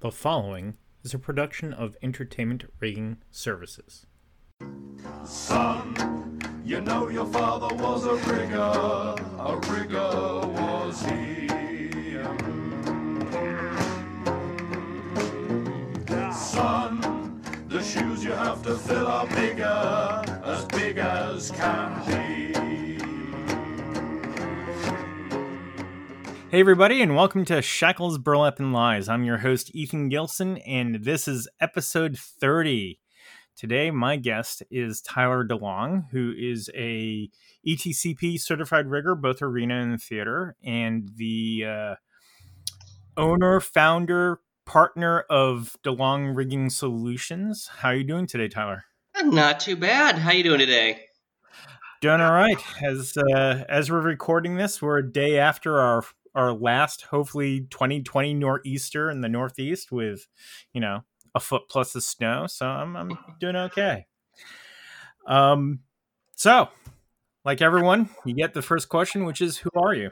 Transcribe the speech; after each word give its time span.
The 0.00 0.10
following 0.10 0.78
is 1.04 1.12
a 1.12 1.18
production 1.18 1.74
of 1.74 1.94
Entertainment 2.00 2.64
Rigging 2.80 3.18
Services. 3.30 4.06
Son, 5.26 6.40
you 6.64 6.80
know 6.80 7.10
your 7.10 7.26
father 7.26 7.74
was 7.76 8.06
a 8.06 8.14
rigger, 8.14 8.56
a 8.56 9.60
rigger 9.68 10.48
was 10.56 11.02
he. 11.04 11.48
Son, 16.32 17.42
the 17.68 17.82
shoes 17.82 18.24
you 18.24 18.32
have 18.32 18.62
to 18.62 18.76
fill 18.76 19.06
are 19.06 19.26
bigger, 19.26 20.22
as 20.44 20.64
big 20.64 20.96
as 20.96 21.50
can 21.50 22.06
be. 22.06 22.29
Hey, 26.50 26.58
everybody, 26.58 27.00
and 27.00 27.14
welcome 27.14 27.44
to 27.44 27.62
Shackles, 27.62 28.18
Burlap, 28.18 28.58
and 28.58 28.72
Lies. 28.72 29.08
I'm 29.08 29.22
your 29.22 29.38
host, 29.38 29.70
Ethan 29.72 30.08
Gilson, 30.08 30.56
and 30.58 31.04
this 31.04 31.28
is 31.28 31.48
episode 31.60 32.18
30. 32.18 32.98
Today, 33.56 33.92
my 33.92 34.16
guest 34.16 34.64
is 34.68 35.00
Tyler 35.00 35.46
DeLong, 35.46 36.10
who 36.10 36.34
is 36.36 36.68
a 36.74 37.30
ETCP 37.64 38.40
certified 38.40 38.88
rigger, 38.88 39.14
both 39.14 39.40
arena 39.42 39.80
and 39.80 40.02
theater, 40.02 40.56
and 40.64 41.10
the 41.14 41.66
uh, 41.68 41.94
owner, 43.16 43.60
founder, 43.60 44.40
partner 44.66 45.20
of 45.30 45.76
DeLong 45.84 46.34
Rigging 46.34 46.68
Solutions. 46.68 47.70
How 47.76 47.90
are 47.90 47.94
you 47.94 48.02
doing 48.02 48.26
today, 48.26 48.48
Tyler? 48.48 48.86
Not 49.22 49.60
too 49.60 49.76
bad. 49.76 50.18
How 50.18 50.32
you 50.32 50.42
doing 50.42 50.58
today? 50.58 51.04
Doing 52.00 52.20
all 52.20 52.32
right. 52.32 52.58
As 52.82 53.16
uh, 53.16 53.64
as 53.68 53.88
we're 53.88 54.00
recording 54.00 54.56
this, 54.56 54.82
we're 54.82 54.98
a 54.98 55.12
day 55.12 55.38
after 55.38 55.78
our 55.78 56.02
our 56.34 56.52
last, 56.52 57.02
hopefully, 57.02 57.66
2020 57.70 58.34
nor'easter 58.34 59.10
in 59.10 59.20
the 59.20 59.28
northeast 59.28 59.90
with, 59.90 60.28
you 60.72 60.80
know, 60.80 61.04
a 61.34 61.40
foot 61.40 61.62
plus 61.68 61.94
of 61.94 62.02
snow. 62.02 62.46
So 62.46 62.66
I'm 62.66 62.96
I'm 62.96 63.18
doing 63.40 63.56
okay. 63.56 64.06
Um, 65.26 65.80
so 66.36 66.68
like 67.44 67.62
everyone, 67.62 68.10
you 68.24 68.34
get 68.34 68.54
the 68.54 68.62
first 68.62 68.88
question, 68.88 69.24
which 69.24 69.40
is, 69.40 69.58
who 69.58 69.70
are 69.76 69.94
you? 69.94 70.10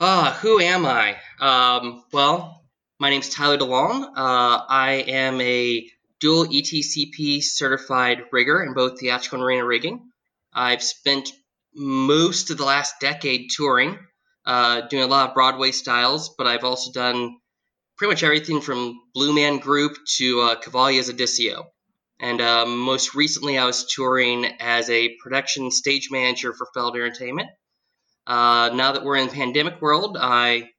Ah, 0.00 0.38
who 0.42 0.60
am 0.60 0.84
I? 0.84 1.16
Um, 1.40 2.04
well, 2.12 2.64
my 2.98 3.10
name's 3.10 3.28
Tyler 3.28 3.56
DeLong. 3.56 4.04
Uh, 4.04 4.64
I 4.68 5.04
am 5.06 5.40
a 5.40 5.88
dual 6.20 6.46
ETCP 6.46 7.42
certified 7.42 8.24
rigger 8.32 8.62
in 8.62 8.74
both 8.74 8.98
theatrical 8.98 9.38
and 9.38 9.46
arena 9.46 9.64
rigging. 9.64 10.10
I've 10.52 10.82
spent 10.82 11.32
most 11.74 12.50
of 12.50 12.58
the 12.58 12.64
last 12.64 13.00
decade 13.00 13.50
touring, 13.50 13.98
uh, 14.46 14.82
doing 14.82 15.02
a 15.02 15.08
lot 15.08 15.28
of 15.28 15.34
Broadway 15.34 15.72
styles, 15.72 16.34
but 16.36 16.46
I've 16.46 16.64
also 16.64 16.92
done 16.92 17.36
pretty 17.96 18.12
much 18.12 18.22
everything 18.22 18.60
from 18.60 19.00
Blue 19.14 19.34
Man 19.34 19.58
Group 19.58 19.96
to 20.16 20.40
uh, 20.40 20.54
Cavalia's 20.56 21.10
Odysseo. 21.10 21.66
And 22.18 22.40
uh, 22.40 22.64
most 22.66 23.14
recently, 23.14 23.58
I 23.58 23.66
was 23.66 23.86
touring 23.86 24.46
as 24.60 24.88
a 24.88 25.14
production 25.22 25.70
stage 25.70 26.08
manager 26.10 26.52
for 26.52 26.66
Feld 26.72 26.94
Entertainment. 26.96 27.50
Uh, 28.26 28.70
now 28.74 28.92
that 28.92 29.04
we're 29.04 29.16
in 29.16 29.28
pandemic 29.28 29.80
world, 29.82 30.16
I 30.18 30.70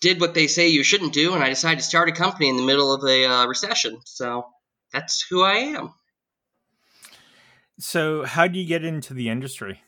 did 0.00 0.20
what 0.20 0.34
they 0.34 0.46
say 0.46 0.68
you 0.68 0.84
shouldn't 0.84 1.12
do, 1.12 1.34
and 1.34 1.42
I 1.42 1.48
decided 1.48 1.80
to 1.80 1.84
start 1.84 2.08
a 2.08 2.12
company 2.12 2.48
in 2.48 2.56
the 2.56 2.62
middle 2.62 2.94
of 2.94 3.02
a 3.04 3.24
uh, 3.24 3.46
recession. 3.46 4.00
So 4.04 4.46
that's 4.92 5.26
who 5.28 5.42
I 5.42 5.54
am. 5.54 5.92
So, 7.78 8.22
how 8.22 8.46
do 8.46 8.58
you 8.58 8.66
get 8.66 8.84
into 8.84 9.14
the 9.14 9.28
industry? 9.28 9.82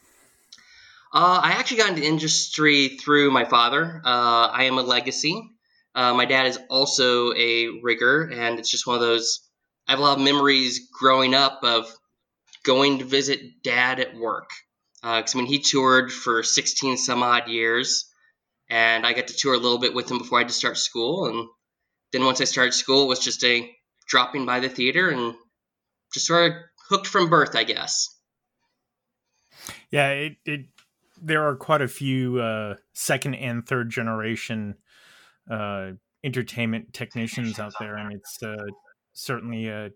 Uh, 1.17 1.41
I 1.42 1.53
actually 1.53 1.78
got 1.78 1.89
into 1.89 2.03
industry 2.03 2.89
through 2.89 3.31
my 3.31 3.47
father. 3.47 4.03
Uh, 4.05 4.48
I 4.53 4.64
am 4.64 4.77
a 4.77 4.83
legacy. 4.83 5.50
Uh, 5.95 6.12
my 6.12 6.27
dad 6.27 6.47
is 6.47 6.59
also 6.69 7.33
a 7.33 7.81
rigger, 7.83 8.25
and 8.25 8.59
it's 8.59 8.70
just 8.70 8.86
one 8.86 8.97
of 8.97 9.00
those. 9.00 9.41
I 9.89 9.92
have 9.92 9.98
a 9.98 10.03
lot 10.03 10.19
of 10.19 10.22
memories 10.22 10.91
growing 10.92 11.34
up 11.34 11.61
of 11.62 11.91
going 12.64 12.98
to 12.98 13.06
visit 13.06 13.62
dad 13.62 13.98
at 13.98 14.14
work. 14.14 14.50
Because 14.97 15.34
I 15.34 15.38
mean, 15.38 15.47
he 15.47 15.60
toured 15.60 16.12
for 16.12 16.43
16 16.43 16.99
some 16.99 17.22
odd 17.22 17.48
years, 17.48 18.04
and 18.69 19.06
I 19.06 19.15
got 19.15 19.28
to 19.28 19.34
tour 19.34 19.54
a 19.54 19.59
little 19.59 19.78
bit 19.78 19.94
with 19.94 20.10
him 20.10 20.19
before 20.19 20.37
I 20.37 20.43
had 20.43 20.48
to 20.48 20.54
start 20.54 20.77
school. 20.77 21.28
And 21.28 21.48
then 22.12 22.27
once 22.27 22.43
I 22.43 22.44
started 22.44 22.72
school, 22.72 23.04
it 23.04 23.09
was 23.09 23.21
just 23.21 23.43
a 23.43 23.75
dropping 24.06 24.44
by 24.44 24.60
the 24.60 24.69
theater 24.69 25.09
and 25.09 25.34
just 26.12 26.27
sort 26.27 26.53
of 26.53 26.59
hooked 26.91 27.06
from 27.06 27.31
birth, 27.31 27.56
I 27.56 27.65
guess. 27.65 28.15
Yeah, 29.91 30.10
it, 30.10 30.37
it 30.44 30.66
there 31.21 31.49
are 31.49 31.56
quite 31.56 31.82
a 31.82 31.88
few 31.88 32.41
uh, 32.41 32.77
second 32.93 33.34
and 33.34 33.66
third 33.66 33.91
generation 33.91 34.77
uh, 35.50 35.93
entertainment 36.25 36.93
technicians 36.93 37.59
out 37.59 37.72
there, 37.78 37.97
and 37.97 38.12
it's 38.12 38.43
uh, 38.43 38.66
certainly 39.12 39.69
a 39.69 39.91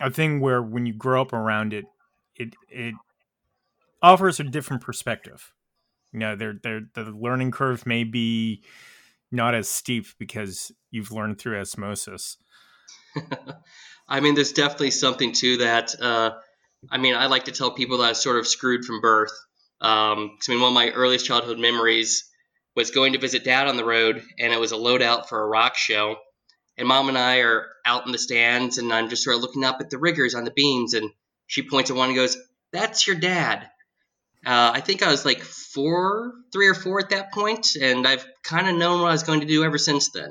a 0.00 0.10
thing 0.10 0.40
where 0.40 0.62
when 0.62 0.86
you 0.86 0.94
grow 0.94 1.22
up 1.22 1.32
around 1.32 1.72
it, 1.72 1.84
it 2.34 2.54
it 2.68 2.94
offers 4.02 4.40
a 4.40 4.44
different 4.44 4.82
perspective. 4.82 5.52
You 6.12 6.18
know, 6.18 6.36
they're, 6.36 6.54
the 6.62 7.04
learning 7.04 7.52
curve 7.52 7.86
may 7.86 8.04
be 8.04 8.62
not 9.30 9.54
as 9.54 9.68
steep 9.68 10.06
because 10.18 10.70
you've 10.90 11.10
learned 11.10 11.38
through 11.38 11.58
osmosis. 11.58 12.36
I 14.08 14.20
mean, 14.20 14.34
there's 14.34 14.52
definitely 14.52 14.90
something 14.90 15.32
to 15.32 15.56
that. 15.58 15.94
Uh, 15.98 16.32
I 16.90 16.98
mean, 16.98 17.14
I 17.14 17.26
like 17.26 17.44
to 17.44 17.52
tell 17.52 17.70
people 17.70 17.98
that 17.98 18.04
I 18.04 18.08
was 18.10 18.22
sort 18.22 18.38
of 18.38 18.46
screwed 18.46 18.84
from 18.84 19.00
birth. 19.00 19.32
Um, 19.80 20.38
I 20.48 20.52
mean, 20.52 20.60
one 20.60 20.68
of 20.68 20.74
my 20.74 20.90
earliest 20.90 21.26
childhood 21.26 21.58
memories 21.58 22.28
was 22.74 22.90
going 22.90 23.12
to 23.12 23.18
visit 23.18 23.44
dad 23.44 23.68
on 23.68 23.76
the 23.76 23.84
road, 23.84 24.22
and 24.38 24.52
it 24.52 24.60
was 24.60 24.72
a 24.72 24.76
loadout 24.76 25.28
for 25.28 25.40
a 25.40 25.46
rock 25.46 25.76
show. 25.76 26.16
And 26.78 26.88
mom 26.88 27.08
and 27.08 27.18
I 27.18 27.38
are 27.38 27.66
out 27.84 28.06
in 28.06 28.12
the 28.12 28.18
stands, 28.18 28.78
and 28.78 28.92
I'm 28.92 29.08
just 29.08 29.24
sort 29.24 29.36
of 29.36 29.42
looking 29.42 29.64
up 29.64 29.80
at 29.80 29.90
the 29.90 29.98
riggers 29.98 30.34
on 30.34 30.44
the 30.44 30.50
beams, 30.50 30.94
and 30.94 31.10
she 31.46 31.68
points 31.68 31.90
at 31.90 31.96
one 31.96 32.08
and 32.08 32.16
goes, 32.16 32.36
"That's 32.72 33.06
your 33.06 33.16
dad." 33.16 33.68
Uh, 34.44 34.72
I 34.74 34.80
think 34.80 35.02
I 35.02 35.10
was 35.10 35.24
like 35.24 35.42
four, 35.42 36.32
three 36.52 36.66
or 36.66 36.74
four 36.74 36.98
at 36.98 37.10
that 37.10 37.32
point, 37.32 37.76
and 37.80 38.06
I've 38.06 38.26
kind 38.42 38.68
of 38.68 38.74
known 38.74 39.00
what 39.00 39.08
I 39.08 39.12
was 39.12 39.22
going 39.22 39.40
to 39.40 39.46
do 39.46 39.62
ever 39.64 39.78
since 39.78 40.10
then. 40.10 40.30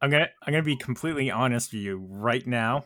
I'm 0.00 0.10
gonna 0.10 0.28
I'm 0.42 0.52
gonna 0.52 0.62
be 0.62 0.76
completely 0.76 1.30
honest 1.30 1.72
with 1.72 1.82
you 1.82 1.98
right 1.98 2.46
now. 2.46 2.84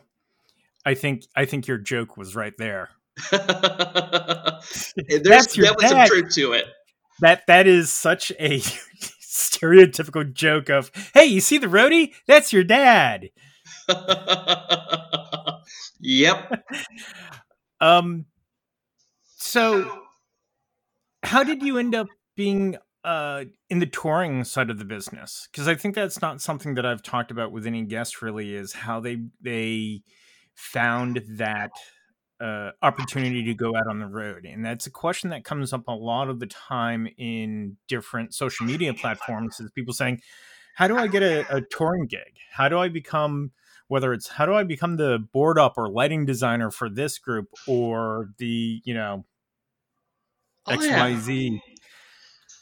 I 0.85 0.93
think 0.93 1.23
I 1.35 1.45
think 1.45 1.67
your 1.67 1.77
joke 1.77 2.17
was 2.17 2.35
right 2.35 2.53
there. 2.57 2.89
There's 3.31 5.21
definitely 5.21 5.87
some 5.87 6.07
truth 6.07 6.33
to 6.35 6.53
it. 6.53 6.65
That 7.19 7.45
that 7.47 7.67
is 7.67 7.91
such 7.91 8.31
a 8.39 8.59
stereotypical 9.21 10.31
joke 10.33 10.69
of 10.69 10.91
hey, 11.13 11.25
you 11.25 11.39
see 11.39 11.57
the 11.57 11.67
roadie? 11.67 12.13
That's 12.27 12.51
your 12.51 12.63
dad. 12.63 13.29
yep. 15.99 16.63
Um 17.79 18.25
so 19.37 20.03
how 21.23 21.43
did 21.43 21.63
you 21.63 21.77
end 21.77 21.95
up 21.95 22.07
being 22.35 22.77
uh 23.03 23.43
in 23.69 23.79
the 23.79 23.85
touring 23.85 24.43
side 24.43 24.69
of 24.69 24.79
the 24.79 24.85
business 24.85 25.47
because 25.51 25.67
i 25.67 25.75
think 25.75 25.95
that's 25.95 26.21
not 26.21 26.41
something 26.41 26.75
that 26.75 26.85
i've 26.85 27.03
talked 27.03 27.31
about 27.31 27.51
with 27.51 27.65
any 27.67 27.83
guest 27.83 28.21
really 28.21 28.55
is 28.55 28.73
how 28.73 28.99
they 28.99 29.17
they 29.41 30.01
found 30.55 31.21
that 31.37 31.71
uh 32.41 32.71
opportunity 32.81 33.43
to 33.43 33.53
go 33.53 33.75
out 33.75 33.87
on 33.87 33.99
the 33.99 34.07
road 34.07 34.45
and 34.45 34.65
that's 34.65 34.87
a 34.87 34.91
question 34.91 35.29
that 35.29 35.43
comes 35.43 35.71
up 35.71 35.87
a 35.87 35.91
lot 35.91 36.29
of 36.29 36.39
the 36.39 36.47
time 36.47 37.07
in 37.17 37.77
different 37.87 38.33
social 38.33 38.65
media 38.65 38.93
platforms 38.93 39.59
is 39.59 39.69
people 39.71 39.93
saying 39.93 40.19
how 40.75 40.87
do 40.87 40.97
i 40.97 41.07
get 41.07 41.21
a, 41.21 41.45
a 41.55 41.61
touring 41.61 42.07
gig 42.07 42.37
how 42.51 42.67
do 42.67 42.77
i 42.77 42.89
become 42.89 43.51
whether 43.87 44.13
it's 44.13 44.27
how 44.29 44.45
do 44.45 44.53
i 44.53 44.63
become 44.63 44.97
the 44.97 45.19
board 45.31 45.59
up 45.59 45.73
or 45.77 45.89
lighting 45.89 46.25
designer 46.25 46.71
for 46.71 46.89
this 46.89 47.19
group 47.19 47.49
or 47.67 48.29
the 48.39 48.81
you 48.83 48.93
know 48.93 49.23
Oh, 50.65 50.73
yeah. 50.81 51.03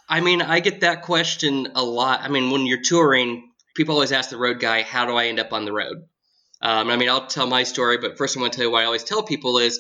I 0.10 0.20
mean, 0.20 0.42
I 0.42 0.60
get 0.60 0.82
that 0.82 1.04
question 1.04 1.70
a 1.76 1.84
lot. 1.84 2.22
I 2.22 2.28
mean, 2.28 2.52
when 2.52 2.66
you're 2.66 2.82
touring, 2.82 3.52
people 3.76 3.96
always 3.96 4.12
ask 4.12 4.30
the 4.30 4.38
road 4.38 4.60
guy, 4.60 4.82
"How 4.82 5.06
do 5.06 5.16
I 5.16 5.28
end 5.28 5.40
up 5.40 5.54
on 5.54 5.66
the 5.66 5.72
road?" 5.72 6.08
Um, 6.62 6.90
I 6.90 6.98
mean, 6.98 7.10
I'll 7.10 7.26
tell 7.26 7.48
my 7.48 7.64
story, 7.64 7.98
but 7.98 8.18
first, 8.18 8.38
I 8.38 8.42
want 8.42 8.54
to 8.54 8.58
tell 8.58 8.66
you 8.68 8.72
what 8.72 8.84
I 8.84 8.86
always 8.86 9.04
tell 9.04 9.24
people 9.24 9.58
is 9.58 9.80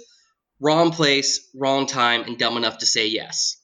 wrong 0.60 0.92
place, 0.92 1.50
wrong 1.54 1.86
time, 1.86 2.24
and 2.24 2.38
dumb 2.38 2.57
enough 2.57 2.80
to 2.80 2.86
say 2.86 3.07
yes. 3.07 3.57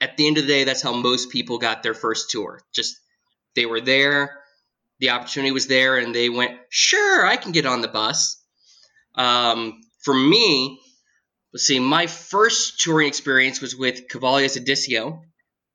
At 0.00 0.16
the 0.16 0.26
end 0.26 0.36
of 0.36 0.46
the 0.46 0.52
day, 0.52 0.64
that's 0.64 0.82
how 0.82 0.92
most 0.92 1.30
people 1.30 1.58
got 1.58 1.82
their 1.82 1.94
first 1.94 2.30
tour. 2.30 2.60
Just 2.74 2.96
they 3.54 3.64
were 3.64 3.80
there, 3.80 4.38
the 4.98 5.10
opportunity 5.10 5.50
was 5.52 5.66
there, 5.66 5.96
and 5.96 6.14
they 6.14 6.28
went, 6.28 6.58
"Sure, 6.68 7.26
I 7.26 7.36
can 7.36 7.52
get 7.52 7.64
on 7.64 7.80
the 7.80 7.88
bus." 7.88 8.42
Um, 9.14 9.80
for 10.02 10.14
me, 10.14 10.80
let's 11.52 11.64
see, 11.66 11.78
my 11.78 12.06
first 12.06 12.80
touring 12.80 13.08
experience 13.08 13.60
was 13.60 13.74
with 13.74 14.08
Cavalia's 14.08 14.58
Odysseo, 14.58 15.22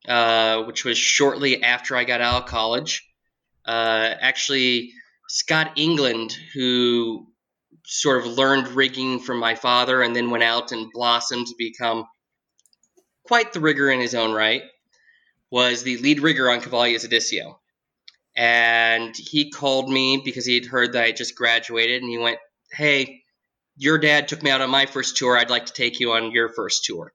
uh, 0.07 0.63
which 0.63 0.85
was 0.85 0.97
shortly 0.97 1.63
after 1.63 1.95
I 1.95 2.03
got 2.03 2.21
out 2.21 2.43
of 2.43 2.49
college. 2.49 3.07
Uh, 3.65 4.13
actually, 4.19 4.93
Scott 5.29 5.73
England, 5.77 6.35
who 6.53 7.27
sort 7.85 8.19
of 8.19 8.27
learned 8.27 8.67
rigging 8.69 9.19
from 9.19 9.39
my 9.39 9.55
father 9.55 10.01
and 10.01 10.15
then 10.15 10.31
went 10.31 10.43
out 10.43 10.71
and 10.71 10.91
blossomed 10.91 11.47
to 11.47 11.55
become 11.57 12.05
quite 13.25 13.53
the 13.53 13.59
rigger 13.61 13.89
in 13.91 13.99
his 13.99 14.15
own 14.15 14.33
right, 14.33 14.63
was 15.51 15.83
the 15.83 15.97
lead 15.97 16.19
rigger 16.21 16.49
on 16.49 16.61
Cavalia's 16.61 17.05
Odysseo. 17.05 17.59
and 18.35 19.15
he 19.17 19.51
called 19.51 19.89
me 19.89 20.21
because 20.23 20.45
he 20.45 20.55
had 20.55 20.65
heard 20.65 20.93
that 20.93 21.03
I 21.03 21.11
just 21.11 21.35
graduated, 21.35 22.01
and 22.01 22.09
he 22.09 22.17
went, 22.17 22.39
"Hey, 22.71 23.23
your 23.77 23.97
dad 23.97 24.27
took 24.27 24.41
me 24.43 24.51
out 24.51 24.61
on 24.61 24.69
my 24.69 24.85
first 24.85 25.17
tour. 25.17 25.37
I'd 25.37 25.49
like 25.49 25.65
to 25.67 25.73
take 25.73 25.99
you 25.99 26.13
on 26.13 26.31
your 26.31 26.49
first 26.53 26.85
tour." 26.85 27.13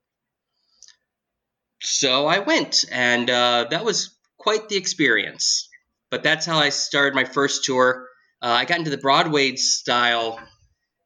So 1.81 2.27
I 2.27 2.39
went, 2.39 2.85
and 2.91 3.29
uh, 3.29 3.67
that 3.71 3.85
was 3.85 4.15
quite 4.37 4.69
the 4.69 4.77
experience. 4.77 5.69
But 6.11 6.23
that's 6.23 6.45
how 6.45 6.57
I 6.59 6.69
started 6.69 7.15
my 7.15 7.25
first 7.25 7.65
tour. 7.65 8.04
Uh, 8.41 8.47
I 8.47 8.65
got 8.65 8.79
into 8.79 8.91
the 8.91 8.97
Broadway 8.97 9.55
style. 9.55 10.39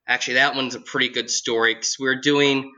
Actually, 0.08 0.36
that 0.36 0.56
one's 0.56 0.76
a 0.76 0.81
pretty 0.81 1.10
good 1.10 1.30
story 1.30 1.76
because 1.76 1.98
we 2.00 2.08
were 2.08 2.22
doing 2.22 2.74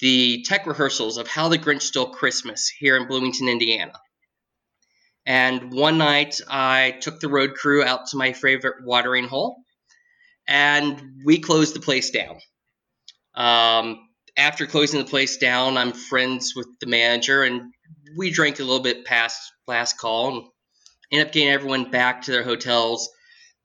the 0.00 0.44
tech 0.44 0.66
rehearsals 0.66 1.18
of 1.18 1.26
How 1.26 1.48
the 1.48 1.58
Grinch 1.58 1.82
Stole 1.82 2.10
Christmas 2.10 2.68
here 2.68 2.96
in 2.96 3.08
Bloomington, 3.08 3.48
Indiana. 3.48 3.92
And 5.26 5.72
one 5.72 5.98
night 5.98 6.40
I 6.48 6.96
took 7.00 7.20
the 7.20 7.28
road 7.28 7.54
crew 7.54 7.82
out 7.84 8.06
to 8.08 8.16
my 8.16 8.32
favorite 8.32 8.84
watering 8.84 9.26
hole 9.26 9.58
and 10.46 11.20
we 11.24 11.38
closed 11.38 11.74
the 11.74 11.80
place 11.80 12.10
down. 12.10 12.38
Um, 13.34 14.08
after 14.36 14.66
closing 14.66 15.00
the 15.00 15.04
place 15.10 15.36
down, 15.36 15.76
I'm 15.76 15.92
friends 15.92 16.54
with 16.56 16.68
the 16.80 16.86
manager 16.86 17.42
and 17.42 17.72
we 18.16 18.30
drank 18.30 18.58
a 18.58 18.64
little 18.64 18.82
bit 18.82 19.04
past 19.04 19.38
last 19.66 19.98
call 19.98 20.28
and 20.28 20.46
ended 21.12 21.26
up 21.26 21.32
getting 21.32 21.50
everyone 21.50 21.90
back 21.90 22.22
to 22.22 22.30
their 22.30 22.44
hotels 22.44 23.10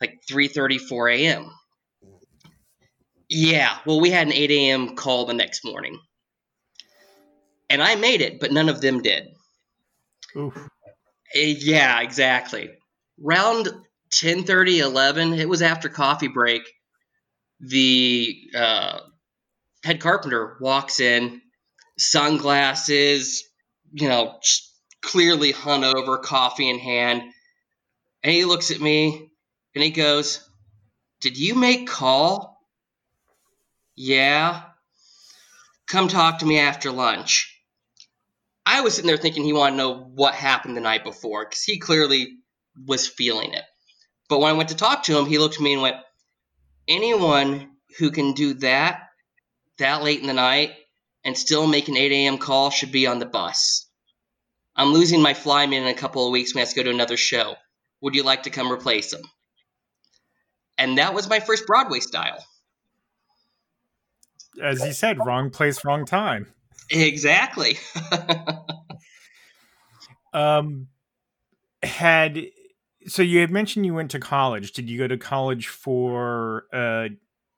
like 0.03 0.21
3.30, 0.29 0.79
4 0.79 1.09
a.m. 1.09 1.51
Yeah, 3.29 3.77
well, 3.85 3.99
we 4.01 4.11
had 4.11 4.27
an 4.27 4.33
8 4.33 4.51
a.m. 4.51 4.95
call 4.95 5.25
the 5.25 5.33
next 5.33 5.65
morning 5.65 5.99
and 7.73 7.81
I 7.81 7.95
made 7.95 8.21
it, 8.21 8.39
but 8.39 8.51
none 8.51 8.69
of 8.69 8.81
them 8.81 9.01
did. 9.01 9.29
Oof. 10.37 10.55
Uh, 10.55 10.69
yeah, 11.33 12.01
exactly. 12.01 12.69
Round 13.19 13.67
10:30, 14.11 14.77
11, 14.77 15.33
it 15.33 15.49
was 15.49 15.63
after 15.63 15.89
coffee 15.89 16.27
break. 16.27 16.61
The 17.59 18.35
uh, 18.55 18.99
head 19.83 19.99
carpenter 20.01 20.57
walks 20.61 20.99
in, 20.99 21.41
sunglasses, 21.97 23.43
you 23.91 24.07
know, 24.07 24.39
clearly 25.01 25.51
hungover, 25.51 26.21
coffee 26.21 26.69
in 26.69 26.77
hand, 26.77 27.23
and 28.21 28.33
he 28.33 28.45
looks 28.45 28.69
at 28.69 28.81
me 28.81 29.31
and 29.75 29.83
he 29.83 29.89
goes, 29.89 30.47
"Did 31.21 31.37
you 31.37 31.55
make 31.55 31.87
call?" 31.87 32.59
Yeah. 33.95 34.63
Come 35.87 36.07
talk 36.07 36.39
to 36.39 36.45
me 36.45 36.59
after 36.59 36.91
lunch. 36.91 37.49
I 38.65 38.81
was 38.81 38.95
sitting 38.95 39.07
there 39.07 39.17
thinking 39.17 39.43
he 39.43 39.53
wanted 39.53 39.71
to 39.71 39.77
know 39.77 39.93
what 39.93 40.33
happened 40.33 40.75
the 40.75 40.81
night 40.81 41.03
before 41.03 41.45
because 41.45 41.63
he 41.63 41.79
clearly 41.79 42.37
was 42.85 43.07
feeling 43.07 43.53
it. 43.53 43.63
But 44.29 44.39
when 44.39 44.49
I 44.49 44.57
went 44.57 44.69
to 44.69 44.75
talk 44.75 45.03
to 45.03 45.17
him, 45.17 45.25
he 45.25 45.37
looked 45.37 45.55
at 45.55 45.61
me 45.61 45.73
and 45.73 45.81
went, 45.81 45.97
Anyone 46.87 47.77
who 47.99 48.11
can 48.11 48.33
do 48.33 48.55
that 48.55 49.09
that 49.77 50.03
late 50.03 50.21
in 50.21 50.27
the 50.27 50.33
night 50.33 50.73
and 51.23 51.37
still 51.37 51.67
make 51.67 51.87
an 51.87 51.97
8 51.97 52.11
a.m. 52.11 52.37
call 52.37 52.69
should 52.69 52.91
be 52.91 53.07
on 53.07 53.19
the 53.19 53.25
bus. 53.25 53.87
I'm 54.75 54.93
losing 54.93 55.21
my 55.21 55.33
flyman 55.33 55.81
in 55.81 55.87
a 55.87 55.93
couple 55.93 56.25
of 56.25 56.31
weeks. 56.31 56.53
We 56.53 56.59
have 56.59 56.69
to 56.69 56.75
go 56.75 56.83
to 56.83 56.89
another 56.89 57.17
show. 57.17 57.55
Would 58.01 58.15
you 58.15 58.23
like 58.23 58.43
to 58.43 58.49
come 58.49 58.71
replace 58.71 59.13
him? 59.13 59.21
And 60.77 60.97
that 60.97 61.13
was 61.13 61.29
my 61.29 61.39
first 61.39 61.65
Broadway 61.67 61.99
style. 61.99 62.43
As 64.61 64.85
you 64.85 64.93
said, 64.93 65.17
wrong 65.25 65.49
place, 65.49 65.83
wrong 65.83 66.05
time. 66.05 66.47
Exactly. 66.89 67.77
um, 70.33 70.87
had 71.81 72.45
so 73.07 73.21
you 73.21 73.39
had 73.39 73.51
mentioned 73.51 73.85
you 73.85 73.93
went 73.93 74.11
to 74.11 74.19
college. 74.19 74.71
Did 74.71 74.89
you 74.89 74.97
go 74.97 75.07
to 75.07 75.17
college 75.17 75.67
for 75.67 76.65
uh, 76.71 77.09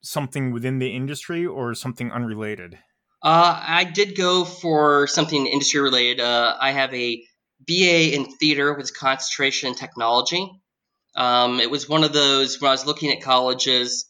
something 0.02 0.52
within 0.52 0.80
the 0.80 0.96
industry 0.96 1.46
or 1.46 1.74
something 1.74 2.12
unrelated? 2.12 2.80
Uh, 3.22 3.60
I 3.62 3.84
did 3.86 4.16
go 4.16 4.46
for 4.46 5.08
something 5.08 5.48
industry 5.48 5.82
related. 5.82 6.20
Uh, 6.20 6.56
I 6.60 6.72
have 6.72 6.94
a 6.94 7.24
BA 7.66 8.14
in 8.14 8.26
theater 8.38 8.74
with 8.74 8.98
concentration 8.98 9.70
in 9.70 9.76
technology. 9.76 10.52
Um, 11.16 11.60
it 11.60 11.72
was 11.72 11.88
one 11.88 12.04
of 12.04 12.14
those 12.14 12.60
when 12.60 12.70
I 12.70 12.74
was 12.74 12.86
looking 12.86 13.12
at 13.12 13.22
colleges. 13.22 14.06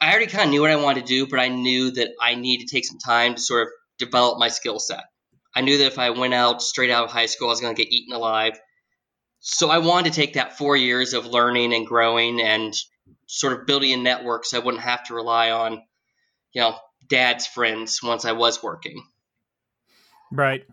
I 0.00 0.10
already 0.10 0.26
kind 0.26 0.44
of 0.44 0.50
knew 0.50 0.62
what 0.62 0.70
I 0.70 0.76
wanted 0.76 1.06
to 1.06 1.06
do, 1.06 1.26
but 1.26 1.38
I 1.38 1.48
knew 1.48 1.90
that 1.92 2.10
I 2.20 2.34
needed 2.34 2.66
to 2.66 2.74
take 2.74 2.84
some 2.84 2.98
time 2.98 3.34
to 3.34 3.40
sort 3.40 3.66
of 3.66 3.72
develop 3.98 4.38
my 4.38 4.48
skill 4.48 4.78
set. 4.78 5.04
I 5.54 5.60
knew 5.60 5.78
that 5.78 5.86
if 5.86 5.98
I 5.98 6.10
went 6.10 6.34
out 6.34 6.62
straight 6.62 6.90
out 6.90 7.04
of 7.04 7.10
high 7.10 7.26
school, 7.26 7.48
I 7.48 7.50
was 7.50 7.60
going 7.60 7.74
to 7.74 7.82
get 7.82 7.92
eaten 7.92 8.14
alive. 8.14 8.58
So 9.40 9.70
I 9.70 9.78
wanted 9.78 10.12
to 10.12 10.20
take 10.20 10.34
that 10.34 10.58
four 10.58 10.76
years 10.76 11.14
of 11.14 11.26
learning 11.26 11.72
and 11.74 11.86
growing 11.86 12.40
and 12.40 12.74
sort 13.26 13.52
of 13.52 13.66
building 13.66 13.92
a 13.92 13.96
network 13.96 14.44
so 14.44 14.58
I 14.60 14.64
wouldn't 14.64 14.82
have 14.82 15.04
to 15.04 15.14
rely 15.14 15.50
on, 15.50 15.82
you 16.52 16.60
know, 16.60 16.76
dad's 17.08 17.46
friends 17.46 18.00
once 18.02 18.24
I 18.24 18.32
was 18.32 18.62
working. 18.62 19.02
Right. 20.30 20.64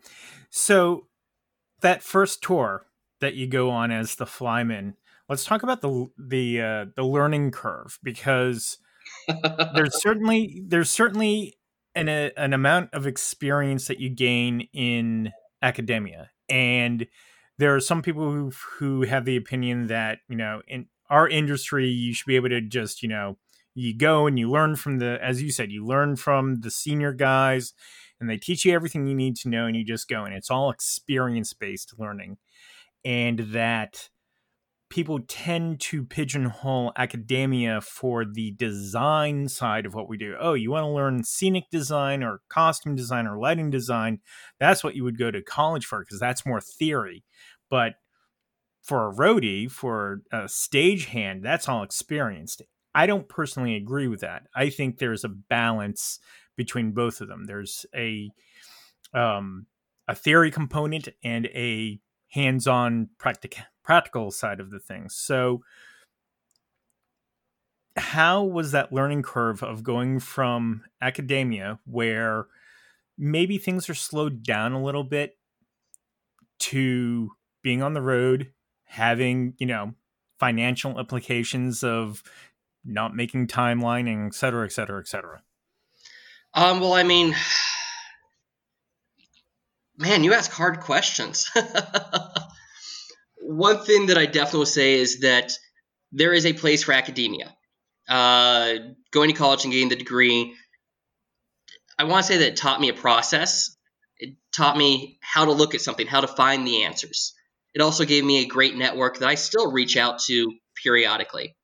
So 0.49 1.07
that 1.81 2.03
first 2.03 2.41
tour 2.41 2.85
that 3.19 3.35
you 3.35 3.47
go 3.47 3.69
on 3.69 3.91
as 3.91 4.15
the 4.15 4.25
flyman, 4.25 4.95
let's 5.29 5.45
talk 5.45 5.63
about 5.63 5.81
the 5.81 6.07
the 6.17 6.61
uh, 6.61 6.85
the 6.95 7.03
learning 7.03 7.51
curve 7.51 7.99
because 8.03 8.77
there's 9.73 10.01
certainly 10.01 10.63
there's 10.65 10.91
certainly 10.91 11.57
an 11.95 12.09
a, 12.09 12.31
an 12.37 12.53
amount 12.53 12.93
of 12.93 13.07
experience 13.07 13.87
that 13.87 13.99
you 13.99 14.09
gain 14.09 14.67
in 14.73 15.31
academia. 15.61 16.29
And 16.49 17.07
there 17.57 17.75
are 17.75 17.79
some 17.79 18.01
people 18.01 18.31
who 18.31 18.51
who 18.79 19.01
have 19.03 19.25
the 19.25 19.35
opinion 19.35 19.87
that 19.87 20.19
you 20.29 20.35
know 20.35 20.61
in 20.67 20.87
our 21.09 21.27
industry 21.27 21.87
you 21.87 22.13
should 22.13 22.27
be 22.27 22.35
able 22.35 22.49
to 22.49 22.61
just 22.61 23.01
you 23.01 23.09
know 23.09 23.37
you 23.73 23.95
go 23.95 24.27
and 24.27 24.39
you 24.39 24.49
learn 24.49 24.75
from 24.75 24.99
the 24.99 25.19
as 25.21 25.41
you 25.41 25.51
said 25.51 25.71
you 25.71 25.85
learn 25.85 26.15
from 26.15 26.61
the 26.61 26.71
senior 26.71 27.13
guys 27.13 27.73
and 28.19 28.29
they 28.29 28.37
teach 28.37 28.65
you 28.65 28.73
everything 28.73 29.07
you 29.07 29.15
need 29.15 29.35
to 29.37 29.49
know 29.49 29.65
and 29.65 29.75
you 29.75 29.83
just 29.83 30.07
go 30.07 30.23
and 30.23 30.33
it's 30.33 30.49
all 30.49 30.69
experience 30.69 31.53
based 31.53 31.93
learning. 31.97 32.37
And 33.05 33.39
that 33.51 34.09
people 34.89 35.19
tend 35.27 35.79
to 35.79 36.03
pigeonhole 36.03 36.93
academia 36.95 37.81
for 37.81 38.23
the 38.25 38.51
design 38.51 39.47
side 39.47 39.85
of 39.85 39.93
what 39.93 40.07
we 40.07 40.17
do. 40.17 40.35
Oh, 40.39 40.53
you 40.53 40.71
want 40.71 40.83
to 40.83 40.89
learn 40.89 41.23
scenic 41.23 41.65
design 41.71 42.23
or 42.23 42.41
costume 42.49 42.95
design 42.95 43.27
or 43.27 43.37
lighting 43.37 43.69
design? 43.69 44.19
That's 44.59 44.83
what 44.83 44.95
you 44.95 45.03
would 45.03 45.17
go 45.17 45.31
to 45.31 45.41
college 45.41 45.85
for 45.85 45.99
because 45.99 46.19
that's 46.19 46.45
more 46.45 46.61
theory. 46.61 47.23
But 47.69 47.95
for 48.81 49.09
a 49.09 49.13
roadie, 49.13 49.69
for 49.69 50.21
a 50.31 50.43
stagehand, 50.43 51.43
that's 51.43 51.67
all 51.67 51.83
experienced. 51.83 52.61
I 52.95 53.05
don't 53.05 53.27
personally 53.27 53.75
agree 53.75 54.07
with 54.07 54.21
that. 54.21 54.43
I 54.55 54.69
think 54.69 54.97
there's 54.97 55.25
a 55.25 55.29
balance 55.29 56.19
between 56.55 56.93
both 56.93 57.19
of 57.19 57.27
them. 57.27 57.45
There's 57.45 57.85
a 57.93 58.29
um, 59.13 59.67
a 60.07 60.15
theory 60.15 60.51
component 60.51 61.09
and 61.23 61.47
a 61.47 61.99
hands-on 62.29 63.09
practic- 63.19 63.59
practical 63.87 64.31
side 64.31 64.59
of 64.59 64.69
the 64.69 64.79
things. 64.79 65.15
So 65.15 65.63
how 67.95 68.43
was 68.43 68.73
that 68.73 68.91
learning 68.91 69.23
curve 69.23 69.63
of 69.63 69.81
going 69.81 70.19
from 70.19 70.83
academia 71.01 71.79
where 71.85 72.47
maybe 73.17 73.57
things 73.57 73.89
are 73.89 73.95
slowed 73.95 74.43
down 74.43 74.73
a 74.73 74.83
little 74.83 75.05
bit 75.05 75.37
to 76.59 77.31
being 77.63 77.81
on 77.81 77.93
the 77.93 78.01
road 78.01 78.51
having 78.83 79.53
you 79.57 79.65
know 79.65 79.93
financial 80.37 80.99
implications 80.99 81.81
of 81.81 82.21
not 82.83 83.15
making 83.15 83.47
timeline 83.47 84.11
and 84.11 84.27
et 84.27 84.35
cetera 84.35 84.65
et 84.65 84.71
cetera 84.71 84.99
et 84.99 85.07
cetera 85.07 85.41
um, 86.53 86.81
well 86.81 86.93
i 86.93 87.03
mean 87.03 87.33
man 89.97 90.25
you 90.25 90.33
ask 90.33 90.51
hard 90.51 90.81
questions 90.81 91.49
one 93.47 93.79
thing 93.79 94.07
that 94.07 94.17
I 94.17 94.25
definitely 94.25 94.59
will 94.59 94.65
say 94.65 94.95
is 94.95 95.21
that 95.21 95.53
there 96.11 96.33
is 96.33 96.45
a 96.45 96.53
place 96.53 96.83
for 96.83 96.91
academia. 96.91 97.55
Uh, 98.07 98.73
going 99.11 99.29
to 99.29 99.37
college 99.37 99.63
and 99.63 99.71
getting 99.71 99.89
the 99.89 99.95
degree, 99.95 100.53
I 101.97 102.03
want 102.03 102.25
to 102.25 102.33
say 102.33 102.39
that 102.39 102.47
it 102.47 102.57
taught 102.57 102.81
me 102.81 102.89
a 102.89 102.93
process. 102.93 103.75
It 104.17 104.35
taught 104.53 104.77
me 104.77 105.17
how 105.21 105.45
to 105.45 105.51
look 105.51 105.75
at 105.75 105.81
something, 105.81 106.07
how 106.07 106.21
to 106.21 106.27
find 106.27 106.67
the 106.67 106.83
answers. 106.83 107.33
It 107.73 107.81
also 107.81 108.03
gave 108.05 108.23
me 108.23 108.41
a 108.41 108.47
great 108.47 108.75
network 108.75 109.19
that 109.19 109.29
I 109.29 109.35
still 109.35 109.71
reach 109.71 109.95
out 109.95 110.19
to 110.23 110.53
periodically. 110.83 111.55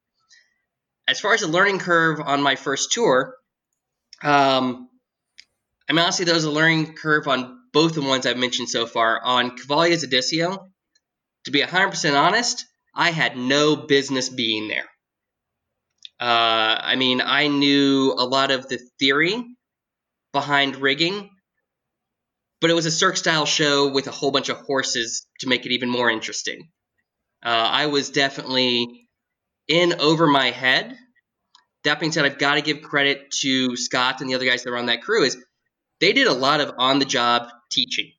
As 1.07 1.19
far 1.19 1.33
as 1.33 1.41
the 1.41 1.47
learning 1.47 1.79
curve 1.79 2.21
on 2.21 2.41
my 2.41 2.55
first 2.55 2.93
tour, 2.93 3.35
um, 4.23 4.87
I 5.89 5.93
mean, 5.93 5.99
honestly, 5.99 6.23
there 6.23 6.35
was 6.35 6.45
a 6.45 6.51
learning 6.51 6.93
curve 6.93 7.27
on 7.27 7.59
both 7.73 7.93
the 7.93 8.01
ones 8.01 8.25
I've 8.25 8.37
mentioned 8.37 8.69
so 8.69 8.85
far. 8.85 9.21
On 9.21 9.57
Cavalia's 9.57 10.05
Odysseo, 10.05 10.69
to 11.45 11.51
be 11.51 11.61
100% 11.61 12.19
honest, 12.19 12.65
I 12.95 13.11
had 13.11 13.37
no 13.37 13.75
business 13.75 14.29
being 14.29 14.67
there. 14.67 14.85
Uh, 16.19 16.79
I 16.81 16.95
mean, 16.95 17.21
I 17.21 17.47
knew 17.47 18.13
a 18.17 18.25
lot 18.25 18.51
of 18.51 18.67
the 18.69 18.79
theory 18.99 19.43
behind 20.31 20.77
rigging, 20.77 21.29
but 22.61 22.69
it 22.69 22.73
was 22.73 22.85
a 22.85 22.91
Cirque 22.91 23.17
style 23.17 23.45
show 23.45 23.91
with 23.91 24.07
a 24.07 24.11
whole 24.11 24.31
bunch 24.31 24.49
of 24.49 24.57
horses 24.57 25.27
to 25.39 25.49
make 25.49 25.65
it 25.65 25.73
even 25.73 25.89
more 25.89 26.09
interesting. 26.09 26.69
Uh, 27.43 27.49
I 27.49 27.87
was 27.87 28.09
definitely 28.09 29.09
in 29.67 29.99
over 29.99 30.27
my 30.27 30.51
head. 30.51 30.97
That 31.83 31.99
being 31.99 32.13
said, 32.13 32.25
I've 32.25 32.37
got 32.37 32.55
to 32.55 32.61
give 32.61 32.81
credit 32.81 33.31
to 33.41 33.75
Scott 33.75 34.21
and 34.21 34.29
the 34.29 34.35
other 34.35 34.45
guys 34.45 34.63
that 34.63 34.71
were 34.71 34.77
on 34.77 34.85
that 34.85 35.01
crew. 35.01 35.23
Is 35.23 35.35
they 35.99 36.13
did 36.13 36.27
a 36.27 36.33
lot 36.33 36.61
of 36.61 36.73
on 36.77 36.99
the 36.99 37.05
job 37.05 37.49
teaching. 37.69 38.11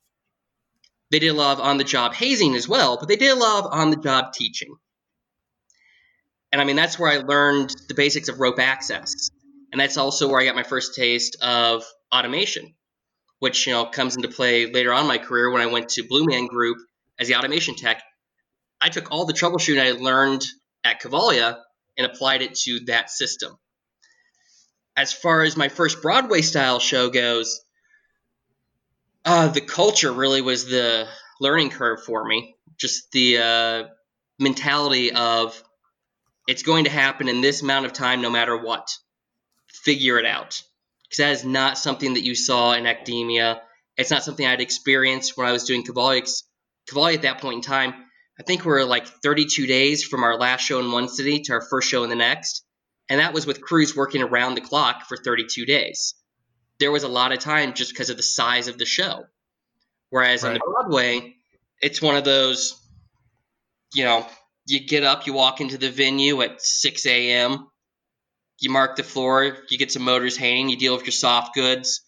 They 1.15 1.21
did 1.21 1.29
a 1.29 1.35
lot 1.35 1.61
of 1.61 1.65
on 1.65 1.79
the 1.79 1.85
job 1.85 2.13
hazing 2.13 2.57
as 2.57 2.69
well, 2.69 2.97
but 2.97 3.07
they 3.07 3.15
did 3.15 3.31
a 3.31 3.37
lot 3.37 3.65
of 3.65 3.73
on 3.73 3.91
the 3.91 3.97
job 3.97 4.33
teaching. 4.33 4.75
And 6.51 6.61
I 6.61 6.65
mean, 6.65 6.75
that's 6.75 6.99
where 6.99 7.09
I 7.09 7.19
learned 7.19 7.73
the 7.87 7.95
basics 7.95 8.29
of 8.29 8.41
rope 8.41 8.59
access. 8.59 9.31
And 9.71 9.81
that's 9.81 9.97
also 9.97 10.27
where 10.29 10.41
I 10.41 10.45
got 10.45 10.57
my 10.57 10.65
first 10.65 10.97
taste 10.97 11.37
of 11.41 11.85
automation, 12.13 12.75
which, 13.39 13.65
you 13.65 13.73
know, 13.73 13.85
comes 13.87 14.17
into 14.17 14.27
play 14.27 14.67
later 14.67 14.93
on 14.93 15.03
in 15.03 15.07
my 15.07 15.19
career 15.19 15.53
when 15.53 15.63
I 15.63 15.67
went 15.67 15.91
to 15.91 16.03
Blue 16.03 16.25
Man 16.25 16.49
Group 16.49 16.79
as 17.17 17.29
the 17.29 17.37
automation 17.37 17.77
tech. 17.77 18.03
I 18.81 18.89
took 18.89 19.13
all 19.13 19.25
the 19.25 19.35
troubleshooting 19.35 19.81
I 19.81 19.93
learned 19.93 20.45
at 20.83 21.01
Cavalia 21.01 21.61
and 21.97 22.09
applied 22.09 22.43
it 22.43 22.57
to 22.65 22.81
that 22.87 23.09
system. 23.09 23.57
As 24.97 25.13
far 25.13 25.45
as 25.45 25.57
my 25.57 25.69
first 25.69 26.03
Broadway 26.03 26.43
style 26.43 26.81
show 26.81 27.09
goes, 27.09 27.61
uh, 29.25 29.49
the 29.49 29.61
culture 29.61 30.13
really 30.13 30.43
was 30.43 30.67
the 30.67 31.09
learning 31.41 31.71
curve 31.71 32.03
for 32.05 32.25
me. 32.25 32.57
Just 32.77 33.11
the 33.13 33.39
uh, 33.39 33.85
mentality 34.39 35.13
of 35.13 35.61
it's 36.47 36.63
going 36.63 36.85
to 36.85 36.91
happen 36.91 37.29
in 37.29 37.41
this 37.41 37.63
amount 37.63 37.87
of 37.87 37.93
time 37.93 38.21
no 38.21 38.31
matter 38.31 38.57
what. 38.57 38.89
Figure 39.69 40.19
it 40.19 40.27
out. 40.27 40.63
Because 41.05 41.19
that 41.19 41.33
is 41.33 41.45
not 41.45 41.79
something 41.79 42.15
that 42.15 42.25
you 42.25 42.35
saw 42.35 42.73
in 42.73 42.87
academia. 42.87 43.63
It's 43.97 44.11
not 44.11 44.25
something 44.25 44.47
I'd 44.47 44.61
experienced 44.61 45.37
when 45.37 45.47
I 45.47 45.53
was 45.53 45.65
doing 45.65 45.85
Cavalia. 45.85 46.29
Cavalia 46.91 47.15
at 47.15 47.23
that 47.23 47.41
point 47.41 47.57
in 47.57 47.63
time, 47.63 47.95
I 48.39 48.43
think 48.43 48.65
we 48.65 48.73
are 48.73 48.85
like 48.85 49.07
32 49.07 49.67
days 49.67 50.05
from 50.05 50.25
our 50.25 50.37
last 50.37 50.63
show 50.63 50.81
in 50.81 50.91
one 50.91 51.09
city 51.09 51.41
to 51.43 51.53
our 51.53 51.61
first 51.63 51.89
show 51.89 52.03
in 52.03 52.11
the 52.11 52.17
next. 52.17 52.65
And 53.09 53.21
that 53.21 53.35
was 53.35 53.47
with 53.47 53.61
crews 53.61 53.95
working 53.95 54.23
around 54.23 54.55
the 54.55 54.61
clock 54.61 55.07
for 55.07 55.17
32 55.17 55.67
days. 55.67 56.15
There 56.81 56.93
was 56.93 57.03
a 57.03 57.09
lot 57.09 57.33
of 57.33 57.39
time 57.39 57.75
just 57.75 57.93
because 57.93 58.11
of 58.11 58.17
the 58.17 58.23
size 58.23 58.69
of 58.69 58.79
the 58.79 58.87
show. 58.87 59.25
Whereas 60.11 60.43
right. 60.43 60.51
on 60.51 60.55
the 60.55 60.61
Broadway, 60.61 61.37
it's 61.81 62.01
one 62.01 62.17
of 62.17 62.25
those, 62.25 62.81
you 63.95 64.05
know, 64.05 64.27
you 64.67 64.81
get 64.81 65.05
up, 65.05 65.27
you 65.27 65.33
walk 65.33 65.61
into 65.61 65.79
the 65.79 65.91
venue 65.91 66.41
at 66.43 66.63
6 66.63 67.07
a.m., 67.07 67.69
you 68.61 68.71
mark 68.71 68.97
the 68.97 69.03
floor, 69.03 69.59
you 69.69 69.79
get 69.79 69.93
some 69.93 70.03
motors 70.03 70.37
hanging, 70.37 70.69
you 70.69 70.77
deal 70.77 70.95
with 70.95 71.05
your 71.05 71.13
soft 71.13 71.55
goods, 71.55 72.03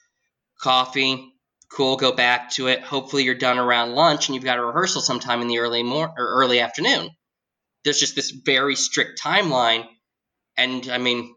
coffee, 0.60 1.32
cool, 1.68 1.96
go 1.96 2.12
back 2.12 2.50
to 2.52 2.68
it. 2.68 2.82
Hopefully 2.82 3.24
you're 3.24 3.34
done 3.34 3.58
around 3.58 3.92
lunch 3.92 4.28
and 4.28 4.34
you've 4.34 4.44
got 4.44 4.58
a 4.58 4.64
rehearsal 4.64 5.02
sometime 5.02 5.42
in 5.42 5.48
the 5.48 5.58
early 5.58 5.82
mor- 5.82 6.14
or 6.16 6.26
early 6.40 6.60
afternoon. 6.60 7.10
There's 7.84 8.00
just 8.00 8.14
this 8.14 8.30
very 8.30 8.76
strict 8.76 9.20
timeline 9.20 9.86
and 10.56 10.88
I 10.88 10.98
mean, 10.98 11.34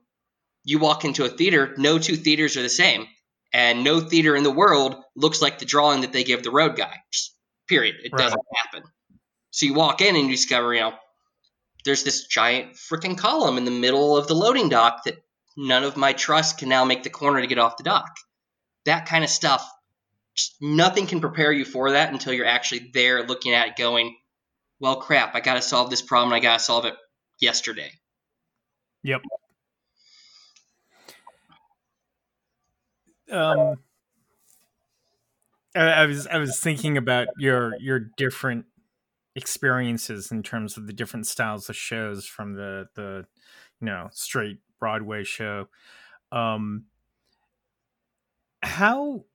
you 0.63 0.79
walk 0.79 1.05
into 1.05 1.25
a 1.25 1.29
theater, 1.29 1.74
no 1.77 2.00
two 2.00 2.15
theaters 2.15 2.57
are 2.57 2.62
the 2.62 2.69
same. 2.69 3.07
And 3.51 3.84
no 3.84 4.00
theater 4.00 4.36
in 4.36 4.44
the 4.44 4.51
world 4.51 4.96
looks 5.15 5.41
like 5.41 5.60
the 5.60 5.65
drawing 5.65 6.01
that 6.01 6.13
they 6.13 6.24
give 6.24 6.44
the 6.44 6.51
road 6.51 6.75
guy. 6.75 6.96
Just 7.12 7.36
period. 7.68 7.96
It 8.03 8.12
right. 8.12 8.22
doesn't 8.22 8.41
happen. 8.56 8.84
So 9.51 9.65
you 9.65 9.74
walk 9.74 10.01
in 10.01 10.15
and 10.15 10.25
you 10.25 10.36
discover, 10.36 10.74
you 10.74 10.82
know, 10.82 10.94
there's 11.86 12.03
this 12.03 12.27
giant 12.27 12.74
freaking 12.74 13.18
column 13.18 13.58
in 13.58 13.65
the 13.65 13.72
middle 13.72 14.18
of 14.18 14.27
the 14.27 14.36
loading 14.36 14.70
dock 14.70 15.06
that 15.06 15.24
none 15.58 15.84
of 15.84 15.98
my 15.98 16.13
truss 16.13 16.53
can 16.53 16.70
now 16.70 16.86
make 16.86 17.03
the 17.03 17.10
corner 17.10 17.41
to 17.41 17.48
get 17.48 17.58
off 17.58 17.77
the 17.77 17.84
dock. 17.84 18.15
That 18.86 19.08
kind 19.08 19.24
of 19.24 19.29
stuff, 19.29 19.68
nothing 20.62 21.08
can 21.08 21.22
prepare 21.22 21.51
you 21.51 21.65
for 21.65 21.91
that 21.91 22.12
until 22.12 22.34
you're 22.34 22.46
actually 22.46 22.91
there 22.94 23.25
looking 23.25 23.53
at 23.53 23.70
it 23.70 23.75
going, 23.75 24.15
well, 24.79 24.98
crap, 24.98 25.36
I 25.36 25.39
got 25.39 25.56
to 25.56 25.62
solve 25.62 25.89
this 25.89 26.01
problem. 26.01 26.34
I 26.34 26.39
got 26.39 26.60
to 26.60 26.63
solve 26.63 26.86
it 26.86 26.96
yesterday. 27.39 27.91
Yep. 29.03 29.22
Um, 33.31 33.75
I, 35.75 35.81
I 35.81 36.05
was 36.05 36.27
I 36.27 36.38
was 36.38 36.59
thinking 36.59 36.98
about 36.98 37.27
your 37.38 37.75
your 37.79 38.00
different 38.17 38.65
experiences 39.36 40.31
in 40.31 40.43
terms 40.43 40.77
of 40.77 40.88
the 40.88 40.93
different 40.93 41.27
styles 41.27 41.69
of 41.69 41.75
shows 41.75 42.25
from 42.25 42.53
the 42.53 42.88
the 42.95 43.25
you 43.79 43.86
know 43.86 44.09
straight 44.12 44.59
Broadway 44.79 45.24
show. 45.24 45.67
Um, 46.31 46.86
how 48.62 49.25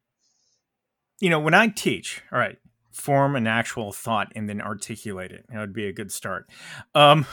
you 1.20 1.30
know 1.30 1.40
when 1.40 1.54
I 1.54 1.68
teach, 1.68 2.22
all 2.32 2.38
right, 2.38 2.58
form 2.92 3.36
an 3.36 3.46
actual 3.46 3.92
thought 3.92 4.32
and 4.34 4.48
then 4.48 4.60
articulate 4.60 5.32
it. 5.32 5.44
That 5.48 5.60
would 5.60 5.72
be 5.72 5.86
a 5.86 5.92
good 5.92 6.12
start. 6.12 6.48
Um, 6.94 7.26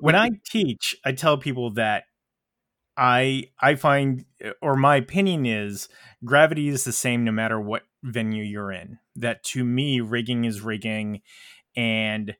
when 0.00 0.14
I 0.14 0.30
teach, 0.44 0.96
I 1.04 1.12
tell 1.12 1.38
people 1.38 1.70
that 1.74 2.04
I 2.98 3.44
I 3.60 3.76
find 3.76 4.24
or 4.60 4.76
my 4.76 4.96
opinion 4.96 5.46
is 5.46 5.88
gravity 6.24 6.68
is 6.68 6.84
the 6.84 6.92
same 6.92 7.24
no 7.24 7.32
matter 7.32 7.60
what 7.60 7.84
venue 8.02 8.42
you're 8.42 8.72
in. 8.72 8.98
That 9.14 9.44
to 9.44 9.64
me 9.64 10.00
rigging 10.00 10.44
is 10.44 10.60
rigging 10.60 11.22
and 11.76 12.34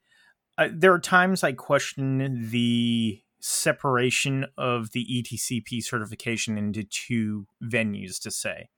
uh, 0.59 0.69
there 0.73 0.93
are 0.93 0.99
times 0.99 1.45
I 1.45 1.53
question 1.53 2.51
the 2.51 3.23
separation 3.41 4.47
of 4.57 4.91
the 4.91 5.07
ETCP 5.07 5.83
certification 5.85 6.59
into 6.59 6.83
two 6.83 7.47
venues 7.63 8.21
to 8.23 8.31
say. 8.33 8.69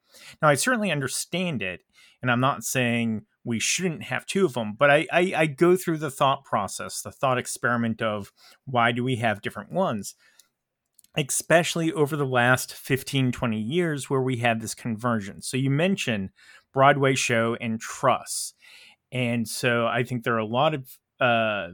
Now, 0.42 0.48
I 0.48 0.54
certainly 0.54 0.90
understand 0.90 1.62
it, 1.62 1.80
and 2.20 2.30
I'm 2.30 2.40
not 2.40 2.64
saying 2.64 3.22
we 3.44 3.58
shouldn't 3.58 4.02
have 4.04 4.26
two 4.26 4.44
of 4.44 4.52
them, 4.52 4.74
but 4.78 4.90
I, 4.90 5.06
I, 5.10 5.32
I 5.34 5.46
go 5.46 5.76
through 5.76 5.98
the 5.98 6.10
thought 6.10 6.44
process, 6.44 7.00
the 7.00 7.12
thought 7.12 7.38
experiment 7.38 8.02
of 8.02 8.32
why 8.66 8.92
do 8.92 9.02
we 9.02 9.16
have 9.16 9.40
different 9.40 9.72
ones? 9.72 10.14
Especially 11.16 11.92
over 11.92 12.16
the 12.16 12.26
last 12.26 12.72
15, 12.72 13.32
20 13.32 13.58
years 13.58 14.08
where 14.08 14.20
we 14.20 14.36
had 14.36 14.60
this 14.60 14.74
conversion. 14.74 15.42
So 15.42 15.56
you 15.56 15.70
mentioned 15.70 16.30
Broadway 16.72 17.14
show 17.14 17.56
and 17.60 17.80
truss. 17.80 18.54
And 19.10 19.48
so 19.48 19.86
I 19.86 20.04
think 20.04 20.22
there 20.22 20.34
are 20.34 20.38
a 20.38 20.44
lot 20.44 20.74
of 20.74 20.98
uh, 21.20 21.68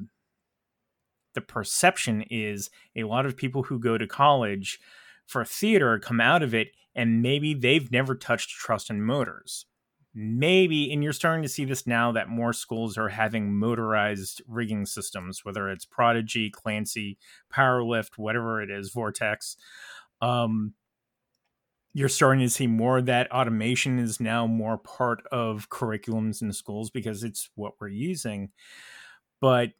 the 1.34 1.40
perception 1.42 2.24
is 2.30 2.70
a 2.96 3.04
lot 3.04 3.26
of 3.26 3.36
people 3.36 3.64
who 3.64 3.78
go 3.78 3.98
to 3.98 4.06
college 4.06 4.80
for 5.26 5.44
theater 5.44 5.98
come 5.98 6.20
out 6.20 6.42
of 6.42 6.54
it 6.54 6.68
and 6.94 7.20
maybe 7.20 7.52
they've 7.52 7.92
never 7.92 8.14
touched 8.14 8.50
truss 8.50 8.88
and 8.88 9.04
motors. 9.04 9.66
Maybe, 10.18 10.90
and 10.90 11.04
you're 11.04 11.12
starting 11.12 11.42
to 11.42 11.48
see 11.48 11.66
this 11.66 11.86
now 11.86 12.10
that 12.12 12.30
more 12.30 12.54
schools 12.54 12.96
are 12.96 13.10
having 13.10 13.54
motorized 13.54 14.40
rigging 14.48 14.86
systems, 14.86 15.44
whether 15.44 15.68
it's 15.68 15.84
Prodigy, 15.84 16.48
Clancy, 16.48 17.18
Powerlift, 17.52 18.16
whatever 18.16 18.62
it 18.62 18.70
is, 18.70 18.90
Vortex. 18.90 19.58
Um, 20.22 20.72
you're 21.92 22.08
starting 22.08 22.40
to 22.40 22.48
see 22.48 22.66
more 22.66 22.96
of 22.96 23.06
that 23.06 23.30
automation 23.30 23.98
is 23.98 24.18
now 24.18 24.46
more 24.46 24.78
part 24.78 25.22
of 25.30 25.68
curriculums 25.68 26.40
in 26.40 26.50
schools 26.50 26.88
because 26.88 27.22
it's 27.22 27.50
what 27.54 27.74
we're 27.78 27.88
using. 27.88 28.52
But 29.38 29.72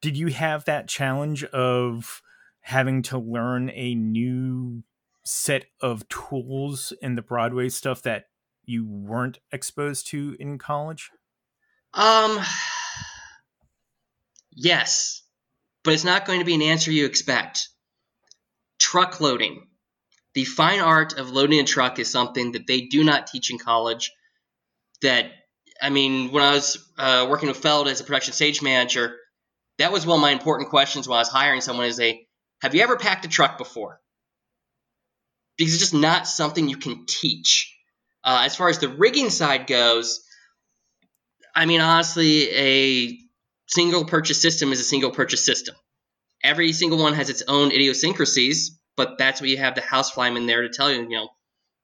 did 0.00 0.16
you 0.16 0.28
have 0.28 0.64
that 0.64 0.88
challenge 0.88 1.44
of 1.44 2.22
having 2.60 3.02
to 3.02 3.18
learn 3.18 3.70
a 3.74 3.94
new 3.94 4.84
set 5.22 5.66
of 5.82 6.08
tools 6.08 6.94
in 7.02 7.14
the 7.14 7.22
Broadway 7.22 7.68
stuff 7.68 8.00
that 8.02 8.29
you 8.70 8.86
weren't 8.86 9.38
exposed 9.52 10.06
to 10.08 10.36
in 10.40 10.58
college? 10.58 11.10
Um 11.92 12.38
yes. 14.52 15.22
But 15.82 15.94
it's 15.94 16.04
not 16.04 16.26
going 16.26 16.40
to 16.40 16.44
be 16.44 16.54
an 16.54 16.62
answer 16.62 16.90
you 16.90 17.06
expect. 17.06 17.68
Truck 18.78 19.20
loading 19.20 19.66
the 20.34 20.44
fine 20.44 20.80
art 20.80 21.18
of 21.18 21.30
loading 21.30 21.60
a 21.60 21.64
truck 21.64 21.98
is 21.98 22.10
something 22.10 22.52
that 22.52 22.66
they 22.66 22.82
do 22.82 23.02
not 23.02 23.26
teach 23.26 23.50
in 23.50 23.58
college. 23.58 24.12
That 25.02 25.26
I 25.80 25.90
mean, 25.90 26.30
when 26.30 26.42
I 26.42 26.52
was 26.52 26.78
uh, 26.98 27.26
working 27.28 27.48
with 27.48 27.56
Feld 27.56 27.88
as 27.88 28.00
a 28.00 28.04
production 28.04 28.34
stage 28.34 28.62
manager, 28.62 29.16
that 29.78 29.92
was 29.92 30.06
one 30.06 30.18
of 30.18 30.22
my 30.22 30.30
important 30.30 30.70
questions 30.70 31.08
when 31.08 31.16
I 31.16 31.20
was 31.20 31.28
hiring 31.28 31.60
someone: 31.60 31.86
is 31.86 32.00
a 32.00 32.26
Have 32.62 32.74
you 32.74 32.82
ever 32.82 32.96
packed 32.96 33.24
a 33.24 33.28
truck 33.28 33.58
before? 33.58 34.00
Because 35.56 35.74
it's 35.74 35.82
just 35.82 35.94
not 35.94 36.26
something 36.26 36.68
you 36.68 36.76
can 36.76 37.06
teach. 37.06 37.69
Uh, 38.22 38.42
as 38.44 38.56
far 38.56 38.68
as 38.68 38.78
the 38.78 38.88
rigging 38.88 39.30
side 39.30 39.66
goes, 39.66 40.20
I 41.54 41.66
mean, 41.66 41.80
honestly, 41.80 42.50
a 42.50 43.18
single 43.66 44.04
purchase 44.04 44.40
system 44.40 44.72
is 44.72 44.80
a 44.80 44.84
single 44.84 45.10
purchase 45.10 45.44
system. 45.44 45.74
Every 46.42 46.72
single 46.72 46.98
one 46.98 47.14
has 47.14 47.30
its 47.30 47.42
own 47.48 47.72
idiosyncrasies, 47.72 48.78
but 48.96 49.18
that's 49.18 49.40
what 49.40 49.50
you 49.50 49.58
have 49.58 49.74
the 49.74 49.80
house 49.80 50.10
flyman 50.12 50.46
there 50.46 50.62
to 50.62 50.68
tell 50.68 50.90
you, 50.90 51.02
you 51.02 51.08
know, 51.08 51.28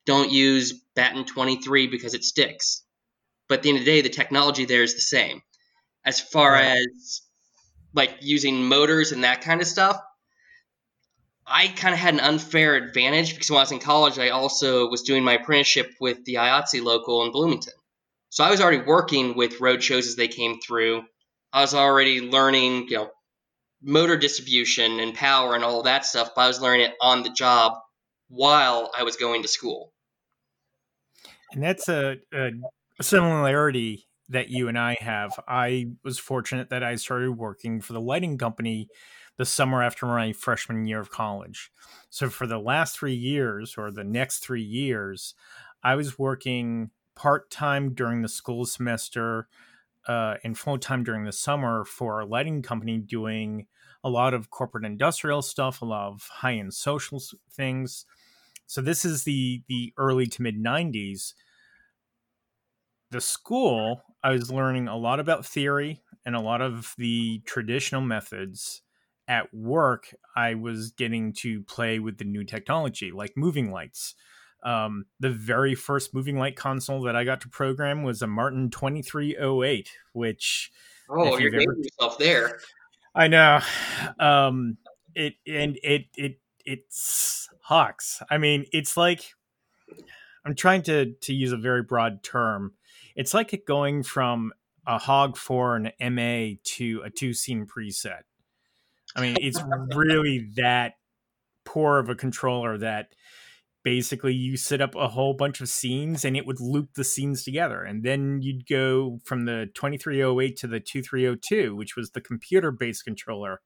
don't 0.04 0.30
use 0.30 0.72
batten 0.94 1.24
23 1.24 1.88
because 1.88 2.14
it 2.14 2.24
sticks. 2.24 2.82
But 3.48 3.58
at 3.58 3.62
the 3.62 3.68
end 3.70 3.78
of 3.78 3.84
the 3.84 3.90
day, 3.90 4.00
the 4.00 4.08
technology 4.08 4.64
there 4.64 4.82
is 4.82 4.94
the 4.94 5.00
same. 5.00 5.42
As 6.04 6.20
far 6.20 6.52
right. 6.52 6.78
as 6.78 7.22
like 7.94 8.18
using 8.20 8.64
motors 8.64 9.12
and 9.12 9.24
that 9.24 9.42
kind 9.42 9.60
of 9.60 9.66
stuff, 9.66 10.00
I 11.46 11.68
kind 11.68 11.94
of 11.94 12.00
had 12.00 12.14
an 12.14 12.20
unfair 12.20 12.74
advantage 12.74 13.34
because 13.34 13.50
when 13.50 13.58
I 13.58 13.62
was 13.62 13.72
in 13.72 13.78
college, 13.78 14.18
I 14.18 14.30
also 14.30 14.88
was 14.88 15.02
doing 15.02 15.22
my 15.22 15.34
apprenticeship 15.34 15.92
with 16.00 16.24
the 16.24 16.34
IATSE 16.34 16.82
local 16.82 17.24
in 17.24 17.30
Bloomington. 17.30 17.74
So 18.30 18.42
I 18.42 18.50
was 18.50 18.60
already 18.60 18.82
working 18.82 19.36
with 19.36 19.60
road 19.60 19.82
shows 19.82 20.08
as 20.08 20.16
they 20.16 20.28
came 20.28 20.58
through. 20.60 21.04
I 21.52 21.60
was 21.60 21.72
already 21.72 22.20
learning, 22.20 22.88
you 22.88 22.96
know, 22.96 23.10
motor 23.80 24.16
distribution 24.16 24.98
and 24.98 25.14
power 25.14 25.54
and 25.54 25.62
all 25.62 25.82
that 25.84 26.04
stuff, 26.04 26.30
but 26.34 26.42
I 26.42 26.48
was 26.48 26.60
learning 26.60 26.86
it 26.86 26.94
on 27.00 27.22
the 27.22 27.30
job 27.30 27.74
while 28.28 28.90
I 28.96 29.04
was 29.04 29.16
going 29.16 29.42
to 29.42 29.48
school. 29.48 29.92
And 31.52 31.62
that's 31.62 31.88
a, 31.88 32.16
a 32.32 32.50
similarity 33.00 34.08
that 34.30 34.48
you 34.48 34.66
and 34.66 34.76
I 34.76 34.96
have. 35.00 35.38
I 35.46 35.90
was 36.02 36.18
fortunate 36.18 36.70
that 36.70 36.82
I 36.82 36.96
started 36.96 37.30
working 37.32 37.80
for 37.80 37.92
the 37.92 38.00
lighting 38.00 38.36
company 38.36 38.88
the 39.36 39.44
summer 39.44 39.82
after 39.82 40.06
my 40.06 40.32
freshman 40.32 40.86
year 40.86 41.00
of 41.00 41.10
college. 41.10 41.70
So 42.10 42.30
for 42.30 42.46
the 42.46 42.58
last 42.58 42.98
three 42.98 43.14
years, 43.14 43.76
or 43.76 43.90
the 43.90 44.04
next 44.04 44.38
three 44.40 44.62
years, 44.62 45.34
I 45.82 45.94
was 45.94 46.18
working 46.18 46.90
part 47.14 47.50
time 47.50 47.94
during 47.94 48.22
the 48.22 48.28
school 48.28 48.64
semester 48.64 49.48
uh, 50.06 50.36
and 50.44 50.56
full 50.56 50.78
time 50.78 51.02
during 51.04 51.24
the 51.24 51.32
summer 51.32 51.84
for 51.84 52.20
a 52.20 52.26
lighting 52.26 52.62
company 52.62 52.98
doing 52.98 53.66
a 54.04 54.10
lot 54.10 54.34
of 54.34 54.50
corporate 54.50 54.84
industrial 54.84 55.42
stuff, 55.42 55.82
a 55.82 55.84
lot 55.84 56.08
of 56.08 56.22
high 56.28 56.54
end 56.54 56.72
social 56.74 57.20
things. 57.50 58.06
So 58.66 58.80
this 58.80 59.04
is 59.04 59.24
the 59.24 59.62
the 59.68 59.92
early 59.96 60.26
to 60.26 60.42
mid 60.42 60.56
'90s. 60.58 61.34
The 63.10 63.20
school, 63.20 64.02
I 64.22 64.30
was 64.30 64.50
learning 64.50 64.88
a 64.88 64.96
lot 64.96 65.20
about 65.20 65.46
theory 65.46 66.02
and 66.24 66.34
a 66.34 66.40
lot 66.40 66.60
of 66.60 66.94
the 66.98 67.40
traditional 67.46 68.00
methods. 68.00 68.82
At 69.28 69.52
work, 69.52 70.14
I 70.36 70.54
was 70.54 70.92
getting 70.92 71.32
to 71.34 71.62
play 71.62 71.98
with 71.98 72.18
the 72.18 72.24
new 72.24 72.44
technology, 72.44 73.10
like 73.10 73.36
moving 73.36 73.70
lights. 73.72 74.14
Um, 74.62 75.06
the 75.20 75.30
very 75.30 75.74
first 75.74 76.14
moving 76.14 76.38
light 76.38 76.56
console 76.56 77.02
that 77.02 77.16
I 77.16 77.24
got 77.24 77.40
to 77.42 77.48
program 77.48 78.02
was 78.02 78.22
a 78.22 78.26
Martin 78.26 78.70
2308, 78.70 79.90
which 80.12 80.72
oh, 81.10 81.38
you're 81.38 81.50
dating 81.50 81.68
ever... 81.70 81.78
yourself 81.78 82.18
there. 82.18 82.60
I 83.14 83.28
know. 83.28 83.60
Um, 84.18 84.76
it 85.14 85.34
and 85.46 85.78
it 85.82 86.06
it 86.16 86.38
it's 86.64 87.48
hawks. 87.62 88.22
I 88.30 88.38
mean, 88.38 88.66
it's 88.72 88.96
like 88.96 89.34
I'm 90.44 90.54
trying 90.54 90.82
to 90.82 91.12
to 91.12 91.34
use 91.34 91.52
a 91.52 91.56
very 91.56 91.82
broad 91.82 92.22
term. 92.22 92.74
It's 93.16 93.34
like 93.34 93.52
it 93.54 93.66
going 93.66 94.02
from 94.02 94.52
a 94.86 94.98
hog 94.98 95.36
for 95.36 95.76
an 95.76 95.90
MA 96.00 96.56
to 96.76 97.02
a 97.04 97.10
two 97.10 97.34
scene 97.34 97.66
preset. 97.66 98.22
I 99.16 99.22
mean, 99.22 99.36
it's 99.40 99.62
really 99.94 100.50
that 100.56 100.94
poor 101.64 101.98
of 101.98 102.08
a 102.08 102.14
controller 102.14 102.78
that 102.78 103.14
basically 103.82 104.34
you 104.34 104.56
set 104.56 104.80
up 104.80 104.94
a 104.94 105.08
whole 105.08 105.32
bunch 105.32 105.60
of 105.60 105.68
scenes 105.68 106.24
and 106.24 106.36
it 106.36 106.44
would 106.44 106.60
loop 106.60 106.94
the 106.94 107.04
scenes 107.04 107.44
together. 107.44 107.82
And 107.82 108.02
then 108.02 108.42
you'd 108.42 108.66
go 108.66 109.20
from 109.24 109.44
the 109.44 109.70
2308 109.74 110.56
to 110.56 110.66
the 110.66 110.80
2302 110.80 111.74
which 111.74 111.96
was 111.96 112.10
the 112.10 112.20
computer 112.20 112.70
based 112.70 113.04
controller. 113.04 113.60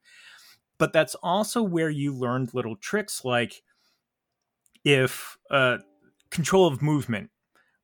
But 0.78 0.92
that's 0.92 1.14
also 1.16 1.62
where 1.62 1.90
you 1.90 2.14
learned 2.14 2.54
little 2.54 2.76
tricks 2.76 3.24
like 3.24 3.62
if 4.84 5.36
uh, 5.50 5.78
control 6.30 6.66
of 6.66 6.82
movement 6.82 7.30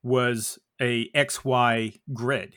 was 0.02 0.58
a 0.80 1.10
xy 1.10 1.98
grid 2.12 2.54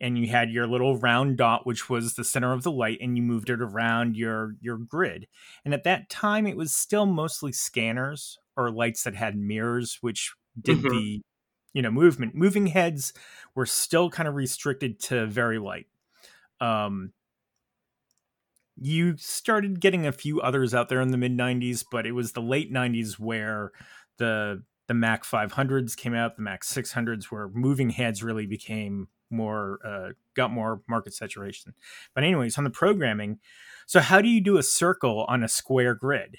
and 0.00 0.18
you 0.18 0.28
had 0.28 0.50
your 0.50 0.66
little 0.66 0.96
round 0.96 1.36
dot 1.36 1.66
which 1.66 1.88
was 1.88 2.14
the 2.14 2.24
center 2.24 2.52
of 2.52 2.62
the 2.62 2.70
light 2.70 2.98
and 3.00 3.16
you 3.16 3.22
moved 3.22 3.50
it 3.50 3.60
around 3.60 4.16
your 4.16 4.54
your 4.60 4.76
grid 4.76 5.26
and 5.64 5.74
at 5.74 5.84
that 5.84 6.08
time 6.08 6.46
it 6.46 6.56
was 6.56 6.74
still 6.74 7.06
mostly 7.06 7.52
scanners 7.52 8.38
or 8.58 8.72
lights 8.72 9.04
that 9.04 9.14
had 9.14 9.38
mirrors, 9.38 9.98
which 10.00 10.34
did 10.60 10.78
mm-hmm. 10.78 10.88
the 10.88 11.22
you 11.72 11.80
know 11.80 11.90
movement. 11.90 12.34
Moving 12.34 12.66
heads 12.66 13.14
were 13.54 13.64
still 13.64 14.10
kind 14.10 14.28
of 14.28 14.34
restricted 14.34 15.00
to 15.04 15.26
very 15.26 15.58
light. 15.58 15.86
Um, 16.60 17.12
you 18.76 19.16
started 19.16 19.80
getting 19.80 20.06
a 20.06 20.12
few 20.12 20.40
others 20.40 20.74
out 20.74 20.88
there 20.88 21.00
in 21.00 21.12
the 21.12 21.16
mid 21.16 21.38
90s, 21.38 21.84
but 21.90 22.04
it 22.04 22.12
was 22.12 22.32
the 22.32 22.42
late 22.42 22.72
90s 22.72 23.18
where 23.18 23.70
the 24.18 24.64
the 24.88 24.94
Mac 24.94 25.22
500s 25.22 25.96
came 25.96 26.14
out, 26.14 26.36
the 26.36 26.42
Mac 26.42 26.62
600s, 26.64 27.26
where 27.26 27.48
moving 27.48 27.90
heads 27.90 28.22
really 28.22 28.46
became 28.46 29.08
more 29.30 29.78
uh, 29.84 30.12
got 30.34 30.50
more 30.50 30.82
market 30.88 31.14
saturation. 31.14 31.74
But 32.14 32.24
anyways, 32.24 32.58
on 32.58 32.64
the 32.64 32.70
programming, 32.70 33.38
so 33.86 34.00
how 34.00 34.20
do 34.20 34.28
you 34.28 34.40
do 34.40 34.58
a 34.58 34.62
circle 34.62 35.24
on 35.28 35.42
a 35.42 35.48
square 35.48 35.94
grid? 35.94 36.38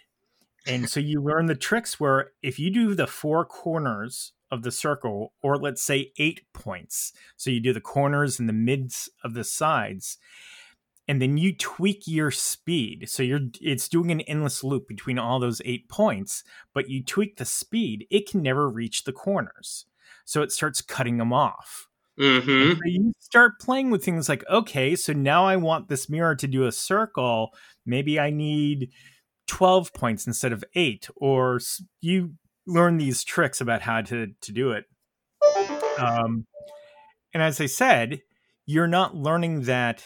and 0.70 0.90
so 0.90 1.00
you 1.00 1.22
learn 1.22 1.48
the 1.48 1.56
tricks 1.56 2.00
where 2.00 2.32
if 2.42 2.60
you 2.60 2.70
do 2.70 2.94
the 2.94 3.08
four 3.08 3.46
corners 3.46 4.34
of 4.52 4.64
the 4.64 4.72
circle, 4.72 5.34
or 5.42 5.58
let's 5.58 5.82
say 5.82 6.12
eight 6.18 6.42
points, 6.54 7.14
so 7.38 7.50
you 7.50 7.60
do 7.60 7.74
the 7.74 7.82
corners 7.82 8.40
and 8.40 8.50
the 8.50 8.54
mids 8.54 9.10
of 9.24 9.34
the 9.34 9.44
sides, 9.44 10.18
and 11.08 11.22
then 11.22 11.38
you 11.38 11.56
tweak 11.56 12.08
your 12.08 12.32
speed. 12.32 13.10
So 13.10 13.24
you're 13.24 13.42
it's 13.62 13.90
doing 13.90 14.12
an 14.12 14.22
endless 14.22 14.64
loop 14.64 14.88
between 14.88 15.20
all 15.20 15.40
those 15.40 15.62
eight 15.66 15.90
points, 15.90 16.44
but 16.74 16.90
you 16.90 17.04
tweak 17.04 17.38
the 17.38 17.46
speed, 17.46 18.06
it 18.10 18.30
can 18.30 18.42
never 18.42 18.70
reach 18.70 19.04
the 19.04 19.14
corners. 19.14 19.86
So 20.26 20.42
it 20.44 20.52
starts 20.52 20.82
cutting 20.82 21.18
them 21.18 21.34
off. 21.34 21.89
Mm-hmm. 22.20 22.74
So 22.74 22.82
you 22.86 23.14
start 23.20 23.60
playing 23.60 23.92
with 23.92 24.04
things 24.04 24.28
like, 24.28 24.44
okay, 24.50 24.96
so 24.96 25.14
now 25.14 25.46
I 25.46 25.56
want 25.56 25.88
this 25.88 26.10
mirror 26.10 26.36
to 26.36 26.48
do 26.48 26.66
a 26.66 26.72
circle. 26.72 27.52
Maybe 27.86 28.20
I 28.20 28.30
need 28.30 28.90
12 29.50 29.94
points 29.94 30.28
instead 30.28 30.54
of 30.54 30.64
8 30.76 31.10
or 31.16 31.60
you 32.02 32.36
learn 32.68 32.98
these 32.98 33.24
tricks 33.24 33.60
about 33.60 33.82
how 33.82 34.02
to 34.02 34.28
to 34.42 34.52
do 34.52 34.72
it 34.72 34.86
um, 35.98 36.46
and 37.34 37.42
as 37.42 37.60
i 37.60 37.66
said 37.66 38.22
you're 38.68 38.88
not 38.88 39.16
learning 39.16 39.64
that 39.64 40.04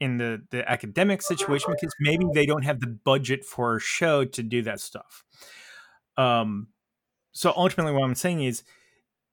in 0.00 0.16
the 0.16 0.42
the 0.50 0.68
academic 0.68 1.22
situation 1.22 1.70
because 1.70 1.94
maybe 2.00 2.26
they 2.34 2.44
don't 2.44 2.64
have 2.64 2.80
the 2.80 2.88
budget 3.04 3.44
for 3.44 3.76
a 3.76 3.80
show 3.80 4.24
to 4.24 4.42
do 4.42 4.62
that 4.62 4.80
stuff 4.80 5.22
um 6.16 6.66
so 7.30 7.52
ultimately 7.56 7.92
what 7.92 8.02
i'm 8.02 8.16
saying 8.16 8.42
is 8.42 8.64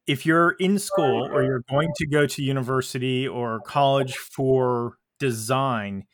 if 0.10 0.26
you're 0.26 0.56
in 0.60 0.80
school 0.80 1.30
or 1.32 1.44
you're 1.44 1.64
going 1.70 1.92
to 1.98 2.08
go 2.08 2.26
to 2.26 2.42
university 2.42 3.28
or 3.28 3.60
college 3.62 4.16
for 4.18 4.98
design 5.20 6.06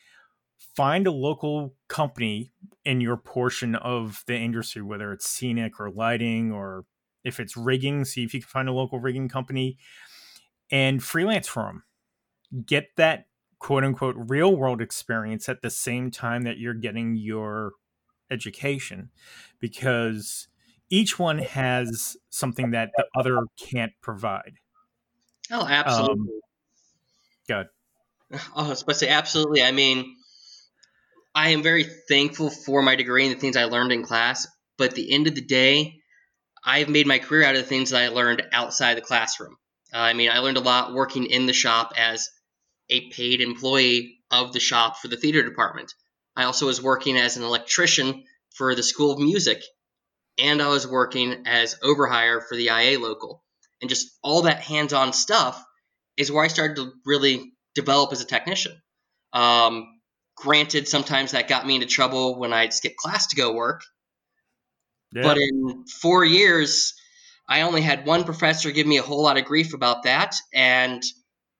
find 0.75 1.07
a 1.07 1.11
local 1.11 1.73
company 1.87 2.51
in 2.83 2.99
your 2.99 3.15
portion 3.15 3.75
of 3.75 4.21
the 4.27 4.35
industry, 4.35 4.81
whether 4.81 5.13
it's 5.13 5.29
scenic 5.29 5.79
or 5.79 5.89
lighting 5.89 6.51
or 6.51 6.83
if 7.23 7.39
it's 7.39 7.55
rigging, 7.55 8.03
see 8.03 8.25
if 8.25 8.33
you 8.33 8.41
can 8.41 8.47
find 8.49 8.67
a 8.67 8.73
local 8.73 8.99
rigging 8.99 9.29
company 9.29 9.77
and 10.69 11.01
freelance 11.01 11.47
for 11.47 11.63
them. 11.63 11.83
Get 12.65 12.89
that 12.97 13.27
quote 13.59 13.85
unquote 13.85 14.15
real 14.17 14.53
world 14.53 14.81
experience 14.81 15.47
at 15.47 15.61
the 15.61 15.69
same 15.69 16.11
time 16.11 16.41
that 16.41 16.57
you're 16.57 16.73
getting 16.73 17.15
your 17.15 17.71
education 18.29 19.09
because 19.61 20.49
each 20.89 21.17
one 21.17 21.39
has 21.39 22.17
something 22.29 22.71
that 22.71 22.91
the 22.95 23.05
other 23.17 23.39
can't 23.57 23.93
provide. 24.01 24.53
Oh, 25.51 25.65
absolutely. 25.67 26.33
Um, 26.33 26.41
good. 27.47 27.67
Oh, 28.55 28.65
I 28.65 28.69
was 28.69 28.81
about 28.81 28.93
to 28.93 28.99
say 28.99 29.07
absolutely. 29.07 29.61
I 29.61 29.71
mean, 29.71 30.15
I 31.35 31.49
am 31.49 31.61
very 31.61 31.85
thankful 32.09 32.49
for 32.49 32.81
my 32.81 32.95
degree 32.95 33.25
and 33.27 33.35
the 33.35 33.39
things 33.39 33.55
I 33.55 33.65
learned 33.65 33.91
in 33.91 34.03
class. 34.03 34.47
But 34.77 34.89
at 34.89 34.95
the 34.95 35.13
end 35.13 35.27
of 35.27 35.35
the 35.35 35.41
day, 35.41 36.01
I've 36.65 36.89
made 36.89 37.05
my 37.05 37.19
career 37.19 37.45
out 37.45 37.55
of 37.55 37.61
the 37.61 37.67
things 37.67 37.91
that 37.91 38.01
I 38.01 38.07
learned 38.07 38.41
outside 38.51 38.97
the 38.97 39.01
classroom. 39.01 39.55
Uh, 39.93 39.99
I 39.99 40.13
mean, 40.13 40.31
I 40.31 40.39
learned 40.39 40.57
a 40.57 40.61
lot 40.61 40.93
working 40.93 41.27
in 41.27 41.45
the 41.45 41.53
shop 41.53 41.93
as 41.95 42.29
a 42.89 43.09
paid 43.09 43.41
employee 43.41 44.19
of 44.31 44.53
the 44.53 44.59
shop 44.59 44.97
for 44.97 45.07
the 45.07 45.17
theater 45.17 45.43
department. 45.43 45.93
I 46.35 46.45
also 46.45 46.65
was 46.65 46.81
working 46.81 47.15
as 47.15 47.37
an 47.37 47.43
electrician 47.43 48.23
for 48.55 48.73
the 48.73 48.83
School 48.83 49.11
of 49.11 49.19
Music, 49.19 49.61
and 50.37 50.61
I 50.61 50.67
was 50.67 50.87
working 50.87 51.43
as 51.45 51.75
overhire 51.83 52.41
for 52.43 52.55
the 52.55 52.67
IA 52.67 52.99
local. 52.99 53.43
And 53.81 53.89
just 53.89 54.07
all 54.23 54.43
that 54.43 54.61
hands 54.61 54.93
on 54.93 55.13
stuff 55.13 55.63
is 56.17 56.31
where 56.31 56.43
I 56.43 56.47
started 56.47 56.77
to 56.77 56.91
really 57.05 57.53
develop 57.75 58.11
as 58.11 58.21
a 58.21 58.25
technician. 58.25 58.81
Um, 59.33 59.95
Granted, 60.35 60.87
sometimes 60.87 61.31
that 61.31 61.47
got 61.47 61.65
me 61.65 61.75
into 61.75 61.87
trouble 61.87 62.37
when 62.37 62.51
I'd 62.51 62.73
skip 62.73 62.95
class 62.97 63.27
to 63.27 63.37
go 63.37 63.53
work. 63.53 63.81
Yeah. 65.13 65.23
But 65.23 65.37
in 65.37 65.85
four 66.01 66.25
years, 66.25 66.93
I 67.47 67.61
only 67.61 67.81
had 67.81 68.05
one 68.05 68.25
professor 68.25 68.71
give 68.71 68.85
me 68.85 68.97
a 68.97 69.01
whole 69.01 69.23
lot 69.23 69.37
of 69.37 69.45
grief 69.45 69.73
about 69.73 70.03
that. 70.03 70.35
And 70.53 71.01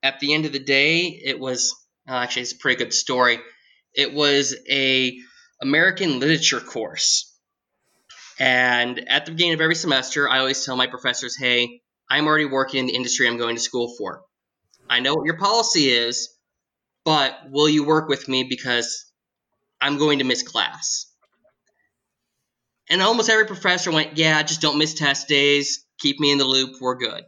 at 0.04 0.20
the 0.20 0.34
end 0.34 0.46
of 0.46 0.52
the 0.52 0.60
day, 0.60 1.04
it 1.06 1.40
was 1.40 1.74
uh, 2.08 2.16
actually 2.16 2.44
it's 2.44 2.52
a 2.52 2.58
pretty 2.58 2.84
good 2.84 2.94
story. 2.94 3.40
It 3.94 4.14
was 4.14 4.54
a 4.70 5.18
American 5.62 6.20
literature 6.20 6.60
course. 6.60 7.34
And 8.40 9.08
at 9.10 9.26
the 9.26 9.32
beginning 9.32 9.54
of 9.54 9.62
every 9.62 9.76
semester, 9.76 10.30
I 10.30 10.40
always 10.40 10.66
tell 10.66 10.76
my 10.76 10.88
professors, 10.88 11.38
"Hey, 11.38 11.82
I'm 12.10 12.28
already 12.28 12.46
working 12.46 12.80
in 12.82 12.86
the 12.88 12.96
industry 12.96 13.28
I'm 13.28 13.38
going 13.38 13.56
to 13.56 13.62
school 13.62 13.96
for. 13.98 14.24
I 14.90 15.00
know 15.00 15.16
what 15.16 15.26
your 15.26 15.38
policy 15.38 15.90
is, 15.90 16.30
but 17.04 17.50
will 17.50 17.70
you 17.70 17.84
work 17.86 18.10
with 18.10 18.28
me 18.28 18.44
because 18.44 19.12
I'm 19.82 19.98
going 19.98 20.20
to 20.20 20.26
miss 20.26 20.44
class? 20.44 21.08
And 22.90 23.02
almost 23.02 23.30
every 23.30 23.46
professor 23.46 23.92
went, 23.92 24.18
yeah, 24.18 24.44
just 24.44 24.62
don't 24.62 24.78
miss 24.78 24.94
test 24.94 25.28
days. 25.28 25.86
Keep 26.00 26.20
me 26.20 26.32
in 26.32 26.38
the 26.38 26.46
loop. 26.46 26.76
We're 26.80 26.96
good. 26.96 27.24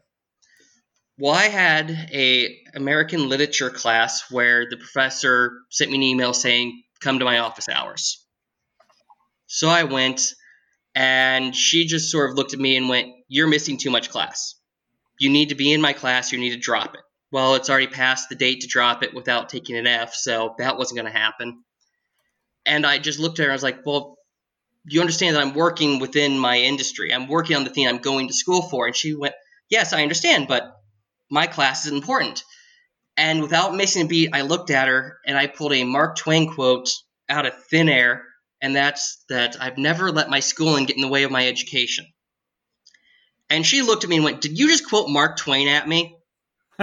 Well, 1.17 1.33
I 1.33 1.45
had 1.45 1.89
a 1.89 2.55
American 2.75 3.27
literature 3.27 3.71
class 3.71 4.29
where 4.29 4.67
the 4.69 4.77
professor 4.77 5.61
sent 5.71 5.89
me 5.89 5.97
an 5.97 6.03
email 6.03 6.33
saying, 6.33 6.83
come 6.99 7.17
to 7.19 7.25
my 7.25 7.39
office 7.39 7.67
hours. 7.67 8.23
So 9.47 9.67
I 9.67 9.85
went, 9.85 10.21
and 10.97 11.55
she 11.55 11.85
just 11.85 12.09
sort 12.09 12.27
of 12.27 12.35
looked 12.35 12.55
at 12.55 12.59
me 12.59 12.75
and 12.75 12.89
went, 12.89 13.13
You're 13.27 13.47
missing 13.47 13.77
too 13.77 13.91
much 13.91 14.09
class. 14.09 14.55
You 15.19 15.29
need 15.29 15.49
to 15.49 15.55
be 15.55 15.71
in 15.71 15.79
my 15.79 15.93
class, 15.93 16.31
you 16.31 16.39
need 16.39 16.53
to 16.53 16.57
drop 16.57 16.95
it. 16.95 17.01
Well, 17.31 17.53
it's 17.53 17.69
already 17.69 17.85
past 17.85 18.29
the 18.29 18.35
date 18.35 18.61
to 18.61 18.67
drop 18.67 19.03
it 19.03 19.13
without 19.13 19.49
taking 19.49 19.77
an 19.77 19.85
F, 19.85 20.15
so 20.15 20.55
that 20.57 20.75
wasn't 20.75 20.99
going 20.99 21.13
to 21.13 21.19
happen. 21.19 21.63
And 22.65 22.83
I 22.83 22.97
just 22.97 23.19
looked 23.19 23.37
at 23.37 23.43
her 23.43 23.49
and 23.49 23.51
I 23.51 23.55
was 23.55 23.61
like, 23.61 23.85
Well, 23.85 24.17
you 24.85 24.99
understand 24.99 25.35
that 25.35 25.43
I'm 25.43 25.53
working 25.53 25.99
within 25.99 26.39
my 26.39 26.57
industry. 26.57 27.13
I'm 27.13 27.27
working 27.27 27.55
on 27.55 27.63
the 27.63 27.69
thing 27.69 27.87
I'm 27.87 27.99
going 27.99 28.27
to 28.27 28.33
school 28.33 28.63
for. 28.63 28.87
And 28.87 28.95
she 28.95 29.13
went, 29.13 29.35
Yes, 29.69 29.93
I 29.93 30.01
understand, 30.01 30.47
but 30.47 30.63
my 31.29 31.45
class 31.45 31.85
is 31.85 31.91
important. 31.91 32.43
And 33.15 33.43
without 33.43 33.75
missing 33.75 34.05
a 34.05 34.07
beat, 34.07 34.31
I 34.33 34.41
looked 34.41 34.71
at 34.71 34.87
her 34.87 35.19
and 35.27 35.37
I 35.37 35.45
pulled 35.45 35.73
a 35.73 35.83
Mark 35.83 36.15
Twain 36.17 36.51
quote 36.51 36.89
out 37.29 37.45
of 37.45 37.53
thin 37.65 37.87
air, 37.87 38.23
and 38.61 38.75
that's 38.75 39.23
that 39.29 39.57
I've 39.61 39.77
never 39.77 40.11
let 40.11 40.29
my 40.29 40.39
schooling 40.39 40.85
get 40.85 40.95
in 40.95 41.01
the 41.01 41.07
way 41.07 41.23
of 41.23 41.31
my 41.31 41.47
education. 41.47 42.05
And 43.49 43.65
she 43.65 43.81
looked 43.81 44.03
at 44.03 44.09
me 44.09 44.17
and 44.17 44.25
went, 44.25 44.41
Did 44.41 44.57
you 44.57 44.67
just 44.67 44.87
quote 44.87 45.09
Mark 45.09 45.37
Twain 45.37 45.67
at 45.67 45.87
me? 45.87 46.17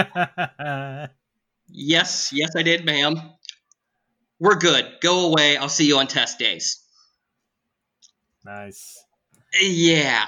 yes, 1.68 2.32
yes, 2.32 2.56
I 2.56 2.62
did, 2.62 2.84
ma'am. 2.84 3.20
We're 4.40 4.56
good. 4.56 4.86
Go 5.00 5.26
away. 5.26 5.56
I'll 5.56 5.68
see 5.68 5.86
you 5.86 5.98
on 5.98 6.06
test 6.06 6.38
days. 6.38 6.82
nice. 8.44 8.98
Yeah. 9.60 10.26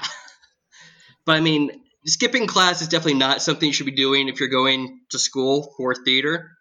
But 1.25 1.35
I 1.35 1.41
mean, 1.41 1.81
skipping 2.05 2.47
class 2.47 2.81
is 2.81 2.87
definitely 2.87 3.15
not 3.15 3.41
something 3.41 3.67
you 3.67 3.73
should 3.73 3.85
be 3.85 3.91
doing 3.91 4.29
if 4.29 4.39
you're 4.39 4.47
going 4.49 5.01
to 5.09 5.19
school 5.19 5.73
for 5.75 5.93
theater. 5.93 6.56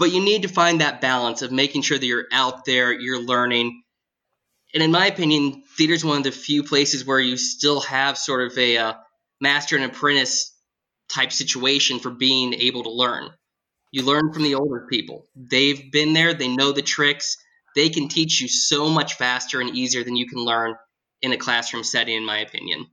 But 0.00 0.12
you 0.12 0.24
need 0.24 0.42
to 0.42 0.48
find 0.48 0.80
that 0.80 1.02
balance 1.02 1.42
of 1.42 1.52
making 1.52 1.82
sure 1.82 1.98
that 1.98 2.06
you're 2.06 2.24
out 2.32 2.64
there, 2.64 2.90
you're 2.90 3.22
learning. 3.22 3.82
And 4.72 4.82
in 4.82 4.90
my 4.90 5.08
opinion, 5.08 5.62
theater 5.76 5.92
is 5.92 6.02
one 6.02 6.16
of 6.16 6.24
the 6.24 6.32
few 6.32 6.62
places 6.62 7.04
where 7.04 7.20
you 7.20 7.36
still 7.36 7.82
have 7.82 8.16
sort 8.16 8.50
of 8.50 8.56
a 8.56 8.78
uh, 8.78 8.94
master 9.42 9.76
and 9.76 9.84
apprentice 9.84 10.56
type 11.12 11.32
situation 11.32 11.98
for 11.98 12.08
being 12.08 12.54
able 12.54 12.84
to 12.84 12.90
learn. 12.90 13.28
You 13.92 14.06
learn 14.06 14.32
from 14.32 14.44
the 14.44 14.54
older 14.54 14.86
people. 14.88 15.26
They've 15.36 15.92
been 15.92 16.14
there, 16.14 16.32
they 16.32 16.48
know 16.48 16.72
the 16.72 16.80
tricks. 16.80 17.36
They 17.76 17.90
can 17.90 18.08
teach 18.08 18.40
you 18.40 18.48
so 18.48 18.88
much 18.88 19.14
faster 19.14 19.60
and 19.60 19.76
easier 19.76 20.02
than 20.02 20.16
you 20.16 20.26
can 20.26 20.38
learn 20.38 20.76
in 21.20 21.32
a 21.32 21.36
classroom 21.36 21.84
setting, 21.84 22.16
in 22.16 22.24
my 22.24 22.38
opinion. 22.38 22.86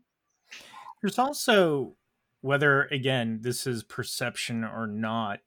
There's 1.02 1.18
also 1.18 1.96
whether 2.42 2.84
again 2.84 3.40
this 3.44 3.66
is 3.66 3.84
perception 3.84 4.66
or 4.66 4.88
not. 4.88 5.40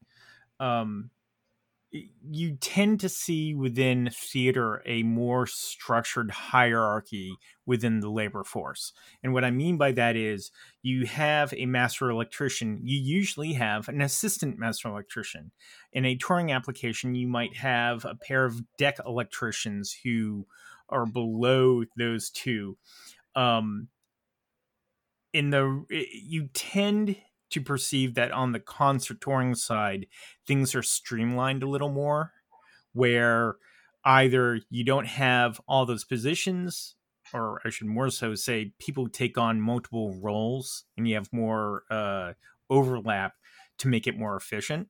Um, 0.58 1.10
you 1.92 2.56
tend 2.60 3.00
to 3.00 3.08
see 3.08 3.54
within 3.54 4.10
theater 4.12 4.80
a 4.86 5.02
more 5.02 5.46
structured 5.46 6.30
hierarchy 6.30 7.34
within 7.66 7.98
the 8.00 8.10
labor 8.10 8.44
force. 8.44 8.92
And 9.22 9.32
what 9.32 9.44
I 9.44 9.50
mean 9.50 9.76
by 9.76 9.92
that 9.92 10.14
is 10.14 10.52
you 10.82 11.06
have 11.06 11.52
a 11.56 11.66
master 11.66 12.08
electrician, 12.08 12.80
you 12.84 12.98
usually 12.98 13.54
have 13.54 13.88
an 13.88 14.00
assistant 14.00 14.58
master 14.58 14.88
electrician. 14.88 15.50
In 15.92 16.04
a 16.04 16.16
touring 16.16 16.52
application, 16.52 17.16
you 17.16 17.26
might 17.26 17.56
have 17.56 18.04
a 18.04 18.14
pair 18.14 18.44
of 18.44 18.62
deck 18.78 18.98
electricians 19.04 19.96
who 20.04 20.46
are 20.88 21.06
below 21.06 21.84
those 21.96 22.30
two. 22.30 22.76
Um, 23.34 23.88
in 25.32 25.50
the 25.50 25.84
you 25.88 26.48
tend 26.52 27.16
to 27.50 27.60
perceive 27.60 28.14
that 28.14 28.32
on 28.32 28.52
the 28.52 28.60
concert 28.60 29.20
touring 29.20 29.54
side, 29.54 30.06
things 30.46 30.74
are 30.74 30.82
streamlined 30.82 31.62
a 31.62 31.68
little 31.68 31.90
more, 31.90 32.32
where 32.92 33.56
either 34.04 34.60
you 34.70 34.84
don't 34.84 35.06
have 35.06 35.60
all 35.68 35.86
those 35.86 36.04
positions, 36.04 36.94
or 37.32 37.60
I 37.64 37.70
should 37.70 37.86
more 37.86 38.10
so 38.10 38.34
say 38.34 38.72
people 38.78 39.08
take 39.08 39.38
on 39.38 39.60
multiple 39.60 40.18
roles 40.20 40.84
and 40.96 41.06
you 41.06 41.14
have 41.14 41.32
more 41.32 41.84
uh, 41.90 42.32
overlap 42.68 43.34
to 43.78 43.88
make 43.88 44.06
it 44.06 44.18
more 44.18 44.36
efficient 44.36 44.88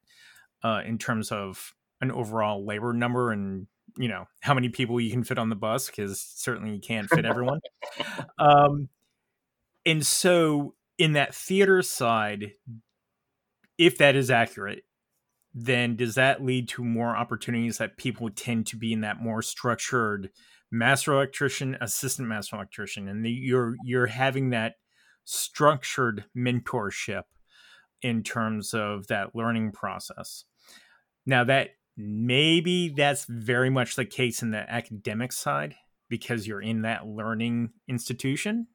uh, 0.63 0.83
in 0.85 0.99
terms 0.99 1.31
of 1.31 1.75
an 2.01 2.11
overall 2.11 2.65
labor 2.65 2.93
number 2.93 3.31
and 3.31 3.67
you 3.97 4.09
know 4.09 4.27
how 4.41 4.55
many 4.55 4.69
people 4.69 5.01
you 5.01 5.11
can 5.11 5.25
fit 5.25 5.39
on 5.39 5.49
the 5.49 5.57
bus 5.57 5.87
because 5.87 6.21
certainly 6.21 6.73
you 6.75 6.81
can't 6.81 7.09
fit 7.09 7.25
everyone. 7.25 7.61
Um, 8.39 8.89
and 9.85 10.07
so 10.07 10.75
in 11.01 11.15
that 11.15 11.35
theater 11.35 11.81
side, 11.81 12.53
if 13.79 13.97
that 13.97 14.15
is 14.15 14.31
accurate, 14.31 14.85
then 15.55 15.97
does 15.97 16.15
that 16.15 16.45
lead 16.45 16.69
to 16.69 16.85
more 16.85 17.17
opportunities 17.17 17.79
that 17.79 17.97
people 17.97 18.29
tend 18.29 18.67
to 18.67 18.77
be 18.77 18.93
in 18.93 19.01
that 19.01 19.19
more 19.19 19.41
structured 19.41 20.29
master 20.71 21.15
electrician, 21.15 21.77
assistant 21.81 22.29
master 22.29 22.55
electrician, 22.55 23.09
and 23.09 23.25
the, 23.25 23.31
you're 23.31 23.77
you're 23.83 24.07
having 24.09 24.51
that 24.51 24.75
structured 25.25 26.27
mentorship 26.37 27.23
in 28.03 28.23
terms 28.23 28.75
of 28.75 29.07
that 29.07 29.35
learning 29.35 29.73
process. 29.73 30.45
Now 31.25 31.45
that 31.45 31.71
maybe 31.97 32.91
that's 32.91 33.25
very 33.25 33.71
much 33.71 33.97
the 33.97 34.05
case 34.05 34.43
in 34.43 34.51
the 34.51 34.71
academic 34.71 35.33
side 35.33 35.77
because 36.11 36.47
you're 36.47 36.63
in 36.63 36.83
that 36.83 37.07
learning 37.07 37.71
institution 37.89 38.67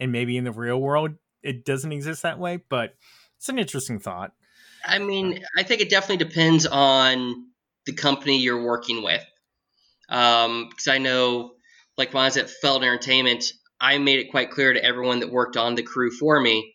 and 0.00 0.10
maybe 0.10 0.36
in 0.36 0.44
the 0.44 0.52
real 0.52 0.80
world 0.80 1.12
it 1.42 1.64
doesn't 1.64 1.92
exist 1.92 2.22
that 2.22 2.38
way, 2.38 2.58
but 2.68 2.94
it's 3.36 3.48
an 3.48 3.58
interesting 3.58 3.98
thought. 3.98 4.32
I 4.84 4.98
mean, 4.98 5.42
I 5.56 5.62
think 5.62 5.80
it 5.80 5.90
definitely 5.90 6.24
depends 6.24 6.66
on 6.66 7.46
the 7.86 7.92
company 7.92 8.38
you're 8.38 8.64
working 8.64 9.02
with. 9.02 9.24
Because 10.08 10.46
um, 10.46 10.70
I 10.88 10.98
know, 10.98 11.52
like 11.96 12.12
when 12.12 12.22
I 12.22 12.26
was 12.26 12.36
at 12.36 12.50
Feld 12.50 12.82
Entertainment, 12.82 13.44
I 13.80 13.98
made 13.98 14.18
it 14.18 14.30
quite 14.30 14.50
clear 14.50 14.72
to 14.72 14.84
everyone 14.84 15.20
that 15.20 15.30
worked 15.30 15.56
on 15.56 15.74
the 15.74 15.82
crew 15.82 16.10
for 16.10 16.38
me 16.40 16.74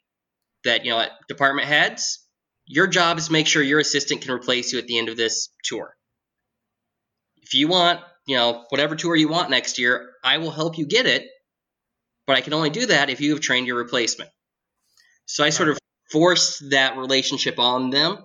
that, 0.63 0.85
you 0.85 0.91
know, 0.91 1.05
department 1.27 1.67
heads, 1.67 2.25
your 2.65 2.87
job 2.87 3.17
is 3.17 3.27
to 3.27 3.31
make 3.31 3.47
sure 3.47 3.61
your 3.61 3.79
assistant 3.79 4.21
can 4.21 4.31
replace 4.31 4.73
you 4.73 4.79
at 4.79 4.87
the 4.87 4.97
end 4.97 5.09
of 5.09 5.17
this 5.17 5.49
tour. 5.63 5.95
If 7.43 7.53
you 7.53 7.67
want, 7.67 7.99
you 8.25 8.35
know, 8.35 8.65
whatever 8.69 8.95
tour 8.95 9.15
you 9.15 9.27
want 9.27 9.51
next 9.51 9.77
year, 9.77 10.09
I 10.23 10.39
will 10.39 10.49
help 10.49 10.77
you 10.79 10.87
get 10.87 11.05
it, 11.05 11.27
but 12.25 12.37
I 12.37 12.41
can 12.41 12.53
only 12.53 12.71
do 12.71 12.87
that 12.87 13.11
if 13.11 13.21
you 13.21 13.31
have 13.31 13.41
trained 13.41 13.67
your 13.67 13.77
replacement. 13.77 14.31
So 15.25 15.43
I 15.43 15.49
sort 15.49 15.69
of 15.69 15.79
forced 16.11 16.69
that 16.69 16.97
relationship 16.97 17.59
on 17.59 17.89
them. 17.89 18.17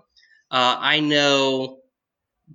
Uh, 0.51 0.77
I 0.79 1.01
know 1.01 1.79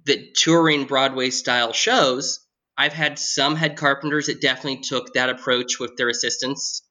that 0.05 0.36
touring 0.36 0.86
Broadway 0.86 1.29
style 1.29 1.73
shows, 1.73 2.45
I've 2.77 2.93
had 2.93 3.17
some 3.17 3.55
head 3.55 3.77
carpenters 3.77 4.27
that 4.27 4.41
definitely 4.41 4.81
took 4.81 5.13
that 5.13 5.29
approach 5.29 5.79
with 5.79 5.95
their 5.95 6.10
assistants. 6.10 6.84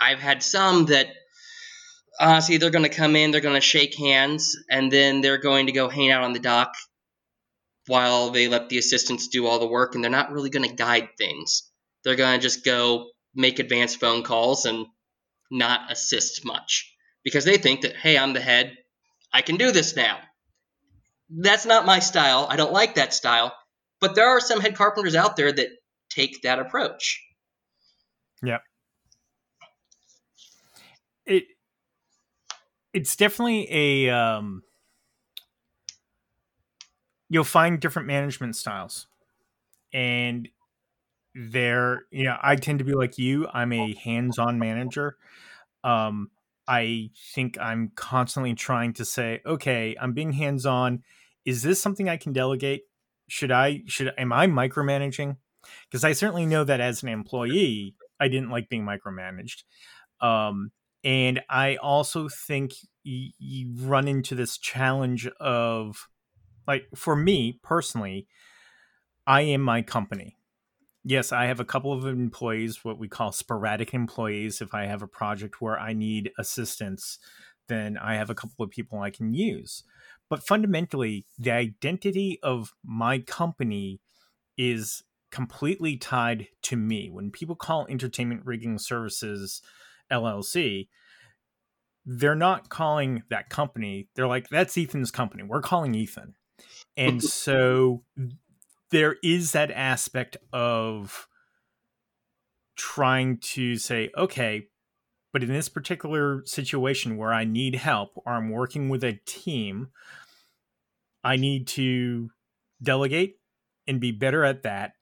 I've 0.00 0.20
had 0.20 0.42
some 0.42 0.86
that 0.86 1.08
honestly 2.18 2.56
they're 2.56 2.70
going 2.70 2.84
to 2.84 2.88
come 2.88 3.16
in, 3.16 3.30
they're 3.30 3.40
going 3.40 3.56
to 3.56 3.60
shake 3.60 3.96
hands, 3.96 4.56
and 4.70 4.90
then 4.90 5.20
they're 5.20 5.38
going 5.38 5.66
to 5.66 5.72
go 5.72 5.88
hang 5.88 6.10
out 6.10 6.22
on 6.22 6.32
the 6.32 6.38
dock 6.38 6.72
while 7.86 8.30
they 8.30 8.46
let 8.46 8.68
the 8.68 8.78
assistants 8.78 9.28
do 9.28 9.46
all 9.46 9.58
the 9.58 9.66
work, 9.66 9.94
and 9.94 10.04
they're 10.04 10.10
not 10.10 10.30
really 10.30 10.50
going 10.50 10.68
to 10.68 10.74
guide 10.74 11.08
things. 11.18 11.70
They're 12.04 12.16
going 12.16 12.38
to 12.38 12.42
just 12.42 12.64
go 12.64 13.10
make 13.34 13.58
advanced 13.58 14.00
phone 14.00 14.22
calls 14.22 14.64
and 14.64 14.86
not 15.50 15.90
assist 15.90 16.44
much 16.44 16.94
because 17.24 17.44
they 17.44 17.58
think 17.58 17.82
that, 17.82 17.96
hey, 17.96 18.16
I'm 18.16 18.32
the 18.32 18.40
head. 18.40 18.76
I 19.32 19.42
can 19.42 19.56
do 19.56 19.72
this 19.72 19.96
now. 19.96 20.18
That's 21.28 21.66
not 21.66 21.86
my 21.86 21.98
style. 22.00 22.46
I 22.48 22.56
don't 22.56 22.72
like 22.72 22.96
that 22.96 23.14
style. 23.14 23.54
But 24.00 24.14
there 24.14 24.28
are 24.28 24.40
some 24.40 24.60
head 24.60 24.76
carpenters 24.76 25.14
out 25.14 25.36
there 25.36 25.52
that 25.52 25.68
take 26.08 26.42
that 26.42 26.58
approach. 26.58 27.22
Yeah. 28.42 28.58
It 31.26 31.44
it's 32.92 33.14
definitely 33.14 33.68
a 33.70 34.10
um 34.10 34.62
you'll 37.28 37.44
find 37.44 37.78
different 37.78 38.08
management 38.08 38.56
styles. 38.56 39.06
And 39.92 40.48
there 41.34 42.06
you 42.10 42.24
know 42.24 42.36
i 42.42 42.56
tend 42.56 42.78
to 42.80 42.84
be 42.84 42.94
like 42.94 43.16
you 43.16 43.46
i'm 43.52 43.72
a 43.72 43.94
hands-on 43.94 44.58
manager. 44.58 45.16
Um 45.84 46.30
i 46.66 47.10
think 47.34 47.58
i'm 47.58 47.92
constantly 47.94 48.54
trying 48.54 48.92
to 48.94 49.04
say 49.04 49.40
okay 49.46 49.96
i'm 50.00 50.12
being 50.12 50.32
hands-on. 50.32 51.02
Is 51.44 51.62
this 51.62 51.80
something 51.80 52.08
i 52.08 52.16
can 52.16 52.32
delegate? 52.32 52.82
Should 53.28 53.52
i 53.52 53.82
should 53.86 54.12
am 54.18 54.32
i 54.32 54.46
micromanaging? 54.46 55.36
Because 55.88 56.04
i 56.04 56.12
certainly 56.12 56.46
know 56.46 56.64
that 56.64 56.80
as 56.80 57.02
an 57.02 57.08
employee 57.08 57.94
i 58.18 58.28
didn't 58.28 58.50
like 58.50 58.68
being 58.68 58.84
micromanaged. 58.84 59.62
Um 60.20 60.72
and 61.04 61.40
i 61.48 61.76
also 61.76 62.28
think 62.28 62.72
you 63.04 63.72
run 63.78 64.06
into 64.06 64.34
this 64.34 64.58
challenge 64.58 65.26
of 65.40 66.08
like 66.66 66.86
for 66.94 67.16
me 67.16 67.58
personally 67.62 68.26
i 69.26 69.40
am 69.40 69.62
my 69.62 69.80
company 69.80 70.36
Yes, 71.02 71.32
I 71.32 71.46
have 71.46 71.60
a 71.60 71.64
couple 71.64 71.92
of 71.92 72.04
employees, 72.04 72.84
what 72.84 72.98
we 72.98 73.08
call 73.08 73.32
sporadic 73.32 73.94
employees. 73.94 74.60
If 74.60 74.74
I 74.74 74.86
have 74.86 75.02
a 75.02 75.06
project 75.08 75.60
where 75.60 75.78
I 75.78 75.94
need 75.94 76.30
assistance, 76.38 77.18
then 77.68 77.96
I 77.96 78.16
have 78.16 78.28
a 78.28 78.34
couple 78.34 78.64
of 78.64 78.70
people 78.70 79.00
I 79.00 79.10
can 79.10 79.32
use. 79.32 79.84
but 80.28 80.46
fundamentally, 80.46 81.26
the 81.38 81.50
identity 81.50 82.38
of 82.42 82.72
my 82.84 83.18
company 83.18 84.00
is 84.56 85.02
completely 85.32 85.96
tied 85.96 86.48
to 86.62 86.76
me. 86.76 87.10
When 87.10 87.30
people 87.30 87.56
call 87.56 87.86
Entertainment 87.88 88.42
Rigging 88.44 88.78
Services 88.78 89.60
LLC, 90.12 90.88
they're 92.06 92.34
not 92.34 92.68
calling 92.68 93.22
that 93.30 93.48
company. 93.48 94.08
They're 94.14 94.28
like, 94.28 94.48
that's 94.48 94.78
Ethan's 94.78 95.10
company. 95.10 95.42
We're 95.42 95.62
calling 95.62 95.94
Ethan. 95.94 96.34
And 96.96 97.22
so 97.42 98.02
there 98.90 99.16
is 99.22 99.52
that 99.52 99.70
aspect 99.70 100.36
of 100.52 101.28
trying 102.76 103.38
to 103.38 103.76
say, 103.76 104.10
okay, 104.16 104.68
but 105.32 105.42
in 105.42 105.48
this 105.52 105.68
particular 105.68 106.42
situation 106.46 107.16
where 107.16 107.32
I 107.32 107.44
need 107.44 107.76
help 107.76 108.12
or 108.16 108.32
I'm 108.32 108.50
working 108.50 108.88
with 108.88 109.04
a 109.04 109.20
team, 109.26 109.88
I 111.22 111.36
need 111.36 111.66
to 111.68 112.30
delegate 112.82 113.36
and 113.86 114.00
be 114.00 114.12
better 114.12 114.44
at 114.44 114.62
that, 114.62 114.92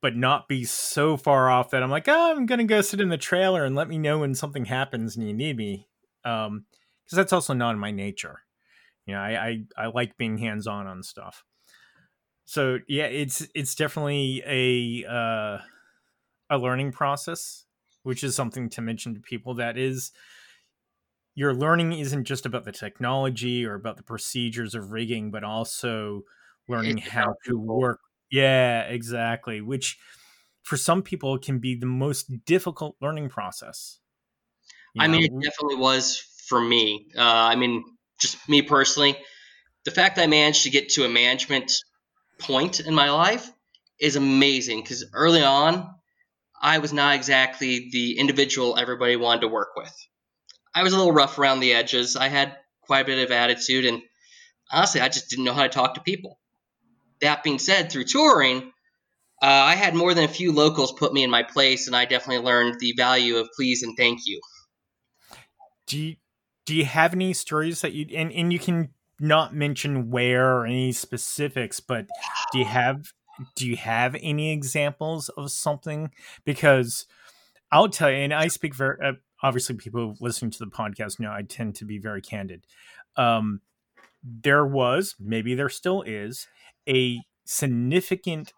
but 0.00 0.16
not 0.16 0.48
be 0.48 0.64
so 0.64 1.16
far 1.16 1.50
off 1.50 1.70
that 1.70 1.82
I'm 1.82 1.90
like, 1.90 2.08
oh, 2.08 2.30
I'm 2.30 2.46
going 2.46 2.58
to 2.58 2.64
go 2.64 2.80
sit 2.80 3.00
in 3.00 3.08
the 3.08 3.18
trailer 3.18 3.64
and 3.64 3.74
let 3.74 3.88
me 3.88 3.98
know 3.98 4.20
when 4.20 4.34
something 4.34 4.66
happens 4.66 5.16
and 5.16 5.26
you 5.26 5.34
need 5.34 5.56
me. 5.56 5.86
Um, 6.24 6.64
because 7.04 7.16
that's 7.16 7.32
also 7.32 7.54
not 7.54 7.72
in 7.72 7.78
my 7.80 7.90
nature. 7.90 8.42
You 9.04 9.14
know, 9.14 9.20
I, 9.20 9.64
I, 9.76 9.84
I 9.84 9.86
like 9.86 10.16
being 10.16 10.38
hands 10.38 10.68
on 10.68 10.86
on 10.86 11.02
stuff. 11.02 11.44
So 12.50 12.80
yeah, 12.88 13.04
it's 13.04 13.46
it's 13.54 13.76
definitely 13.76 14.42
a 14.44 15.08
uh, 15.08 15.58
a 16.50 16.58
learning 16.58 16.90
process, 16.90 17.64
which 18.02 18.24
is 18.24 18.34
something 18.34 18.68
to 18.70 18.80
mention 18.80 19.14
to 19.14 19.20
people. 19.20 19.54
That 19.54 19.78
is, 19.78 20.10
your 21.36 21.54
learning 21.54 21.92
isn't 21.92 22.24
just 22.24 22.46
about 22.46 22.64
the 22.64 22.72
technology 22.72 23.64
or 23.64 23.74
about 23.74 23.98
the 23.98 24.02
procedures 24.02 24.74
of 24.74 24.90
rigging, 24.90 25.30
but 25.30 25.44
also 25.44 26.22
learning 26.68 26.98
how 26.98 27.36
to 27.46 27.56
work. 27.56 28.00
Yeah, 28.32 28.80
exactly. 28.80 29.60
Which 29.60 29.96
for 30.64 30.76
some 30.76 31.04
people 31.04 31.38
can 31.38 31.60
be 31.60 31.76
the 31.76 31.86
most 31.86 32.44
difficult 32.46 32.96
learning 33.00 33.28
process. 33.28 34.00
You 34.96 35.02
I 35.02 35.06
know? 35.06 35.12
mean, 35.12 35.22
it 35.22 35.40
definitely 35.40 35.76
was 35.76 36.18
for 36.48 36.60
me. 36.60 37.12
Uh, 37.16 37.22
I 37.22 37.54
mean, 37.54 37.84
just 38.20 38.48
me 38.48 38.62
personally, 38.62 39.16
the 39.84 39.92
fact 39.92 40.18
I 40.18 40.26
managed 40.26 40.64
to 40.64 40.70
get 40.70 40.88
to 40.90 41.04
a 41.04 41.08
management 41.08 41.72
point 42.40 42.80
in 42.80 42.94
my 42.94 43.10
life 43.10 43.50
is 44.00 44.16
amazing 44.16 44.80
because 44.82 45.04
early 45.12 45.42
on, 45.42 45.94
I 46.60 46.78
was 46.78 46.92
not 46.92 47.14
exactly 47.14 47.88
the 47.90 48.18
individual 48.18 48.76
everybody 48.76 49.16
wanted 49.16 49.42
to 49.42 49.48
work 49.48 49.76
with. 49.76 49.94
I 50.74 50.82
was 50.82 50.92
a 50.92 50.96
little 50.96 51.12
rough 51.12 51.38
around 51.38 51.60
the 51.60 51.72
edges. 51.72 52.16
I 52.16 52.28
had 52.28 52.56
quite 52.82 53.00
a 53.00 53.04
bit 53.04 53.24
of 53.24 53.30
attitude, 53.30 53.86
and 53.86 54.02
honestly, 54.70 55.00
I 55.00 55.08
just 55.08 55.30
didn't 55.30 55.44
know 55.44 55.54
how 55.54 55.62
to 55.62 55.68
talk 55.68 55.94
to 55.94 56.00
people. 56.00 56.38
That 57.20 57.42
being 57.42 57.58
said, 57.58 57.90
through 57.90 58.04
touring, 58.04 58.72
uh, 59.42 59.46
I 59.46 59.74
had 59.74 59.94
more 59.94 60.12
than 60.14 60.24
a 60.24 60.28
few 60.28 60.52
locals 60.52 60.92
put 60.92 61.12
me 61.12 61.24
in 61.24 61.30
my 61.30 61.42
place, 61.42 61.86
and 61.86 61.96
I 61.96 62.04
definitely 62.04 62.44
learned 62.44 62.78
the 62.78 62.92
value 62.96 63.36
of 63.36 63.48
please 63.56 63.82
and 63.82 63.96
thank 63.96 64.20
you. 64.26 64.40
Do 65.86 65.98
you, 65.98 66.16
do 66.66 66.74
you 66.74 66.84
have 66.84 67.14
any 67.14 67.32
stories 67.32 67.80
that 67.80 67.92
you 67.92 68.06
and, 68.14 68.30
and 68.32 68.52
you 68.52 68.58
can 68.58 68.90
not 69.20 69.54
mention 69.54 70.10
where 70.10 70.58
or 70.58 70.66
any 70.66 70.92
specifics, 70.92 71.78
but 71.78 72.06
do 72.52 72.58
you 72.58 72.64
have 72.64 73.12
do 73.56 73.66
you 73.66 73.76
have 73.76 74.16
any 74.20 74.52
examples 74.52 75.28
of 75.30 75.50
something? 75.50 76.10
Because 76.44 77.06
I'll 77.72 77.88
tell 77.88 78.10
you, 78.10 78.16
and 78.16 78.34
I 78.34 78.48
speak 78.48 78.74
very 78.74 78.96
uh, 79.02 79.12
obviously 79.42 79.76
people 79.76 80.16
listening 80.20 80.50
to 80.52 80.58
the 80.58 80.70
podcast 80.70 81.20
know 81.20 81.32
I 81.32 81.42
tend 81.42 81.74
to 81.76 81.84
be 81.84 81.98
very 81.98 82.20
candid. 82.20 82.66
Um, 83.16 83.60
there 84.22 84.66
was, 84.66 85.14
maybe 85.18 85.54
there 85.54 85.68
still 85.68 86.02
is, 86.02 86.46
a 86.88 87.20
significant 87.44 88.52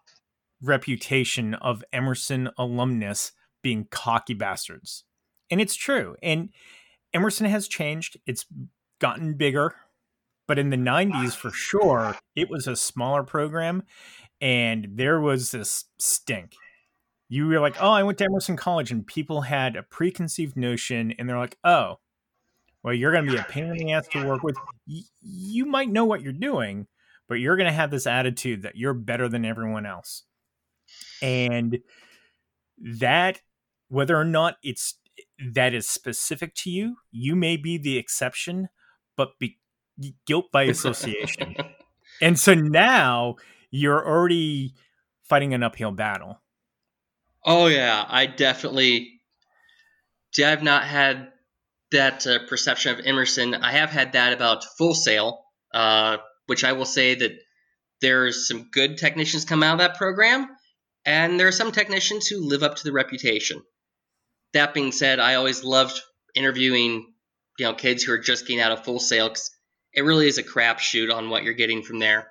reputation 0.61 1.53
of 1.55 1.83
Emerson 1.91 2.49
alumnus 2.57 3.31
being 3.61 3.87
cocky 3.89 4.33
bastards. 4.33 5.03
And 5.49 5.61
it's 5.61 5.75
true. 5.75 6.15
And 6.21 6.49
Emerson 7.13 7.45
has 7.45 7.67
changed. 7.67 8.17
It's 8.25 8.45
gotten 8.99 9.35
bigger 9.35 9.75
but 10.47 10.59
in 10.59 10.69
the 10.69 10.77
90s, 10.77 11.35
for 11.35 11.51
sure, 11.51 12.17
it 12.35 12.49
was 12.49 12.67
a 12.67 12.75
smaller 12.75 13.23
program 13.23 13.83
and 14.43 14.89
there 14.95 15.21
was 15.21 15.51
this 15.51 15.85
stink. 15.97 16.55
You 17.29 17.47
were 17.47 17.61
like, 17.61 17.77
oh, 17.79 17.91
I 17.91 18.03
went 18.03 18.17
to 18.17 18.25
Emerson 18.25 18.57
College, 18.57 18.91
and 18.91 19.07
people 19.07 19.41
had 19.41 19.77
a 19.77 19.83
preconceived 19.83 20.57
notion, 20.57 21.13
and 21.17 21.27
they're 21.27 21.39
like, 21.39 21.57
oh, 21.63 21.99
well, 22.83 22.93
you're 22.93 23.13
going 23.13 23.25
to 23.25 23.31
be 23.31 23.37
a 23.37 23.43
pain 23.49 23.65
in 23.65 23.77
the 23.77 23.93
ass 23.93 24.07
to 24.09 24.27
work 24.27 24.43
with. 24.43 24.57
Y- 24.85 25.03
you 25.21 25.65
might 25.65 25.89
know 25.89 26.03
what 26.03 26.21
you're 26.21 26.33
doing, 26.33 26.87
but 27.29 27.35
you're 27.35 27.55
going 27.55 27.69
to 27.69 27.73
have 27.73 27.89
this 27.89 28.05
attitude 28.05 28.63
that 28.63 28.75
you're 28.75 28.93
better 28.93 29.29
than 29.29 29.45
everyone 29.45 29.85
else. 29.85 30.23
And 31.21 31.79
that, 32.77 33.39
whether 33.87 34.17
or 34.17 34.25
not 34.25 34.57
it's 34.61 34.95
that 35.53 35.73
is 35.73 35.87
specific 35.87 36.53
to 36.55 36.69
you, 36.69 36.97
you 37.11 37.37
may 37.37 37.55
be 37.55 37.77
the 37.77 37.97
exception, 37.97 38.67
but 39.15 39.39
be, 39.39 39.57
guilt 40.25 40.51
by 40.51 40.63
association. 40.63 41.55
and 42.21 42.37
so 42.39 42.53
now 42.53 43.35
you're 43.71 44.05
already 44.05 44.73
fighting 45.23 45.53
an 45.53 45.63
uphill 45.63 45.91
battle. 45.91 46.39
Oh 47.45 47.67
yeah, 47.67 48.05
I 48.07 48.25
definitely 48.25 49.19
I've 50.41 50.63
not 50.63 50.85
had 50.85 51.31
that 51.91 52.25
uh, 52.25 52.39
perception 52.47 52.97
of 52.97 53.05
Emerson. 53.05 53.53
I 53.53 53.71
have 53.71 53.91
had 53.91 54.13
that 54.13 54.33
about 54.33 54.63
Full 54.77 54.95
Sail, 54.95 55.43
uh, 55.73 56.17
which 56.47 56.63
I 56.63 56.73
will 56.73 56.85
say 56.85 57.15
that 57.15 57.31
there's 58.01 58.47
some 58.47 58.69
good 58.71 58.97
technicians 58.97 59.45
come 59.45 59.61
out 59.61 59.73
of 59.73 59.79
that 59.79 59.97
program, 59.97 60.47
and 61.05 61.39
there 61.39 61.47
are 61.47 61.51
some 61.53 61.71
technicians 61.71 62.27
who 62.27 62.47
live 62.47 62.63
up 62.63 62.75
to 62.75 62.83
the 62.83 62.91
reputation. 62.91 63.61
That 64.53 64.73
being 64.73 64.91
said, 64.91 65.19
I 65.19 65.35
always 65.35 65.63
loved 65.63 65.99
interviewing, 66.35 67.13
you 67.59 67.65
know, 67.65 67.73
kids 67.73 68.03
who 68.03 68.13
are 68.13 68.19
just 68.19 68.47
getting 68.47 68.61
out 68.61 68.71
of 68.71 68.83
Full 68.83 68.99
Sail 68.99 69.29
because 69.29 69.51
it 69.93 70.01
really 70.01 70.27
is 70.27 70.37
a 70.37 70.43
crapshoot 70.43 71.13
on 71.13 71.29
what 71.29 71.43
you're 71.43 71.53
getting 71.53 71.83
from 71.83 71.99
there. 71.99 72.27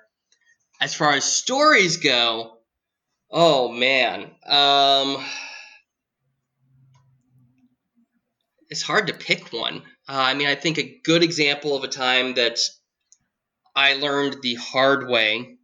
As 0.81 0.93
far 0.93 1.13
as 1.13 1.23
stories 1.23 1.97
go, 1.97 2.57
oh 3.31 3.69
man, 3.69 4.31
um, 4.45 5.23
it's 8.69 8.81
hard 8.81 9.07
to 9.07 9.13
pick 9.13 9.53
one. 9.53 9.83
Uh, 10.07 10.19
I 10.19 10.33
mean, 10.33 10.47
I 10.47 10.55
think 10.55 10.77
a 10.77 10.99
good 11.03 11.23
example 11.23 11.75
of 11.77 11.83
a 11.83 11.87
time 11.87 12.33
that 12.35 12.59
I 13.75 13.93
learned 13.93 14.41
the 14.41 14.55
hard 14.55 15.07
way 15.07 15.57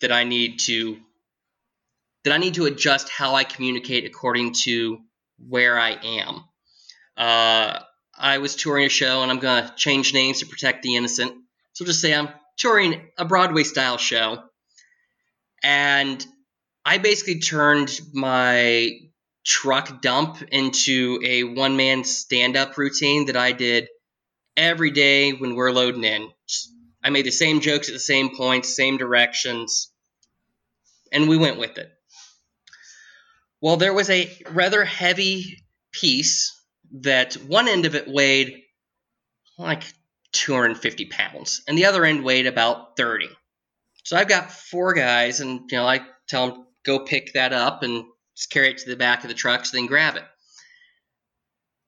that 0.00 0.12
I 0.12 0.24
need 0.24 0.58
to 0.60 0.98
that 2.24 2.32
I 2.32 2.38
need 2.38 2.54
to 2.54 2.66
adjust 2.66 3.08
how 3.08 3.34
I 3.34 3.44
communicate 3.44 4.04
according 4.04 4.54
to 4.64 4.98
where 5.38 5.78
I 5.78 5.90
am. 5.90 6.44
Uh, 7.16 7.80
I 8.18 8.38
was 8.38 8.56
touring 8.56 8.86
a 8.86 8.90
show, 8.90 9.22
and 9.22 9.30
I'm 9.30 9.38
going 9.38 9.64
to 9.64 9.74
change 9.74 10.14
names 10.14 10.40
to 10.40 10.46
protect 10.46 10.82
the 10.82 10.96
innocent. 10.96 11.34
So 11.72 11.84
just 11.84 12.00
say 12.00 12.14
I'm 12.14 12.28
touring 12.56 13.08
a 13.18 13.24
Broadway 13.24 13.64
style 13.64 13.98
show. 13.98 14.42
And 15.62 16.24
I 16.84 16.98
basically 16.98 17.40
turned 17.40 17.98
my 18.12 18.90
truck 19.44 20.02
dump 20.02 20.42
into 20.50 21.20
a 21.24 21.44
one 21.44 21.76
man 21.76 22.04
stand 22.04 22.56
up 22.56 22.76
routine 22.76 23.26
that 23.26 23.36
I 23.36 23.52
did 23.52 23.88
every 24.56 24.90
day 24.90 25.32
when 25.32 25.54
we're 25.54 25.72
loading 25.72 26.04
in. 26.04 26.30
I 27.02 27.10
made 27.10 27.26
the 27.26 27.32
same 27.32 27.60
jokes 27.60 27.88
at 27.88 27.94
the 27.94 28.00
same 28.00 28.36
points, 28.36 28.76
same 28.76 28.96
directions, 28.96 29.90
and 31.10 31.28
we 31.28 31.36
went 31.36 31.58
with 31.58 31.78
it. 31.78 31.90
Well, 33.60 33.76
there 33.76 33.94
was 33.94 34.10
a 34.10 34.30
rather 34.50 34.84
heavy 34.84 35.64
piece 35.92 36.52
that 37.00 37.34
one 37.34 37.68
end 37.68 37.86
of 37.86 37.94
it 37.94 38.08
weighed 38.08 38.62
like 39.58 39.84
250 40.32 41.06
pounds, 41.06 41.62
and 41.66 41.76
the 41.76 41.86
other 41.86 42.04
end 42.04 42.24
weighed 42.24 42.46
about 42.46 42.96
30. 42.96 43.28
So 44.04 44.16
I've 44.16 44.28
got 44.28 44.52
four 44.52 44.94
guys, 44.94 45.40
and 45.40 45.70
you 45.70 45.78
know 45.78 45.86
I 45.86 46.00
tell 46.28 46.48
them 46.48 46.66
go 46.84 47.00
pick 47.00 47.34
that 47.34 47.52
up 47.52 47.82
and 47.82 48.04
just 48.36 48.50
carry 48.50 48.70
it 48.70 48.78
to 48.78 48.90
the 48.90 48.96
back 48.96 49.22
of 49.22 49.28
the 49.28 49.34
truck, 49.34 49.64
so 49.64 49.76
then 49.76 49.86
grab 49.86 50.16
it. 50.16 50.24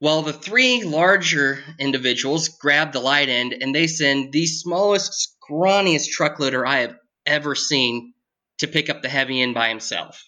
Well, 0.00 0.22
the 0.22 0.32
three 0.32 0.84
larger 0.84 1.62
individuals 1.78 2.48
grab 2.48 2.92
the 2.92 3.00
light 3.00 3.28
end, 3.28 3.54
and 3.58 3.74
they 3.74 3.86
send 3.86 4.32
the 4.32 4.46
smallest, 4.46 5.38
scrawniest 5.40 6.10
truck 6.10 6.38
loader 6.38 6.66
I 6.66 6.80
have 6.80 6.96
ever 7.26 7.54
seen 7.54 8.12
to 8.58 8.68
pick 8.68 8.90
up 8.90 9.02
the 9.02 9.08
heavy 9.08 9.40
end 9.40 9.54
by 9.54 9.68
himself. 9.68 10.22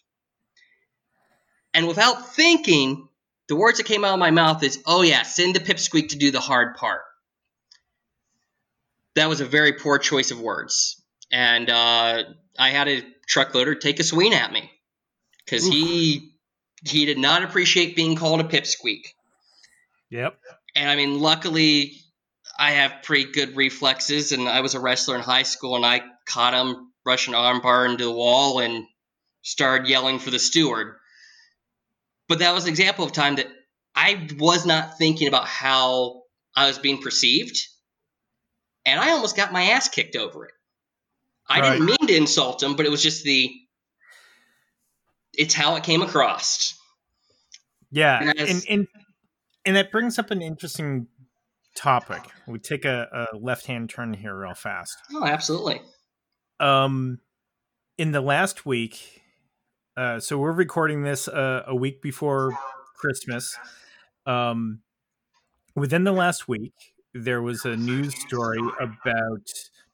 And 1.75 1.87
without 1.87 2.35
thinking, 2.35 3.09
the 3.49 3.57
words 3.57 3.79
that 3.79 3.85
came 3.85 4.05
out 4.05 4.15
of 4.15 4.19
my 4.19 4.31
mouth 4.31 4.63
is, 4.63 4.83
"Oh 4.87 5.03
yeah, 5.03 5.23
send 5.23 5.55
the 5.55 5.61
pipsqueak 5.61 6.11
to 6.11 6.17
do 6.17 6.31
the 6.31 6.41
hard 6.41 6.77
part." 6.77 7.03
That 9.15 9.29
was 9.29 9.41
a 9.41 9.47
very 9.47 9.75
poor 9.75 9.99
choice 9.99 10.31
of 10.31 10.41
words, 10.41 11.03
and 11.31 11.71
uh, 11.71 12.25
I 12.59 12.71
had 12.71 12.89
a 12.89 13.03
truck 13.27 13.55
loader 13.55 13.75
take 13.75 14.01
a 14.01 14.05
swing 14.05 14.35
at 14.35 14.53
me 14.53 14.71
because 15.45 15.67
he 15.67 16.33
he 16.85 17.07
did 17.07 17.19
not 17.19 17.43
appreciate 17.43 17.97
being 17.97 18.17
called 18.17 18.41
a 18.41 18.45
pipsqueak. 18.45 19.15
Yep. 20.11 20.39
And 20.75 20.91
I 20.91 20.97
mean, 20.97 21.21
luckily, 21.21 21.93
I 22.59 22.73
have 22.73 23.03
pretty 23.03 23.33
good 23.33 23.57
reflexes, 23.57 24.33
and 24.33 24.49
I 24.49 24.61
was 24.61 24.75
a 24.75 24.81
wrestler 24.81 25.17
in 25.17 25.23
high 25.23 25.43
school, 25.43 25.77
and 25.77 25.87
I 25.87 26.03
caught 26.27 26.55
him 26.55 26.93
rushing 27.05 27.35
armbar 27.35 27.89
into 27.91 28.05
the 28.05 28.13
wall 28.13 28.61
and 28.61 28.85
started 29.43 29.89
yelling 29.89 30.19
for 30.19 30.31
the 30.31 30.39
steward. 30.39 30.97
But 32.29 32.41
that 32.41 32.55
was 32.55 32.65
an 32.65 32.71
example 32.71 33.05
of 33.05 33.13
time 33.13 33.37
that 33.37 33.47
I 33.95 34.29
was 34.39 34.67
not 34.67 34.99
thinking 34.99 35.29
about 35.29 35.47
how 35.47 36.23
I 36.55 36.67
was 36.67 36.79
being 36.79 37.01
perceived, 37.01 37.59
and 38.85 38.99
I 39.01 39.11
almost 39.11 39.37
got 39.37 39.53
my 39.53 39.63
ass 39.71 39.89
kicked 39.89 40.17
over 40.17 40.47
it. 40.47 40.53
I 41.49 41.61
Right. 41.61 41.73
didn't 41.73 41.87
mean 41.87 42.07
to 42.09 42.17
insult 42.17 42.63
him, 42.63 42.75
but 42.77 42.87
it 42.87 42.91
was 42.91 43.03
just 43.03 43.25
the. 43.25 43.53
It's 45.35 45.55
how 45.55 45.77
it 45.77 45.85
came 45.85 46.03
across. 46.03 46.79
Yeah, 47.91 48.21
And 48.21 48.39
and, 48.39 48.65
and 48.69 48.89
and 49.65 49.77
that 49.77 49.93
brings 49.93 50.19
up 50.19 50.31
an 50.31 50.43
interesting 50.43 51.09
topic. 51.77 52.23
We 52.47 52.59
take 52.59 52.85
a, 52.85 53.29
a 53.33 53.37
left 53.37 53.67
hand 53.67 53.91
turn 53.91 54.15
here 54.15 54.37
real 54.37 54.55
fast. 54.55 54.97
Oh, 55.13 55.25
absolutely. 55.25 55.83
Um, 56.59 57.21
in 57.99 58.13
the 58.13 58.21
last 58.21 58.65
week, 58.65 59.23
uh, 59.97 60.21
so 60.21 60.39
we're 60.39 60.53
recording 60.53 61.03
this 61.03 61.27
uh, 61.29 61.63
a 61.67 61.75
week 61.75 62.03
before 62.03 62.57
Christmas. 62.97 63.57
Um, 64.27 64.81
within 65.75 66.05
the 66.05 66.13
last 66.13 66.49
week, 66.49 66.75
there 67.15 67.41
was 67.41 67.65
a 67.65 67.77
news 67.77 68.19
story 68.19 68.61
about 68.79 69.49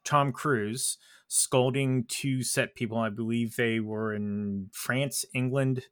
Tom 0.04 0.32
Cruise 0.32 0.98
scolding 1.28 2.04
two 2.08 2.42
set 2.42 2.74
people. 2.74 2.98
I 2.98 3.10
believe 3.10 3.56
they 3.56 3.80
were 3.80 4.12
in 4.12 4.70
France, 4.72 5.24
England, 5.34 5.84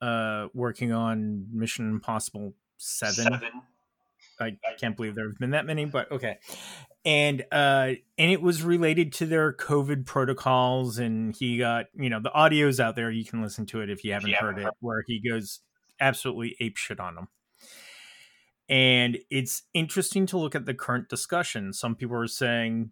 uh, 0.00 0.46
working 0.54 0.92
on 0.92 1.46
Mission 1.52 1.90
Impossible 1.90 2.54
Seven. 2.76 3.40
I 4.40 4.56
can't 4.78 4.96
believe 4.96 5.14
there 5.14 5.28
have 5.28 5.38
been 5.38 5.50
that 5.50 5.66
many, 5.66 5.84
but 5.84 6.10
okay. 6.10 6.38
And 7.04 7.44
uh 7.50 7.92
and 8.18 8.30
it 8.30 8.42
was 8.42 8.62
related 8.62 9.12
to 9.14 9.26
their 9.26 9.54
COVID 9.54 10.04
protocols, 10.04 10.98
and 10.98 11.34
he 11.34 11.56
got 11.58 11.86
you 11.94 12.10
know 12.10 12.20
the 12.20 12.32
audio's 12.32 12.78
out 12.78 12.94
there. 12.96 13.10
You 13.10 13.24
can 13.24 13.40
listen 13.42 13.64
to 13.66 13.80
it 13.80 13.88
if 13.88 14.04
you 14.04 14.12
haven't 14.12 14.30
Yeah. 14.30 14.40
heard 14.40 14.58
it, 14.58 14.68
where 14.80 15.02
he 15.06 15.20
goes 15.26 15.60
absolutely 15.98 16.56
ape 16.60 16.76
shit 16.76 17.00
on 17.00 17.14
them. 17.14 17.28
And 18.68 19.18
it's 19.30 19.62
interesting 19.74 20.26
to 20.26 20.38
look 20.38 20.54
at 20.54 20.64
the 20.66 20.74
current 20.74 21.08
discussion. 21.08 21.72
Some 21.72 21.96
people 21.96 22.16
are 22.16 22.28
saying 22.28 22.90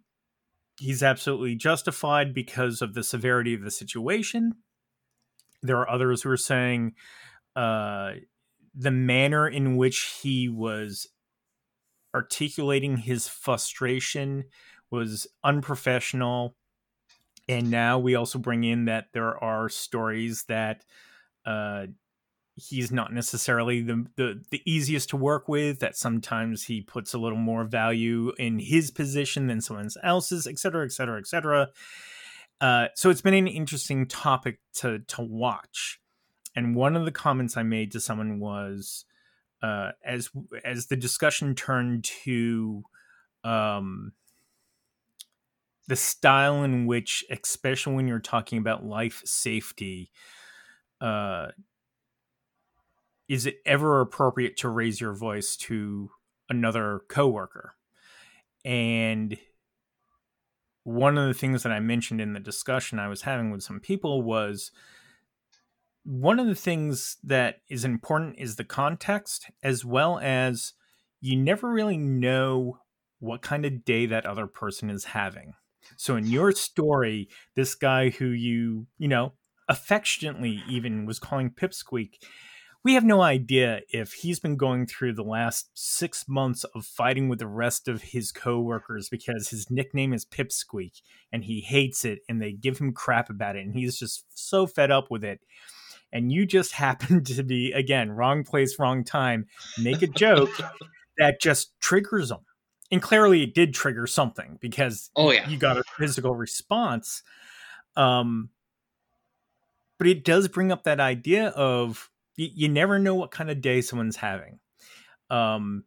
he's 0.81 1.03
absolutely 1.03 1.55
justified 1.55 2.35
because 2.35 2.83
of 2.83 2.94
the 2.94 3.05
severity 3.05 3.55
of 3.55 3.62
the 3.62 3.71
situation. 3.71 4.55
There 5.62 5.77
are 5.79 5.88
others 5.88 6.23
who 6.23 6.31
are 6.31 6.37
saying 6.37 6.94
uh, 7.55 8.12
the 8.75 8.90
manner 8.90 9.47
in 9.49 9.77
which 9.77 10.18
he 10.23 10.49
was 10.49 11.07
articulating 12.14 12.97
his 12.99 13.29
frustration 13.29 14.44
was 14.90 15.27
unprofessional. 15.44 16.57
And 17.49 17.71
now 17.71 17.99
we 17.99 18.14
also 18.14 18.38
bring 18.38 18.64
in 18.64 18.85
that 18.87 19.07
there 19.12 19.42
are 19.42 19.68
stories 19.68 20.44
that 20.49 20.85
uh, 21.47 21.87
he's 22.57 22.90
not 22.90 23.12
necessarily 23.12 23.81
the, 23.81 24.05
the 24.16 24.42
the 24.51 24.62
easiest 24.66 25.11
to 25.11 25.16
work 25.16 25.49
with. 25.49 25.79
That 25.79 25.97
sometimes 25.97 26.64
he 26.64 26.83
puts 26.83 27.14
a 27.14 27.18
little 27.18 27.38
more 27.38 27.64
value 27.64 28.33
in 28.38 28.59
his 28.59 28.90
position 28.90 29.47
than 29.47 29.61
someone 29.61 29.88
else's, 30.03 30.47
et 30.47 30.59
cetera, 30.59 30.85
et 30.85 30.92
cetera, 30.92 31.18
et 31.18 31.27
cetera. 31.27 31.68
Uh, 32.61 32.88
so 32.94 33.09
it's 33.09 33.21
been 33.23 33.35
an 33.35 33.47
interesting 33.47 34.07
topic 34.07 34.59
to 34.75 34.99
to 35.01 35.23
watch. 35.23 36.01
And 36.57 36.75
one 36.75 36.97
of 36.97 37.05
the 37.05 37.12
comments 37.12 37.57
I 37.57 37.62
made 37.62 37.92
to 37.92 38.01
someone 38.01 38.40
was, 38.40 39.05
uh, 39.62 39.90
as 40.05 40.31
as 40.64 40.87
the 40.87 40.97
discussion 40.97 41.55
turned 41.55 42.05
to 42.05 42.83
um, 43.44 44.12
the 45.88 45.97
style 45.97 46.62
in 46.62 46.87
which, 46.87 47.25
especially 47.31 47.94
when 47.94 48.09
you're 48.09 48.18
talking 48.18 48.59
about 48.59 48.85
life 48.85 49.23
safety, 49.25 50.11
uh, 51.01 51.49
is 53.29 53.47
it 53.47 53.57
ever 53.66 54.01
appropriate 54.01 54.57
to 54.59 54.68
raise 54.68 55.01
your 55.01 55.14
voice 55.14 55.57
to 55.57 56.11
another 56.49 57.03
coworker? 57.09 57.75
And 58.64 59.38
one 60.85 61.18
of 61.18 61.27
the 61.27 61.35
things 61.35 61.62
that 61.62 61.73
I 61.73 61.81
mentioned 61.81 62.21
in 62.21 62.33
the 62.33 62.40
discussion 62.40 62.99
I 62.99 63.09
was 63.09 63.23
having 63.23 63.51
with 63.51 63.62
some 63.62 63.81
people 63.81 64.23
was 64.23 64.71
one 66.09 66.38
of 66.40 66.47
the 66.47 66.55
things 66.55 67.18
that 67.23 67.57
is 67.68 67.85
important 67.85 68.37
is 68.38 68.57
the 68.57 68.64
context 68.64 69.51
as 69.62 69.85
well 69.85 70.18
as 70.21 70.73
you 71.21 71.37
never 71.37 71.71
really 71.71 71.99
know 71.99 72.79
what 73.18 73.42
kind 73.42 73.66
of 73.66 73.85
day 73.85 74.07
that 74.07 74.25
other 74.25 74.47
person 74.47 74.88
is 74.88 75.05
having. 75.05 75.53
So 75.99 76.16
in 76.16 76.27
your 76.27 76.53
story, 76.53 77.29
this 77.57 77.75
guy 77.75 78.09
who 78.09 78.29
you, 78.29 78.87
you 78.97 79.07
know, 79.07 79.35
affectionately 79.68 80.62
even 80.66 81.05
was 81.05 81.18
calling 81.18 81.51
Pipsqueak, 81.51 82.14
we 82.83 82.94
have 82.94 83.05
no 83.05 83.21
idea 83.21 83.83
if 83.90 84.14
he's 84.14 84.40
been 84.40 84.57
going 84.57 84.87
through 84.87 85.12
the 85.12 85.23
last 85.23 85.68
six 85.75 86.25
months 86.27 86.64
of 86.75 86.87
fighting 86.87 87.29
with 87.29 87.38
the 87.38 87.47
rest 87.47 87.87
of 87.87 88.01
his 88.01 88.33
coworkers 88.33 89.11
because 89.11 89.51
his 89.51 89.71
nickname 89.71 90.14
is 90.14 90.25
Pipsqueak 90.25 91.03
and 91.31 91.44
he 91.44 91.61
hates 91.61 92.07
it 92.07 92.21
and 92.31 92.40
they 92.40 92.53
give 92.53 92.79
him 92.79 92.94
crap 92.94 93.29
about 93.29 93.57
it 93.57 93.66
and 93.66 93.75
he's 93.75 93.99
just 93.99 94.25
so 94.31 94.66
fed 94.66 94.90
up 94.90 95.11
with 95.11 95.23
it. 95.23 95.40
And 96.12 96.33
you 96.33 96.47
just 96.47 96.73
happen 96.85 97.25
to 97.25 97.42
be, 97.42 97.73
again, 97.73 98.11
wrong 98.11 98.44
place, 98.44 98.79
wrong 98.79 99.05
time, 99.05 99.47
make 99.79 100.03
a 100.03 100.07
joke 100.07 100.51
that 101.18 101.40
just 101.40 101.79
triggers 101.81 102.29
them 102.29 102.40
And 102.90 103.03
clearly 103.03 103.42
it 103.42 103.55
did 103.55 103.75
trigger 103.75 104.07
something 104.07 104.59
because 104.61 105.11
Oh 105.16 105.31
yeah. 105.31 105.49
you 105.49 105.59
got 105.59 105.77
a 105.77 105.83
physical 105.99 106.35
response. 106.35 107.23
Um, 107.97 108.51
but 109.99 110.07
it 110.07 110.25
does 110.25 110.49
bring 110.49 110.71
up 110.71 110.85
that 110.85 111.01
idea 111.01 111.49
of 111.49 112.09
you, 112.37 112.49
you 112.55 112.68
never 112.68 112.99
know 112.99 113.14
what 113.16 113.31
kind 113.33 113.51
of 113.51 113.61
day 113.61 113.81
someone's 113.81 114.16
having. 114.16 114.61
Um, 115.29 115.85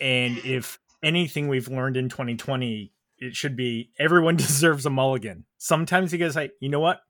and 0.00 0.38
if 0.38 0.78
anything 1.02 1.48
we've 1.48 1.68
learned 1.68 1.96
in 1.96 2.08
2020, 2.08 2.92
it 3.18 3.36
should 3.36 3.56
be 3.56 3.90
everyone 3.98 4.36
deserves 4.36 4.84
a 4.86 4.90
mulligan. 4.90 5.44
Sometimes 5.56 6.12
you 6.12 6.18
guys 6.18 6.36
like, 6.36 6.52
you 6.60 6.68
know 6.68 6.80
what? 6.80 7.00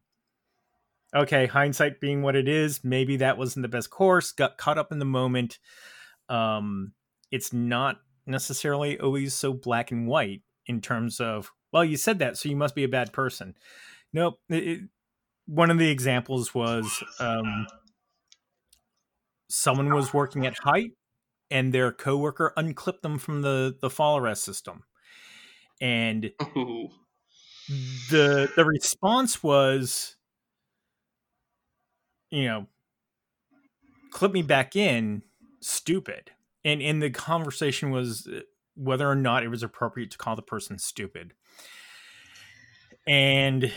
Okay, 1.14 1.46
hindsight 1.46 2.00
being 2.00 2.22
what 2.22 2.36
it 2.36 2.48
is, 2.48 2.84
maybe 2.84 3.16
that 3.16 3.38
wasn't 3.38 3.62
the 3.62 3.68
best 3.68 3.90
course. 3.90 4.32
Got 4.32 4.58
caught 4.58 4.78
up 4.78 4.92
in 4.92 4.98
the 4.98 5.06
moment. 5.06 5.58
Um, 6.28 6.92
it's 7.30 7.52
not 7.52 8.00
necessarily 8.26 8.98
always 9.00 9.34
so 9.34 9.52
black 9.52 9.90
and 9.90 10.06
white 10.06 10.42
in 10.66 10.80
terms 10.80 11.18
of 11.18 11.50
well 11.72 11.84
you 11.84 11.96
said 11.96 12.18
that 12.18 12.36
so 12.36 12.48
you 12.48 12.56
must 12.56 12.74
be 12.74 12.84
a 12.84 12.88
bad 12.88 13.12
person 13.12 13.54
nope 14.12 14.38
it, 14.50 14.80
one 15.46 15.70
of 15.70 15.78
the 15.78 15.90
examples 15.90 16.54
was 16.54 17.02
um, 17.20 17.66
someone 19.48 19.92
was 19.94 20.12
working 20.12 20.46
at 20.46 20.58
height 20.58 20.92
and 21.50 21.72
their 21.72 21.90
coworker 21.90 22.52
unclipped 22.56 23.02
them 23.02 23.18
from 23.18 23.40
the 23.40 23.74
the 23.80 23.88
fall 23.88 24.18
arrest 24.18 24.44
system 24.44 24.84
and 25.80 26.30
Ooh. 26.54 26.90
the 28.10 28.50
the 28.56 28.64
response 28.64 29.42
was 29.42 30.17
you 32.30 32.44
know 32.44 32.66
clip 34.10 34.32
me 34.32 34.42
back 34.42 34.76
in 34.76 35.22
stupid. 35.60 36.30
And 36.64 36.82
and 36.82 37.02
the 37.02 37.10
conversation 37.10 37.90
was 37.90 38.26
uh, 38.26 38.40
whether 38.74 39.08
or 39.08 39.14
not 39.14 39.42
it 39.42 39.48
was 39.48 39.62
appropriate 39.62 40.10
to 40.12 40.18
call 40.18 40.36
the 40.36 40.42
person 40.42 40.78
stupid. 40.78 41.32
And 43.06 43.72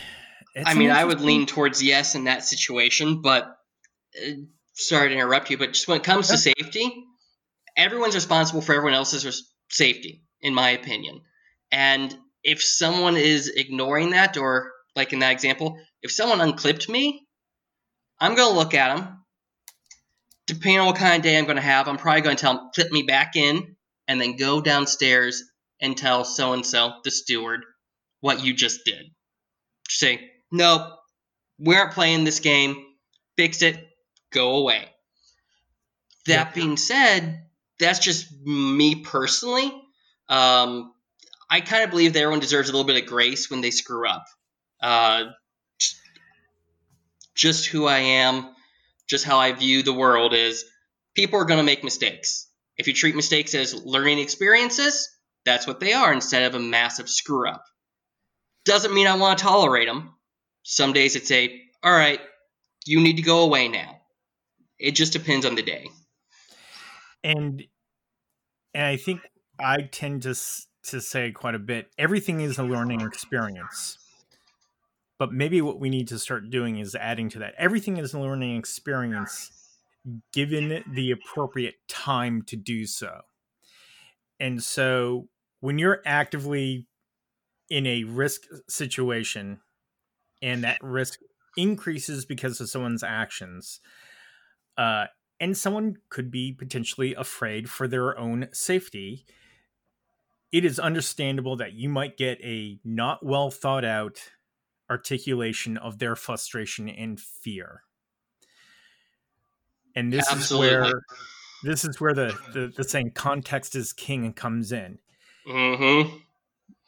I 0.65 0.73
mean, 0.73 0.91
I 0.91 1.03
would 1.03 1.21
lean 1.21 1.45
towards 1.45 1.81
yes 1.81 2.15
in 2.15 2.25
that 2.25 2.43
situation, 2.43 3.21
but 3.21 3.55
uh, 4.21 4.31
sorry 4.73 5.09
to 5.09 5.15
interrupt 5.15 5.49
you, 5.49 5.57
but 5.57 5.73
just 5.73 5.87
when 5.87 5.97
it 5.97 6.03
comes 6.03 6.27
to 6.29 6.37
safety, 6.37 7.05
everyone's 7.77 8.15
responsible 8.15 8.61
for 8.61 8.73
everyone 8.73 8.93
else's 8.93 9.25
res- 9.25 9.49
safety, 9.69 10.23
in 10.41 10.53
my 10.53 10.71
opinion. 10.71 11.21
And 11.71 12.13
if 12.43 12.61
someone 12.61 13.15
is 13.15 13.47
ignoring 13.47 14.09
that, 14.09 14.35
or 14.35 14.71
like 14.95 15.13
in 15.13 15.19
that 15.19 15.31
example, 15.31 15.77
if 16.01 16.11
someone 16.11 16.41
unclipped 16.41 16.89
me, 16.89 17.25
I'm 18.21 18.35
going 18.35 18.53
to 18.53 18.57
look 18.57 18.73
at 18.73 18.95
them. 18.95 19.17
Depending 20.47 20.79
on 20.79 20.85
what 20.87 20.95
kind 20.97 21.15
of 21.15 21.21
day 21.23 21.37
I'm 21.37 21.45
going 21.45 21.55
to 21.57 21.61
have, 21.61 21.87
I'm 21.87 21.97
probably 21.97 22.21
going 22.21 22.35
to 22.35 22.41
tell 22.41 22.53
them, 22.55 22.69
clip 22.73 22.91
me 22.91 23.03
back 23.03 23.35
in, 23.35 23.75
and 24.07 24.19
then 24.21 24.37
go 24.37 24.61
downstairs 24.61 25.43
and 25.81 25.97
tell 25.97 26.23
so 26.23 26.53
and 26.53 26.65
so, 26.65 26.93
the 27.03 27.11
steward, 27.11 27.61
what 28.19 28.43
you 28.43 28.53
just 28.53 28.85
did. 28.85 29.05
Say, 29.89 30.29
nope, 30.51 30.83
we 31.57 31.75
aren't 31.75 31.93
playing 31.93 32.23
this 32.23 32.39
game. 32.39 32.85
Fix 33.37 33.61
it. 33.61 33.87
Go 34.31 34.57
away. 34.57 34.87
That 36.27 36.47
Yeah. 36.49 36.53
being 36.53 36.77
said, 36.77 37.45
that's 37.79 37.99
just 37.99 38.31
me 38.43 39.03
personally. 39.03 39.71
Um, 40.29 40.93
I 41.49 41.61
kind 41.61 41.83
of 41.83 41.89
believe 41.89 42.13
that 42.13 42.19
everyone 42.19 42.39
deserves 42.39 42.69
a 42.69 42.71
little 42.71 42.85
bit 42.85 43.01
of 43.01 43.09
grace 43.09 43.49
when 43.49 43.61
they 43.61 43.71
screw 43.71 44.07
up. 44.07 44.25
Uh, 44.81 45.25
just 47.41 47.65
who 47.65 47.87
I 47.87 47.97
am, 47.97 48.53
just 49.09 49.25
how 49.25 49.39
I 49.39 49.51
view 49.51 49.81
the 49.81 49.93
world 49.93 50.35
is 50.35 50.63
people 51.15 51.39
are 51.39 51.45
going 51.45 51.57
to 51.57 51.63
make 51.63 51.83
mistakes. 51.83 52.47
If 52.77 52.85
you 52.87 52.93
treat 52.93 53.15
mistakes 53.15 53.55
as 53.55 53.73
learning 53.73 54.19
experiences, 54.19 55.09
that's 55.43 55.65
what 55.65 55.79
they 55.79 55.93
are 55.93 56.13
instead 56.13 56.43
of 56.43 56.53
a 56.53 56.59
massive 56.59 57.09
screw 57.09 57.49
up. 57.49 57.63
Doesn't 58.63 58.93
mean 58.93 59.07
I 59.07 59.15
want 59.15 59.39
to 59.39 59.43
tolerate 59.43 59.87
them. 59.87 60.13
Some 60.61 60.93
days 60.93 61.15
it's 61.15 61.31
a, 61.31 61.59
all 61.81 61.91
right, 61.91 62.19
you 62.85 63.01
need 63.01 63.15
to 63.15 63.23
go 63.23 63.41
away 63.41 63.67
now. 63.69 63.97
It 64.77 64.91
just 64.91 65.13
depends 65.13 65.43
on 65.43 65.55
the 65.55 65.63
day. 65.63 65.89
And 67.23 67.63
and 68.73 68.85
I 68.85 68.97
think 68.97 69.21
I 69.59 69.81
tend 69.81 70.23
to 70.23 70.35
to 70.85 71.01
say 71.01 71.31
quite 71.31 71.55
a 71.55 71.59
bit. 71.59 71.89
Everything 71.97 72.41
is 72.41 72.59
a 72.59 72.63
learning 72.63 73.01
experience. 73.01 73.97
But 75.21 75.31
maybe 75.31 75.61
what 75.61 75.79
we 75.79 75.91
need 75.91 76.07
to 76.07 76.17
start 76.17 76.49
doing 76.49 76.79
is 76.79 76.95
adding 76.95 77.29
to 77.29 77.37
that. 77.37 77.53
Everything 77.55 77.97
is 77.97 78.15
a 78.15 78.19
learning 78.19 78.57
experience 78.57 79.51
given 80.33 80.83
the 80.91 81.11
appropriate 81.11 81.75
time 81.87 82.41
to 82.47 82.55
do 82.55 82.87
so. 82.87 83.21
And 84.39 84.63
so 84.63 85.27
when 85.59 85.77
you're 85.77 86.01
actively 86.07 86.87
in 87.69 87.85
a 87.85 88.03
risk 88.03 88.47
situation 88.67 89.59
and 90.41 90.63
that 90.63 90.79
risk 90.81 91.19
increases 91.55 92.25
because 92.25 92.59
of 92.59 92.71
someone's 92.71 93.03
actions, 93.03 93.79
uh, 94.75 95.05
and 95.39 95.55
someone 95.55 95.97
could 96.09 96.31
be 96.31 96.51
potentially 96.51 97.13
afraid 97.13 97.69
for 97.69 97.87
their 97.87 98.17
own 98.17 98.47
safety, 98.53 99.27
it 100.51 100.65
is 100.65 100.79
understandable 100.79 101.57
that 101.57 101.73
you 101.73 101.89
might 101.89 102.17
get 102.17 102.39
a 102.41 102.79
not 102.83 103.23
well 103.23 103.51
thought 103.51 103.85
out 103.85 104.19
articulation 104.91 105.77
of 105.77 105.99
their 105.99 106.15
frustration 106.15 106.89
and 106.89 107.19
fear. 107.19 107.83
And 109.95 110.11
this 110.11 110.29
Absolutely. 110.29 110.67
is 110.67 110.73
where 110.73 111.01
this 111.63 111.85
is 111.85 112.01
where 112.01 112.13
the, 112.13 112.37
the, 112.53 112.73
the 112.75 112.83
saying 112.83 113.11
context 113.11 113.75
is 113.75 113.93
king 113.93 114.33
comes 114.33 114.71
in. 114.71 114.99
Mm-hmm. 115.47 116.17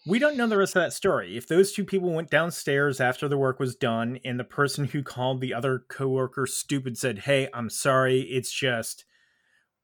We 0.05 0.19
don't 0.19 0.35
know 0.35 0.47
the 0.47 0.57
rest 0.57 0.75
of 0.75 0.81
that 0.81 0.93
story. 0.93 1.37
If 1.37 1.47
those 1.47 1.71
two 1.71 1.85
people 1.85 2.11
went 2.11 2.29
downstairs 2.29 2.99
after 2.99 3.29
the 3.29 3.37
work 3.37 3.59
was 3.59 3.75
done 3.75 4.19
and 4.25 4.37
the 4.37 4.43
person 4.43 4.85
who 4.85 5.01
called 5.01 5.39
the 5.39 5.53
other 5.53 5.79
coworker 5.87 6.45
stupid 6.45 6.97
said, 6.97 7.19
Hey, 7.19 7.47
I'm 7.53 7.69
sorry, 7.69 8.21
it's 8.21 8.51
just 8.51 9.05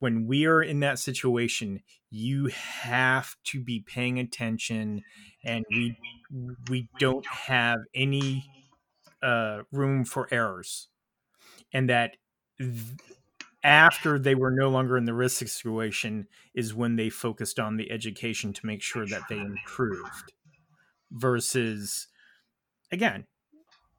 when 0.00 0.26
we 0.26 0.46
are 0.46 0.62
in 0.62 0.80
that 0.80 0.98
situation, 0.98 1.80
you 2.10 2.46
have 2.46 3.36
to 3.44 3.60
be 3.60 3.84
paying 3.86 4.18
attention 4.18 5.02
and 5.44 5.64
we 5.70 5.96
we 6.68 6.88
don't 6.98 7.26
have 7.26 7.78
any 7.94 8.44
uh, 9.22 9.62
room 9.70 10.04
for 10.04 10.26
errors. 10.30 10.88
And 11.72 11.88
that 11.88 12.16
th- 12.58 12.76
after 13.62 14.18
they 14.18 14.34
were 14.34 14.50
no 14.50 14.70
longer 14.70 14.96
in 14.96 15.04
the 15.04 15.14
risk 15.14 15.36
situation 15.36 16.26
is 16.54 16.74
when 16.74 16.96
they 16.96 17.10
focused 17.10 17.60
on 17.60 17.76
the 17.76 17.90
education 17.90 18.52
to 18.54 18.66
make 18.66 18.82
sure 18.82 19.06
that 19.06 19.22
they 19.28 19.38
improved 19.38 20.32
versus 21.12 22.06
again 22.90 23.26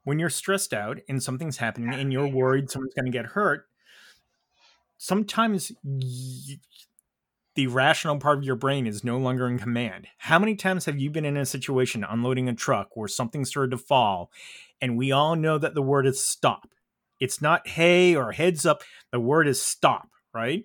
when 0.04 0.18
you're 0.18 0.30
stressed 0.30 0.72
out 0.72 0.98
and 1.08 1.22
something's 1.22 1.58
happening 1.58 1.94
and 1.94 2.12
you're 2.12 2.26
worried 2.26 2.70
someone's 2.70 2.94
going 2.94 3.04
to 3.04 3.16
get 3.16 3.26
hurt 3.26 3.66
sometimes 5.02 5.72
y- 5.82 6.60
the 7.56 7.66
rational 7.66 8.18
part 8.18 8.38
of 8.38 8.44
your 8.44 8.54
brain 8.54 8.86
is 8.86 9.02
no 9.02 9.18
longer 9.18 9.48
in 9.48 9.58
command. 9.58 10.06
How 10.16 10.38
many 10.38 10.54
times 10.54 10.84
have 10.84 10.96
you 10.96 11.10
been 11.10 11.24
in 11.24 11.36
a 11.36 11.44
situation 11.44 12.06
unloading 12.08 12.48
a 12.48 12.54
truck 12.54 12.96
where 12.96 13.08
something 13.08 13.44
started 13.44 13.72
to 13.72 13.78
fall 13.78 14.30
and 14.80 14.96
we 14.96 15.10
all 15.10 15.34
know 15.34 15.58
that 15.58 15.74
the 15.74 15.82
word 15.82 16.06
is 16.06 16.22
stop? 16.22 16.68
It's 17.18 17.42
not 17.42 17.66
hey 17.66 18.14
or 18.14 18.30
heads 18.30 18.64
up. 18.64 18.82
The 19.10 19.18
word 19.18 19.48
is 19.48 19.60
stop, 19.60 20.08
right? 20.32 20.64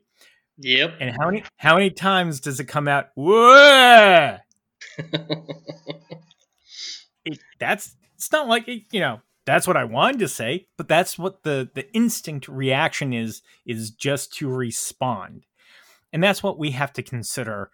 Yep. 0.60 0.98
And 1.00 1.16
how 1.20 1.26
many 1.26 1.44
how 1.58 1.74
many 1.74 1.90
times 1.90 2.40
does 2.40 2.60
it 2.60 2.66
come 2.66 2.88
out? 2.88 3.08
Whoa! 3.16 4.38
it, 7.26 7.40
that's 7.60 7.96
it's 8.16 8.32
not 8.32 8.48
like 8.48 8.68
you 8.68 9.00
know 9.00 9.20
that's 9.48 9.66
what 9.66 9.78
I 9.78 9.86
wanted 9.86 10.20
to 10.20 10.28
say, 10.28 10.68
but 10.78 10.88
that's 10.88 11.18
what 11.18 11.42
the 11.42 11.70
the 11.74 11.92
instinct 11.94 12.48
reaction 12.48 13.14
is 13.14 13.42
is 13.66 13.90
just 13.90 14.34
to 14.36 14.48
respond, 14.50 15.46
and 16.14 16.22
that's 16.22 16.44
what 16.44 16.60
we 16.60 16.72
have 16.72 16.94
to 16.94 17.02
consider. 17.02 17.72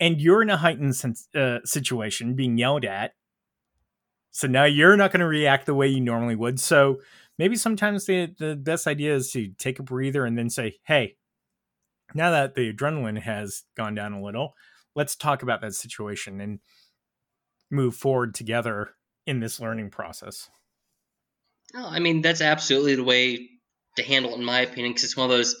And 0.00 0.20
you're 0.20 0.42
in 0.42 0.50
a 0.50 0.56
heightened 0.56 0.96
sense, 0.96 1.28
uh, 1.36 1.60
situation, 1.64 2.34
being 2.34 2.58
yelled 2.58 2.84
at, 2.84 3.12
so 4.32 4.48
now 4.48 4.64
you're 4.64 4.96
not 4.96 5.12
going 5.12 5.20
to 5.20 5.26
react 5.26 5.66
the 5.66 5.74
way 5.74 5.86
you 5.86 6.00
normally 6.00 6.34
would. 6.34 6.58
So 6.58 7.00
maybe 7.38 7.54
sometimes 7.54 8.06
the, 8.06 8.34
the 8.38 8.56
best 8.56 8.86
idea 8.86 9.14
is 9.14 9.30
to 9.32 9.48
take 9.58 9.78
a 9.78 9.82
breather 9.82 10.24
and 10.24 10.36
then 10.36 10.48
say, 10.48 10.78
hey, 10.84 11.16
now 12.14 12.30
that 12.30 12.54
the 12.54 12.72
adrenaline 12.72 13.20
has 13.20 13.64
gone 13.76 13.94
down 13.94 14.14
a 14.14 14.22
little, 14.22 14.54
let's 14.96 15.14
talk 15.14 15.42
about 15.42 15.60
that 15.60 15.74
situation 15.74 16.40
and 16.40 16.60
move 17.70 17.94
forward 17.94 18.34
together 18.34 18.94
in 19.26 19.40
this 19.40 19.60
learning 19.60 19.90
process. 19.90 20.48
No, 21.74 21.86
I 21.86 22.00
mean, 22.00 22.22
that's 22.22 22.40
absolutely 22.40 22.96
the 22.96 23.04
way 23.04 23.48
to 23.96 24.02
handle 24.02 24.32
it, 24.32 24.38
in 24.38 24.44
my 24.44 24.60
opinion, 24.60 24.90
because 24.90 25.04
it's 25.04 25.16
one 25.16 25.30
of 25.30 25.36
those 25.36 25.56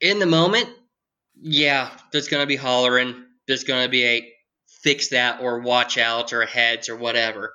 in 0.00 0.18
the 0.18 0.26
moment, 0.26 0.68
yeah, 1.40 1.90
there's 2.12 2.28
going 2.28 2.42
to 2.42 2.46
be 2.46 2.56
hollering, 2.56 3.24
there's 3.46 3.64
going 3.64 3.84
to 3.84 3.88
be 3.88 4.04
a 4.04 4.32
fix 4.82 5.08
that 5.08 5.40
or 5.40 5.60
watch 5.60 5.98
out 5.98 6.32
or 6.32 6.44
heads 6.44 6.88
or 6.88 6.96
whatever, 6.96 7.52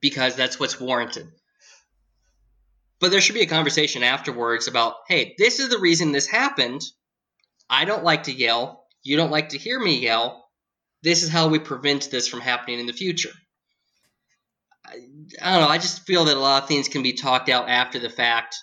because 0.00 0.36
that's 0.36 0.60
what's 0.60 0.80
warranted. 0.80 1.26
But 3.00 3.10
there 3.10 3.20
should 3.20 3.34
be 3.34 3.42
a 3.42 3.46
conversation 3.46 4.02
afterwards 4.02 4.68
about, 4.68 4.94
hey, 5.08 5.34
this 5.38 5.60
is 5.60 5.68
the 5.68 5.78
reason 5.78 6.12
this 6.12 6.26
happened. 6.26 6.82
I 7.68 7.84
don't 7.84 8.04
like 8.04 8.24
to 8.24 8.32
yell. 8.32 8.86
You 9.02 9.16
don't 9.16 9.30
like 9.30 9.50
to 9.50 9.58
hear 9.58 9.78
me 9.78 9.98
yell. 9.98 10.48
This 11.02 11.22
is 11.22 11.28
how 11.28 11.48
we 11.48 11.58
prevent 11.58 12.10
this 12.10 12.28
from 12.28 12.40
happening 12.40 12.80
in 12.80 12.86
the 12.86 12.92
future. 12.92 13.32
I, 14.86 14.96
I 15.42 15.52
don't 15.52 15.62
know. 15.62 15.68
I 15.68 15.78
just 15.78 16.06
feel 16.06 16.24
that 16.26 16.36
a 16.36 16.40
lot 16.40 16.62
of 16.62 16.68
things 16.68 16.88
can 16.88 17.02
be 17.02 17.12
talked 17.12 17.48
out 17.48 17.68
after 17.68 17.98
the 17.98 18.10
fact 18.10 18.56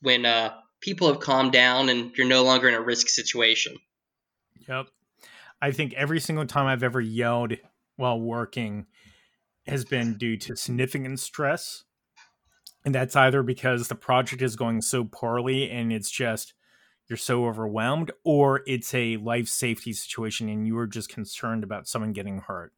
when 0.00 0.24
uh, 0.24 0.54
people 0.80 1.08
have 1.08 1.20
calmed 1.20 1.52
down 1.52 1.88
and 1.88 2.12
you're 2.16 2.26
no 2.26 2.44
longer 2.44 2.68
in 2.68 2.74
a 2.74 2.80
risk 2.80 3.08
situation. 3.08 3.76
Yep. 4.68 4.86
I 5.62 5.72
think 5.72 5.92
every 5.94 6.20
single 6.20 6.46
time 6.46 6.66
I've 6.66 6.82
ever 6.82 7.00
yelled 7.00 7.54
while 7.96 8.18
working 8.18 8.86
has 9.66 9.84
been 9.84 10.16
due 10.16 10.36
to 10.38 10.56
significant 10.56 11.20
stress 11.20 11.84
and 12.84 12.94
that's 12.94 13.16
either 13.16 13.42
because 13.42 13.88
the 13.88 13.94
project 13.94 14.42
is 14.42 14.56
going 14.56 14.80
so 14.80 15.04
poorly 15.04 15.70
and 15.70 15.92
it's 15.92 16.10
just 16.10 16.54
you're 17.08 17.16
so 17.16 17.46
overwhelmed 17.46 18.10
or 18.24 18.62
it's 18.66 18.94
a 18.94 19.16
life 19.18 19.48
safety 19.48 19.92
situation 19.92 20.48
and 20.48 20.66
you 20.66 20.78
are 20.78 20.86
just 20.86 21.08
concerned 21.08 21.64
about 21.64 21.88
someone 21.88 22.12
getting 22.12 22.38
hurt 22.38 22.72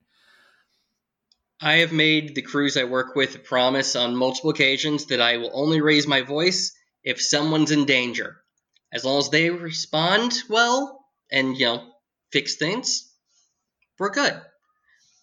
i 1.62 1.74
have 1.74 1.92
made 1.92 2.34
the 2.34 2.42
crews 2.42 2.76
i 2.76 2.84
work 2.84 3.14
with 3.14 3.34
a 3.34 3.38
promise 3.38 3.96
on 3.96 4.16
multiple 4.16 4.50
occasions 4.50 5.06
that 5.06 5.20
i 5.20 5.36
will 5.36 5.50
only 5.54 5.80
raise 5.80 6.06
my 6.06 6.22
voice 6.22 6.76
if 7.02 7.20
someone's 7.20 7.70
in 7.70 7.84
danger 7.84 8.36
as 8.92 9.04
long 9.04 9.18
as 9.18 9.30
they 9.30 9.48
respond 9.50 10.34
well 10.48 11.04
and 11.30 11.56
you 11.56 11.66
know 11.66 11.82
fix 12.32 12.56
things 12.56 13.10
we're 13.98 14.10
good 14.10 14.40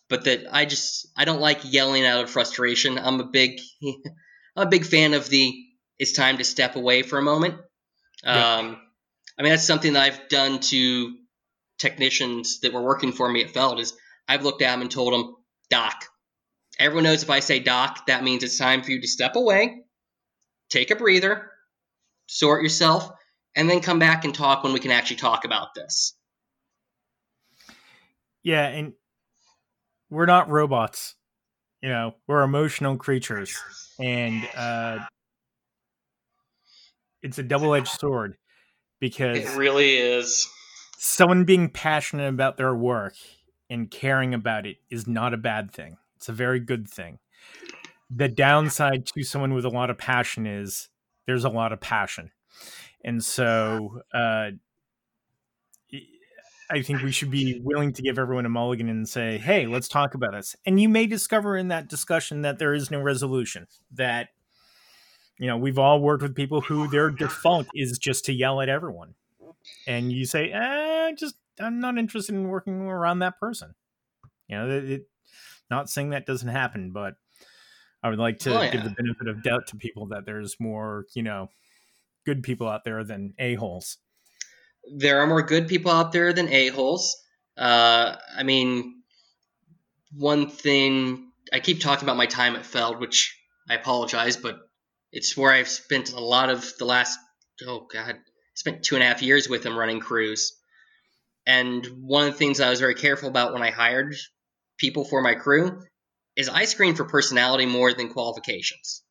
but 0.10 0.24
that 0.24 0.46
i 0.52 0.66
just 0.66 1.08
i 1.16 1.26
don't 1.26 1.42
like 1.42 1.60
yelling 1.64 2.06
out 2.06 2.24
of 2.24 2.30
frustration 2.30 2.98
i'm 2.98 3.20
a 3.20 3.26
big 3.26 3.60
I'm 4.56 4.68
a 4.68 4.70
big 4.70 4.86
fan 4.86 5.14
of 5.14 5.30
the 5.30 5.66
it's 5.98 6.14
time 6.14 6.38
to 6.38 6.44
step 6.44 6.76
away 6.76 7.04
for 7.04 7.18
a 7.18 7.22
moment. 7.22 7.56
Um, 8.24 8.78
I 9.38 9.44
mean, 9.44 9.52
that's 9.52 9.68
something 9.68 9.94
that 9.94 10.04
I've 10.04 10.30
done 10.30 10.60
to 10.60 11.16
technicians 11.78 12.60
that 12.62 12.74
were 12.74 12.82
working 12.82 13.14
for 13.14 13.30
me 13.30 13.44
at 13.44 13.52
Feld 13.52 13.80
is 13.80 13.94
I've 14.28 14.44
looked 14.44 14.62
at 14.62 14.72
them 14.72 14.82
and 14.82 14.92
told 14.92 15.14
them, 15.14 15.36
Doc. 15.70 16.04
Everyone 16.80 17.04
knows 17.04 17.24
if 17.24 17.30
I 17.30 17.42
say 17.42 17.60
Doc, 17.60 18.08
that 18.08 18.24
means 18.24 18.42
it's 18.42 18.58
time 18.58 18.82
for 18.82 18.92
you 18.92 19.02
to 19.02 19.08
step 19.08 19.36
away, 19.36 19.82
take 20.70 20.92
a 20.92 20.96
breather, 20.96 21.52
sort 22.28 22.64
yourself, 22.64 23.12
and 23.56 23.70
then 23.70 23.82
come 23.82 24.00
back 24.00 24.24
and 24.24 24.34
talk 24.34 24.64
when 24.64 24.72
we 24.72 24.80
can 24.80 24.92
actually 24.92 25.18
talk 25.18 25.44
about 25.44 25.76
this. 25.76 26.16
Yeah, 28.44 28.66
and 28.66 28.94
we're 30.10 30.26
not 30.26 30.50
robots. 30.50 31.16
You 31.82 31.90
know, 31.90 32.16
we're 32.28 32.44
emotional 32.44 32.98
creatures 32.98 33.58
and 34.00 34.48
uh, 34.56 35.00
it's 37.22 37.38
a 37.38 37.44
double-edged 37.44 37.88
sword 37.88 38.38
because 39.00 39.38
it 39.38 39.58
really 39.58 39.98
is. 39.98 40.48
Someone 40.98 41.46
being 41.46 41.70
passionate 41.70 42.28
about 42.28 42.58
their 42.58 42.76
work 42.76 43.16
and 43.70 43.90
caring 43.90 44.34
about 44.34 44.66
it 44.66 44.78
is 44.90 45.08
not 45.08 45.34
a 45.34 45.38
bad 45.38 45.72
thing. 45.72 45.98
It's 46.20 46.28
a 46.28 46.34
very 46.34 46.60
good 46.60 46.90
thing. 46.90 47.20
The 48.10 48.28
downside 48.28 49.06
to 49.06 49.24
someone 49.24 49.54
with 49.54 49.64
a 49.64 49.70
lot 49.70 49.90
of 49.90 49.98
passion 49.98 50.46
is 50.46 50.90
there's 51.26 51.46
a 51.46 51.50
lot 51.50 51.72
of 51.72 51.80
passion. 51.80 52.32
And 53.06 53.24
so 53.24 54.02
uh, 54.14 54.52
I 56.70 56.82
think 56.82 57.02
we 57.02 57.12
should 57.12 57.32
be 57.32 57.62
willing 57.64 57.94
to 57.94 58.02
give 58.02 58.20
everyone 58.20 58.46
a 58.46 58.50
mulligan 58.50 58.90
and 58.90 59.08
say, 59.08 59.38
hey, 59.38 59.66
let's 59.66 59.88
talk 59.88 60.14
about 60.14 60.34
this. 60.34 60.58
And 60.66 60.82
you 60.82 60.90
may 60.90 61.08
discover 61.08 61.56
in 61.56 61.70
that 61.70 61.88
discussion 61.88 62.42
that 62.42 62.60
there 62.60 62.74
is 62.74 62.92
no 62.92 63.00
resolution, 63.00 63.68
that, 63.94 64.30
you 65.38 65.48
know, 65.48 65.58
we've 65.58 65.80
all 65.80 66.02
worked 66.02 66.22
with 66.22 66.36
people 66.36 66.60
who 66.62 66.90
their 66.90 67.10
default 67.10 67.68
is 67.74 67.98
just 67.98 68.26
to 68.26 68.34
yell 68.34 68.60
at 68.60 68.68
everyone. 68.68 69.16
And 69.88 70.12
you 70.12 70.26
say, 70.26 70.52
eh, 70.52 71.12
just, 71.18 71.36
I'm 71.60 71.80
not 71.80 71.98
interested 71.98 72.36
in 72.36 72.50
working 72.50 72.82
around 72.82 73.20
that 73.20 73.40
person. 73.40 73.74
You 74.50 74.58
know, 74.58 74.70
it, 74.70 75.09
not 75.70 75.90
saying 75.90 76.10
that 76.12 76.26
doesn't 76.26 76.50
happen, 76.50 76.92
but 76.92 77.14
I 78.04 78.10
would 78.10 78.20
like 78.20 78.40
to 78.40 78.58
Oh, 78.58 78.72
give 78.72 78.84
the 78.84 78.90
benefit 78.90 79.28
of 79.28 79.44
doubt 79.44 79.68
to 79.68 79.76
people 79.76 80.08
that 80.08 80.26
there's 80.26 80.56
more, 80.60 81.06
you 81.16 81.24
know, 81.24 81.50
good 82.26 82.44
people 82.44 82.68
out 82.68 82.84
there 82.84 83.04
than 83.04 83.34
a 83.40 83.56
holes. 83.56 83.98
there 84.98 85.20
are 85.22 85.28
more 85.28 85.42
good 85.42 85.68
people 85.68 85.92
out 85.92 86.12
there 86.12 86.32
than 86.34 86.48
a-holes. 86.52 87.16
Uh, 87.58 88.16
I 88.38 88.44
mean, 88.44 89.02
one 90.14 90.50
thing 90.50 91.32
I 91.52 91.60
keep 91.60 91.82
talking 91.82 92.06
about 92.06 92.18
my 92.18 92.26
time 92.26 92.56
at 92.56 92.66
Feld, 92.66 93.00
which 93.00 93.38
I 93.70 93.76
apologize, 93.76 94.38
but 94.38 94.60
it's 95.12 95.36
where 95.36 95.52
I've 95.52 95.68
spent 95.68 96.14
a 96.14 96.20
lot 96.20 96.50
of 96.50 96.72
the 96.78 96.86
last 96.86 97.20
oh 97.68 97.88
god, 97.92 98.16
I 98.16 98.20
spent 98.56 98.84
two 98.84 98.96
and 98.96 99.04
a 99.04 99.08
half 99.08 99.22
years 99.22 99.50
with 99.50 99.66
him 99.66 99.78
running 99.78 100.00
crews. 100.00 100.54
And 101.46 101.86
one 102.02 102.28
of 102.28 102.34
the 102.34 102.38
things 102.38 102.60
I 102.60 102.70
was 102.70 102.80
very 102.80 102.96
careful 102.96 103.28
about 103.30 103.54
when 103.54 103.62
I 103.64 103.72
hired 103.72 104.16
people 104.80 105.06
for 105.06 105.22
my 105.22 105.36
crew 105.36 105.82
is 106.36 106.50
I 106.50 106.66
screen 106.66 106.96
for 106.96 107.06
personality 107.06 107.66
more 107.66 107.94
than 107.94 108.10
qualifications. 108.10 109.04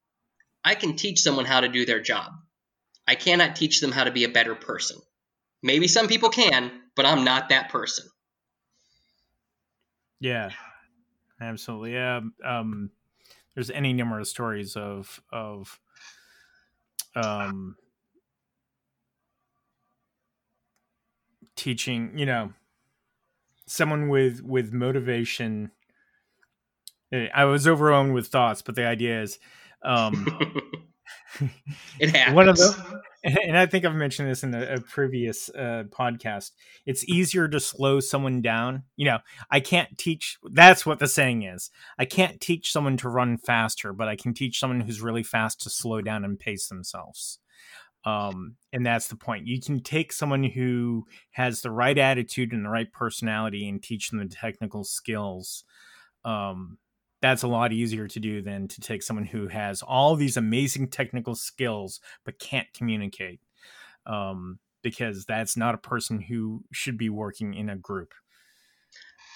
I 0.64 0.75
can 0.75 0.97
teach 0.97 1.21
someone 1.21 1.45
how 1.45 1.61
to 1.61 1.69
do 1.69 1.87
their 1.87 2.01
job. 2.01 2.33
I 3.07 3.14
cannot 3.14 3.57
teach 3.57 3.81
them 3.81 3.93
how 3.93 4.05
to 4.05 4.11
be 4.11 4.25
a 4.25 4.29
better 4.29 4.55
person. 4.55 4.99
Maybe 5.62 5.89
some 5.89 6.09
people 6.09 6.31
can, 6.31 6.71
but 6.97 7.07
I'm 7.07 7.25
not 7.25 7.51
that 7.51 7.71
person. 7.71 8.07
Yeah, 10.21 10.51
absolutely. 11.41 11.93
Yeah, 11.93 12.21
um, 12.45 12.91
there's 13.55 13.71
any 13.71 13.93
number 13.93 14.19
of 14.19 14.27
stories 14.27 14.77
of 14.77 15.21
of 15.33 15.79
um, 17.14 17.77
teaching. 21.57 22.19
You 22.19 22.27
know, 22.27 22.53
someone 23.69 24.09
with 24.09 24.43
with 24.43 24.73
motivation. 24.73 25.71
eh, 27.12 27.29
I 27.35 27.45
was 27.45 27.66
overwhelmed 27.69 28.14
with 28.14 28.29
thoughts, 28.29 28.62
but 28.62 28.75
the 28.75 28.87
idea 28.87 29.23
is, 29.23 29.39
um, 29.83 30.27
it 32.01 32.14
happens. 32.14 32.35
one 32.35 32.49
of 32.49 32.57
them, 32.57 32.75
and 33.25 33.59
I 33.59 33.66
think 33.66 33.85
I've 33.85 33.95
mentioned 33.95 34.31
this 34.31 34.43
in 34.43 34.55
a, 34.55 34.75
a 34.75 34.81
previous 34.81 35.49
uh, 35.51 35.85
podcast. 35.91 36.53
It's 36.87 37.09
easier 37.09 37.49
to 37.49 37.61
slow 37.61 38.01
someone 38.01 38.43
down. 38.43 38.85
You 38.97 39.07
know, 39.07 39.19
I 39.51 39.61
can't 39.61 39.97
teach. 39.99 40.39
That's 40.53 40.87
what 40.87 40.99
the 40.99 41.09
saying 41.09 41.43
is. 41.43 41.71
I 41.99 42.05
can't 42.05 42.41
teach 42.41 42.73
someone 42.73 42.97
to 42.99 43.09
run 43.09 43.39
faster, 43.39 43.93
but 43.93 44.09
I 44.09 44.16
can 44.16 44.35
teach 44.35 44.59
someone 44.59 44.81
who's 44.81 45.01
really 45.03 45.23
fast 45.23 45.61
to 45.62 45.71
slow 45.71 46.01
down 46.01 46.25
and 46.25 46.39
pace 46.39 46.69
themselves. 46.69 47.39
Um, 48.09 48.57
and 48.73 48.87
that's 48.87 49.09
the 49.09 49.17
point. 49.17 49.47
You 49.47 49.61
can 49.61 49.81
take 49.81 50.13
someone 50.13 50.45
who 50.45 51.07
has 51.33 51.61
the 51.61 51.71
right 51.71 51.99
attitude 51.99 52.53
and 52.53 52.65
the 52.65 52.71
right 52.71 52.91
personality 52.93 53.69
and 53.69 53.83
teach 53.83 54.11
them 54.11 54.21
the 54.21 54.27
technical 54.27 54.85
skills. 54.85 55.65
Um, 56.25 56.79
that's 57.21 57.43
a 57.43 57.49
lot 57.49 57.73
easier 57.73 58.07
to 58.09 58.21
do 58.21 58.41
than 58.41 58.69
to 58.69 58.81
take 58.81 59.03
someone 59.03 59.27
who 59.27 59.49
has 59.49 59.83
all 59.83 60.15
these 60.15 60.37
amazing 60.37 60.89
technical 60.89 61.35
skills 61.35 62.01
but 62.25 62.39
can't 62.39 62.69
communicate 62.73 63.41
um, 64.07 64.59
because 64.83 65.25
that's 65.25 65.57
not 65.57 65.75
a 65.75 65.79
person 65.79 66.21
who 66.21 66.63
should 66.73 66.97
be 66.97 67.11
working 67.11 67.55
in 67.55 67.69
a 67.69 67.77
group 67.77 68.15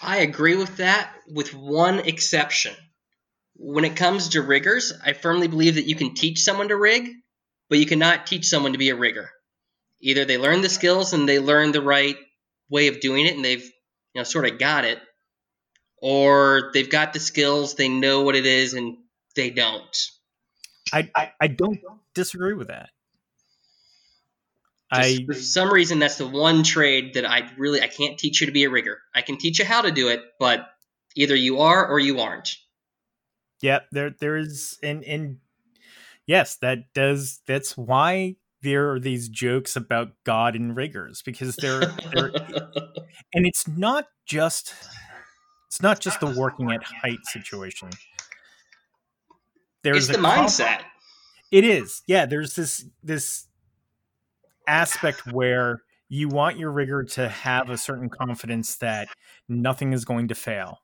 I 0.03 0.19
agree 0.19 0.57
with 0.57 0.79
that, 0.79 1.15
with 1.29 1.55
one 1.55 2.01
exception. 2.01 2.75
When 3.55 3.85
it 3.85 3.95
comes 3.95 4.31
to 4.31 4.43
riggers, 4.43 4.93
I 5.05 5.13
firmly 5.13 5.47
believe 5.47 5.77
that 5.77 5.87
you 5.87 5.95
can 5.95 6.15
teach 6.15 6.41
someone 6.41 6.69
to 6.69 6.77
rig, 6.77 7.09
but 7.73 7.79
you 7.79 7.87
cannot 7.87 8.27
teach 8.27 8.45
someone 8.49 8.73
to 8.73 8.79
be 8.79 8.91
a 8.91 8.95
rigger. 8.95 9.31
Either 10.03 10.27
they 10.27 10.37
learn 10.37 10.61
the 10.61 10.69
skills 10.69 11.15
and 11.15 11.27
they 11.27 11.39
learn 11.39 11.73
the 11.73 11.81
right 11.81 12.19
way 12.69 12.89
of 12.89 13.01
doing 13.01 13.25
it 13.27 13.35
and 13.35 13.43
they've 13.43 13.65
you 13.65 14.21
know 14.21 14.25
sort 14.25 14.47
of 14.47 14.59
got 14.59 14.85
it, 14.85 15.01
or 15.97 16.71
they've 16.75 16.91
got 16.91 17.15
the 17.15 17.21
skills, 17.21 17.75
they 17.75 17.89
know 17.89 18.21
what 18.25 18.37
it 18.37 18.45
is, 18.45 18.75
and 18.75 18.99
they 19.37 19.49
don't. 19.49 19.97
I, 20.93 21.11
I 21.17 21.33
i 21.41 21.47
don't 21.49 21.81
disagree 22.15 22.53
with 22.55 22.69
that 22.69 22.91
Just 24.95 25.23
i 25.23 25.25
for 25.27 25.35
some 25.35 25.73
reason, 25.73 25.99
that's 25.99 26.19
the 26.19 26.29
one 26.29 26.63
trade 26.65 27.15
that 27.15 27.25
I 27.25 27.51
really 27.59 27.81
I 27.83 27.89
can't 27.89 28.19
teach 28.19 28.41
you 28.43 28.47
to 28.49 28.53
be 28.53 28.65
a 28.65 28.71
rigger. 28.71 29.01
I 29.15 29.23
can 29.23 29.39
teach 29.39 29.59
you 29.59 29.65
how 29.65 29.83
to 29.83 29.91
do 29.91 30.09
it, 30.09 30.21
but 30.39 30.69
either 31.17 31.35
you 31.35 31.61
are 31.61 31.87
or 31.89 31.99
you 31.99 32.21
aren't. 32.21 32.57
yeah 33.63 33.81
there 33.93 34.11
there 34.11 34.37
is 34.37 34.79
and 34.83 35.05
and 35.05 35.39
yes 36.27 36.57
that 36.57 36.79
does 36.95 37.41
that's 37.47 37.77
why 37.77 38.37
there 38.63 38.93
are 38.93 39.01
these 39.01 39.29
jokes 39.29 39.77
about 39.77 40.13
god 40.25 40.55
and 40.55 40.77
riggers 40.77 41.23
because 41.23 41.57
they're 41.57 41.81
they're 42.13 42.31
and 43.35 43.47
it's 43.47 43.67
not 43.69 44.07
just 44.27 44.75
it's 45.69 45.83
not 45.83 46.01
just 46.01 46.21
the 46.21 46.27
working 46.27 46.71
at 46.71 46.83
height 46.85 47.19
situation 47.25 47.89
it's 49.85 50.07
the 50.07 50.15
comp- 50.15 50.49
mindset. 50.49 50.81
it 51.51 51.65
is 51.65 52.03
yeah 52.07 52.27
there's 52.27 52.55
this 52.55 52.85
this 53.03 53.49
aspect 54.69 55.27
where 55.33 55.83
you 56.09 56.29
want 56.29 56.59
your 56.59 56.71
rigger 56.71 57.03
to 57.03 57.29
have 57.29 57.71
a 57.71 57.77
certain 57.77 58.09
confidence 58.09 58.77
that 58.77 59.09
nothing 59.49 59.93
is 59.93 60.05
going 60.05 60.29
to 60.29 60.35
fail 60.35 60.79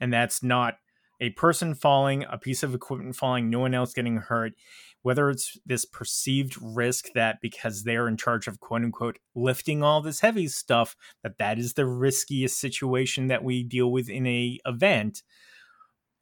and 0.00 0.12
that's 0.12 0.42
not 0.42 0.74
a 1.22 1.30
person 1.30 1.74
falling 1.74 2.26
a 2.28 2.36
piece 2.36 2.62
of 2.62 2.74
equipment 2.74 3.16
falling 3.16 3.48
no 3.48 3.60
one 3.60 3.72
else 3.72 3.94
getting 3.94 4.18
hurt 4.18 4.52
whether 5.00 5.30
it's 5.30 5.58
this 5.64 5.84
perceived 5.84 6.56
risk 6.60 7.06
that 7.14 7.38
because 7.40 7.82
they're 7.82 8.06
in 8.06 8.16
charge 8.16 8.46
of 8.46 8.60
quote 8.60 8.82
unquote 8.82 9.18
lifting 9.34 9.82
all 9.82 10.02
this 10.02 10.20
heavy 10.20 10.48
stuff 10.48 10.94
that 11.22 11.38
that 11.38 11.58
is 11.58 11.74
the 11.74 11.86
riskiest 11.86 12.60
situation 12.60 13.28
that 13.28 13.42
we 13.42 13.62
deal 13.62 13.90
with 13.90 14.08
in 14.10 14.26
a 14.26 14.58
event 14.66 15.22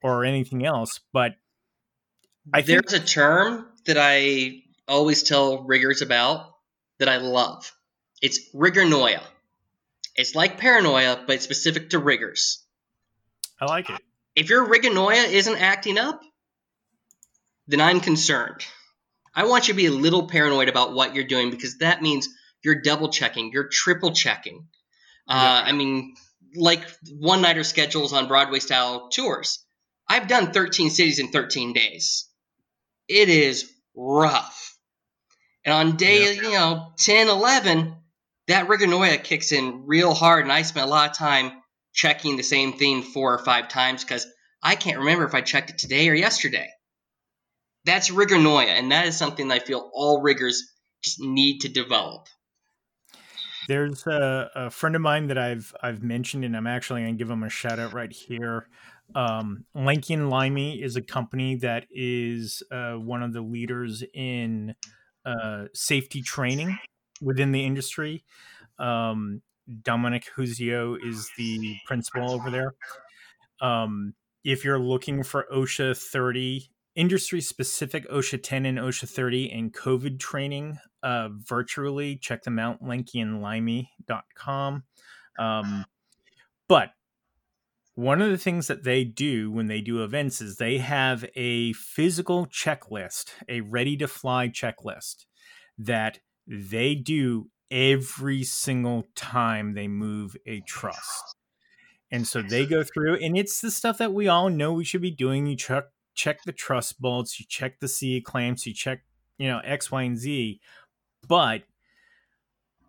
or 0.02 0.24
anything 0.24 0.64
else 0.64 1.00
but 1.12 1.32
I 2.52 2.62
think 2.62 2.88
There's 2.88 3.02
a 3.02 3.06
term 3.06 3.66
that 3.86 3.96
I 3.98 4.62
always 4.88 5.22
tell 5.22 5.62
riggers 5.62 6.02
about 6.02 6.54
that 6.98 7.08
I 7.08 7.18
love. 7.18 7.72
It's 8.20 8.52
rigornoia. 8.54 9.22
It's 10.16 10.34
like 10.34 10.58
paranoia, 10.58 11.22
but 11.26 11.36
it's 11.36 11.44
specific 11.44 11.90
to 11.90 11.98
riggers. 11.98 12.64
I 13.60 13.66
like 13.66 13.90
it. 13.90 14.00
If 14.36 14.48
your 14.48 14.66
rigornoia 14.66 15.30
isn't 15.30 15.56
acting 15.56 15.98
up, 15.98 16.20
then 17.66 17.80
I'm 17.80 18.00
concerned. 18.00 18.64
I 19.34 19.46
want 19.46 19.68
you 19.68 19.74
to 19.74 19.76
be 19.76 19.86
a 19.86 19.92
little 19.92 20.26
paranoid 20.26 20.68
about 20.68 20.92
what 20.92 21.14
you're 21.14 21.24
doing 21.24 21.50
because 21.50 21.78
that 21.78 22.02
means 22.02 22.28
you're 22.62 22.82
double 22.82 23.08
checking, 23.08 23.52
you're 23.52 23.68
triple 23.68 24.12
checking. 24.12 24.66
Uh, 25.28 25.62
I 25.64 25.72
mean, 25.72 26.14
like 26.56 26.82
one 27.08 27.42
nighter 27.42 27.64
schedules 27.64 28.12
on 28.12 28.28
Broadway 28.28 28.58
style 28.58 29.08
tours. 29.08 29.64
I've 30.08 30.26
done 30.26 30.52
13 30.52 30.90
cities 30.90 31.20
in 31.20 31.30
13 31.30 31.72
days. 31.72 32.28
It 33.06 33.28
is 33.28 33.70
rough. 33.94 34.76
And 35.64 35.72
on 35.72 35.96
day, 35.96 36.34
you 36.34 36.50
know, 36.50 36.92
10, 36.98 37.28
11, 37.28 37.94
that 38.48 38.66
rigornoia 38.66 39.22
kicks 39.22 39.52
in 39.52 39.86
real 39.86 40.14
hard. 40.14 40.44
And 40.44 40.52
I 40.52 40.62
spent 40.62 40.86
a 40.86 40.90
lot 40.90 41.10
of 41.10 41.16
time 41.16 41.52
checking 41.92 42.36
the 42.36 42.42
same 42.42 42.72
thing 42.72 43.02
four 43.02 43.34
or 43.34 43.44
five 43.44 43.68
times 43.68 44.04
because 44.04 44.26
I 44.62 44.74
can't 44.76 44.98
remember 44.98 45.24
if 45.24 45.34
I 45.34 45.40
checked 45.40 45.70
it 45.70 45.78
today 45.78 46.08
or 46.08 46.14
yesterday. 46.14 46.68
That's 47.84 48.10
rigor 48.10 48.36
noia, 48.36 48.66
And 48.66 48.92
that 48.92 49.06
is 49.06 49.16
something 49.16 49.48
that 49.48 49.62
I 49.62 49.64
feel 49.64 49.90
all 49.94 50.20
riggers 50.20 50.70
just 51.02 51.20
need 51.20 51.60
to 51.60 51.68
develop. 51.68 52.26
There's 53.68 54.06
a, 54.06 54.50
a 54.54 54.70
friend 54.70 54.96
of 54.96 55.02
mine 55.02 55.28
that 55.28 55.38
I've 55.38 55.74
I've 55.82 56.02
mentioned, 56.02 56.44
and 56.44 56.56
I'm 56.56 56.66
actually 56.66 57.02
going 57.02 57.16
to 57.16 57.18
give 57.18 57.30
him 57.30 57.42
a 57.42 57.48
shout 57.48 57.78
out 57.78 57.92
right 57.92 58.12
here. 58.12 58.66
Um, 59.14 59.64
and 59.74 60.30
Limey 60.30 60.82
is 60.82 60.96
a 60.96 61.02
company 61.02 61.56
that 61.56 61.86
is 61.90 62.62
uh, 62.70 62.94
one 62.94 63.22
of 63.22 63.32
the 63.32 63.40
leaders 63.40 64.04
in 64.14 64.74
uh, 65.24 65.64
safety 65.72 66.22
training 66.22 66.78
within 67.20 67.52
the 67.52 67.64
industry. 67.64 68.24
Um, 68.78 69.42
Dominic 69.82 70.28
Huzio 70.36 70.96
is 71.04 71.30
the 71.36 71.76
principal 71.86 72.30
over 72.30 72.50
there. 72.50 72.74
Um, 73.60 74.14
if 74.44 74.64
you're 74.64 74.78
looking 74.78 75.22
for 75.22 75.46
OSHA 75.52 75.96
30 75.96 76.70
industry 76.96 77.40
specific 77.40 78.08
OSHA 78.10 78.42
10 78.42 78.66
and 78.66 78.78
OSHA 78.78 79.08
30 79.08 79.52
and 79.52 79.72
COVID 79.72 80.18
training 80.18 80.78
uh, 81.02 81.28
virtually, 81.32 82.16
check 82.16 82.42
them 82.42 82.58
out, 82.58 82.82
lankyandlimey.com. 82.82 84.84
Um, 85.38 85.84
but 86.68 86.90
one 87.94 88.22
of 88.22 88.30
the 88.30 88.38
things 88.38 88.66
that 88.66 88.84
they 88.84 89.04
do 89.04 89.50
when 89.50 89.66
they 89.66 89.80
do 89.80 90.02
events 90.02 90.40
is 90.40 90.56
they 90.56 90.78
have 90.78 91.24
a 91.34 91.72
physical 91.74 92.46
checklist, 92.46 93.30
a 93.48 93.60
ready 93.60 93.96
to 93.96 94.08
fly 94.08 94.48
checklist 94.48 95.26
that 95.78 96.18
they 96.46 96.94
do 96.94 97.50
every 97.70 98.42
single 98.42 99.06
time 99.14 99.74
they 99.74 99.88
move 99.88 100.36
a 100.46 100.60
truss. 100.60 101.34
And 102.10 102.26
so 102.26 102.42
they 102.42 102.66
go 102.66 102.82
through, 102.82 103.16
and 103.16 103.38
it's 103.38 103.60
the 103.60 103.70
stuff 103.70 103.98
that 103.98 104.12
we 104.12 104.26
all 104.26 104.50
know 104.50 104.72
we 104.72 104.84
should 104.84 105.02
be 105.02 105.12
doing. 105.12 105.46
You 105.46 105.56
check 105.56 105.84
check 106.14 106.42
the 106.42 106.52
truss 106.52 106.92
bolts, 106.92 107.38
you 107.38 107.46
check 107.48 107.78
the 107.80 107.88
C 107.88 108.20
clamps, 108.20 108.66
you 108.66 108.74
check, 108.74 109.04
you 109.38 109.48
know, 109.48 109.60
X, 109.64 109.90
Y, 109.90 110.02
and 110.02 110.18
Z. 110.18 110.60
But 111.26 111.62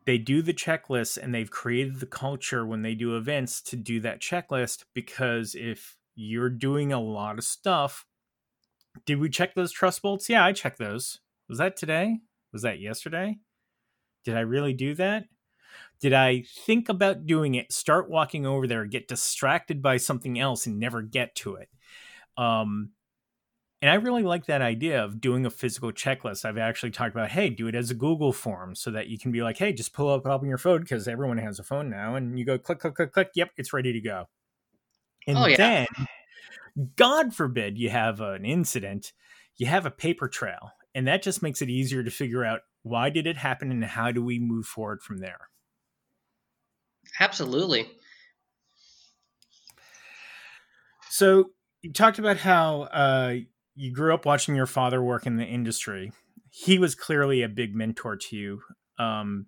they 0.06 0.18
do 0.18 0.42
the 0.42 0.54
checklist 0.54 1.18
and 1.18 1.34
they've 1.34 1.52
created 1.52 2.00
the 2.00 2.06
culture 2.06 2.66
when 2.66 2.82
they 2.82 2.96
do 2.96 3.16
events 3.16 3.62
to 3.62 3.76
do 3.76 4.00
that 4.02 4.20
checklist 4.20 4.86
because 4.94 5.56
if 5.56 5.98
you're 6.16 6.50
doing 6.50 6.92
a 6.92 7.00
lot 7.00 7.38
of 7.38 7.44
stuff 7.44 8.06
did 9.06 9.20
we 9.20 9.30
check 9.30 9.54
those 9.54 9.72
truss 9.72 10.00
bolts 10.00 10.28
yeah 10.28 10.44
i 10.44 10.52
checked 10.52 10.80
those 10.80 11.20
was 11.48 11.60
that 11.60 11.78
today 11.78 12.20
was 12.52 12.62
that 12.62 12.80
yesterday 12.80 13.38
did 14.24 14.36
i 14.36 14.42
really 14.42 14.74
do 14.74 14.94
that 14.94 15.26
did 16.00 16.14
i 16.14 16.44
think 16.66 16.90
about 16.90 17.26
doing 17.26 17.56
it 17.56 17.72
start 17.72 18.10
walking 18.10 18.46
over 18.46 18.68
there 18.68 18.86
get 18.86 19.08
distracted 19.08 19.82
by 19.82 19.98
something 19.98 20.40
else 20.40 20.66
and 20.66 20.80
never 20.80 21.02
get 21.02 21.36
to 21.36 21.56
it 21.56 21.70
um 22.38 22.92
and 23.82 23.90
I 23.90 23.96
really 23.96 24.22
like 24.22 24.46
that 24.46 24.62
idea 24.62 25.04
of 25.04 25.20
doing 25.20 25.46
a 25.46 25.50
physical 25.50 25.92
checklist. 25.92 26.46
I've 26.46 26.58
actually 26.58 26.92
talked 26.92 27.16
about, 27.16 27.32
hey, 27.32 27.50
do 27.50 27.68
it 27.68 27.74
as 27.74 27.90
a 27.90 27.96
Google 27.96 28.32
form 28.32 28.76
so 28.76 28.92
that 28.92 29.08
you 29.08 29.18
can 29.18 29.32
be 29.32 29.42
like, 29.42 29.58
hey, 29.58 29.74
just 29.74 29.92
pull 29.92 30.10
up 30.10 30.28
up 30.28 30.42
on 30.42 30.48
your 30.48 30.60
phone 30.60 30.82
because 30.82 31.08
everyone 31.08 31.40
has 31.40 31.58
a 31.58 31.64
phone 31.64 31.90
now, 31.90 32.16
and 32.16 32.38
you 32.38 32.46
go 32.46 32.60
click, 32.60 32.80
click, 32.80 32.94
click, 32.94 33.12
click. 33.12 33.30
Yep, 33.34 33.52
it's 33.58 33.74
ready 33.74 33.92
to 33.92 34.00
go. 34.00 34.30
And 35.26 35.38
Oh, 35.38 35.48
yeah. 35.48 35.58
then, 35.58 35.88
God 36.96 37.34
forbid, 37.34 37.78
you 37.78 37.90
have 37.90 38.22
an 38.22 38.46
incident, 38.46 39.14
you 39.58 39.66
have 39.66 39.88
a 39.88 39.92
paper 39.92 40.28
trail, 40.28 40.72
and 40.94 41.08
that 41.08 41.24
just 41.24 41.42
makes 41.42 41.62
it 41.64 41.70
easier 41.70 42.04
to 42.04 42.12
figure 42.12 42.46
out 42.46 42.62
why 42.84 43.10
did 43.10 43.28
it 43.28 43.38
happen 43.38 43.72
and 43.72 43.84
how 43.84 44.12
do 44.12 44.24
we 44.24 44.40
move 44.40 44.66
forward 44.66 45.02
from 45.02 45.20
there. 45.20 45.50
Absolutely. 47.20 47.88
So 51.10 51.52
you 51.82 51.92
talked 51.92 52.20
about 52.20 52.38
how 52.38 52.84
uh, 52.84 53.36
you 53.76 53.94
grew 53.94 54.14
up 54.14 54.26
watching 54.26 54.56
your 54.56 54.66
father 54.66 55.04
work 55.04 55.26
in 55.26 55.38
the 55.38 55.46
industry. 55.46 56.12
He 56.50 56.80
was 56.80 56.96
clearly 56.96 57.44
a 57.44 57.50
big 57.50 57.76
mentor 57.76 58.16
to 58.16 58.36
you. 58.36 58.62
Um, 58.98 59.48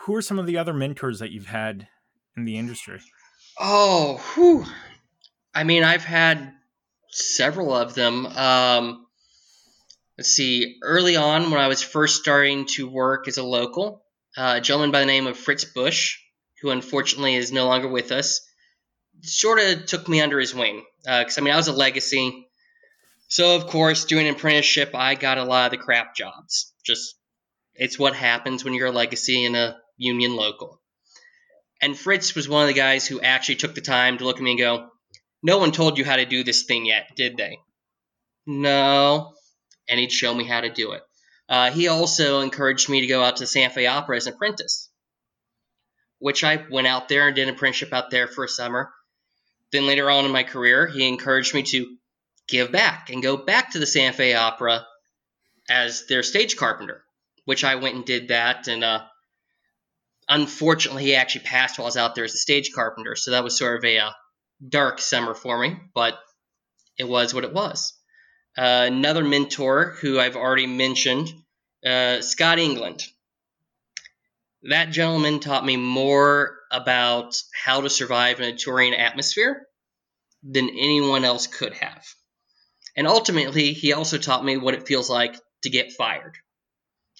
who 0.00 0.14
are 0.14 0.22
some 0.22 0.38
of 0.38 0.46
the 0.46 0.58
other 0.58 0.72
mentors 0.72 1.18
that 1.18 1.30
you've 1.30 1.46
had 1.46 1.88
in 2.36 2.44
the 2.44 2.56
industry? 2.56 3.00
Oh, 3.58 4.22
whew. 4.34 4.64
I 5.54 5.64
mean, 5.64 5.84
I've 5.84 6.04
had 6.04 6.52
several 7.10 7.74
of 7.74 7.94
them. 7.94 8.26
Um, 8.26 9.01
let's 10.22 10.34
see. 10.34 10.76
Early 10.84 11.16
on, 11.16 11.50
when 11.50 11.60
I 11.60 11.66
was 11.66 11.82
first 11.82 12.20
starting 12.20 12.66
to 12.76 12.88
work 12.88 13.26
as 13.26 13.38
a 13.38 13.42
local, 13.42 14.04
uh, 14.36 14.54
a 14.58 14.60
gentleman 14.60 14.92
by 14.92 15.00
the 15.00 15.06
name 15.06 15.26
of 15.26 15.36
Fritz 15.36 15.64
Bush, 15.64 16.16
who 16.60 16.70
unfortunately 16.70 17.34
is 17.34 17.50
no 17.50 17.66
longer 17.66 17.88
with 17.88 18.12
us, 18.12 18.40
sort 19.22 19.58
of 19.58 19.84
took 19.86 20.08
me 20.08 20.20
under 20.20 20.38
his 20.38 20.54
wing. 20.54 20.84
Because, 21.02 21.38
I 21.38 21.40
mean, 21.40 21.52
I 21.52 21.56
was 21.56 21.66
a 21.66 21.72
legacy. 21.72 22.46
So, 23.26 23.56
of 23.56 23.66
course, 23.66 24.04
doing 24.04 24.28
an 24.28 24.36
apprenticeship, 24.36 24.92
I 24.94 25.16
got 25.16 25.38
a 25.38 25.44
lot 25.44 25.64
of 25.64 25.76
the 25.76 25.84
crap 25.84 26.14
jobs. 26.14 26.72
Just, 26.86 27.16
it's 27.74 27.98
what 27.98 28.14
happens 28.14 28.62
when 28.62 28.74
you're 28.74 28.86
a 28.86 28.92
legacy 28.92 29.44
in 29.44 29.56
a 29.56 29.76
union 29.96 30.36
local. 30.36 30.80
And 31.80 31.98
Fritz 31.98 32.36
was 32.36 32.48
one 32.48 32.62
of 32.62 32.68
the 32.68 32.80
guys 32.80 33.08
who 33.08 33.20
actually 33.20 33.56
took 33.56 33.74
the 33.74 33.80
time 33.80 34.18
to 34.18 34.24
look 34.24 34.36
at 34.36 34.42
me 34.42 34.52
and 34.52 34.60
go, 34.60 34.88
No 35.42 35.58
one 35.58 35.72
told 35.72 35.98
you 35.98 36.04
how 36.04 36.14
to 36.14 36.24
do 36.24 36.44
this 36.44 36.62
thing 36.62 36.86
yet, 36.86 37.08
did 37.16 37.36
they? 37.36 37.58
No. 38.46 39.32
And 39.92 40.00
he'd 40.00 40.10
show 40.10 40.34
me 40.34 40.44
how 40.44 40.62
to 40.62 40.70
do 40.70 40.92
it. 40.92 41.02
Uh, 41.50 41.70
he 41.70 41.88
also 41.88 42.40
encouraged 42.40 42.88
me 42.88 43.02
to 43.02 43.06
go 43.06 43.22
out 43.22 43.36
to 43.36 43.46
Santa 43.46 43.74
Fe 43.74 43.86
Opera 43.86 44.16
as 44.16 44.26
an 44.26 44.32
apprentice, 44.32 44.88
which 46.18 46.44
I 46.44 46.64
went 46.70 46.86
out 46.86 47.10
there 47.10 47.26
and 47.26 47.36
did 47.36 47.46
an 47.46 47.54
apprenticeship 47.54 47.92
out 47.92 48.10
there 48.10 48.26
for 48.26 48.44
a 48.44 48.48
summer. 48.48 48.90
Then 49.70 49.86
later 49.86 50.10
on 50.10 50.24
in 50.24 50.30
my 50.30 50.44
career, 50.44 50.86
he 50.86 51.06
encouraged 51.06 51.52
me 51.52 51.62
to 51.64 51.94
give 52.48 52.72
back 52.72 53.10
and 53.10 53.22
go 53.22 53.36
back 53.36 53.72
to 53.72 53.78
the 53.78 53.86
Santa 53.86 54.16
Fe 54.16 54.32
Opera 54.32 54.86
as 55.68 56.06
their 56.06 56.22
stage 56.22 56.56
carpenter, 56.56 57.04
which 57.44 57.62
I 57.62 57.74
went 57.74 57.96
and 57.96 58.06
did 58.06 58.28
that. 58.28 58.68
And 58.68 58.82
uh, 58.82 59.02
unfortunately, 60.26 61.04
he 61.04 61.16
actually 61.16 61.44
passed 61.44 61.78
while 61.78 61.84
I 61.84 61.88
was 61.88 61.96
out 61.98 62.14
there 62.14 62.24
as 62.24 62.32
a 62.32 62.38
stage 62.38 62.72
carpenter. 62.74 63.14
So 63.14 63.32
that 63.32 63.44
was 63.44 63.58
sort 63.58 63.76
of 63.76 63.84
a 63.84 63.98
uh, 63.98 64.10
dark 64.66 65.00
summer 65.02 65.34
for 65.34 65.58
me, 65.58 65.76
but 65.94 66.18
it 66.96 67.06
was 67.06 67.34
what 67.34 67.44
it 67.44 67.52
was. 67.52 67.92
Uh, 68.56 68.84
another 68.86 69.24
mentor 69.24 69.96
who 70.00 70.20
I've 70.20 70.36
already 70.36 70.66
mentioned, 70.66 71.32
uh, 71.84 72.20
Scott 72.20 72.58
England. 72.58 73.02
That 74.64 74.90
gentleman 74.90 75.40
taught 75.40 75.64
me 75.64 75.76
more 75.76 76.58
about 76.70 77.34
how 77.64 77.80
to 77.80 77.90
survive 77.90 78.40
in 78.40 78.54
a 78.54 78.56
touring 78.56 78.94
atmosphere 78.94 79.66
than 80.42 80.68
anyone 80.68 81.24
else 81.24 81.46
could 81.46 81.74
have. 81.74 82.04
And 82.96 83.06
ultimately, 83.06 83.72
he 83.72 83.92
also 83.92 84.18
taught 84.18 84.44
me 84.44 84.56
what 84.56 84.74
it 84.74 84.86
feels 84.86 85.08
like 85.08 85.34
to 85.62 85.70
get 85.70 85.92
fired. 85.92 86.36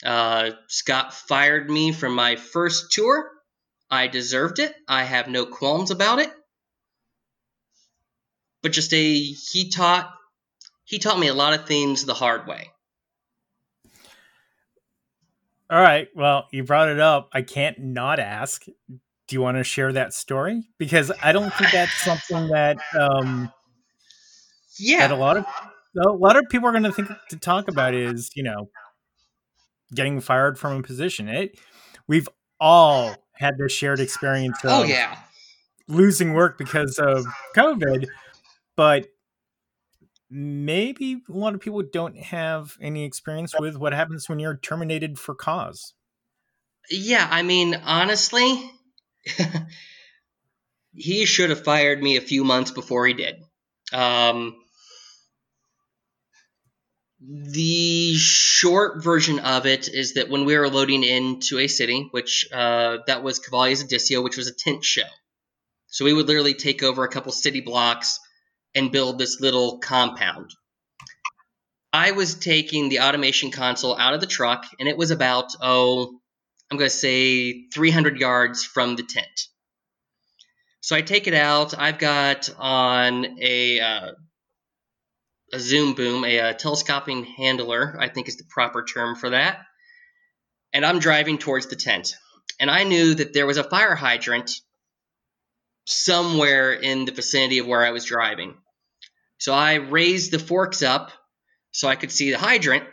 Uh, 0.04 0.50
Scott 0.68 1.14
fired 1.14 1.70
me 1.70 1.92
from 1.92 2.14
my 2.14 2.36
first 2.36 2.92
tour. 2.92 3.30
I 3.90 4.06
deserved 4.06 4.58
it. 4.58 4.74
I 4.88 5.04
have 5.04 5.28
no 5.28 5.46
qualms 5.46 5.90
about 5.90 6.18
it. 6.18 6.30
But 8.62 8.72
just 8.72 8.92
a 8.92 9.14
he 9.22 9.70
taught 9.70 10.12
he 10.92 10.98
taught 10.98 11.18
me 11.18 11.26
a 11.28 11.32
lot 11.34 11.54
of 11.54 11.66
things 11.66 12.04
the 12.04 12.12
hard 12.12 12.46
way. 12.46 12.70
All 15.70 15.80
right. 15.80 16.06
Well, 16.14 16.48
you 16.52 16.64
brought 16.64 16.90
it 16.90 17.00
up. 17.00 17.30
I 17.32 17.40
can't 17.40 17.78
not 17.78 18.20
ask. 18.20 18.66
Do 18.66 19.34
you 19.34 19.40
want 19.40 19.56
to 19.56 19.64
share 19.64 19.90
that 19.94 20.12
story? 20.12 20.64
Because 20.76 21.10
I 21.22 21.32
don't 21.32 21.50
think 21.54 21.72
that's 21.72 21.94
something 22.04 22.48
that 22.48 22.76
um, 22.94 23.50
Yeah. 24.78 24.98
that 24.98 25.12
a 25.12 25.16
lot 25.16 25.38
of 25.38 25.46
a 25.96 26.10
lot 26.10 26.36
of 26.36 26.44
people 26.50 26.68
are 26.68 26.72
going 26.72 26.82
to 26.82 26.92
think 26.92 27.08
to 27.30 27.38
talk 27.38 27.68
about 27.68 27.94
is 27.94 28.30
you 28.34 28.42
know 28.42 28.68
getting 29.94 30.20
fired 30.20 30.58
from 30.58 30.76
a 30.76 30.82
position. 30.82 31.26
It 31.26 31.58
we've 32.06 32.28
all 32.60 33.16
had 33.36 33.54
this 33.56 33.72
shared 33.72 33.98
experience 33.98 34.58
of 34.62 34.70
Oh 34.70 34.82
yeah. 34.82 35.16
losing 35.88 36.34
work 36.34 36.58
because 36.58 36.98
of 36.98 37.24
COVID, 37.56 38.08
but 38.76 39.06
maybe 40.32 41.20
a 41.28 41.32
lot 41.32 41.54
of 41.54 41.60
people 41.60 41.82
don't 41.82 42.16
have 42.16 42.78
any 42.80 43.04
experience 43.04 43.54
with 43.58 43.76
what 43.76 43.92
happens 43.92 44.28
when 44.28 44.38
you're 44.38 44.56
terminated 44.56 45.18
for 45.18 45.34
cause. 45.34 45.92
Yeah, 46.90 47.26
I 47.30 47.42
mean, 47.42 47.74
honestly, 47.74 48.70
he 50.94 51.26
should 51.26 51.50
have 51.50 51.64
fired 51.64 52.02
me 52.02 52.16
a 52.16 52.22
few 52.22 52.44
months 52.44 52.70
before 52.70 53.06
he 53.06 53.12
did. 53.12 53.36
Um, 53.92 54.56
the 57.20 58.14
short 58.14 59.04
version 59.04 59.38
of 59.38 59.66
it 59.66 59.88
is 59.88 60.14
that 60.14 60.30
when 60.30 60.46
we 60.46 60.56
were 60.56 60.70
loading 60.70 61.04
into 61.04 61.58
a 61.58 61.68
city, 61.68 62.08
which 62.10 62.48
uh, 62.52 62.98
that 63.06 63.22
was 63.22 63.38
Cavalia's 63.38 63.84
Odysseo, 63.84 64.22
which 64.22 64.38
was 64.38 64.48
a 64.48 64.54
tent 64.54 64.82
show. 64.82 65.02
So 65.88 66.06
we 66.06 66.14
would 66.14 66.26
literally 66.26 66.54
take 66.54 66.82
over 66.82 67.04
a 67.04 67.08
couple 67.08 67.32
city 67.32 67.60
blocks 67.60 68.18
and 68.74 68.92
build 68.92 69.18
this 69.18 69.40
little 69.40 69.78
compound. 69.78 70.50
I 71.92 72.12
was 72.12 72.34
taking 72.36 72.88
the 72.88 73.00
automation 73.00 73.50
console 73.50 73.98
out 73.98 74.14
of 74.14 74.20
the 74.20 74.26
truck, 74.26 74.64
and 74.80 74.88
it 74.88 74.96
was 74.96 75.10
about, 75.10 75.52
oh, 75.60 76.18
I'm 76.70 76.78
going 76.78 76.88
to 76.88 76.96
say 76.96 77.68
300 77.68 78.18
yards 78.18 78.64
from 78.64 78.96
the 78.96 79.02
tent. 79.02 79.48
So 80.80 80.96
I 80.96 81.02
take 81.02 81.26
it 81.26 81.34
out. 81.34 81.78
I've 81.78 81.98
got 81.98 82.48
on 82.58 83.38
a 83.40 83.78
uh, 83.78 84.12
a 85.52 85.60
zoom 85.60 85.94
boom, 85.94 86.24
a, 86.24 86.40
uh 86.40 86.52
telescoping 86.54 87.24
handler, 87.24 87.96
I 88.00 88.08
think 88.08 88.26
is 88.26 88.36
the 88.36 88.44
proper 88.48 88.84
term 88.84 89.14
for 89.14 89.30
that. 89.30 89.60
And 90.72 90.84
I'm 90.84 90.98
driving 90.98 91.38
towards 91.38 91.66
the 91.66 91.76
tent. 91.76 92.16
And 92.58 92.70
I 92.70 92.84
knew 92.84 93.14
that 93.14 93.32
there 93.32 93.46
was 93.46 93.58
a 93.58 93.64
fire 93.64 93.94
hydrant 93.94 94.50
somewhere 95.84 96.72
in 96.72 97.04
the 97.04 97.12
vicinity 97.12 97.58
of 97.58 97.66
where 97.66 97.84
I 97.84 97.90
was 97.90 98.04
driving. 98.04 98.54
So 99.42 99.52
I 99.52 99.74
raised 99.74 100.30
the 100.30 100.38
forks 100.38 100.84
up 100.84 101.10
so 101.72 101.88
I 101.88 101.96
could 101.96 102.12
see 102.12 102.30
the 102.30 102.38
hydrant. 102.38 102.84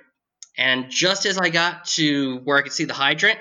And 0.57 0.89
just 0.89 1.27
as 1.27 1.37
I 1.37 1.49
got 1.49 1.85
to 1.89 2.39
where 2.39 2.57
I 2.57 2.63
could 2.63 2.71
see 2.73 2.85
the 2.85 2.93
hydrant, 2.95 3.37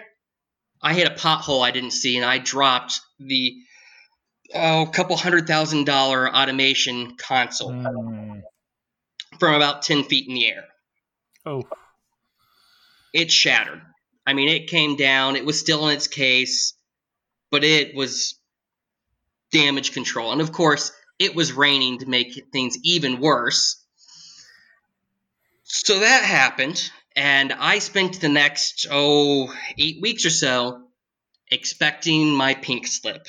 I 0.83 0.93
hit 0.93 1.07
a 1.11 1.15
pothole 1.15 1.65
I 1.65 1.71
didn't 1.71 1.93
see, 1.93 2.19
and 2.19 2.27
I 2.27 2.37
dropped 2.37 3.01
the 3.19 3.57
oh, 4.55 4.91
couple 4.93 5.17
hundred 5.17 5.47
thousand 5.47 5.87
dollar 5.87 6.29
automation 6.29 7.17
console 7.17 7.71
Mm. 7.71 8.43
from 9.39 9.55
about 9.55 9.81
10 9.81 10.05
feet 10.05 10.29
in 10.29 10.35
the 10.35 10.47
air. 10.47 10.65
Oh, 11.47 11.67
It 13.15 13.33
shattered. 13.33 13.81
I 14.27 14.35
mean, 14.35 14.51
it 14.51 14.69
came 14.69 14.97
down. 14.97 15.37
It 15.37 15.47
was 15.47 15.59
still 15.59 15.89
in 15.89 15.97
its 15.97 16.09
case, 16.09 16.75
but 17.51 17.65
it 17.65 17.95
was 17.95 18.35
damage 19.51 19.93
control. 19.93 20.31
And 20.31 20.43
of 20.43 20.53
course, 20.53 20.93
it 21.19 21.35
was 21.35 21.53
raining 21.53 21.99
to 21.99 22.07
make 22.07 22.51
things 22.53 22.77
even 22.83 23.21
worse. 23.21 23.85
So 25.64 25.99
that 25.99 26.25
happened, 26.25 26.91
and 27.16 27.53
I 27.53 27.79
spent 27.81 28.21
the 28.21 28.29
next, 28.29 28.87
oh, 28.91 29.55
eight 29.77 30.01
weeks 30.01 30.25
or 30.25 30.31
so 30.31 30.85
expecting 31.51 32.35
my 32.35 32.55
pink 32.55 32.87
slip. 32.87 33.27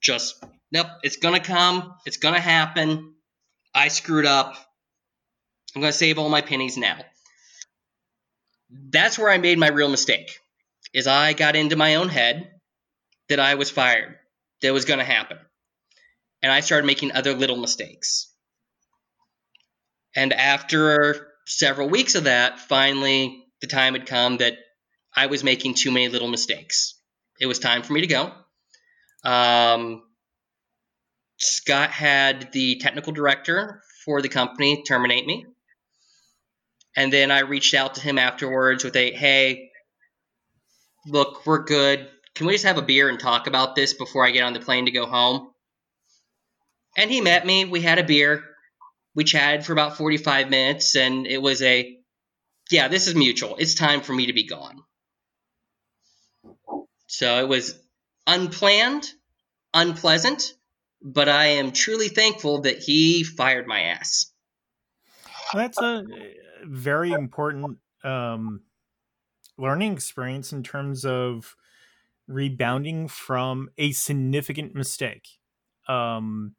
Just, 0.00 0.42
nope, 0.70 0.86
it's 1.02 1.16
gonna 1.16 1.40
come, 1.40 1.94
it's 2.06 2.16
gonna 2.16 2.40
happen. 2.40 3.14
I 3.74 3.88
screwed 3.88 4.26
up. 4.26 4.54
I'm 5.74 5.82
gonna 5.82 5.92
save 5.92 6.18
all 6.18 6.28
my 6.28 6.42
pennies 6.42 6.76
now. 6.76 6.98
That's 8.70 9.18
where 9.18 9.30
I 9.30 9.38
made 9.38 9.58
my 9.58 9.68
real 9.68 9.88
mistake. 9.88 10.38
is 10.92 11.06
I 11.06 11.32
got 11.32 11.56
into 11.56 11.76
my 11.76 11.96
own 11.96 12.08
head 12.08 12.50
that 13.28 13.40
I 13.40 13.54
was 13.54 13.70
fired, 13.70 14.16
that 14.60 14.72
was 14.72 14.84
going 14.84 14.98
to 14.98 15.04
happen. 15.04 15.38
And 16.42 16.50
I 16.50 16.60
started 16.60 16.86
making 16.86 17.12
other 17.12 17.34
little 17.34 17.56
mistakes. 17.56 18.32
And 20.14 20.32
after 20.32 21.28
several 21.46 21.88
weeks 21.88 22.14
of 22.14 22.24
that, 22.24 22.58
finally 22.58 23.44
the 23.60 23.66
time 23.66 23.94
had 23.94 24.06
come 24.06 24.38
that 24.38 24.54
I 25.14 25.26
was 25.26 25.44
making 25.44 25.74
too 25.74 25.92
many 25.92 26.08
little 26.08 26.28
mistakes. 26.28 26.94
It 27.40 27.46
was 27.46 27.58
time 27.58 27.82
for 27.82 27.92
me 27.92 28.00
to 28.02 28.06
go. 28.06 28.32
Um, 29.24 30.02
Scott 31.38 31.90
had 31.90 32.52
the 32.52 32.76
technical 32.76 33.12
director 33.12 33.82
for 34.04 34.20
the 34.20 34.28
company 34.28 34.82
terminate 34.82 35.26
me. 35.26 35.46
And 36.96 37.12
then 37.12 37.30
I 37.30 37.40
reached 37.40 37.74
out 37.74 37.94
to 37.94 38.00
him 38.00 38.18
afterwards 38.18 38.84
with 38.84 38.96
a, 38.96 39.12
hey, 39.12 39.70
look, 41.06 41.46
we're 41.46 41.64
good. 41.64 42.08
Can 42.34 42.46
we 42.46 42.52
just 42.52 42.64
have 42.64 42.78
a 42.78 42.82
beer 42.82 43.08
and 43.08 43.18
talk 43.18 43.46
about 43.46 43.74
this 43.74 43.94
before 43.94 44.26
I 44.26 44.30
get 44.30 44.44
on 44.44 44.52
the 44.52 44.60
plane 44.60 44.86
to 44.86 44.90
go 44.90 45.06
home? 45.06 45.51
And 46.96 47.10
he 47.10 47.20
met 47.20 47.46
me. 47.46 47.64
We 47.64 47.80
had 47.80 47.98
a 47.98 48.04
beer. 48.04 48.44
We 49.14 49.24
chatted 49.24 49.64
for 49.64 49.72
about 49.72 49.96
45 49.96 50.50
minutes, 50.50 50.96
and 50.96 51.26
it 51.26 51.40
was 51.40 51.62
a, 51.62 51.98
yeah, 52.70 52.88
this 52.88 53.08
is 53.08 53.14
mutual. 53.14 53.56
It's 53.56 53.74
time 53.74 54.00
for 54.00 54.12
me 54.12 54.26
to 54.26 54.32
be 54.32 54.46
gone. 54.46 54.82
So 57.06 57.40
it 57.40 57.48
was 57.48 57.78
unplanned, 58.26 59.06
unpleasant, 59.74 60.54
but 61.02 61.28
I 61.28 61.46
am 61.46 61.72
truly 61.72 62.08
thankful 62.08 62.62
that 62.62 62.78
he 62.78 63.22
fired 63.22 63.66
my 63.66 63.82
ass. 63.82 64.32
That's 65.52 65.78
a 65.78 66.04
very 66.64 67.12
important 67.12 67.78
um, 68.02 68.62
learning 69.58 69.92
experience 69.92 70.52
in 70.52 70.62
terms 70.62 71.04
of 71.04 71.54
rebounding 72.26 73.08
from 73.08 73.68
a 73.76 73.92
significant 73.92 74.74
mistake 74.74 75.26
um 75.88 76.54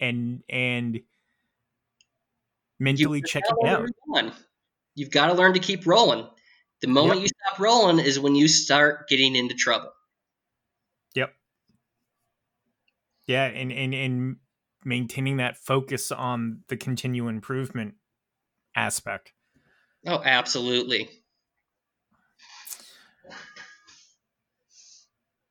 and 0.00 0.42
and 0.48 1.00
mentally 2.78 3.22
checking 3.22 3.56
out. 3.66 3.88
you've 4.94 5.10
got 5.10 5.26
to 5.26 5.34
learn 5.34 5.54
to 5.54 5.60
keep 5.60 5.86
rolling. 5.86 6.26
The 6.82 6.88
moment 6.88 7.20
yep. 7.20 7.22
you 7.22 7.28
stop 7.28 7.58
rolling 7.58 8.04
is 8.04 8.20
when 8.20 8.34
you 8.34 8.48
start 8.48 9.08
getting 9.08 9.34
into 9.34 9.54
trouble. 9.54 9.90
Yep. 11.14 11.32
Yeah 13.26 13.44
and 13.44 13.72
and 13.72 13.94
and 13.94 14.36
maintaining 14.84 15.38
that 15.38 15.56
focus 15.56 16.12
on 16.12 16.62
the 16.68 16.76
continual 16.76 17.28
improvement 17.28 17.94
aspect. 18.74 19.32
Oh 20.06 20.22
absolutely. 20.24 21.08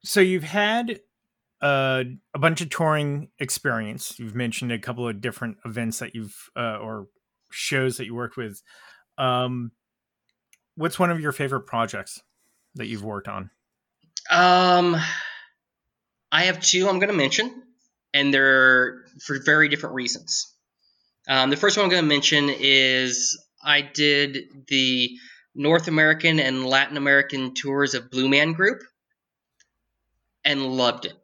So 0.03 0.21
you've 0.21 0.43
had 0.43 0.99
uh, 1.65 2.03
a 2.35 2.37
bunch 2.37 2.61
of 2.61 2.69
touring 2.69 3.29
experience. 3.39 4.19
You've 4.19 4.35
mentioned 4.35 4.71
a 4.71 4.77
couple 4.77 5.07
of 5.07 5.19
different 5.19 5.57
events 5.65 5.97
that 5.97 6.13
you've 6.13 6.51
uh, 6.55 6.77
or 6.77 7.07
shows 7.49 7.97
that 7.97 8.05
you 8.05 8.13
worked 8.13 8.37
with. 8.37 8.61
Um, 9.17 9.71
what's 10.75 10.99
one 10.99 11.09
of 11.09 11.19
your 11.19 11.31
favorite 11.31 11.61
projects 11.61 12.21
that 12.75 12.85
you've 12.85 13.03
worked 13.03 13.27
on? 13.27 13.49
Um, 14.29 14.95
I 16.31 16.43
have 16.43 16.61
two 16.61 16.87
I'm 16.87 16.99
going 16.99 17.09
to 17.09 17.17
mention, 17.17 17.63
and 18.13 18.31
they're 18.31 19.05
for 19.25 19.39
very 19.43 19.67
different 19.67 19.95
reasons. 19.95 20.53
Um, 21.27 21.49
the 21.49 21.57
first 21.57 21.77
one 21.77 21.85
I'm 21.85 21.89
going 21.89 22.03
to 22.03 22.07
mention 22.07 22.51
is 22.59 23.43
I 23.63 23.81
did 23.81 24.37
the 24.67 25.17
North 25.55 25.87
American 25.87 26.39
and 26.39 26.63
Latin 26.63 26.95
American 26.95 27.55
tours 27.55 27.95
of 27.95 28.11
Blue 28.11 28.29
Man 28.29 28.53
Group 28.53 28.83
and 30.43 30.63
loved 30.63 31.05
it. 31.05 31.15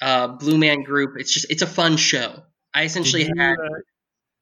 Uh, 0.00 0.28
Blue 0.28 0.58
Man 0.58 0.82
Group. 0.82 1.16
It's 1.18 1.32
just 1.32 1.46
it's 1.50 1.62
a 1.62 1.66
fun 1.66 1.96
show. 1.96 2.42
I 2.74 2.84
essentially 2.84 3.24
you, 3.24 3.34
had. 3.36 3.54
Uh, 3.58 3.80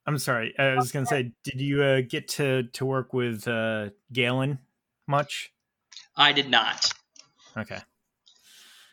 I'm 0.07 0.19
sorry. 0.19 0.55
I 0.59 0.77
was 0.77 0.93
gonna 0.93 1.07
say, 1.07 1.33
did 1.45 1.61
you 1.61 1.83
uh, 1.83 2.01
get 2.09 2.29
to 2.29 2.65
to 2.75 2.85
work 2.85 3.13
with 3.13 3.49
uh, 3.49 3.91
Galen 4.13 4.59
much? 5.07 5.53
I 6.17 6.33
did 6.33 6.51
not. 6.51 6.93
Okay. 7.57 7.79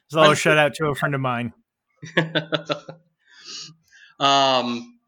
So 0.07 0.20
I'll 0.20 0.34
shout 0.36 0.57
out 0.57 0.76
to 0.76 0.88
a 0.88 0.95
friend 0.95 1.16
of 1.16 1.22
mine. 1.22 1.53
um, 4.20 4.99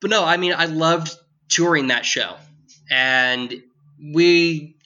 but 0.00 0.10
no, 0.10 0.24
I 0.24 0.36
mean, 0.36 0.52
I 0.56 0.66
loved 0.66 1.16
touring 1.48 1.88
that 1.88 2.04
show, 2.04 2.36
and 2.90 3.62
we 4.12 4.76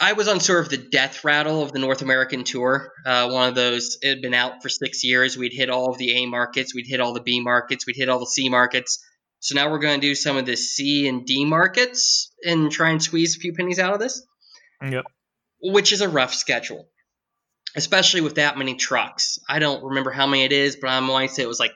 I 0.00 0.12
was 0.12 0.28
on 0.28 0.40
sort 0.40 0.60
of 0.60 0.68
the 0.70 0.76
death 0.76 1.24
rattle 1.24 1.62
of 1.62 1.72
the 1.72 1.78
North 1.78 2.02
American 2.02 2.44
tour. 2.44 2.92
Uh, 3.04 3.30
one 3.30 3.48
of 3.48 3.54
those, 3.54 3.98
it 4.02 4.08
had 4.08 4.22
been 4.22 4.34
out 4.34 4.62
for 4.62 4.68
six 4.68 5.04
years. 5.04 5.36
We'd 5.36 5.52
hit 5.52 5.70
all 5.70 5.90
of 5.90 5.98
the 5.98 6.22
A 6.22 6.26
markets, 6.26 6.74
we'd 6.74 6.86
hit 6.86 7.00
all 7.00 7.12
the 7.12 7.20
B 7.20 7.40
markets, 7.40 7.86
we'd 7.86 7.96
hit 7.96 8.08
all 8.08 8.18
the 8.18 8.26
C 8.26 8.48
markets. 8.48 9.04
So 9.40 9.54
now 9.54 9.70
we're 9.70 9.78
going 9.78 10.00
to 10.00 10.06
do 10.06 10.14
some 10.14 10.36
of 10.36 10.46
the 10.46 10.56
C 10.56 11.08
and 11.08 11.24
D 11.24 11.44
markets 11.44 12.32
and 12.44 12.70
try 12.70 12.90
and 12.90 13.02
squeeze 13.02 13.36
a 13.36 13.40
few 13.40 13.52
pennies 13.52 13.78
out 13.78 13.94
of 13.94 14.00
this. 14.00 14.22
Yep. 14.82 15.04
Which 15.60 15.92
is 15.92 16.00
a 16.00 16.08
rough 16.08 16.34
schedule, 16.34 16.88
especially 17.76 18.20
with 18.20 18.36
that 18.36 18.58
many 18.58 18.74
trucks. 18.74 19.38
I 19.48 19.58
don't 19.58 19.84
remember 19.84 20.10
how 20.10 20.26
many 20.26 20.44
it 20.44 20.52
is, 20.52 20.76
but 20.76 20.88
I'm 20.88 21.06
going 21.06 21.28
to 21.28 21.34
say 21.34 21.42
it 21.42 21.48
was 21.48 21.60
like 21.60 21.74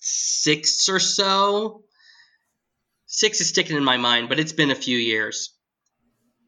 six 0.00 0.88
or 0.88 1.00
so. 1.00 1.82
Six 3.06 3.40
is 3.40 3.48
sticking 3.48 3.76
in 3.76 3.84
my 3.84 3.96
mind, 3.96 4.28
but 4.28 4.38
it's 4.40 4.52
been 4.52 4.70
a 4.70 4.76
few 4.76 4.98
years 4.98 5.54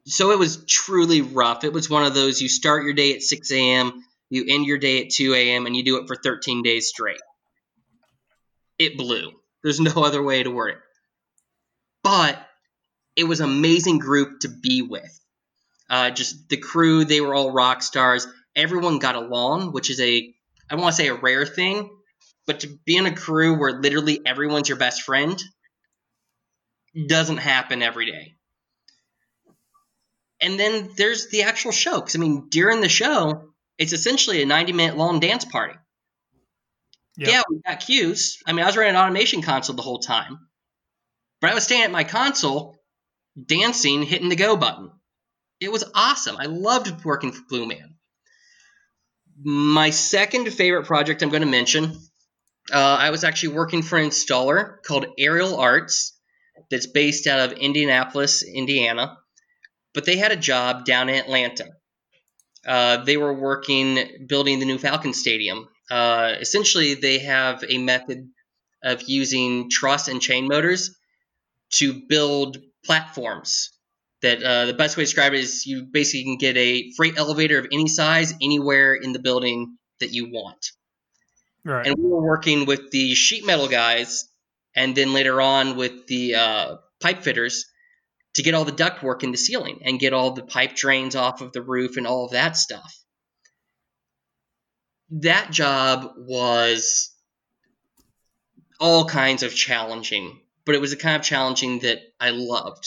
so 0.06 0.30
it 0.30 0.38
was 0.38 0.64
truly 0.66 1.20
rough. 1.20 1.64
It 1.64 1.72
was 1.72 1.90
one 1.90 2.04
of 2.04 2.14
those 2.14 2.40
you 2.40 2.48
start 2.48 2.84
your 2.84 2.94
day 2.94 3.14
at 3.14 3.22
6 3.22 3.50
a.m., 3.50 4.04
you 4.30 4.44
end 4.48 4.64
your 4.64 4.78
day 4.78 5.02
at 5.02 5.10
2 5.10 5.34
a.m., 5.34 5.66
and 5.66 5.76
you 5.76 5.84
do 5.84 5.98
it 5.98 6.06
for 6.06 6.14
13 6.14 6.62
days 6.62 6.88
straight. 6.88 7.20
It 8.78 8.96
blew. 8.96 9.32
There's 9.64 9.80
no 9.96 10.04
other 10.04 10.22
way 10.22 10.42
to 10.42 10.50
word 10.50 10.74
it. 10.74 10.78
But 12.04 12.38
it 13.16 13.24
was 13.24 13.40
an 13.40 13.50
amazing 13.50 13.98
group 13.98 14.40
to 14.40 14.48
be 14.48 14.82
with. 14.82 15.20
Uh, 15.90 16.10
just 16.10 16.48
the 16.48 16.56
crew, 16.56 17.04
they 17.04 17.20
were 17.20 17.34
all 17.34 17.50
rock 17.50 17.82
stars. 17.82 18.28
Everyone 18.54 19.00
got 19.00 19.16
along, 19.16 19.72
which 19.72 19.90
is 19.90 20.00
a, 20.00 20.32
I 20.70 20.76
want 20.76 20.94
to 20.94 21.02
say 21.02 21.08
a 21.08 21.14
rare 21.14 21.46
thing, 21.46 21.90
but 22.46 22.60
to 22.60 22.68
be 22.84 22.96
in 22.96 23.06
a 23.06 23.14
crew 23.14 23.58
where 23.58 23.80
literally 23.80 24.20
everyone's 24.24 24.68
your 24.68 24.78
best 24.78 25.02
friend 25.02 25.40
doesn't 27.08 27.38
happen 27.38 27.82
every 27.82 28.06
day 28.06 28.35
and 30.46 30.60
then 30.60 30.90
there's 30.96 31.28
the 31.30 31.42
actual 31.42 31.72
show. 31.72 31.96
Because 31.96 32.14
I 32.14 32.20
mean, 32.20 32.46
during 32.48 32.80
the 32.80 32.88
show, 32.88 33.50
it's 33.78 33.92
essentially 33.92 34.42
a 34.42 34.46
90 34.46 34.72
minute 34.72 34.96
long 34.96 35.18
dance 35.18 35.44
party. 35.44 35.74
Yep. 37.18 37.28
Yeah, 37.28 37.42
we 37.50 37.60
got 37.66 37.80
cues. 37.80 38.38
I 38.46 38.52
mean, 38.52 38.62
I 38.62 38.66
was 38.66 38.76
running 38.76 38.94
an 38.94 39.02
automation 39.02 39.42
console 39.42 39.74
the 39.74 39.82
whole 39.82 39.98
time, 39.98 40.38
but 41.40 41.50
I 41.50 41.54
was 41.54 41.64
standing 41.64 41.86
at 41.86 41.90
my 41.90 42.04
console, 42.04 42.78
dancing, 43.44 44.02
hitting 44.04 44.28
the 44.28 44.36
go 44.36 44.56
button. 44.56 44.92
It 45.58 45.72
was 45.72 45.82
awesome. 45.94 46.36
I 46.36 46.44
loved 46.44 47.04
working 47.04 47.32
for 47.32 47.42
Blue 47.48 47.66
Man. 47.66 47.96
My 49.42 49.90
second 49.90 50.52
favorite 50.52 50.86
project 50.86 51.22
I'm 51.22 51.30
going 51.30 51.42
to 51.42 51.48
mention, 51.48 51.98
uh, 52.72 52.96
I 53.00 53.10
was 53.10 53.24
actually 53.24 53.54
working 53.54 53.82
for 53.82 53.98
an 53.98 54.10
installer 54.10 54.80
called 54.82 55.06
Aerial 55.18 55.58
Arts 55.58 56.16
that's 56.70 56.86
based 56.86 57.26
out 57.26 57.50
of 57.50 57.58
Indianapolis, 57.58 58.44
Indiana 58.44 59.16
but 59.96 60.04
they 60.04 60.18
had 60.18 60.30
a 60.30 60.36
job 60.36 60.84
down 60.84 61.08
in 61.08 61.14
Atlanta. 61.14 61.70
Uh, 62.66 63.02
they 63.04 63.16
were 63.16 63.32
working 63.32 64.26
building 64.28 64.58
the 64.58 64.66
new 64.66 64.76
Falcon 64.76 65.14
Stadium. 65.14 65.66
Uh, 65.90 66.34
essentially, 66.38 66.94
they 66.94 67.20
have 67.20 67.64
a 67.66 67.78
method 67.78 68.28
of 68.84 69.02
using 69.04 69.70
truss 69.70 70.08
and 70.08 70.20
chain 70.20 70.48
motors 70.48 70.94
to 71.70 72.02
build 72.08 72.58
platforms. 72.84 73.70
That 74.20 74.42
uh, 74.42 74.66
the 74.66 74.74
best 74.74 74.98
way 74.98 75.04
to 75.04 75.06
describe 75.06 75.32
it 75.32 75.40
is 75.40 75.64
you 75.64 75.84
basically 75.84 76.24
can 76.24 76.36
get 76.36 76.58
a 76.58 76.92
freight 76.92 77.16
elevator 77.16 77.58
of 77.58 77.66
any 77.72 77.88
size 77.88 78.34
anywhere 78.42 78.94
in 78.94 79.12
the 79.12 79.18
building 79.18 79.78
that 80.00 80.12
you 80.12 80.30
want. 80.30 80.72
Right. 81.64 81.86
And 81.86 81.96
we 81.98 82.06
were 82.06 82.22
working 82.22 82.66
with 82.66 82.90
the 82.90 83.14
sheet 83.14 83.46
metal 83.46 83.68
guys, 83.68 84.28
and 84.74 84.94
then 84.94 85.14
later 85.14 85.40
on 85.40 85.76
with 85.76 86.06
the 86.06 86.34
uh, 86.34 86.76
pipe 87.00 87.22
fitters 87.22 87.64
to 88.36 88.42
get 88.42 88.54
all 88.54 88.66
the 88.66 88.72
duct 88.72 89.02
work 89.02 89.24
in 89.24 89.32
the 89.32 89.38
ceiling 89.38 89.80
and 89.82 89.98
get 89.98 90.12
all 90.12 90.32
the 90.32 90.42
pipe 90.42 90.76
drains 90.76 91.16
off 91.16 91.40
of 91.40 91.52
the 91.52 91.62
roof 91.62 91.96
and 91.96 92.06
all 92.06 92.26
of 92.26 92.32
that 92.32 92.54
stuff. 92.54 92.94
That 95.10 95.50
job 95.50 96.12
was 96.18 97.14
all 98.78 99.06
kinds 99.06 99.42
of 99.42 99.54
challenging, 99.54 100.38
but 100.66 100.74
it 100.74 100.82
was 100.82 100.90
the 100.90 100.98
kind 100.98 101.16
of 101.16 101.22
challenging 101.22 101.78
that 101.78 102.00
I 102.20 102.30
loved. 102.30 102.86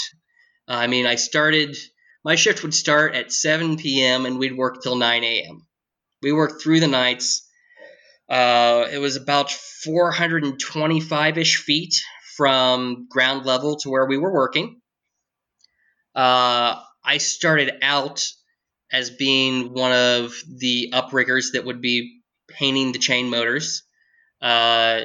I 0.67 0.85
mean, 0.85 1.07
I 1.07 1.15
started, 1.15 1.75
my 2.23 2.35
shift 2.35 2.61
would 2.61 2.75
start 2.75 3.15
at 3.15 3.31
7 3.31 3.77
p.m. 3.77 4.27
and 4.27 4.37
we'd 4.37 4.55
work 4.55 4.83
till 4.83 4.97
9 4.97 5.23
a.m. 5.23 5.65
We 6.21 6.31
worked 6.31 6.61
through 6.61 6.81
the 6.81 6.87
nights. 6.87 7.49
Uh, 8.29 8.87
it 8.91 8.99
was 8.99 9.15
about 9.15 9.49
425 9.49 11.37
ish 11.39 11.57
feet 11.57 11.95
from 12.37 13.07
ground 13.09 13.47
level 13.47 13.77
to 13.77 13.89
where 13.89 14.05
we 14.05 14.19
were 14.19 14.31
working. 14.31 14.78
Uh, 16.19 16.77
I 17.01 17.19
started 17.19 17.75
out 17.81 18.27
as 18.91 19.09
being 19.09 19.71
one 19.71 19.93
of 19.93 20.33
the 20.53 20.91
upriggers 20.91 21.53
that 21.53 21.63
would 21.63 21.81
be 21.81 22.19
painting 22.49 22.91
the 22.91 22.99
chain 22.99 23.29
motors. 23.29 23.83
Uh, 24.41 25.03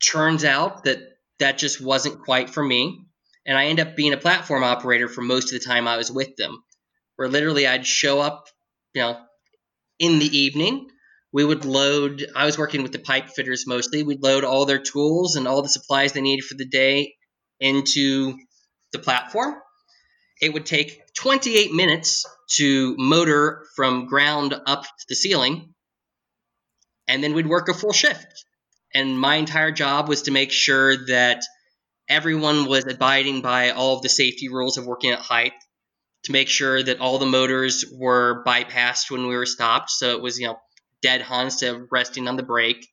turns 0.00 0.44
out 0.44 0.84
that 0.84 1.00
that 1.40 1.58
just 1.58 1.80
wasn't 1.80 2.22
quite 2.22 2.50
for 2.50 2.62
me. 2.62 3.04
And 3.44 3.58
I 3.58 3.64
ended 3.66 3.88
up 3.88 3.96
being 3.96 4.12
a 4.12 4.16
platform 4.16 4.62
operator 4.62 5.08
for 5.08 5.22
most 5.22 5.52
of 5.52 5.58
the 5.58 5.66
time 5.66 5.88
I 5.88 5.96
was 5.96 6.12
with 6.12 6.36
them, 6.36 6.62
where 7.16 7.28
literally 7.28 7.66
I'd 7.66 7.84
show 7.84 8.20
up, 8.20 8.46
you 8.94 9.02
know, 9.02 9.18
in 9.98 10.20
the 10.20 10.38
evening. 10.38 10.88
We 11.32 11.44
would 11.44 11.64
load, 11.64 12.24
I 12.36 12.46
was 12.46 12.56
working 12.56 12.84
with 12.84 12.92
the 12.92 13.00
pipe 13.00 13.30
fitters 13.30 13.66
mostly. 13.66 14.04
We'd 14.04 14.22
load 14.22 14.44
all 14.44 14.66
their 14.66 14.78
tools 14.78 15.34
and 15.34 15.48
all 15.48 15.62
the 15.62 15.68
supplies 15.68 16.12
they 16.12 16.20
needed 16.20 16.44
for 16.44 16.54
the 16.54 16.64
day 16.64 17.16
into 17.58 18.36
the 18.92 19.00
platform. 19.00 19.56
It 20.40 20.52
would 20.52 20.66
take 20.66 21.02
28 21.14 21.72
minutes 21.72 22.26
to 22.56 22.94
motor 22.98 23.66
from 23.74 24.06
ground 24.06 24.54
up 24.66 24.82
to 24.82 25.06
the 25.08 25.14
ceiling, 25.14 25.74
and 27.08 27.22
then 27.22 27.34
we'd 27.34 27.46
work 27.46 27.68
a 27.68 27.74
full 27.74 27.92
shift. 27.92 28.44
And 28.94 29.18
my 29.18 29.36
entire 29.36 29.72
job 29.72 30.08
was 30.08 30.22
to 30.22 30.30
make 30.30 30.52
sure 30.52 31.06
that 31.06 31.42
everyone 32.08 32.66
was 32.66 32.86
abiding 32.86 33.42
by 33.42 33.70
all 33.70 33.96
of 33.96 34.02
the 34.02 34.08
safety 34.08 34.48
rules 34.48 34.78
of 34.78 34.86
working 34.86 35.10
at 35.10 35.18
height, 35.18 35.52
to 36.24 36.32
make 36.32 36.48
sure 36.48 36.82
that 36.82 37.00
all 37.00 37.18
the 37.18 37.26
motors 37.26 37.84
were 37.92 38.44
bypassed 38.44 39.10
when 39.10 39.26
we 39.26 39.36
were 39.36 39.46
stopped. 39.46 39.90
So 39.90 40.10
it 40.10 40.22
was, 40.22 40.38
you 40.38 40.48
know, 40.48 40.58
dead 41.02 41.24
on 41.28 41.46
instead 41.46 41.74
of 41.74 41.88
resting 41.90 42.28
on 42.28 42.36
the 42.36 42.42
brake. 42.42 42.86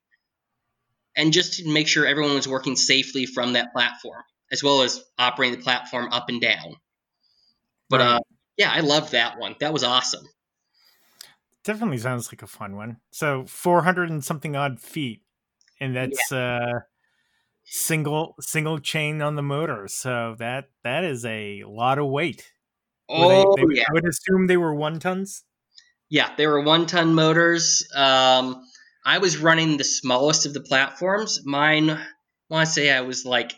And 1.15 1.33
just 1.33 1.59
to 1.59 1.71
make 1.71 1.87
sure 1.87 2.05
everyone 2.05 2.35
was 2.35 2.47
working 2.47 2.75
safely 2.75 3.25
from 3.25 3.53
that 3.53 3.71
platform, 3.73 4.23
as 4.51 4.63
well 4.63 4.81
as 4.81 5.01
operating 5.17 5.57
the 5.57 5.63
platform 5.63 6.09
up 6.11 6.29
and 6.29 6.41
down. 6.41 6.75
But 7.93 8.01
uh, 8.01 8.19
yeah, 8.57 8.71
I 8.71 8.79
loved 8.79 9.11
that 9.11 9.37
one. 9.37 9.55
That 9.59 9.71
was 9.73 9.83
awesome. 9.83 10.25
Definitely 11.63 11.99
sounds 11.99 12.31
like 12.31 12.41
a 12.41 12.47
fun 12.47 12.75
one. 12.75 12.97
So 13.11 13.45
400 13.45 14.09
and 14.09 14.23
something 14.23 14.55
odd 14.55 14.79
feet. 14.79 15.21
And 15.79 15.95
that's 15.95 16.31
uh 16.31 16.79
single 17.65 18.35
single 18.39 18.79
chain 18.79 19.21
on 19.21 19.35
the 19.35 19.41
motor. 19.41 19.87
So 19.87 20.35
that 20.39 20.69
that 20.83 21.03
is 21.03 21.23
a 21.25 21.63
lot 21.65 21.99
of 21.99 22.07
weight. 22.07 22.51
Oh, 23.09 23.55
they, 23.55 23.63
they- 23.63 23.75
yeah. 23.79 23.85
I 23.89 23.93
would 23.93 24.07
assume 24.07 24.47
they 24.47 24.57
were 24.57 24.73
one 24.73 24.99
tons. 24.99 25.43
Yeah, 26.09 26.33
they 26.35 26.47
were 26.47 26.61
one 26.61 26.85
ton 26.85 27.13
motors. 27.13 27.87
Um, 27.95 28.61
I 29.05 29.17
was 29.17 29.37
running 29.37 29.77
the 29.77 29.83
smallest 29.83 30.45
of 30.45 30.53
the 30.53 30.61
platforms. 30.61 31.41
Mine, 31.45 31.89
I 31.89 32.05
want 32.49 32.67
to 32.67 32.73
say 32.73 32.91
I 32.91 33.01
was 33.01 33.25
like 33.25 33.53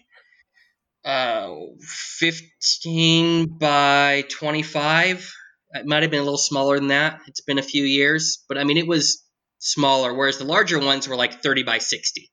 uh, 1.06 1.56
15 1.82 3.58
by 3.60 4.26
25. 4.30 5.32
It 5.72 5.86
might 5.86 6.04
have 6.04 6.12
been 6.12 6.22
a 6.22 6.24
little 6.24 6.38
smaller 6.38 6.80
than 6.80 6.88
that. 6.88 7.22
It's 7.28 7.42
been 7.42 7.60
a 7.60 7.64
few 7.64 7.84
years, 7.84 8.44
but 8.50 8.58
I 8.58 8.64
mean, 8.64 8.78
it 8.78 8.88
was 8.88 9.24
smaller, 9.60 10.14
whereas 10.14 10.38
the 10.38 10.46
larger 10.46 10.80
ones 10.80 11.08
were 11.08 11.16
like 11.16 11.44
30 11.44 11.64
by 11.64 11.78
60. 11.78 12.32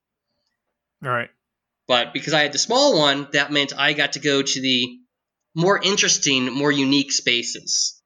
All 1.04 1.10
right. 1.10 1.28
But 1.86 2.12
because 2.14 2.32
I 2.32 2.42
had 2.42 2.52
the 2.52 2.58
small 2.58 2.98
one, 2.98 3.28
that 3.32 3.52
meant 3.52 3.72
I 3.76 3.92
got 3.92 4.14
to 4.14 4.20
go 4.20 4.40
to 4.40 4.60
the 4.60 4.98
more 5.54 5.78
interesting, 5.82 6.52
more 6.52 6.72
unique 6.72 7.12
spaces. 7.12 8.00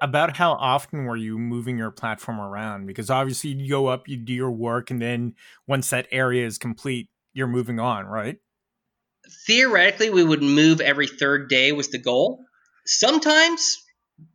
About 0.00 0.36
how 0.36 0.52
often 0.52 1.04
were 1.04 1.16
you 1.16 1.38
moving 1.38 1.76
your 1.76 1.90
platform 1.90 2.38
around? 2.38 2.86
Because 2.86 3.10
obviously 3.10 3.50
you 3.50 3.68
go 3.68 3.86
up, 3.86 4.08
you 4.08 4.16
do 4.16 4.32
your 4.32 4.50
work, 4.50 4.90
and 4.90 5.00
then 5.00 5.34
once 5.66 5.90
that 5.90 6.06
area 6.10 6.46
is 6.46 6.58
complete, 6.58 7.08
you're 7.32 7.46
moving 7.46 7.80
on, 7.80 8.06
right? 8.06 8.36
Theoretically 9.46 10.10
we 10.10 10.24
would 10.24 10.42
move 10.42 10.80
every 10.80 11.06
third 11.06 11.48
day 11.48 11.72
was 11.72 11.88
the 11.88 11.98
goal. 11.98 12.44
Sometimes 12.84 13.78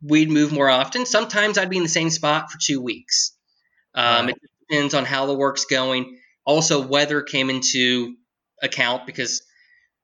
we'd 0.02 0.30
move 0.30 0.52
more 0.52 0.68
often. 0.68 1.06
Sometimes 1.06 1.58
i'd 1.58 1.70
be 1.70 1.76
in 1.76 1.82
the 1.82 1.88
same 1.88 2.10
spot 2.10 2.50
for 2.50 2.58
two 2.58 2.80
weeks. 2.80 3.36
Um, 3.94 4.30
it 4.30 4.36
depends 4.68 4.94
on 4.94 5.04
how 5.04 5.26
the 5.26 5.34
work's 5.34 5.66
going. 5.66 6.18
Also 6.44 6.86
weather 6.86 7.22
came 7.22 7.50
into 7.50 8.14
account 8.62 9.06
because 9.06 9.42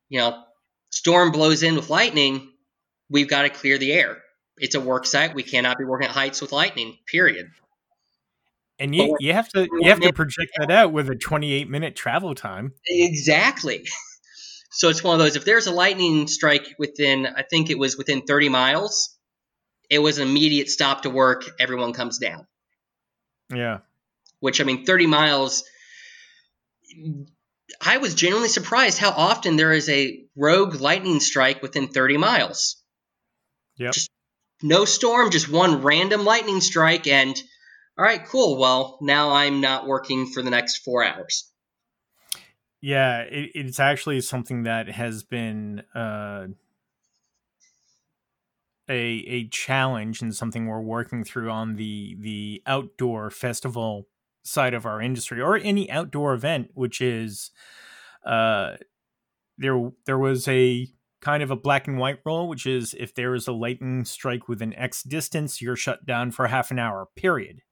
you 0.09 0.19
know 0.19 0.43
storm 0.91 1.33
blows 1.33 1.63
in 1.63 1.77
with 1.77 1.91
lightning 1.91 2.51
we've 3.11 3.29
got 3.29 3.43
to 3.43 3.51
clear 3.51 3.79
the 3.79 3.93
air. 3.93 4.19
It's 4.59 4.75
a 4.75 4.81
work 4.81 5.07
site. 5.07 5.35
We 5.35 5.43
cannot 5.43 5.79
be 5.79 5.85
working 5.85 6.09
at 6.09 6.15
heights 6.15 6.41
with 6.41 6.53
lightning 6.53 6.97
period. 7.07 7.51
And 8.81 8.95
you, 8.95 9.17
you 9.19 9.33
have 9.33 9.49
to 9.51 9.69
you 9.81 9.89
have 9.89 10.01
to 10.01 10.13
project 10.13 10.53
that 10.59 10.71
out 10.71 10.93
with 10.93 11.11
a 11.11 11.17
28 11.17 11.69
minute 11.69 11.97
travel 11.97 12.35
time. 12.35 12.73
Exactly. 12.87 13.85
So 14.79 14.89
it's 14.91 15.03
one 15.03 15.15
of 15.15 15.19
those. 15.19 15.35
If 15.35 15.45
there's 15.45 15.67
a 15.67 15.73
lightning 15.73 16.29
strike 16.29 16.77
within, 16.79 17.27
I 17.27 17.43
think 17.43 17.69
it 17.69 17.81
was 17.81 17.99
within 17.99 18.23
30 18.23 18.49
miles, 18.49 19.19
it 19.91 19.99
was 19.99 20.19
an 20.19 20.29
immediate 20.29 20.71
stop 20.71 21.03
to 21.03 21.11
work. 21.11 21.43
Everyone 21.59 21.93
comes 21.93 22.19
down. 22.19 22.47
Yeah. 23.53 23.79
Which 24.39 24.61
I 24.61 24.65
mean, 24.65 24.87
30 24.87 25.09
miles. 25.09 25.65
I 27.85 27.97
was 27.99 28.15
genuinely 28.15 28.51
surprised 28.51 28.99
how 28.99 29.11
often 29.11 29.57
there 29.57 29.73
is 29.73 29.89
a 29.89 30.25
rogue 30.37 30.77
lightning 30.77 31.19
strike 31.19 31.61
within 31.61 31.89
30 31.89 32.17
miles. 32.17 32.81
Yep. 33.79 33.95
Just 33.95 34.11
no 34.63 34.85
storm, 34.85 35.33
just 35.33 35.49
one 35.49 35.83
random 35.83 36.25
lightning 36.25 36.61
strike, 36.61 37.09
and 37.09 37.37
all 37.99 38.05
right, 38.05 38.25
cool. 38.29 38.57
Well, 38.57 38.99
now 39.01 39.33
I'm 39.33 39.61
not 39.61 39.89
working 39.89 40.31
for 40.33 40.41
the 40.41 40.51
next 40.51 40.85
four 40.85 41.03
hours. 41.03 41.51
Yeah, 42.81 43.23
it, 43.23 43.51
it's 43.55 43.81
actually 43.81 44.21
something 44.21 44.63
that 44.63 44.89
has 44.89 45.25
been 45.25 45.83
uh, 45.95 46.47
a 48.89 49.01
a 49.01 49.49
challenge 49.49 50.23
and 50.23 50.35
something 50.35 50.67
we're 50.67 50.81
working 50.81 51.25
through 51.25 51.51
on 51.51 51.75
the 51.77 52.17
the 52.21 52.63
outdoor 52.67 53.31
festival 53.31 54.07
side 54.45 54.75
of 54.75 54.87
our 54.87 55.03
industry 55.03 55.41
or 55.41 55.57
any 55.57 55.91
outdoor 55.91 56.35
event, 56.35 56.71
which 56.75 57.01
is 57.01 57.51
uh, 58.25 58.77
there 59.59 59.91
there 60.07 60.19
was 60.19 60.47
a 60.47 60.87
kind 61.21 61.43
of 61.43 61.51
a 61.51 61.57
black 61.57 61.89
and 61.89 61.99
white 61.99 62.21
rule, 62.25 62.49
which 62.49 62.65
is 62.65 62.95
if 62.97 63.13
there 63.13 63.35
is 63.35 63.49
a 63.49 63.53
lightning 63.53 64.05
strike 64.05 64.49
within 64.49 64.73
X 64.75 65.03
distance, 65.03 65.61
you're 65.61 65.75
shut 65.75 66.07
down 66.07 66.31
for 66.31 66.47
half 66.47 66.71
an 66.71 66.79
hour. 66.79 67.09
Period 67.17 67.63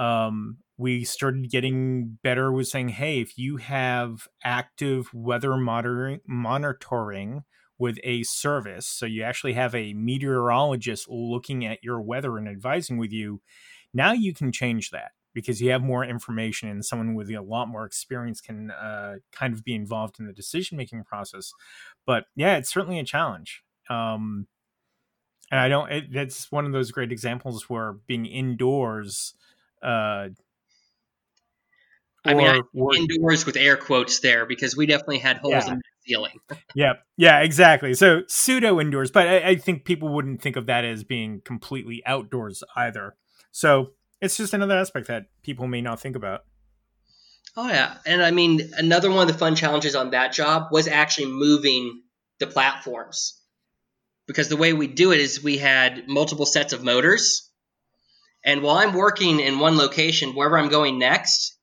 um, 0.00 0.58
we 0.80 1.04
started 1.04 1.50
getting 1.50 2.18
better 2.22 2.50
with 2.50 2.66
saying, 2.66 2.88
hey, 2.88 3.20
if 3.20 3.36
you 3.36 3.58
have 3.58 4.26
active 4.42 5.12
weather 5.12 5.54
monitoring, 5.58 6.20
monitoring 6.26 7.42
with 7.78 7.98
a 8.02 8.22
service, 8.22 8.86
so 8.86 9.04
you 9.04 9.22
actually 9.22 9.52
have 9.52 9.74
a 9.74 9.92
meteorologist 9.92 11.06
looking 11.10 11.66
at 11.66 11.80
your 11.82 12.00
weather 12.00 12.38
and 12.38 12.48
advising 12.48 12.96
with 12.96 13.12
you, 13.12 13.42
now 13.92 14.12
you 14.12 14.32
can 14.32 14.50
change 14.50 14.88
that 14.88 15.10
because 15.34 15.60
you 15.60 15.70
have 15.70 15.82
more 15.82 16.02
information 16.02 16.70
and 16.70 16.82
someone 16.82 17.14
with 17.14 17.28
a 17.28 17.42
lot 17.42 17.68
more 17.68 17.84
experience 17.84 18.40
can 18.40 18.70
uh, 18.70 19.16
kind 19.32 19.52
of 19.52 19.62
be 19.62 19.74
involved 19.74 20.18
in 20.18 20.26
the 20.26 20.32
decision 20.32 20.78
making 20.78 21.04
process. 21.04 21.52
But 22.06 22.24
yeah, 22.34 22.56
it's 22.56 22.72
certainly 22.72 22.98
a 22.98 23.04
challenge. 23.04 23.62
Um, 23.90 24.46
and 25.50 25.60
I 25.60 25.68
don't, 25.68 25.92
it, 25.92 26.04
that's 26.10 26.50
one 26.50 26.64
of 26.64 26.72
those 26.72 26.90
great 26.90 27.12
examples 27.12 27.68
where 27.68 27.96
being 28.06 28.24
indoors 28.24 29.34
uh 29.82 30.28
I 32.24 32.34
mean, 32.34 32.46
I- 32.46 32.58
or- 32.58 32.64
or- 32.74 32.96
Indoors 32.96 33.46
with 33.46 33.56
air 33.56 33.76
quotes 33.76 34.20
there 34.20 34.46
because 34.46 34.76
we 34.76 34.86
definitely 34.86 35.18
had 35.18 35.38
holes 35.38 35.66
Yeah. 35.66 35.72
in 35.72 35.78
the 35.78 35.82
ceiling. 36.06 36.38
yeah 36.74 36.94
yeah 37.16 37.40
exactly. 37.40 37.94
So 37.94 38.22
pseudo 38.28 38.80
indoors 38.80 39.10
but 39.10 39.26
I, 39.28 39.48
I 39.50 39.56
think 39.56 39.84
people 39.84 40.08
wouldn't 40.08 40.42
think 40.42 40.56
of 40.56 40.66
that 40.66 40.84
as 40.84 41.04
being 41.04 41.40
completely 41.44 42.02
outdoors 42.06 42.62
either. 42.76 43.16
So 43.52 43.92
it's 44.20 44.36
just 44.36 44.52
another 44.54 44.76
aspect 44.76 45.08
that 45.08 45.26
people 45.42 45.66
may 45.66 45.80
not 45.80 46.00
think 46.00 46.14
about. 46.16 46.40
Oh 47.56 47.68
yeah, 47.68 47.96
and 48.06 48.22
I 48.22 48.30
mean 48.30 48.60
another 48.76 49.10
one 49.10 49.22
of 49.26 49.32
the 49.32 49.38
fun 49.38 49.56
challenges 49.56 49.94
on 49.96 50.10
that 50.10 50.32
job 50.32 50.68
was 50.70 50.86
actually 50.86 51.26
moving 51.32 52.02
the 52.38 52.46
platforms. 52.46 53.36
Because 54.26 54.48
the 54.48 54.56
way 54.56 54.72
we 54.72 54.86
do 54.86 55.10
it 55.10 55.18
is 55.18 55.42
we 55.42 55.58
had 55.58 56.06
multiple 56.06 56.46
sets 56.46 56.72
of 56.72 56.84
motors, 56.84 57.50
and 58.44 58.62
while 58.62 58.76
I'm 58.76 58.92
working 58.94 59.40
in 59.40 59.58
one 59.58 59.76
location, 59.76 60.34
wherever 60.36 60.56
I'm 60.56 60.68
going 60.68 61.00
next, 61.00 61.58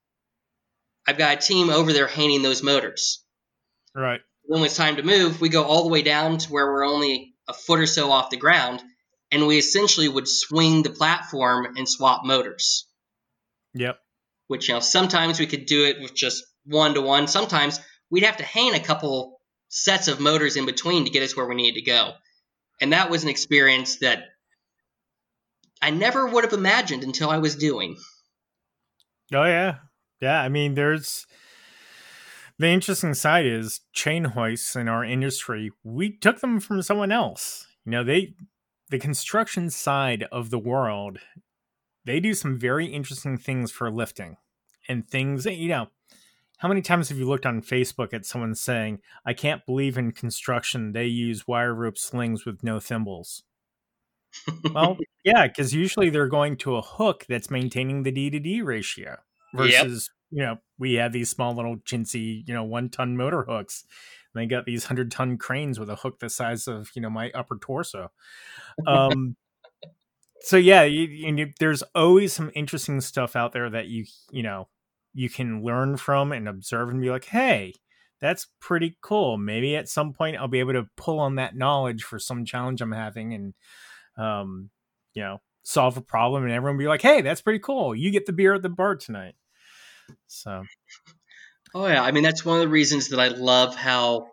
I've 1.08 1.18
got 1.18 1.38
a 1.38 1.42
team 1.42 1.70
over 1.70 1.94
there 1.94 2.08
hanging 2.08 2.42
those 2.42 2.64
motors. 2.64 3.24
right 3.96 4.22
when 4.44 4.64
it's 4.64 4.78
time 4.78 4.96
to 4.96 5.04
move, 5.04 5.42
we 5.42 5.50
go 5.50 5.64
all 5.64 5.84
the 5.84 5.90
way 5.90 6.02
down 6.02 6.38
to 6.38 6.52
where 6.52 6.66
we're 6.66 6.86
only 6.86 7.34
a 7.50 7.54
foot 7.54 7.80
or 7.80 7.86
so 7.86 8.12
off 8.12 8.30
the 8.30 8.38
ground, 8.38 8.82
and 9.30 9.46
we 9.46 9.58
essentially 9.58 10.08
would 10.08 10.28
swing 10.28 10.84
the 10.84 10.90
platform 10.90 11.76
and 11.76 11.88
swap 11.88 12.24
motors 12.24 12.86
yep 13.74 14.00
which 14.48 14.68
you 14.68 14.74
know 14.74 14.80
sometimes 14.80 15.40
we 15.40 15.48
could 15.48 15.66
do 15.66 15.86
it 15.86 16.02
with 16.02 16.16
just 16.16 16.44
one 16.66 16.94
to 16.94 17.02
one. 17.02 17.28
Sometimes 17.28 17.80
we'd 18.10 18.24
have 18.24 18.38
to 18.38 18.44
hang 18.44 18.76
a 18.76 18.80
couple 18.80 19.40
sets 19.70 20.08
of 20.08 20.20
motors 20.20 20.56
in 20.56 20.66
between 20.66 21.06
to 21.06 21.12
get 21.12 21.24
us 21.24 21.36
where 21.36 21.46
we 21.46 21.56
needed 21.56 21.80
to 21.80 21.86
go. 21.86 22.14
And 22.82 22.94
that 22.94 23.10
was 23.10 23.24
an 23.24 23.30
experience 23.30 23.98
that 24.00 24.24
I 25.82 25.90
never 25.92 26.26
would 26.26 26.44
have 26.44 26.54
imagined 26.54 27.04
until 27.04 27.30
I 27.30 27.38
was 27.38 27.56
doing. 27.56 27.98
oh 29.34 29.44
yeah 29.44 29.76
yeah 30.22 30.42
i 30.42 30.50
mean 30.50 30.74
there's 30.74 31.26
the 32.60 32.68
interesting 32.68 33.14
side 33.14 33.46
is 33.46 33.82
chain 33.94 34.24
hoists 34.24 34.76
in 34.76 34.88
our 34.88 35.04
industry 35.04 35.72
we 35.84 36.12
took 36.12 36.40
them 36.40 36.60
from 36.60 36.82
someone 36.82 37.12
else. 37.12 37.68
You 37.86 37.92
know, 37.92 38.04
they 38.04 38.34
the 38.90 39.00
construction 39.00 39.70
side 39.70 40.26
of 40.32 40.50
the 40.50 40.60
world, 40.60 41.20
they 42.06 42.20
do 42.20 42.34
some 42.34 42.58
very 42.58 42.88
interesting 42.88 43.38
things 43.38 43.72
for 43.72 43.92
lifting 43.92 44.38
and 44.88 45.08
things 45.08 45.44
that, 45.44 45.56
you 45.56 45.68
know, 45.68 45.88
how 46.60 46.68
many 46.68 46.82
times 46.82 47.10
have 47.10 47.18
you 47.18 47.28
looked 47.28 47.46
on 47.46 47.62
Facebook 47.62 48.14
at 48.14 48.26
someone 48.26 48.56
saying, 48.56 49.00
I 49.26 49.34
can't 49.34 49.66
believe 49.66 49.98
in 49.98 50.12
construction. 50.14 50.94
They 50.94 51.06
use 51.06 51.48
wire 51.48 51.76
rope 51.76 51.98
slings 51.98 52.46
with 52.46 52.64
no 52.64 52.80
thimbles? 52.80 53.44
well, 54.74 54.98
yeah, 55.24 55.48
because 55.48 55.76
usually 55.76 56.10
they're 56.10 56.28
going 56.28 56.58
to 56.58 56.78
a 56.78 56.82
hook 56.82 57.26
that's 57.30 57.52
maintaining 57.52 58.04
the 58.04 58.12
D 58.12 58.32
to 58.32 58.40
D 58.40 58.62
ratio 58.62 59.18
versus, 59.54 60.10
yep. 60.32 60.40
you 60.40 60.46
know, 60.46 60.58
we 60.78 60.94
have 60.96 61.12
these 61.12 61.30
small 61.30 61.56
little 61.56 61.78
chintzy, 61.78 62.48
you 62.48 62.54
know, 62.54 62.64
one 62.64 62.90
ton 62.90 63.18
motor 63.18 63.44
hooks. 63.44 63.86
And 64.34 64.42
they 64.42 64.48
got 64.48 64.66
these 64.66 64.86
hundred 64.86 65.12
ton 65.12 65.38
cranes 65.38 65.80
with 65.80 65.90
a 65.90 65.96
hook 65.96 66.20
the 66.20 66.30
size 66.30 66.68
of, 66.68 66.90
you 66.96 67.02
know, 67.02 67.10
my 67.10 67.32
upper 67.32 67.58
torso. 67.58 68.12
Um, 68.86 69.36
so 70.42 70.58
yeah, 70.58 70.84
you, 70.84 71.04
you, 71.08 71.54
there's 71.60 71.84
always 71.96 72.34
some 72.34 72.52
interesting 72.54 73.02
stuff 73.02 73.36
out 73.36 73.54
there 73.54 73.70
that 73.70 73.88
you, 73.88 74.06
you 74.32 74.44
know, 74.44 74.68
you 75.14 75.30
can 75.30 75.64
learn 75.64 75.98
from 75.98 76.32
and 76.32 76.48
observe 76.48 76.90
and 76.90 77.02
be 77.02 77.10
like, 77.10 77.26
hey, 77.26 77.74
that's 78.20 78.48
pretty 78.60 78.98
cool. 79.02 79.38
Maybe 79.38 79.76
at 79.76 79.90
some 79.90 80.14
point 80.14 80.38
I'll 80.38 80.48
be 80.48 80.60
able 80.60 80.74
to 80.74 80.88
pull 80.96 81.20
on 81.20 81.36
that 81.36 81.56
knowledge 81.56 82.04
for 82.04 82.20
some 82.20 82.46
challenge 82.46 82.82
I'm 82.82 82.92
having 82.92 83.34
and 83.34 83.54
um, 84.18 84.70
you 85.14 85.22
know, 85.22 85.42
solve 85.68 85.98
a 85.98 86.02
problem 86.02 86.46
and 86.46 86.54
everyone 86.54 86.78
be 86.78 86.88
like, 86.88 87.02
"Hey, 87.02 87.22
that's 87.22 87.42
pretty 87.42 87.60
cool. 87.60 87.94
You 87.94 88.10
get 88.10 88.26
the 88.26 88.32
beer 88.32 88.54
at 88.54 88.62
the 88.62 88.70
bar 88.70 88.96
tonight." 88.96 89.36
So, 90.28 90.64
oh 91.76 91.88
yeah, 91.88 92.02
I 92.02 92.12
mean 92.12 92.24
that's 92.24 92.46
one 92.46 92.56
of 92.56 92.62
the 92.62 92.70
reasons 92.70 93.10
that 93.10 93.20
I 93.20 93.28
love 93.28 93.76
how 93.76 94.30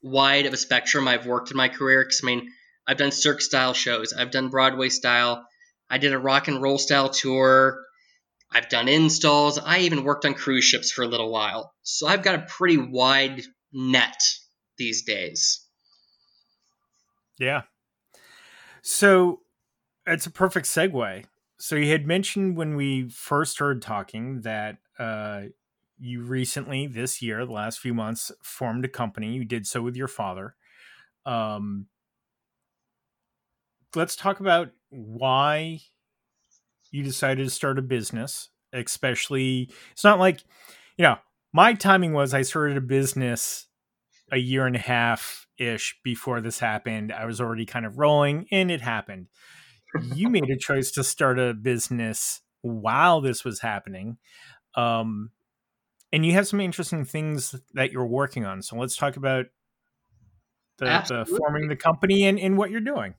wide 0.00 0.46
of 0.46 0.52
a 0.52 0.56
spectrum 0.56 1.08
I've 1.08 1.26
worked 1.26 1.50
in 1.50 1.56
my 1.56 1.68
career. 1.68 2.04
Because 2.04 2.20
I 2.22 2.26
mean, 2.26 2.52
I've 2.86 2.98
done 2.98 3.10
Cirque 3.10 3.40
style 3.40 3.74
shows, 3.74 4.12
I've 4.12 4.30
done 4.30 4.48
Broadway 4.48 4.90
style, 4.90 5.44
I 5.90 5.98
did 5.98 6.12
a 6.12 6.18
rock 6.18 6.46
and 6.46 6.62
roll 6.62 6.78
style 6.78 7.08
tour. 7.08 7.84
I've 8.52 8.68
done 8.68 8.88
installs. 8.88 9.58
I 9.58 9.80
even 9.80 10.02
worked 10.02 10.24
on 10.24 10.34
cruise 10.34 10.64
ships 10.64 10.90
for 10.90 11.02
a 11.02 11.06
little 11.06 11.30
while. 11.30 11.72
So 11.84 12.08
I've 12.08 12.24
got 12.24 12.34
a 12.34 12.46
pretty 12.48 12.78
wide 12.78 13.42
net 13.72 14.20
these 14.76 15.02
days. 15.04 15.64
Yeah, 17.38 17.62
so 18.82 19.40
it's 20.06 20.26
a 20.26 20.30
perfect 20.30 20.66
segue. 20.66 21.24
So 21.58 21.76
you 21.76 21.90
had 21.90 22.06
mentioned 22.06 22.56
when 22.56 22.74
we 22.74 23.08
first 23.10 23.58
heard 23.58 23.82
talking 23.82 24.40
that 24.42 24.78
uh, 24.98 25.42
you 25.98 26.22
recently, 26.22 26.86
this 26.86 27.20
year, 27.20 27.44
the 27.44 27.52
last 27.52 27.80
few 27.80 27.92
months, 27.92 28.32
formed 28.42 28.84
a 28.84 28.88
company. 28.88 29.34
You 29.34 29.44
did 29.44 29.66
so 29.66 29.82
with 29.82 29.96
your 29.96 30.08
father. 30.08 30.54
Um, 31.26 31.86
let's 33.94 34.16
talk 34.16 34.40
about 34.40 34.70
why 34.88 35.80
you 36.90 37.02
decided 37.02 37.44
to 37.44 37.50
start 37.50 37.78
a 37.78 37.82
business. 37.82 38.48
Especially, 38.72 39.70
it's 39.92 40.04
not 40.04 40.18
like 40.18 40.44
you 40.96 41.02
know 41.02 41.16
my 41.52 41.74
timing 41.74 42.12
was 42.12 42.32
I 42.32 42.42
started 42.42 42.76
a 42.76 42.82
business 42.82 43.66
a 44.32 44.38
year 44.38 44.66
and 44.66 44.76
a 44.76 44.80
half 44.80 45.46
ish 45.58 45.98
before 46.04 46.40
this 46.40 46.60
happened. 46.60 47.12
I 47.12 47.26
was 47.26 47.40
already 47.40 47.66
kind 47.66 47.84
of 47.84 47.98
rolling 47.98 48.46
and 48.52 48.70
it 48.70 48.80
happened. 48.80 49.26
You 50.14 50.28
made 50.28 50.50
a 50.50 50.56
choice 50.56 50.90
to 50.92 51.04
start 51.04 51.38
a 51.38 51.54
business 51.54 52.40
while 52.62 53.20
this 53.20 53.44
was 53.44 53.60
happening. 53.60 54.18
Um, 54.74 55.30
and 56.12 56.24
you 56.26 56.32
have 56.32 56.46
some 56.46 56.60
interesting 56.60 57.04
things 57.04 57.54
that 57.74 57.92
you're 57.92 58.06
working 58.06 58.44
on. 58.44 58.62
So 58.62 58.76
let's 58.76 58.96
talk 58.96 59.16
about 59.16 59.46
the, 60.78 60.86
the 61.08 61.38
forming 61.38 61.68
the 61.68 61.76
company 61.76 62.26
and, 62.26 62.38
and 62.38 62.56
what 62.56 62.70
you're 62.70 62.80
doing. 62.80 63.14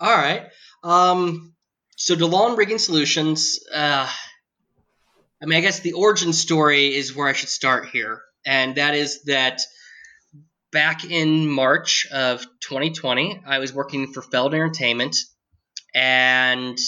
All 0.00 0.14
right. 0.14 0.46
Um, 0.82 1.54
so 1.96 2.14
DeLong 2.14 2.56
Rigging 2.56 2.78
Solutions, 2.78 3.60
uh, 3.74 4.08
I 5.42 5.46
mean, 5.46 5.58
I 5.58 5.60
guess 5.60 5.80
the 5.80 5.92
origin 5.92 6.32
story 6.32 6.94
is 6.94 7.14
where 7.14 7.28
I 7.28 7.32
should 7.32 7.48
start 7.48 7.88
here. 7.88 8.22
And 8.44 8.76
that 8.76 8.94
is 8.94 9.24
that 9.24 9.60
back 10.70 11.04
in 11.04 11.50
March 11.50 12.06
of 12.12 12.46
2020, 12.60 13.42
I 13.46 13.58
was 13.58 13.72
working 13.72 14.12
for 14.12 14.22
Feld 14.22 14.54
Entertainment 14.54 15.16
and 15.96 16.78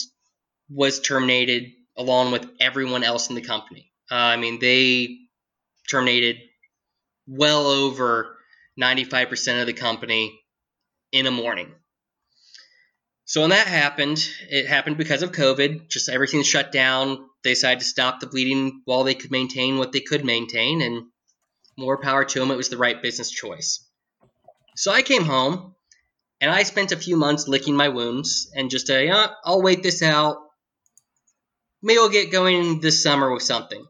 was 0.68 1.00
terminated 1.00 1.72
along 1.96 2.30
with 2.30 2.46
everyone 2.60 3.02
else 3.02 3.30
in 3.30 3.34
the 3.34 3.40
company. 3.40 3.90
Uh, 4.10 4.16
I 4.16 4.36
mean, 4.36 4.58
they 4.60 5.16
terminated 5.90 6.36
well 7.26 7.66
over 7.66 8.36
95% 8.78 9.62
of 9.62 9.66
the 9.66 9.72
company 9.72 10.38
in 11.10 11.26
a 11.26 11.30
morning. 11.30 11.72
So 13.24 13.40
when 13.40 13.50
that 13.50 13.66
happened, 13.66 14.22
it 14.50 14.66
happened 14.66 14.98
because 14.98 15.22
of 15.22 15.32
COVID. 15.32 15.88
Just 15.88 16.10
everything 16.10 16.42
shut 16.42 16.70
down. 16.70 17.26
They 17.44 17.50
decided 17.50 17.80
to 17.80 17.86
stop 17.86 18.20
the 18.20 18.26
bleeding 18.26 18.82
while 18.84 19.04
they 19.04 19.14
could 19.14 19.30
maintain 19.30 19.78
what 19.78 19.92
they 19.92 20.00
could 20.00 20.24
maintain, 20.24 20.82
and 20.82 21.06
more 21.78 21.98
power 21.98 22.24
to 22.24 22.38
them. 22.38 22.50
It 22.50 22.56
was 22.56 22.68
the 22.68 22.78
right 22.78 23.00
business 23.02 23.30
choice. 23.30 23.86
So 24.76 24.92
I 24.92 25.02
came 25.02 25.24
home 25.24 25.74
and 26.40 26.50
I 26.50 26.62
spent 26.62 26.92
a 26.92 26.96
few 26.96 27.16
months 27.16 27.48
licking 27.48 27.76
my 27.76 27.88
wounds 27.88 28.50
and 28.54 28.70
just, 28.70 28.90
uh, 28.90 28.98
you 28.98 29.10
know, 29.10 29.26
I'll 29.44 29.62
wait 29.62 29.82
this 29.82 30.02
out. 30.02 30.36
Maybe 31.82 31.98
I'll 31.98 32.08
get 32.08 32.32
going 32.32 32.80
this 32.80 33.02
summer 33.02 33.32
with 33.32 33.42
something. 33.42 33.84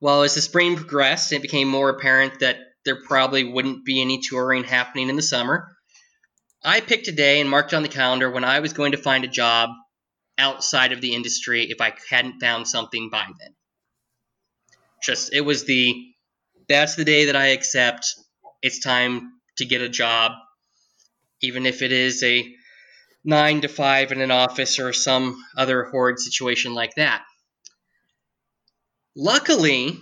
Well, 0.00 0.22
as 0.22 0.34
the 0.34 0.40
spring 0.40 0.76
progressed, 0.76 1.32
it 1.32 1.42
became 1.42 1.68
more 1.68 1.90
apparent 1.90 2.40
that 2.40 2.56
there 2.84 3.02
probably 3.02 3.44
wouldn't 3.44 3.84
be 3.84 4.00
any 4.00 4.20
touring 4.20 4.64
happening 4.64 5.10
in 5.10 5.16
the 5.16 5.22
summer. 5.22 5.76
I 6.62 6.80
picked 6.80 7.08
a 7.08 7.12
day 7.12 7.40
and 7.40 7.50
marked 7.50 7.74
on 7.74 7.82
the 7.82 7.88
calendar 7.88 8.30
when 8.30 8.44
I 8.44 8.60
was 8.60 8.72
going 8.72 8.92
to 8.92 8.98
find 8.98 9.24
a 9.24 9.28
job 9.28 9.70
outside 10.38 10.92
of 10.92 11.00
the 11.00 11.14
industry 11.14 11.64
if 11.70 11.80
I 11.80 11.94
hadn't 12.08 12.40
found 12.40 12.66
something 12.66 13.10
by 13.10 13.24
then. 13.26 13.54
Just, 15.02 15.32
it 15.34 15.42
was 15.42 15.64
the 15.64 15.94
that's 16.68 16.94
the 16.94 17.04
day 17.04 17.24
that 17.26 17.36
I 17.36 17.46
accept 17.46 18.14
it's 18.62 18.78
time 18.78 19.32
to 19.56 19.64
get 19.64 19.82
a 19.82 19.88
job, 19.88 20.32
even 21.42 21.66
if 21.66 21.82
it 21.82 21.92
is 21.92 22.22
a 22.22 22.54
nine 23.24 23.60
to 23.60 23.68
five 23.68 24.12
in 24.12 24.20
an 24.20 24.30
office 24.30 24.78
or 24.78 24.92
some 24.92 25.42
other 25.56 25.84
horrid 25.84 26.18
situation 26.18 26.74
like 26.74 26.94
that. 26.96 27.22
Luckily, 29.16 29.98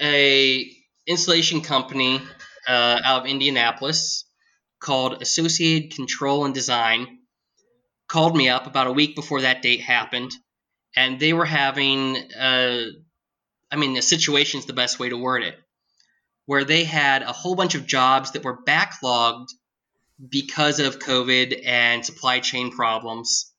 a 0.00 0.70
installation 1.06 1.60
company 1.60 2.20
uh, 2.66 3.00
out 3.04 3.22
of 3.22 3.26
Indianapolis 3.26 4.24
called 4.80 5.22
Associated 5.22 5.94
Control 5.94 6.44
and 6.44 6.54
Design 6.54 7.18
called 8.08 8.36
me 8.36 8.48
up 8.48 8.66
about 8.66 8.88
a 8.88 8.92
week 8.92 9.14
before 9.14 9.42
that 9.42 9.62
date 9.62 9.80
happened, 9.80 10.32
and 10.96 11.20
they 11.20 11.32
were 11.32 11.44
having 11.44 12.16
uh, 12.32 12.86
I 13.70 13.76
mean, 13.76 13.94
the 13.94 14.02
situation 14.02 14.58
is 14.58 14.66
the 14.66 14.72
best 14.72 14.98
way 14.98 15.08
to 15.08 15.16
word 15.16 15.44
it, 15.44 15.56
where 16.46 16.64
they 16.64 16.84
had 16.84 17.22
a 17.22 17.32
whole 17.32 17.54
bunch 17.54 17.74
of 17.74 17.86
jobs 17.86 18.32
that 18.32 18.44
were 18.44 18.64
backlogged 18.64 19.48
because 20.28 20.80
of 20.80 20.98
COVID 20.98 21.62
and 21.64 22.04
supply 22.04 22.40
chain 22.40 22.70
problems. 22.70 23.52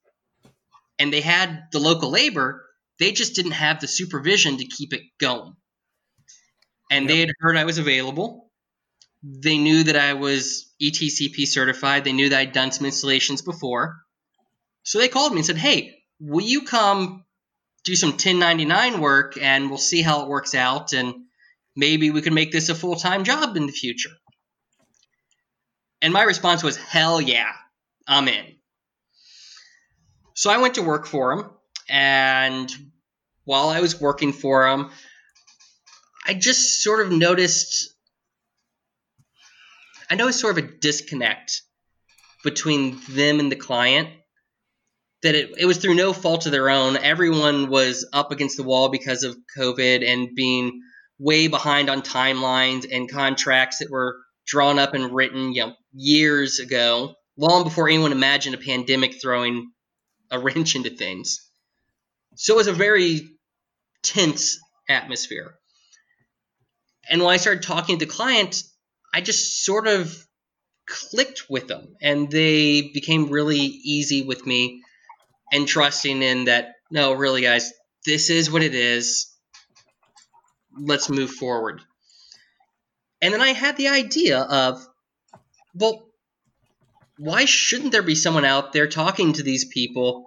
And 1.00 1.12
they 1.12 1.22
had 1.22 1.64
the 1.72 1.80
local 1.80 2.12
labor, 2.12 2.66
they 3.00 3.12
just 3.12 3.36
didn't 3.36 3.54
have 3.54 3.82
the 3.82 3.88
supervision 3.88 4.58
to 4.58 4.66
keep 4.66 4.94
it 4.94 5.02
going. 5.20 5.56
And 6.92 7.06
yep. 7.06 7.10
they 7.10 7.20
had 7.22 7.30
heard 7.40 7.58
I 7.58 7.66
was 7.66 7.78
available. 7.78 8.52
They 9.24 9.58
knew 9.58 9.84
that 9.84 9.96
I 9.96 10.14
was 10.14 10.72
ETCP 10.82 11.48
certified. 11.48 12.04
They 12.04 12.14
knew 12.14 12.30
that 12.30 12.40
I'd 12.40 12.52
done 12.52 12.72
some 12.72 12.86
installations 12.86 13.42
before. 13.42 13.98
So 14.84 15.00
they 15.00 15.08
called 15.08 15.32
me 15.32 15.40
and 15.40 15.46
said, 15.46 15.58
Hey, 15.58 15.96
will 16.20 16.44
you 16.44 16.66
come 16.66 17.26
do 17.84 17.96
some 17.96 18.12
1099 18.12 19.00
work 19.00 19.38
and 19.42 19.70
we'll 19.70 19.80
see 19.80 20.02
how 20.02 20.22
it 20.22 20.28
works 20.28 20.54
out 20.54 20.94
and 20.94 21.14
maybe 21.76 22.12
we 22.12 22.22
can 22.22 22.34
make 22.34 22.52
this 22.52 22.70
a 22.70 22.76
full-time 22.76 23.24
job 23.24 23.58
in 23.58 23.66
the 23.66 23.72
future 23.72 24.12
and 26.02 26.14
my 26.14 26.24
response 26.24 26.64
was 26.64 26.78
hell 26.78 27.20
yeah 27.22 27.52
i'm 28.08 28.28
in 28.28 28.46
so 30.34 30.50
i 30.50 30.58
went 30.58 30.76
to 30.76 30.82
work 30.82 31.06
for 31.06 31.32
him 31.34 31.50
and 31.90 32.72
while 33.46 33.70
i 33.70 33.80
was 33.80 34.00
working 34.00 34.34
for 34.34 34.68
him 34.68 34.90
i 36.28 36.34
just 36.34 36.82
sort 36.84 37.06
of 37.06 37.12
noticed 37.12 37.94
i 40.10 40.16
noticed 40.16 40.40
sort 40.40 40.58
of 40.58 40.64
a 40.64 40.68
disconnect 40.68 41.62
between 42.44 43.00
them 43.10 43.40
and 43.40 43.52
the 43.52 43.56
client 43.56 44.10
that 45.24 45.36
it, 45.36 45.54
it 45.58 45.66
was 45.66 45.78
through 45.78 45.96
no 45.96 46.14
fault 46.14 46.46
of 46.46 46.52
their 46.52 46.70
own. 46.70 46.98
Everyone 46.98 47.70
was 47.70 48.08
up 48.12 48.32
against 48.32 48.58
the 48.58 48.64
wall 48.64 48.90
because 48.90 49.24
of 49.24 49.38
COVID 49.58 50.08
and 50.08 50.36
being 50.36 50.82
way 51.20 51.48
behind 51.48 51.90
on 51.90 52.02
timelines 52.02 52.86
and 52.92 53.12
contracts 53.12 53.78
that 53.80 53.92
were 53.92 54.18
drawn 54.52 54.78
up 54.78 54.94
and 54.94 55.16
written 55.16 55.54
you 55.54 55.66
know, 55.66 55.74
years 55.94 56.60
ago, 56.60 57.16
long 57.38 57.64
before 57.64 57.88
anyone 57.88 58.12
imagined 58.12 58.54
a 58.54 58.58
pandemic 58.58 59.22
throwing 59.22 59.72
a 60.30 60.38
wrench 60.38 60.76
into 60.76 60.90
things. 60.90 61.50
So 62.36 62.56
it 62.56 62.58
was 62.58 62.68
a 62.68 62.74
very 62.74 63.22
tense 64.04 64.60
atmosphere. 64.90 65.56
And 67.10 67.22
when 67.22 67.34
I 67.34 67.38
started 67.38 67.64
talking 67.64 67.98
to 68.00 68.06
the 68.06 68.12
I 69.14 69.22
just 69.22 69.64
sort 69.64 69.88
of 69.88 70.14
clicked 70.86 71.44
with 71.50 71.68
them 71.68 71.96
and 72.02 72.30
they 72.30 72.92
became 72.94 73.30
really 73.30 73.60
easy 73.60 74.24
with 74.24 74.46
me 74.46 74.82
and 75.54 75.66
trusting 75.66 76.22
in 76.22 76.46
that 76.46 76.74
no 76.90 77.14
really 77.14 77.42
guys 77.42 77.72
this 78.06 78.30
is 78.30 78.52
what 78.52 78.64
it 78.64 78.76
is 78.76 79.34
let's 80.78 81.10
move 81.10 81.30
forward 81.30 81.82
and 83.22 83.34
then 83.34 83.42
i 83.42 83.50
had 83.50 83.78
the 83.78 83.88
idea 83.88 84.40
of 84.40 84.86
well 85.76 86.08
why 87.18 87.46
shouldn't 87.46 87.92
there 87.92 88.02
be 88.02 88.16
someone 88.16 88.46
out 88.46 88.74
there 88.74 88.88
talking 88.88 89.34
to 89.34 89.44
these 89.44 89.66
people 89.66 90.26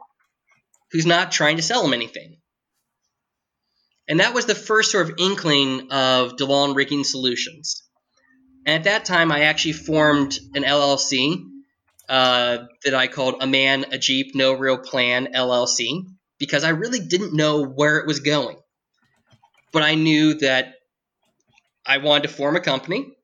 who's 0.93 1.07
not 1.07 1.33
trying 1.33 1.57
to 1.57 1.63
sell 1.63 1.83
them 1.83 1.93
anything 1.93 2.37
and 4.07 4.21
that 4.21 4.35
was 4.35 4.47
the 4.47 4.55
first 4.55 4.91
sort 4.91 5.09
of 5.09 5.17
inkling 5.19 5.91
of 5.91 6.37
DeLong 6.37 6.75
Rigging 6.75 7.05
Solutions. 7.05 7.83
And 8.67 8.77
at 8.77 8.85
that 8.85 9.05
time, 9.05 9.33
I 9.33 9.43
actually 9.43 9.73
formed 9.73 10.39
an 10.55 10.63
LLC 10.63 11.43
uh, 12.09 12.59
that 12.85 12.95
I 12.95 13.07
called 13.07 13.37
A 13.41 13.47
Man, 13.47 13.87
a 13.93 13.99
Jeep, 13.99 14.35
No 14.35 14.53
Real 14.53 14.79
Plan 14.79 15.29
LLC 15.35 16.07
because 16.39 16.65
I 16.65 16.71
really 16.71 17.01
didn't 17.01 17.33
know 17.33 17.65
where 17.65 17.99
it 17.99 18.07
was 18.07 18.21
going. 18.21 18.57
But 19.73 19.83
I 19.83 19.95
knew 19.95 20.35
that 20.41 20.75
I 21.87 21.99
wanted 21.99 22.29
to 22.29 22.35
form 22.35 22.57
a 22.57 22.61
company, 22.61 23.15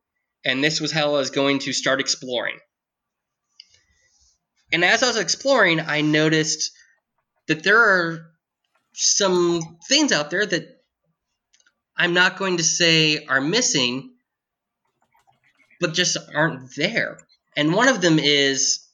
and 0.44 0.62
this 0.62 0.80
was 0.80 0.92
how 0.92 1.14
I 1.14 1.18
was 1.18 1.30
going 1.30 1.60
to 1.60 1.72
start 1.72 2.00
exploring. 2.00 2.58
And 4.72 4.84
as 4.84 5.02
I 5.02 5.08
was 5.08 5.16
exploring, 5.16 5.80
I 5.80 6.00
noticed 6.00 6.72
that 7.48 7.62
there 7.62 7.78
are 7.78 8.30
some 8.94 9.78
things 9.88 10.12
out 10.12 10.30
there 10.30 10.46
that 10.46 10.80
I'm 11.96 12.14
not 12.14 12.38
going 12.38 12.58
to 12.58 12.62
say 12.62 13.24
are 13.26 13.40
missing, 13.40 14.12
but 15.80 15.94
just 15.94 16.16
aren't 16.34 16.74
there. 16.76 17.18
And 17.56 17.74
one 17.74 17.88
of 17.88 18.00
them 18.00 18.18
is 18.18 18.86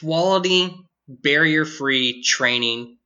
quality, 0.00 0.74
barrier 1.08 1.64
free 1.64 2.22
training 2.22 2.97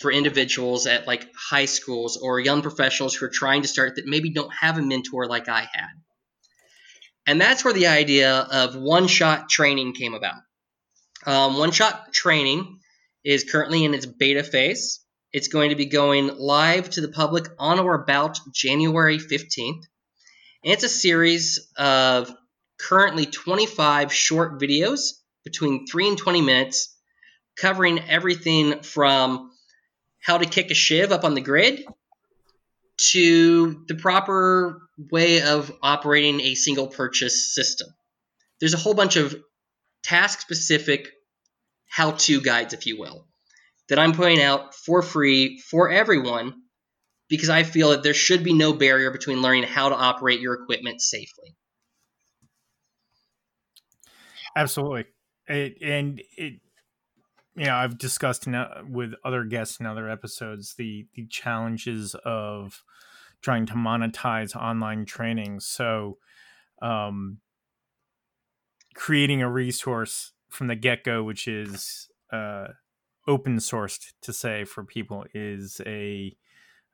for 0.00 0.10
individuals 0.10 0.86
at 0.86 1.06
like 1.06 1.26
high 1.36 1.66
schools 1.66 2.16
or 2.16 2.40
young 2.40 2.62
professionals 2.62 3.14
who 3.14 3.26
are 3.26 3.32
trying 3.32 3.62
to 3.62 3.68
start 3.68 3.96
that 3.96 4.06
maybe 4.06 4.30
don't 4.30 4.52
have 4.54 4.78
a 4.78 4.82
mentor 4.82 5.26
like 5.26 5.48
I 5.48 5.60
had. 5.60 5.90
And 7.26 7.40
that's 7.40 7.64
where 7.64 7.74
the 7.74 7.86
idea 7.86 8.34
of 8.34 8.74
one 8.74 9.06
shot 9.06 9.48
training 9.48 9.94
came 9.94 10.14
about. 10.14 10.40
Um, 11.24 11.58
one 11.58 11.70
shot 11.70 12.12
training 12.12 12.80
is 13.24 13.44
currently 13.44 13.84
in 13.84 13.94
its 13.94 14.06
beta 14.06 14.42
phase. 14.42 15.00
It's 15.32 15.48
going 15.48 15.70
to 15.70 15.76
be 15.76 15.86
going 15.86 16.36
live 16.36 16.90
to 16.90 17.00
the 17.00 17.08
public 17.08 17.46
on 17.58 17.78
or 17.78 17.94
about 17.94 18.38
January 18.52 19.18
15th. 19.18 19.82
And 20.64 20.72
it's 20.72 20.84
a 20.84 20.88
series 20.88 21.70
of 21.76 22.30
currently 22.78 23.26
25 23.26 24.12
short 24.12 24.60
videos 24.60 25.12
between 25.44 25.86
3 25.86 26.08
and 26.08 26.18
20 26.18 26.42
minutes 26.42 26.96
covering 27.56 28.00
everything 28.08 28.82
from 28.82 29.51
how 30.22 30.38
to 30.38 30.46
kick 30.46 30.70
a 30.70 30.74
sheave 30.74 31.12
up 31.12 31.24
on 31.24 31.34
the 31.34 31.40
grid 31.40 31.84
to 32.98 33.84
the 33.88 33.94
proper 33.94 34.80
way 35.10 35.42
of 35.42 35.72
operating 35.82 36.40
a 36.40 36.54
single 36.54 36.86
purchase 36.86 37.54
system. 37.54 37.88
There's 38.60 38.74
a 38.74 38.78
whole 38.78 38.94
bunch 38.94 39.16
of 39.16 39.34
task 40.02 40.40
specific 40.40 41.08
how 41.88 42.12
to 42.12 42.40
guides, 42.40 42.72
if 42.72 42.86
you 42.86 42.98
will, 42.98 43.26
that 43.88 43.98
I'm 43.98 44.12
putting 44.12 44.40
out 44.40 44.74
for 44.74 45.02
free 45.02 45.58
for 45.58 45.90
everyone 45.90 46.54
because 47.28 47.50
I 47.50 47.64
feel 47.64 47.90
that 47.90 48.02
there 48.02 48.14
should 48.14 48.44
be 48.44 48.52
no 48.52 48.72
barrier 48.72 49.10
between 49.10 49.42
learning 49.42 49.64
how 49.64 49.88
to 49.88 49.94
operate 49.94 50.40
your 50.40 50.54
equipment 50.54 51.00
safely. 51.00 51.56
Absolutely. 54.54 55.06
It, 55.48 55.78
and 55.82 56.22
it, 56.36 56.60
know, 57.56 57.74
I've 57.74 57.98
discussed 57.98 58.46
in, 58.46 58.64
with 58.88 59.14
other 59.24 59.44
guests 59.44 59.78
in 59.78 59.86
other 59.86 60.08
episodes 60.08 60.74
the 60.74 61.06
the 61.14 61.26
challenges 61.26 62.14
of 62.24 62.82
trying 63.42 63.66
to 63.66 63.74
monetize 63.74 64.56
online 64.56 65.04
training. 65.04 65.60
So, 65.60 66.18
um, 66.80 67.38
creating 68.94 69.42
a 69.42 69.50
resource 69.50 70.32
from 70.48 70.68
the 70.68 70.76
get 70.76 71.04
go, 71.04 71.22
which 71.22 71.46
is 71.48 72.08
uh, 72.32 72.68
open 73.26 73.58
sourced 73.58 74.12
to 74.22 74.32
say 74.32 74.64
for 74.64 74.84
people, 74.84 75.26
is 75.34 75.80
a 75.84 76.36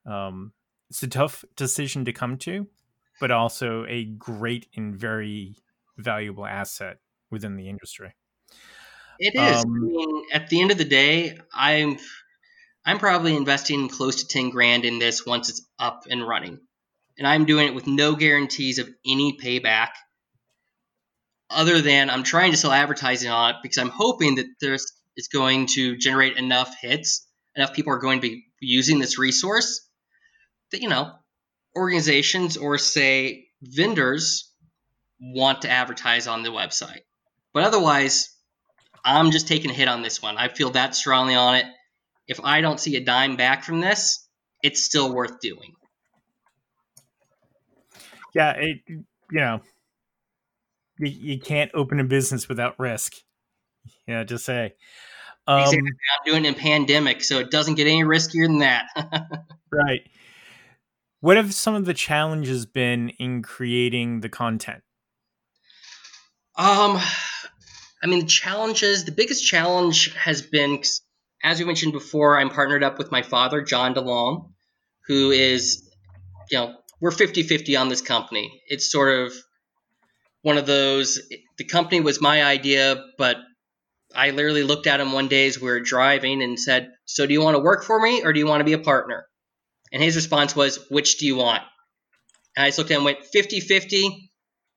um, 0.07 0.53
it's 0.91 1.03
a 1.03 1.09
tough 1.09 1.45
decision 1.55 2.05
to 2.07 2.13
come 2.13 2.39
to, 2.39 2.67
but 3.21 3.31
also 3.31 3.85
a 3.89 4.05
great 4.05 4.67
and 4.75 4.97
very 4.97 5.57
valuable 5.99 6.47
asset 6.47 6.99
within 7.31 7.57
the 7.57 7.69
industry. 7.69 8.15
It 9.19 9.35
is. 9.35 9.65
Um, 9.65 9.75
I 9.75 9.79
mean, 9.79 10.23
at 10.33 10.49
the 10.49 10.61
end 10.61 10.71
of 10.71 10.79
the 10.79 10.85
day, 10.85 11.39
I'm 11.53 11.99
I'm 12.85 12.99
probably 12.99 13.37
investing 13.37 13.89
close 13.89 14.23
to 14.23 14.29
ten 14.29 14.51
grand 14.51 14.85
in 14.85 14.99
this 14.99 15.27
once 15.27 15.49
it's 15.49 15.67
up 15.79 16.05
and 16.09 16.27
running, 16.27 16.61
and 17.19 17.27
I'm 17.27 17.45
doing 17.45 17.67
it 17.67 17.75
with 17.75 17.87
no 17.87 18.15
guarantees 18.15 18.79
of 18.79 18.89
any 19.05 19.37
payback 19.37 19.91
other 21.51 21.81
than 21.81 22.11
I'm 22.11 22.23
trying 22.23 22.53
to 22.53 22.57
sell 22.57 22.73
advertising 22.73 23.31
on 23.31 23.51
it 23.51 23.57
because 23.63 23.79
I'm 23.79 23.91
hoping 23.91 24.37
that 24.37 24.47
there's 24.61 24.87
it's 25.17 25.29
going 25.29 25.67
to 25.75 25.97
generate 25.97 26.37
enough 26.37 26.77
hits, 26.81 27.27
enough 27.57 27.73
people 27.73 27.93
are 27.93 27.99
going 27.99 28.21
to 28.21 28.29
be 28.29 28.45
using 28.61 28.99
this 28.99 29.19
resource 29.19 29.89
that 30.71 30.81
you 30.81 30.89
know 30.89 31.13
organizations 31.77 32.57
or 32.57 32.79
say 32.79 33.47
vendors 33.63 34.53
want 35.21 35.63
to 35.63 35.71
advertise 35.71 36.27
on 36.27 36.43
the 36.43 36.51
website. 36.51 37.01
But 37.53 37.65
otherwise, 37.65 38.31
I'm 39.17 39.31
just 39.31 39.49
taking 39.49 39.71
a 39.71 39.75
hit 39.75 39.89
on 39.89 40.03
this 40.03 40.21
one. 40.21 40.37
I 40.37 40.49
feel 40.49 40.71
that 40.71 40.95
strongly 40.95 41.35
on 41.35 41.57
it. 41.57 41.67
If 42.27 42.41
I 42.43 42.61
don't 42.61 42.79
see 42.79 42.97
a 42.97 43.01
dime 43.01 43.37
back 43.37 43.65
from 43.65 43.81
this, 43.81 44.29
it's 44.63 44.85
still 44.85 45.15
worth 45.15 45.41
doing. 45.41 45.75
Yeah, 48.35 48.53
it 48.53 48.79
you 48.89 49.05
know 49.31 49.61
you, 50.99 51.09
you 51.09 51.41
can't 51.41 51.71
open 51.75 52.01
a 52.01 52.05
business 52.05 52.49
without 52.49 52.79
risk. 52.79 53.15
Yeah, 54.07 54.25
just 54.25 54.45
say. 54.45 54.75
Um, 55.47 55.61
I'm 55.61 55.85
doing 56.27 56.45
it 56.45 56.49
in 56.49 56.55
pandemic, 56.55 57.25
so 57.25 57.39
it 57.39 57.51
doesn't 57.51 57.77
get 57.77 57.87
any 57.87 58.03
riskier 58.03 58.47
than 58.47 58.59
that. 58.59 58.87
right. 59.73 60.03
What 61.21 61.37
have 61.37 61.55
some 61.55 61.75
of 61.75 61.87
the 61.87 61.95
challenges 61.95 62.67
been 62.67 63.11
in 63.19 63.43
creating 63.43 64.21
the 64.21 64.29
content? 64.29 64.83
Um, 66.55 67.01
I 68.03 68.07
mean, 68.07 68.21
the 68.21 68.27
challenges. 68.27 69.05
The 69.05 69.13
biggest 69.13 69.45
challenge 69.45 70.15
has 70.15 70.43
been, 70.43 70.83
as 71.43 71.59
we 71.59 71.65
mentioned 71.65 71.93
before, 71.93 72.39
I'm 72.39 72.51
partnered 72.51 72.85
up 72.85 72.99
with 72.99 73.11
my 73.11 73.23
father, 73.23 73.63
John 73.63 73.95
DeLong, 73.95 74.53
who 75.07 75.31
is, 75.31 75.89
you 76.51 76.59
know, 76.59 76.77
we're 77.01 77.11
50-50 77.11 77.81
on 77.81 77.89
this 77.89 78.01
company. 78.01 78.61
It's 78.67 78.91
sort 78.91 79.27
of 79.27 79.33
one 80.43 80.59
of 80.59 80.67
those. 80.67 81.21
The 81.59 81.65
company 81.65 82.01
was 82.01 82.21
my 82.21 82.45
idea, 82.45 83.05
but 83.19 83.37
I 84.15 84.31
literally 84.31 84.63
looked 84.63 84.87
at 84.87 85.01
him 85.01 85.13
one 85.13 85.29
day 85.29 85.47
as 85.47 85.61
we 85.61 85.69
were 85.69 85.81
driving 85.81 86.43
and 86.43 86.59
said, 86.59 86.91
"So 87.05 87.27
do 87.27 87.33
you 87.33 87.43
want 87.43 87.57
to 87.57 87.63
work 87.63 87.85
for 87.85 88.01
me 88.01 88.23
or 88.23 88.33
do 88.33 88.39
you 88.39 88.47
want 88.47 88.61
to 88.61 88.65
be 88.65 88.73
a 88.73 88.79
partner?" 88.79 89.27
And 89.93 90.03
his 90.03 90.17
response 90.17 90.57
was, 90.57 90.79
"Which 90.89 91.19
do 91.19 91.27
you 91.27 91.37
want?" 91.37 91.63
And 92.57 92.65
I 92.65 92.69
just 92.69 92.79
looked 92.79 92.91
at 92.91 92.95
him 92.95 93.07
and 93.07 93.17
went, 93.17 93.27
50-50. 93.33 94.31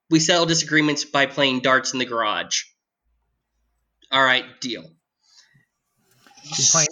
We 0.10 0.20
settle 0.20 0.46
disagreements 0.46 1.06
by 1.06 1.26
playing 1.26 1.62
darts 1.62 1.94
in 1.94 2.00
the 2.00 2.06
garage. 2.06 2.64
All 4.12 4.24
right, 4.24 4.44
deal. 4.60 4.84
You 6.44 6.66
playing 6.72 6.88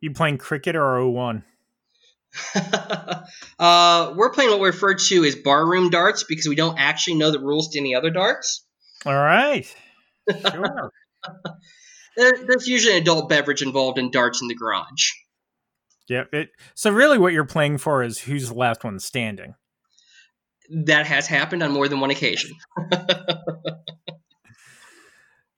you, 0.00 0.10
playing 0.12 0.38
cricket 0.38 0.76
or 0.76 0.96
O 0.96 1.08
one? 1.10 1.44
uh, 3.58 4.12
we're 4.16 4.30
playing 4.30 4.50
what 4.50 4.60
we 4.60 4.66
refer 4.66 4.94
to 4.94 5.24
as 5.24 5.36
barroom 5.36 5.90
darts 5.90 6.24
because 6.24 6.48
we 6.48 6.56
don't 6.56 6.78
actually 6.78 7.14
know 7.14 7.30
the 7.30 7.38
rules 7.38 7.68
to 7.68 7.78
any 7.78 7.94
other 7.94 8.10
darts. 8.10 8.64
All 9.06 9.14
right. 9.14 9.66
Sure. 10.50 10.90
there, 12.16 12.32
there's 12.46 12.66
usually 12.66 12.96
an 12.96 13.02
adult 13.02 13.28
beverage 13.28 13.60
involved 13.60 13.98
in 13.98 14.10
darts 14.10 14.40
in 14.40 14.48
the 14.48 14.54
garage. 14.54 15.10
Yep. 16.08 16.32
It, 16.32 16.48
so 16.74 16.90
really, 16.90 17.18
what 17.18 17.32
you're 17.32 17.44
playing 17.44 17.78
for 17.78 18.02
is 18.02 18.18
who's 18.18 18.48
the 18.48 18.54
last 18.54 18.84
one 18.84 18.98
standing. 18.98 19.54
That 20.70 21.06
has 21.06 21.26
happened 21.26 21.62
on 21.62 21.72
more 21.72 21.88
than 21.88 22.00
one 22.00 22.10
occasion. 22.10 22.52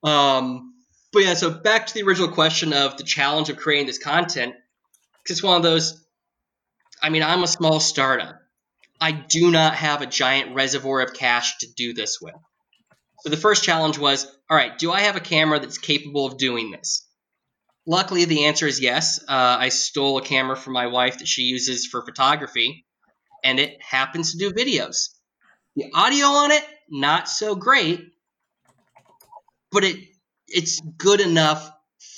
um, 0.03 0.75
but 1.17 1.25
yeah, 1.25 1.33
so 1.33 1.49
back 1.49 1.87
to 1.87 1.95
the 1.95 2.03
original 2.03 2.29
question 2.29 2.75
of 2.75 2.99
the 2.99 3.03
challenge 3.03 3.49
of 3.49 3.57
creating 3.57 3.87
this 3.87 3.97
content. 3.97 4.55
It's 5.25 5.43
one 5.43 5.57
of 5.57 5.63
those 5.63 6.05
I 7.01 7.09
mean, 7.09 7.23
I'm 7.23 7.43
a 7.43 7.47
small 7.47 7.81
startup. 7.81 8.39
I 9.01 9.13
do 9.13 9.51
not 9.51 9.77
have 9.77 10.03
a 10.03 10.07
giant 10.07 10.55
reservoir 10.55 11.01
of 11.01 11.15
cash 11.15 11.57
to 11.61 11.73
do 11.75 11.95
this 11.95 12.21
with. 12.21 12.35
So 13.21 13.31
the 13.31 13.39
first 13.39 13.65
challenge 13.65 13.97
was 13.97 14.27
all 14.51 14.57
right, 14.59 14.77
do 14.77 14.93
I 14.93 15.01
have 15.01 15.17
a 15.17 15.21
camera 15.21 15.59
that's 15.59 15.79
capable 15.79 16.27
of 16.27 16.37
doing 16.37 16.71
this? 16.71 17.09
Luckily, 17.87 18.27
the 18.27 18.45
answer 18.45 18.67
is 18.67 18.79
yes. 18.79 19.19
Uh, 19.23 19.57
I 19.59 19.71
stole 19.71 20.19
a 20.19 20.23
camera 20.23 20.55
from 20.55 20.75
my 20.75 20.89
wife 20.89 21.21
that 21.21 21.29
she 21.29 21.45
uses 21.45 21.87
for 21.87 22.05
photography, 22.05 22.85
and 23.43 23.59
it 23.59 23.81
happens 23.81 24.33
to 24.33 24.39
do 24.39 24.53
videos. 24.53 25.15
The 25.77 25.91
audio 25.95 26.27
on 26.27 26.51
it, 26.51 26.65
not 26.91 27.27
so 27.27 27.55
great, 27.55 28.05
but 29.73 29.83
it 29.83 29.97
it's 30.49 30.81
good 30.81 31.21
enough 31.21 31.71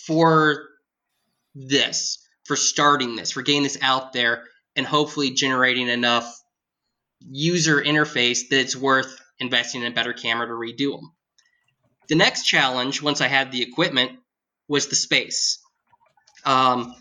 for 0.06 0.64
this, 1.54 2.18
for 2.44 2.56
starting 2.56 3.16
this, 3.16 3.32
for 3.32 3.42
getting 3.42 3.62
this 3.62 3.78
out 3.80 4.12
there, 4.12 4.44
and 4.76 4.86
hopefully 4.86 5.30
generating 5.30 5.88
enough 5.88 6.40
user 7.20 7.82
interface 7.82 8.48
that 8.50 8.60
it's 8.60 8.76
worth 8.76 9.20
investing 9.38 9.82
in 9.82 9.90
a 9.90 9.94
better 9.94 10.12
camera 10.12 10.46
to 10.46 10.52
redo 10.52 10.96
them. 10.96 11.12
The 12.08 12.14
next 12.14 12.44
challenge, 12.44 13.02
once 13.02 13.20
I 13.20 13.28
had 13.28 13.52
the 13.52 13.62
equipment, 13.62 14.12
was 14.68 14.88
the 14.88 14.96
space. 14.96 15.58
Um, 16.44 16.94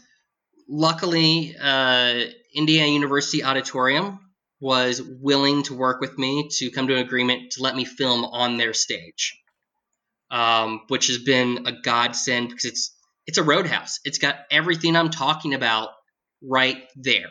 luckily, 0.67 1.55
uh, 1.59 2.25
Indiana 2.53 2.91
University 2.91 3.43
Auditorium 3.43 4.19
was 4.59 5.01
willing 5.01 5.63
to 5.63 5.75
work 5.75 6.01
with 6.01 6.17
me 6.17 6.49
to 6.49 6.71
come 6.71 6.87
to 6.87 6.95
an 6.95 7.05
agreement 7.05 7.51
to 7.51 7.63
let 7.63 7.75
me 7.75 7.85
film 7.85 8.25
on 8.25 8.57
their 8.57 8.73
stage, 8.73 9.39
um, 10.29 10.81
which 10.87 11.07
has 11.07 11.19
been 11.19 11.65
a 11.67 11.71
godsend 11.71 12.49
because 12.49 12.65
it's 12.65 12.93
it's 13.25 13.37
a 13.37 13.43
roadhouse. 13.43 13.99
It's 14.05 14.19
got 14.19 14.35
everything 14.49 14.95
I'm 14.95 15.09
talking 15.09 15.53
about 15.53 15.89
right 16.41 16.83
there. 16.95 17.29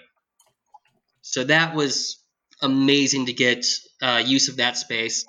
So 1.22 1.44
that 1.44 1.74
was 1.74 2.22
amazing 2.60 3.26
to 3.26 3.32
get 3.32 3.66
uh, 4.02 4.22
use 4.24 4.48
of 4.48 4.56
that 4.58 4.76
space. 4.76 5.24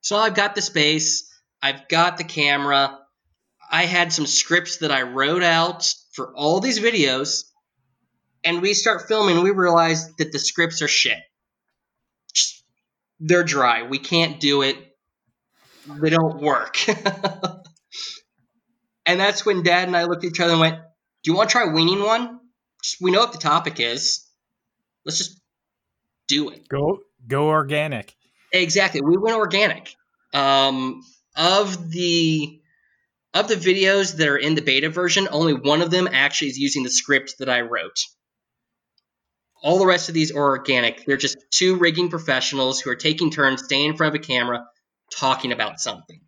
So 0.00 0.16
I've 0.16 0.34
got 0.34 0.54
the 0.54 0.62
space, 0.62 1.30
I've 1.62 1.88
got 1.88 2.18
the 2.18 2.24
camera. 2.24 2.98
I 3.70 3.84
had 3.84 4.12
some 4.12 4.26
scripts 4.26 4.78
that 4.78 4.90
I 4.90 5.02
wrote 5.02 5.44
out 5.44 5.94
for 6.12 6.34
all 6.34 6.60
these 6.60 6.80
videos, 6.80 7.44
and 8.42 8.62
we 8.62 8.74
start 8.74 9.06
filming. 9.06 9.42
We 9.42 9.50
realize 9.50 10.12
that 10.16 10.32
the 10.32 10.38
scripts 10.40 10.82
are 10.82 10.88
shit. 10.88 11.18
They're 13.20 13.44
dry. 13.44 13.82
We 13.84 13.98
can't 13.98 14.40
do 14.40 14.62
it. 14.62 14.76
They 15.98 16.10
don't 16.10 16.40
work. 16.40 16.76
and 19.06 19.20
that's 19.20 19.44
when 19.44 19.62
Dad 19.62 19.88
and 19.88 19.96
I 19.96 20.04
looked 20.04 20.24
at 20.24 20.30
each 20.30 20.40
other 20.40 20.52
and 20.52 20.60
went, 20.60 20.78
"Do 21.22 21.30
you 21.30 21.36
want 21.36 21.50
to 21.50 21.52
try 21.52 21.72
weaning 21.72 22.02
one? 22.02 22.40
Just, 22.82 23.00
we 23.00 23.10
know 23.10 23.20
what 23.20 23.32
the 23.32 23.38
topic 23.38 23.80
is. 23.80 24.26
Let's 25.04 25.18
just 25.18 25.40
do 26.28 26.50
it. 26.50 26.68
Go 26.68 27.00
go 27.26 27.48
organic. 27.48 28.14
Exactly. 28.52 29.00
We 29.00 29.16
went 29.16 29.36
organic. 29.36 29.94
Um, 30.32 31.02
of 31.36 31.90
the 31.90 32.60
of 33.32 33.48
the 33.48 33.54
videos 33.54 34.16
that 34.16 34.28
are 34.28 34.36
in 34.36 34.54
the 34.54 34.62
beta 34.62 34.90
version, 34.90 35.28
only 35.30 35.54
one 35.54 35.82
of 35.82 35.90
them 35.90 36.08
actually 36.10 36.48
is 36.48 36.58
using 36.58 36.82
the 36.82 36.90
script 36.90 37.36
that 37.38 37.48
I 37.48 37.60
wrote. 37.60 38.06
All 39.62 39.78
the 39.78 39.86
rest 39.86 40.08
of 40.08 40.14
these 40.14 40.32
are 40.32 40.42
organic. 40.42 41.04
They're 41.04 41.16
just 41.16 41.36
two 41.50 41.76
rigging 41.76 42.08
professionals 42.08 42.80
who 42.80 42.90
are 42.90 42.96
taking 42.96 43.30
turns 43.30 43.64
staying 43.64 43.90
in 43.90 43.96
front 43.96 44.14
of 44.14 44.20
a 44.20 44.24
camera 44.24 44.66
talking 45.16 45.52
about 45.52 45.80
something. 45.80 46.20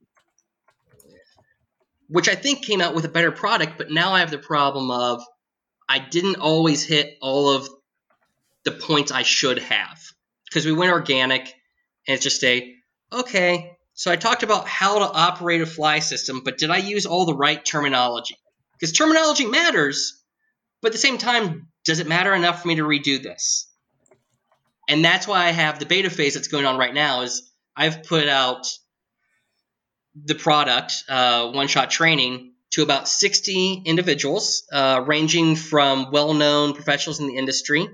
Which 2.09 2.28
I 2.28 2.34
think 2.34 2.64
came 2.64 2.80
out 2.80 2.94
with 2.94 3.04
a 3.04 3.09
better 3.09 3.32
product, 3.32 3.78
but 3.78 3.90
now 3.90 4.12
I 4.12 4.20
have 4.20 4.30
the 4.30 4.38
problem 4.38 4.90
of 4.90 5.22
I 5.88 5.98
didn't 5.98 6.36
always 6.36 6.84
hit 6.84 7.16
all 7.20 7.50
of 7.50 7.68
the 8.64 8.72
points 8.72 9.12
I 9.12 9.22
should 9.22 9.59
have. 9.59 9.98
Because 10.44 10.66
we 10.66 10.72
went 10.72 10.92
organic 10.92 11.42
and 12.06 12.14
it's 12.14 12.22
just 12.22 12.44
a 12.44 12.74
okay, 13.12 13.72
so 13.94 14.10
I 14.10 14.16
talked 14.16 14.42
about 14.42 14.66
how 14.66 14.98
to 14.98 15.04
operate 15.04 15.60
a 15.60 15.66
fly 15.66 15.98
system, 15.98 16.42
but 16.44 16.59
did 16.59 16.70
I 16.70 16.78
use 16.78 17.06
all 17.06 17.26
the 17.26 17.34
right 17.34 17.62
terminology? 17.64 18.36
Because 18.72 18.92
terminology 18.92 19.46
matters, 19.46 20.22
but 20.80 20.88
at 20.88 20.92
the 20.92 20.98
same 20.98 21.18
time, 21.18 21.68
does 21.84 22.00
it 22.00 22.09
matter 22.09 22.34
enough 22.34 22.62
for 22.62 22.68
me 22.68 22.76
to 22.76 22.82
redo 22.82 23.22
this? 23.22 23.68
And 24.88 25.04
that's 25.04 25.28
why 25.28 25.44
I 25.44 25.50
have 25.50 25.78
the 25.78 25.86
beta 25.86 26.10
phase 26.10 26.34
that's 26.34 26.48
going 26.48 26.66
on 26.66 26.78
right 26.78 26.94
now. 26.94 27.22
Is 27.22 27.50
I've 27.77 28.05
put 28.05 28.28
out 28.28 28.66
the 30.15 30.35
product, 30.35 31.05
uh, 31.09 31.51
one 31.53 31.69
shot 31.69 31.90
training, 31.90 32.53
to 32.73 32.82
about 32.82 33.09
60 33.09 33.82
individuals, 33.85 34.65
uh, 34.73 35.05
ranging 35.07 35.57
from 35.57 36.11
well 36.11 36.35
known 36.35 36.74
professionals 36.74 37.20
in 37.20 37.27
the 37.27 37.36
industry, 37.36 37.86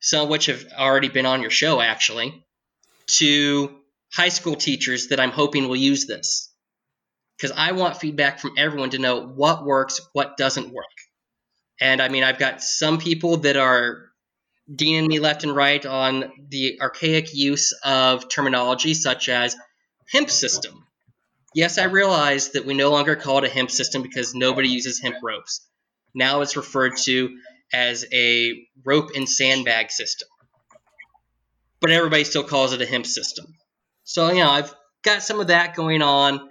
some 0.00 0.24
of 0.24 0.28
which 0.28 0.46
have 0.46 0.64
already 0.76 1.08
been 1.08 1.26
on 1.26 1.42
your 1.42 1.50
show 1.50 1.80
actually, 1.80 2.44
to 3.06 3.76
high 4.12 4.28
school 4.28 4.56
teachers 4.56 5.08
that 5.08 5.20
I'm 5.20 5.30
hoping 5.30 5.68
will 5.68 5.76
use 5.76 6.06
this. 6.06 6.52
Because 7.36 7.56
I 7.56 7.72
want 7.72 7.96
feedback 7.96 8.38
from 8.38 8.52
everyone 8.58 8.90
to 8.90 8.98
know 8.98 9.26
what 9.26 9.64
works, 9.64 10.00
what 10.12 10.36
doesn't 10.36 10.72
work. 10.72 10.84
And 11.80 12.02
I 12.02 12.08
mean, 12.08 12.22
I've 12.22 12.38
got 12.38 12.62
some 12.62 12.98
people 12.98 13.38
that 13.38 13.56
are 13.56 14.09
deaning 14.74 15.08
me 15.08 15.18
left 15.18 15.42
and 15.42 15.54
right 15.54 15.84
on 15.84 16.30
the 16.48 16.78
archaic 16.80 17.34
use 17.34 17.72
of 17.84 18.28
terminology 18.28 18.94
such 18.94 19.28
as 19.28 19.56
hemp 20.12 20.30
system. 20.30 20.86
Yes, 21.54 21.78
I 21.78 21.84
realize 21.84 22.50
that 22.50 22.64
we 22.64 22.74
no 22.74 22.90
longer 22.90 23.16
call 23.16 23.38
it 23.38 23.44
a 23.44 23.48
hemp 23.48 23.70
system 23.70 24.02
because 24.02 24.34
nobody 24.34 24.68
uses 24.68 25.00
hemp 25.00 25.16
ropes. 25.22 25.66
Now 26.14 26.40
it's 26.42 26.56
referred 26.56 26.96
to 27.04 27.36
as 27.72 28.04
a 28.12 28.54
rope 28.84 29.10
and 29.16 29.28
sandbag 29.28 29.90
system. 29.90 30.28
But 31.80 31.90
everybody 31.90 32.24
still 32.24 32.44
calls 32.44 32.72
it 32.72 32.82
a 32.82 32.86
hemp 32.86 33.06
system. 33.06 33.46
So, 34.04 34.28
you 34.30 34.40
know, 34.40 34.50
I've 34.50 34.74
got 35.02 35.22
some 35.22 35.40
of 35.40 35.48
that 35.48 35.74
going 35.74 36.02
on. 36.02 36.48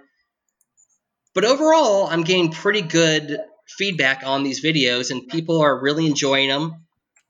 But 1.34 1.44
overall, 1.44 2.06
I'm 2.06 2.24
getting 2.24 2.50
pretty 2.50 2.82
good 2.82 3.38
feedback 3.68 4.22
on 4.24 4.42
these 4.42 4.64
videos, 4.64 5.10
and 5.10 5.28
people 5.28 5.60
are 5.60 5.80
really 5.80 6.06
enjoying 6.06 6.48
them. 6.48 6.86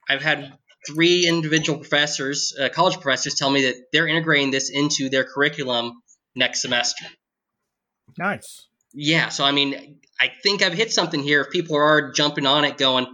I've 0.08 0.22
had 0.22 0.52
three 0.86 1.26
individual 1.26 1.78
professors, 1.78 2.54
uh, 2.58 2.68
college 2.68 2.94
professors, 2.94 3.34
tell 3.34 3.50
me 3.50 3.66
that 3.66 3.76
they're 3.92 4.06
integrating 4.06 4.50
this 4.50 4.70
into 4.70 5.08
their 5.08 5.24
curriculum 5.24 6.02
next 6.34 6.62
semester. 6.62 7.04
Nice. 8.18 8.66
Yeah, 8.92 9.28
so 9.28 9.44
I 9.44 9.52
mean, 9.52 10.00
I 10.20 10.32
think 10.42 10.62
I've 10.62 10.74
hit 10.74 10.92
something 10.92 11.22
here. 11.22 11.42
If 11.42 11.50
people 11.50 11.76
are 11.76 12.12
jumping 12.12 12.46
on 12.46 12.64
it, 12.64 12.76
going, 12.76 13.06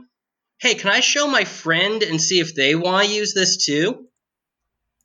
"Hey, 0.59 0.74
can 0.74 0.90
I 0.90 1.01
show 1.01 1.26
my 1.26 1.44
friend 1.44 2.02
and 2.02 2.20
see 2.20 2.40
if 2.40 2.55
they 2.55 2.74
want 2.74 3.06
to 3.06 3.12
use 3.12 3.34
this 3.34 3.66
too?" 3.66 4.09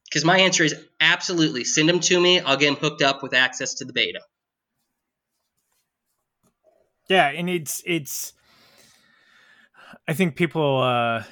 Because 0.05 0.25
my 0.25 0.39
answer 0.39 0.63
is 0.63 0.75
absolutely. 0.99 1.63
Send 1.63 1.89
them 1.89 1.99
to 2.01 2.19
me. 2.19 2.39
I'll 2.39 2.57
get 2.57 2.67
them 2.67 2.75
hooked 2.75 3.01
up 3.01 3.23
with 3.23 3.33
access 3.33 3.75
to 3.75 3.85
the 3.85 3.93
beta. 3.93 4.21
Yeah, 7.09 7.27
and 7.27 7.49
it's 7.49 7.83
it's. 7.85 8.33
I 10.07 10.13
think 10.13 10.35
people 10.35 10.81
uh, 10.81 11.23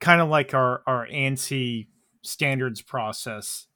kind 0.00 0.20
of 0.20 0.28
like 0.28 0.54
our 0.54 0.82
our 0.86 1.06
ANSI 1.06 1.88
standards 2.22 2.82
process. 2.82 3.66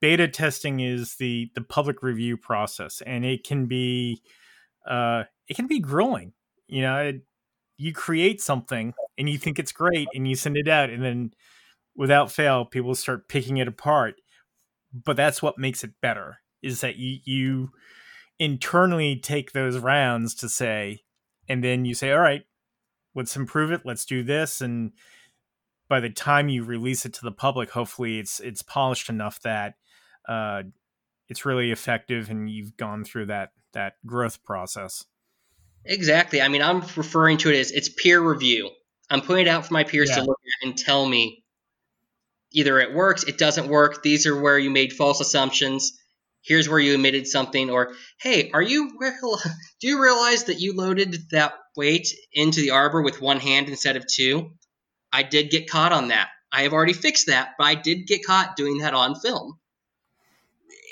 Beta 0.00 0.28
testing 0.28 0.80
is 0.80 1.16
the 1.16 1.50
the 1.54 1.60
public 1.60 2.02
review 2.02 2.36
process, 2.36 3.02
and 3.04 3.24
it 3.24 3.44
can 3.44 3.66
be 3.66 4.22
uh, 4.88 5.24
it 5.48 5.56
can 5.56 5.66
be 5.66 5.80
grueling. 5.80 6.32
You 6.66 6.82
know, 6.82 6.96
it, 6.98 7.22
you 7.76 7.92
create 7.92 8.40
something 8.40 8.92
and 9.16 9.28
you 9.28 9.38
think 9.38 9.58
it's 9.58 9.72
great, 9.72 10.08
and 10.14 10.28
you 10.28 10.36
send 10.36 10.56
it 10.56 10.68
out, 10.68 10.90
and 10.90 11.02
then 11.02 11.32
without 11.96 12.30
fail, 12.30 12.64
people 12.64 12.94
start 12.94 13.28
picking 13.28 13.56
it 13.56 13.68
apart. 13.68 14.14
But 14.92 15.16
that's 15.16 15.42
what 15.42 15.58
makes 15.58 15.84
it 15.84 16.00
better 16.00 16.38
is 16.62 16.80
that 16.80 16.96
you 16.96 17.18
you 17.24 17.70
internally 18.38 19.16
take 19.16 19.52
those 19.52 19.78
rounds 19.78 20.34
to 20.36 20.48
say, 20.48 21.02
and 21.48 21.62
then 21.62 21.84
you 21.84 21.94
say, 21.94 22.12
all 22.12 22.20
right, 22.20 22.44
let's 23.14 23.36
improve 23.36 23.72
it. 23.72 23.82
Let's 23.84 24.04
do 24.04 24.22
this. 24.22 24.60
And 24.60 24.92
by 25.88 26.00
the 26.00 26.10
time 26.10 26.48
you 26.48 26.64
release 26.64 27.06
it 27.06 27.14
to 27.14 27.22
the 27.22 27.32
public, 27.32 27.70
hopefully 27.70 28.18
it's 28.18 28.40
it's 28.40 28.62
polished 28.62 29.08
enough 29.08 29.40
that 29.42 29.74
uh, 30.28 30.62
it's 31.28 31.44
really 31.44 31.70
effective 31.70 32.30
and 32.30 32.50
you've 32.50 32.76
gone 32.76 33.04
through 33.04 33.26
that 33.26 33.50
that 33.72 33.94
growth 34.06 34.44
process. 34.44 35.04
Exactly. 35.84 36.42
I 36.42 36.48
mean, 36.48 36.62
I'm 36.62 36.80
referring 36.96 37.38
to 37.38 37.50
it 37.50 37.58
as 37.58 37.70
it's 37.70 37.88
peer 37.88 38.20
review. 38.20 38.70
I'm 39.10 39.22
putting 39.22 39.46
it 39.46 39.48
out 39.48 39.66
for 39.66 39.74
my 39.74 39.84
peers 39.84 40.10
yeah. 40.10 40.16
to 40.16 40.24
look 40.24 40.38
at 40.62 40.68
and 40.68 40.76
tell 40.76 41.06
me 41.06 41.44
either 42.52 42.78
it 42.78 42.94
works, 42.94 43.24
it 43.24 43.38
doesn't 43.38 43.68
work. 43.68 44.02
These 44.02 44.26
are 44.26 44.38
where 44.38 44.58
you 44.58 44.70
made 44.70 44.92
false 44.92 45.20
assumptions. 45.20 45.98
Here's 46.42 46.68
where 46.68 46.78
you 46.78 46.94
omitted 46.94 47.26
something. 47.26 47.70
Or, 47.70 47.94
hey, 48.20 48.50
are 48.52 48.62
you 48.62 48.92
real? 48.98 49.38
Do 49.80 49.88
you 49.88 50.02
realize 50.02 50.44
that 50.44 50.60
you 50.60 50.74
loaded 50.74 51.16
that 51.30 51.54
weight 51.76 52.08
into 52.32 52.60
the 52.60 52.70
arbor 52.70 53.02
with 53.02 53.20
one 53.20 53.40
hand 53.40 53.68
instead 53.68 53.96
of 53.96 54.06
two? 54.06 54.52
I 55.12 55.22
did 55.22 55.50
get 55.50 55.70
caught 55.70 55.92
on 55.92 56.08
that. 56.08 56.28
I 56.52 56.62
have 56.62 56.72
already 56.72 56.92
fixed 56.92 57.26
that, 57.26 57.50
but 57.58 57.64
I 57.64 57.74
did 57.74 58.06
get 58.06 58.24
caught 58.24 58.56
doing 58.56 58.78
that 58.78 58.94
on 58.94 59.14
film. 59.14 59.58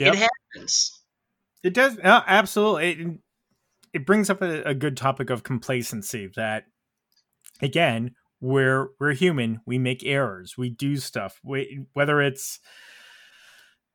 Yep. 0.01 0.15
It 0.15 0.29
happens. 0.55 1.03
It 1.63 1.75
does. 1.75 1.99
Uh, 1.99 2.23
absolutely. 2.27 2.91
It, 2.91 3.19
it 3.95 4.07
brings 4.07 4.29
up 4.29 4.43
a, 4.43 4.63
a 4.63 4.75
good 4.75 4.97
topic 4.97 5.31
of 5.31 5.43
complacency 5.43 6.31
that, 6.37 6.65
again, 7.63 8.15
we're 8.41 8.89
we're 9.01 9.13
human 9.13 9.61
we 9.65 9.79
make 9.79 10.05
errors 10.05 10.57
we 10.59 10.69
do 10.69 10.97
stuff 10.97 11.41
we, 11.43 11.87
whether 11.95 12.21
it's 12.21 12.61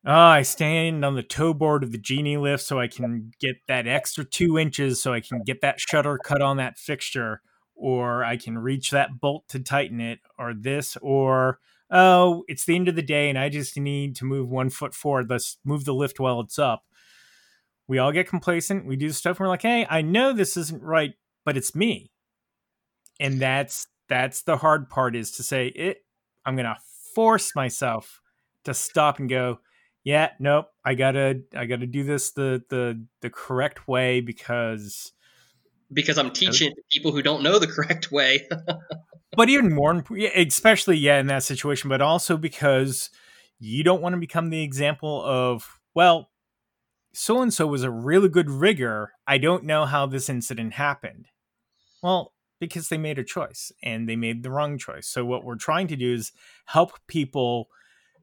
oh, 0.06 0.12
i 0.12 0.42
stand 0.42 1.06
on 1.06 1.16
the 1.16 1.24
toe 1.24 1.54
board 1.54 1.84
of 1.84 1.92
the 1.92 1.98
genie 1.98 2.38
lift 2.38 2.64
so 2.64 2.80
i 2.80 2.88
can 2.88 3.32
get 3.40 3.56
that 3.68 3.88
extra 3.88 4.26
two 4.26 4.58
inches 4.58 5.02
so 5.02 5.14
i 5.14 5.20
can 5.20 5.42
get 5.44 5.62
that 5.62 5.80
shutter 5.80 6.18
cut 6.18 6.42
on 6.42 6.58
that 6.58 6.78
fixture 6.78 7.42
or 7.82 8.24
i 8.24 8.38
can 8.38 8.58
reach 8.58 8.92
that 8.92 9.20
bolt 9.20 9.48
to 9.50 9.60
tighten 9.60 10.00
it 10.00 10.20
or 10.38 10.54
this 10.54 10.98
or 11.02 11.60
oh 11.90 12.44
it's 12.48 12.66
the 12.66 12.76
end 12.76 12.88
of 12.88 12.96
the 12.96 13.02
day 13.02 13.30
and 13.30 13.38
i 13.38 13.50
just 13.50 13.78
need 13.78 14.16
to 14.16 14.26
move 14.26 14.50
one 14.50 14.70
foot 14.70 14.94
forward 14.94 15.30
let's 15.30 15.58
move 15.66 15.84
the 15.86 15.94
lift 15.94 16.20
while 16.20 16.40
it's 16.40 16.60
up 16.60 16.84
we 17.92 18.00
all 18.00 18.14
get 18.14 18.30
complacent. 18.30 18.86
We 18.86 18.96
do 18.96 19.10
stuff. 19.10 19.38
And 19.38 19.42
we're 19.42 19.50
like, 19.50 19.64
hey, 19.64 19.86
I 19.90 20.02
know 20.02 20.32
this 20.32 20.56
isn't 20.56 20.82
right, 20.82 21.14
but 21.44 21.58
it's 21.58 21.76
me. 21.76 22.10
And 23.20 23.38
that's 23.38 23.86
that's 24.08 24.44
the 24.44 24.56
hard 24.56 24.90
part 24.90 25.14
is 25.14 25.32
to 25.32 25.44
say 25.44 25.68
it. 25.68 25.98
I'm 26.46 26.56
gonna 26.56 26.78
force 27.14 27.54
myself 27.54 28.22
to 28.64 28.74
stop 28.74 29.20
and 29.20 29.28
go. 29.28 29.60
Yeah, 30.06 30.30
nope. 30.40 30.68
I 30.86 30.96
gotta 30.96 31.42
I 31.54 31.66
gotta 31.66 31.86
do 31.86 32.06
this 32.06 32.32
the 32.32 32.64
the 32.70 33.06
the 33.22 33.30
correct 33.30 33.90
way 33.90 34.22
because 34.22 35.12
because 35.94 36.18
I'm 36.18 36.32
teaching 36.32 36.74
people 36.92 37.12
who 37.12 37.22
don't 37.22 37.44
know 37.44 37.60
the 37.60 37.68
correct 37.76 38.12
way. 38.12 38.48
but 39.36 39.50
even 39.50 39.74
more, 39.74 40.04
especially 40.36 40.98
yeah, 40.98 41.20
in 41.20 41.28
that 41.28 41.44
situation, 41.44 41.90
but 41.90 42.02
also 42.02 42.38
because 42.38 43.10
you 43.60 43.84
don't 43.84 44.02
want 44.02 44.14
to 44.14 44.20
become 44.20 44.50
the 44.50 44.64
example 44.64 45.24
of 45.24 45.80
well, 45.94 46.30
so 47.14 47.42
and 47.42 47.54
so 47.54 47.68
was 47.68 47.84
a 47.84 47.92
really 47.92 48.30
good 48.30 48.50
rigger. 48.50 49.12
I 49.28 49.38
don't 49.38 49.66
know 49.66 49.86
how 49.86 50.06
this 50.06 50.30
incident 50.30 50.74
happened. 50.74 51.28
Well, 52.02 52.34
because 52.60 52.90
they 52.90 52.98
made 52.98 53.20
a 53.20 53.24
choice 53.24 53.72
and 53.84 54.08
they 54.08 54.16
made 54.16 54.44
the 54.44 54.52
wrong 54.52 54.78
choice. 54.78 55.08
So 55.08 55.26
what 55.26 55.44
we're 55.44 55.56
trying 55.56 55.88
to 55.88 55.96
do 55.96 56.14
is 56.14 56.32
help 56.68 56.94
people 57.08 57.68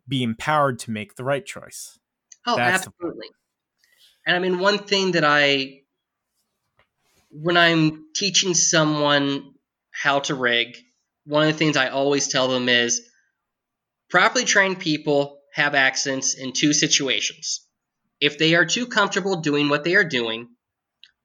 be 0.07 0.23
empowered 0.23 0.79
to 0.81 0.91
make 0.91 1.17
the 1.17 1.25
right 1.25 1.45
choice. 1.45 1.99
Oh, 2.47 2.57
That's 2.57 2.87
absolutely. 2.87 3.27
And 4.27 4.37
I 4.37 4.39
mean, 4.39 4.59
one 4.59 4.79
thing 4.79 5.13
that 5.13 5.25
I 5.25 5.83
when 7.31 7.57
I'm 7.57 8.07
teaching 8.15 8.55
someone 8.55 9.55
how 9.91 10.21
to 10.21 10.35
rig, 10.35 10.77
one 11.25 11.47
of 11.47 11.53
the 11.53 11.59
things 11.59 11.77
I 11.77 11.89
always 11.89 12.29
tell 12.29 12.49
them 12.49 12.69
is 12.69 13.03
properly 14.09 14.45
trained 14.45 14.79
people 14.79 15.41
have 15.55 15.75
accents 15.75 16.35
in 16.35 16.53
two 16.53 16.73
situations. 16.73 17.67
If 18.21 18.39
they 18.39 18.55
are 18.55 18.65
too 18.65 18.87
comfortable 18.87 19.37
doing 19.37 19.69
what 19.69 19.85
they 19.85 19.95
are 19.95 20.05
doing, 20.05 20.49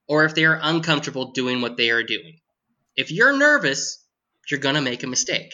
or 0.07 0.25
if 0.25 0.35
they 0.35 0.45
are 0.45 0.59
uncomfortable 0.61 1.31
doing 1.31 1.61
what 1.61 1.77
they 1.77 1.89
are 1.89 2.03
doing. 2.03 2.39
If 2.95 3.11
you're 3.11 3.35
nervous, 3.35 4.03
you're 4.49 4.59
going 4.59 4.75
to 4.75 4.81
make 4.81 5.03
a 5.03 5.07
mistake. 5.07 5.53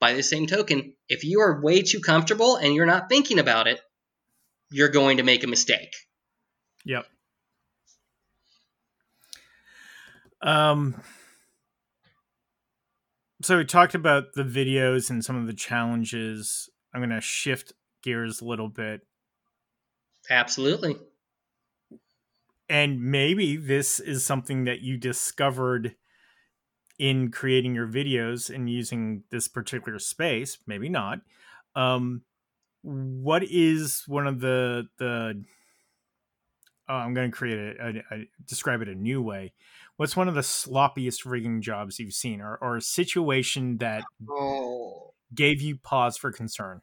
By 0.00 0.12
the 0.12 0.22
same 0.22 0.46
token, 0.46 0.94
if 1.08 1.24
you 1.24 1.40
are 1.40 1.62
way 1.62 1.82
too 1.82 2.00
comfortable 2.00 2.56
and 2.56 2.74
you're 2.74 2.86
not 2.86 3.08
thinking 3.08 3.38
about 3.38 3.66
it, 3.66 3.80
you're 4.70 4.90
going 4.90 5.16
to 5.16 5.22
make 5.22 5.44
a 5.44 5.48
mistake. 5.48 5.94
Yep. 6.84 7.06
Um, 10.44 11.00
so 13.42 13.56
we 13.58 13.64
talked 13.64 13.94
about 13.94 14.34
the 14.34 14.44
videos 14.44 15.10
and 15.10 15.24
some 15.24 15.36
of 15.36 15.46
the 15.46 15.54
challenges. 15.54 16.68
I'm 16.94 17.00
going 17.00 17.10
to 17.10 17.20
shift 17.20 17.72
gears 18.02 18.40
a 18.40 18.44
little 18.44 18.68
bit. 18.68 19.00
Absolutely. 20.30 20.96
And 22.68 23.02
maybe 23.02 23.56
this 23.56 24.00
is 24.00 24.24
something 24.24 24.64
that 24.64 24.80
you 24.80 24.96
discovered 24.96 25.96
in 26.98 27.30
creating 27.30 27.74
your 27.74 27.88
videos 27.88 28.54
and 28.54 28.70
using 28.70 29.24
this 29.30 29.48
particular 29.48 29.98
space. 29.98 30.58
Maybe 30.66 30.88
not. 30.88 31.20
Um, 31.74 32.22
what 32.82 33.42
is 33.44 34.04
one 34.06 34.26
of 34.26 34.40
the 34.40 34.86
the 34.98 35.42
oh, 36.88 36.94
I'm 36.94 37.14
going 37.14 37.30
to 37.30 37.36
create 37.36 37.76
a, 37.78 37.86
a, 37.86 38.16
a, 38.16 38.28
describe 38.46 38.82
it 38.82 38.88
a 38.88 38.94
new 38.94 39.22
way. 39.22 39.52
What's 39.96 40.16
one 40.16 40.26
of 40.26 40.34
the 40.34 40.40
sloppiest 40.40 41.24
rigging 41.24 41.62
jobs 41.62 41.98
you've 41.98 42.14
seen, 42.14 42.40
or 42.40 42.58
or 42.60 42.76
a 42.76 42.82
situation 42.82 43.78
that 43.78 44.02
oh. 44.28 45.12
gave 45.32 45.60
you 45.60 45.76
pause 45.76 46.16
for 46.16 46.32
concern? 46.32 46.80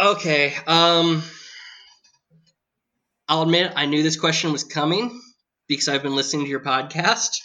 Okay, 0.00 0.54
um, 0.66 1.22
I'll 3.28 3.42
admit 3.42 3.72
I 3.76 3.86
knew 3.86 4.02
this 4.02 4.18
question 4.18 4.52
was 4.52 4.64
coming 4.64 5.20
because 5.68 5.88
I've 5.88 6.02
been 6.02 6.16
listening 6.16 6.44
to 6.44 6.50
your 6.50 6.60
podcast, 6.60 7.38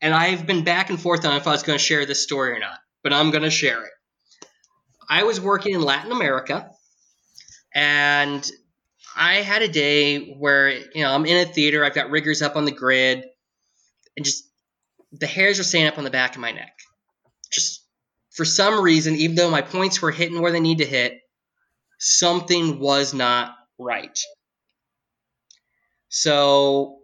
and 0.00 0.14
I've 0.14 0.46
been 0.46 0.62
back 0.62 0.90
and 0.90 1.00
forth 1.00 1.24
on 1.24 1.36
if 1.36 1.48
I 1.48 1.52
was 1.52 1.64
going 1.64 1.78
to 1.78 1.84
share 1.84 2.06
this 2.06 2.22
story 2.22 2.52
or 2.52 2.60
not. 2.60 2.78
But 3.02 3.12
I'm 3.12 3.30
going 3.30 3.44
to 3.44 3.50
share 3.50 3.84
it. 3.84 3.92
I 5.08 5.24
was 5.24 5.40
working 5.40 5.74
in 5.74 5.82
Latin 5.82 6.12
America, 6.12 6.70
and 7.74 8.48
I 9.20 9.42
had 9.42 9.60
a 9.60 9.68
day 9.68 10.32
where 10.32 10.70
you 10.70 11.02
know 11.02 11.12
I'm 11.12 11.26
in 11.26 11.46
a 11.46 11.52
theater. 11.52 11.84
I've 11.84 11.94
got 11.94 12.08
riggers 12.08 12.40
up 12.40 12.56
on 12.56 12.64
the 12.64 12.70
grid, 12.70 13.22
and 14.16 14.24
just 14.24 14.48
the 15.12 15.26
hairs 15.26 15.60
are 15.60 15.64
standing 15.64 15.92
up 15.92 15.98
on 15.98 16.04
the 16.04 16.10
back 16.10 16.34
of 16.34 16.40
my 16.40 16.52
neck. 16.52 16.72
Just 17.52 17.84
for 18.30 18.46
some 18.46 18.80
reason, 18.80 19.16
even 19.16 19.36
though 19.36 19.50
my 19.50 19.60
points 19.60 20.00
were 20.00 20.10
hitting 20.10 20.40
where 20.40 20.52
they 20.52 20.60
need 20.60 20.78
to 20.78 20.86
hit, 20.86 21.20
something 21.98 22.80
was 22.80 23.12
not 23.12 23.54
right. 23.78 24.18
So 26.08 27.00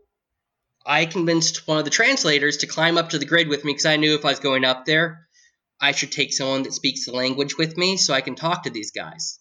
I 0.87 1.05
convinced 1.05 1.69
one 1.69 1.77
of 1.77 1.85
the 1.85 1.91
translators 1.91 2.59
to 2.59 2.67
climb 2.67 2.97
up 2.97 3.11
to 3.11 3.19
the 3.19 3.27
grid 3.27 3.49
with 3.49 3.63
me 3.63 3.73
because 3.73 3.85
I 3.85 3.97
knew 3.97 4.15
if 4.15 4.25
I 4.25 4.31
was 4.31 4.41
going 4.41 4.65
up 4.65 4.87
there, 4.87 5.29
I 5.79 5.93
should 5.93 6.13
take 6.13 6.33
someone 6.33 6.63
that 6.63 6.73
speaks 6.73 7.05
the 7.05 7.13
language 7.13 7.59
with 7.59 7.77
me 7.77 7.99
so 7.99 8.15
I 8.15 8.23
can 8.23 8.37
talk 8.37 8.63
to 8.63 8.71
these 8.71 8.93
guys. 8.93 9.39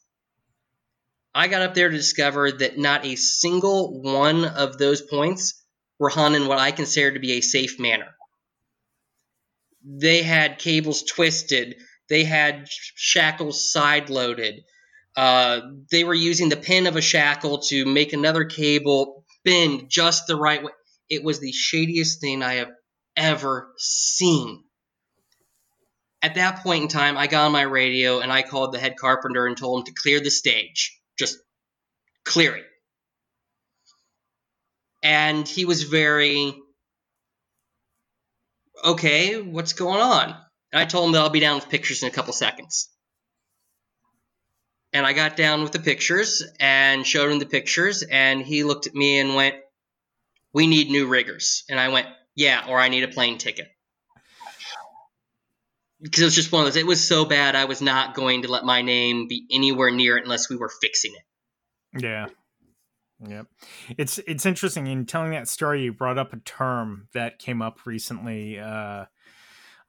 I 1.38 1.50
got 1.50 1.62
up 1.62 1.74
there 1.74 1.90
to 1.90 1.98
discover 1.98 2.50
that 2.50 2.78
not 2.78 3.06
a 3.06 3.18
single 3.18 4.02
one 4.02 4.46
of 4.46 4.78
those 4.78 5.02
points 5.02 5.62
were 6.00 6.08
hung 6.08 6.34
in 6.34 6.48
what 6.48 6.60
I 6.60 6.72
consider 6.72 7.12
to 7.12 7.20
be 7.20 7.34
a 7.34 7.42
safe 7.42 7.78
manner. 7.78 8.16
They 9.84 10.24
had 10.24 10.60
cables 10.60 11.04
twisted, 11.04 11.76
they 12.08 12.24
had 12.24 12.70
shackles 12.70 13.70
side 13.70 14.10
loaded. 14.10 14.64
Uh, 15.18 15.60
they 15.92 16.06
were 16.06 16.14
using 16.14 16.48
the 16.48 16.56
pin 16.56 16.88
of 16.88 16.96
a 16.96 17.02
shackle 17.02 17.60
to 17.64 17.86
make 17.86 18.14
another 18.14 18.46
cable 18.46 19.26
bend 19.44 19.90
just 19.90 20.28
the 20.28 20.38
right 20.38 20.64
way. 20.64 20.72
It 21.10 21.24
was 21.24 21.42
the 21.42 21.52
shadiest 21.52 22.22
thing 22.22 22.44
I 22.44 22.56
have 22.56 22.72
ever 23.18 23.74
seen. 23.78 24.64
At 26.22 26.36
that 26.36 26.64
point 26.64 26.84
in 26.84 26.88
time, 26.88 27.18
I 27.18 27.28
got 27.28 27.46
on 27.46 27.52
my 27.52 27.62
radio 27.64 28.20
and 28.20 28.32
I 28.32 28.42
called 28.42 28.74
the 28.74 28.80
head 28.80 28.96
carpenter 28.98 29.46
and 29.46 29.58
told 29.58 29.82
him 29.82 29.86
to 29.86 30.02
clear 30.02 30.22
the 30.22 30.32
stage 30.32 30.98
just 31.18 31.38
clear 32.24 32.56
it. 32.56 32.66
And 35.04 35.48
he 35.48 35.66
was 35.66 35.84
very, 35.84 36.56
okay, 38.84 39.40
what's 39.42 39.74
going 39.74 40.02
on? 40.02 40.36
And 40.72 40.82
I 40.82 40.86
told 40.86 41.08
him 41.08 41.12
that 41.14 41.22
I'll 41.22 41.30
be 41.30 41.40
down 41.40 41.56
with 41.56 41.70
pictures 41.70 42.02
in 42.02 42.10
a 42.10 42.12
couple 42.12 42.34
seconds. 42.34 42.90
And 44.94 45.06
I 45.06 45.14
got 45.14 45.36
down 45.36 45.62
with 45.62 45.74
the 45.74 45.80
pictures 45.80 46.44
and 46.60 47.06
showed 47.06 47.32
him 47.32 47.40
the 47.40 47.46
pictures, 47.46 48.02
and 48.02 48.42
he 48.42 48.64
looked 48.64 48.88
at 48.88 48.96
me 48.96 49.20
and 49.20 49.36
went, 49.36 49.56
We 50.54 50.68
need 50.68 50.90
new 50.90 51.08
riggers. 51.08 51.66
And 51.70 51.80
I 51.80 51.90
went, 51.90 52.08
Yeah, 52.34 52.66
or 52.68 52.80
I 52.80 52.88
need 52.88 53.04
a 53.04 53.10
plane 53.10 53.38
ticket 53.38 53.68
because 56.06 56.22
it 56.22 56.26
was 56.26 56.36
just 56.36 56.52
one 56.52 56.62
of 56.62 56.68
those. 56.68 56.76
It 56.80 56.86
was 56.86 57.06
so 57.06 57.26
bad, 57.26 57.56
I 57.56 57.66
was 57.66 57.82
not 57.82 58.14
going 58.14 58.44
to 58.44 58.48
let 58.52 58.64
my 58.64 58.84
name 58.84 59.28
be 59.28 59.48
anywhere 59.52 59.92
near 59.92 60.18
it 60.18 60.24
unless 60.24 60.50
we 60.50 60.56
were 60.56 60.70
fixing 60.70 61.14
it. 61.16 62.04
Yeah. 62.04 62.28
Yep. 63.28 63.48
It's 63.98 64.20
it's 64.20 64.46
interesting 64.46 64.88
in 64.88 65.06
telling 65.06 65.32
that 65.32 65.48
story 65.48 65.84
you 65.84 65.94
brought 65.94 66.20
up 66.20 66.34
a 66.34 66.38
term 66.38 67.08
that 67.14 67.40
came 67.40 67.62
up 67.62 67.86
recently. 67.86 68.60
Uh 68.60 69.06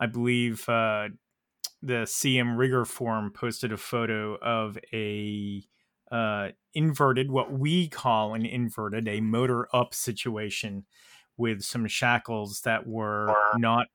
I 0.00 0.06
believe 0.06 0.66
uh 0.68 1.08
the 1.82 2.04
CM 2.04 2.56
Rigger 2.56 2.84
forum 2.84 3.30
posted 3.30 3.72
a 3.72 3.76
photo 3.76 4.36
of 4.36 4.78
a 4.92 5.62
uh 6.10 6.50
inverted 6.72 7.30
what 7.30 7.52
we 7.52 7.88
call 7.88 8.34
an 8.34 8.46
inverted 8.46 9.08
a 9.08 9.20
motor 9.20 9.68
up 9.74 9.92
situation 9.92 10.86
with 11.36 11.62
some 11.62 11.86
shackles 11.88 12.60
that 12.62 12.86
were 12.86 13.34
not 13.58 13.88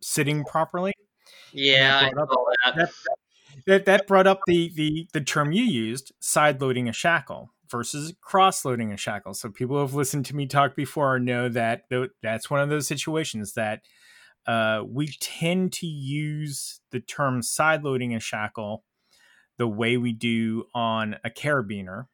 sitting 0.00 0.42
properly 0.42 0.94
yeah, 1.52 2.10
that, 2.10 2.14
that. 2.16 2.76
That, 2.76 2.90
that, 3.66 3.84
that 3.86 4.06
brought 4.06 4.26
up 4.26 4.40
the 4.46 4.72
the 4.74 5.08
the 5.12 5.20
term 5.20 5.52
you 5.52 5.64
used, 5.64 6.12
side 6.20 6.60
loading 6.60 6.88
a 6.88 6.92
shackle 6.92 7.50
versus 7.70 8.12
cross 8.20 8.64
loading 8.64 8.92
a 8.92 8.96
shackle. 8.96 9.34
So 9.34 9.48
people 9.50 9.76
who 9.76 9.82
have 9.82 9.94
listened 9.94 10.26
to 10.26 10.36
me 10.36 10.46
talk 10.46 10.76
before 10.76 11.18
know 11.18 11.48
that 11.48 11.82
that's 12.22 12.50
one 12.50 12.60
of 12.60 12.68
those 12.68 12.86
situations 12.86 13.54
that 13.54 13.82
uh, 14.46 14.82
we 14.86 15.08
tend 15.20 15.72
to 15.74 15.86
use 15.86 16.80
the 16.90 17.00
term 17.00 17.42
side 17.42 17.82
loading 17.82 18.14
a 18.14 18.20
shackle 18.20 18.84
the 19.56 19.68
way 19.68 19.96
we 19.96 20.12
do 20.12 20.64
on 20.74 21.16
a 21.24 21.30
carabiner. 21.30 22.06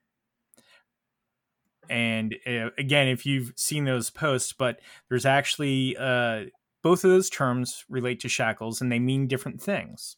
And 1.89 2.37
uh, 2.47 2.70
again, 2.78 3.09
if 3.09 3.27
you've 3.27 3.53
seen 3.57 3.85
those 3.85 4.11
posts, 4.11 4.53
but 4.53 4.78
there's 5.09 5.27
actually 5.27 5.97
uh, 5.97 6.45
both 6.82 7.05
of 7.05 7.11
those 7.11 7.31
terms 7.31 7.85
relate 7.89 8.20
to 8.20 8.28
shackles 8.28 8.81
and 8.81 8.90
they 8.90 8.98
mean 8.98 9.27
different 9.27 9.61
things. 9.61 10.16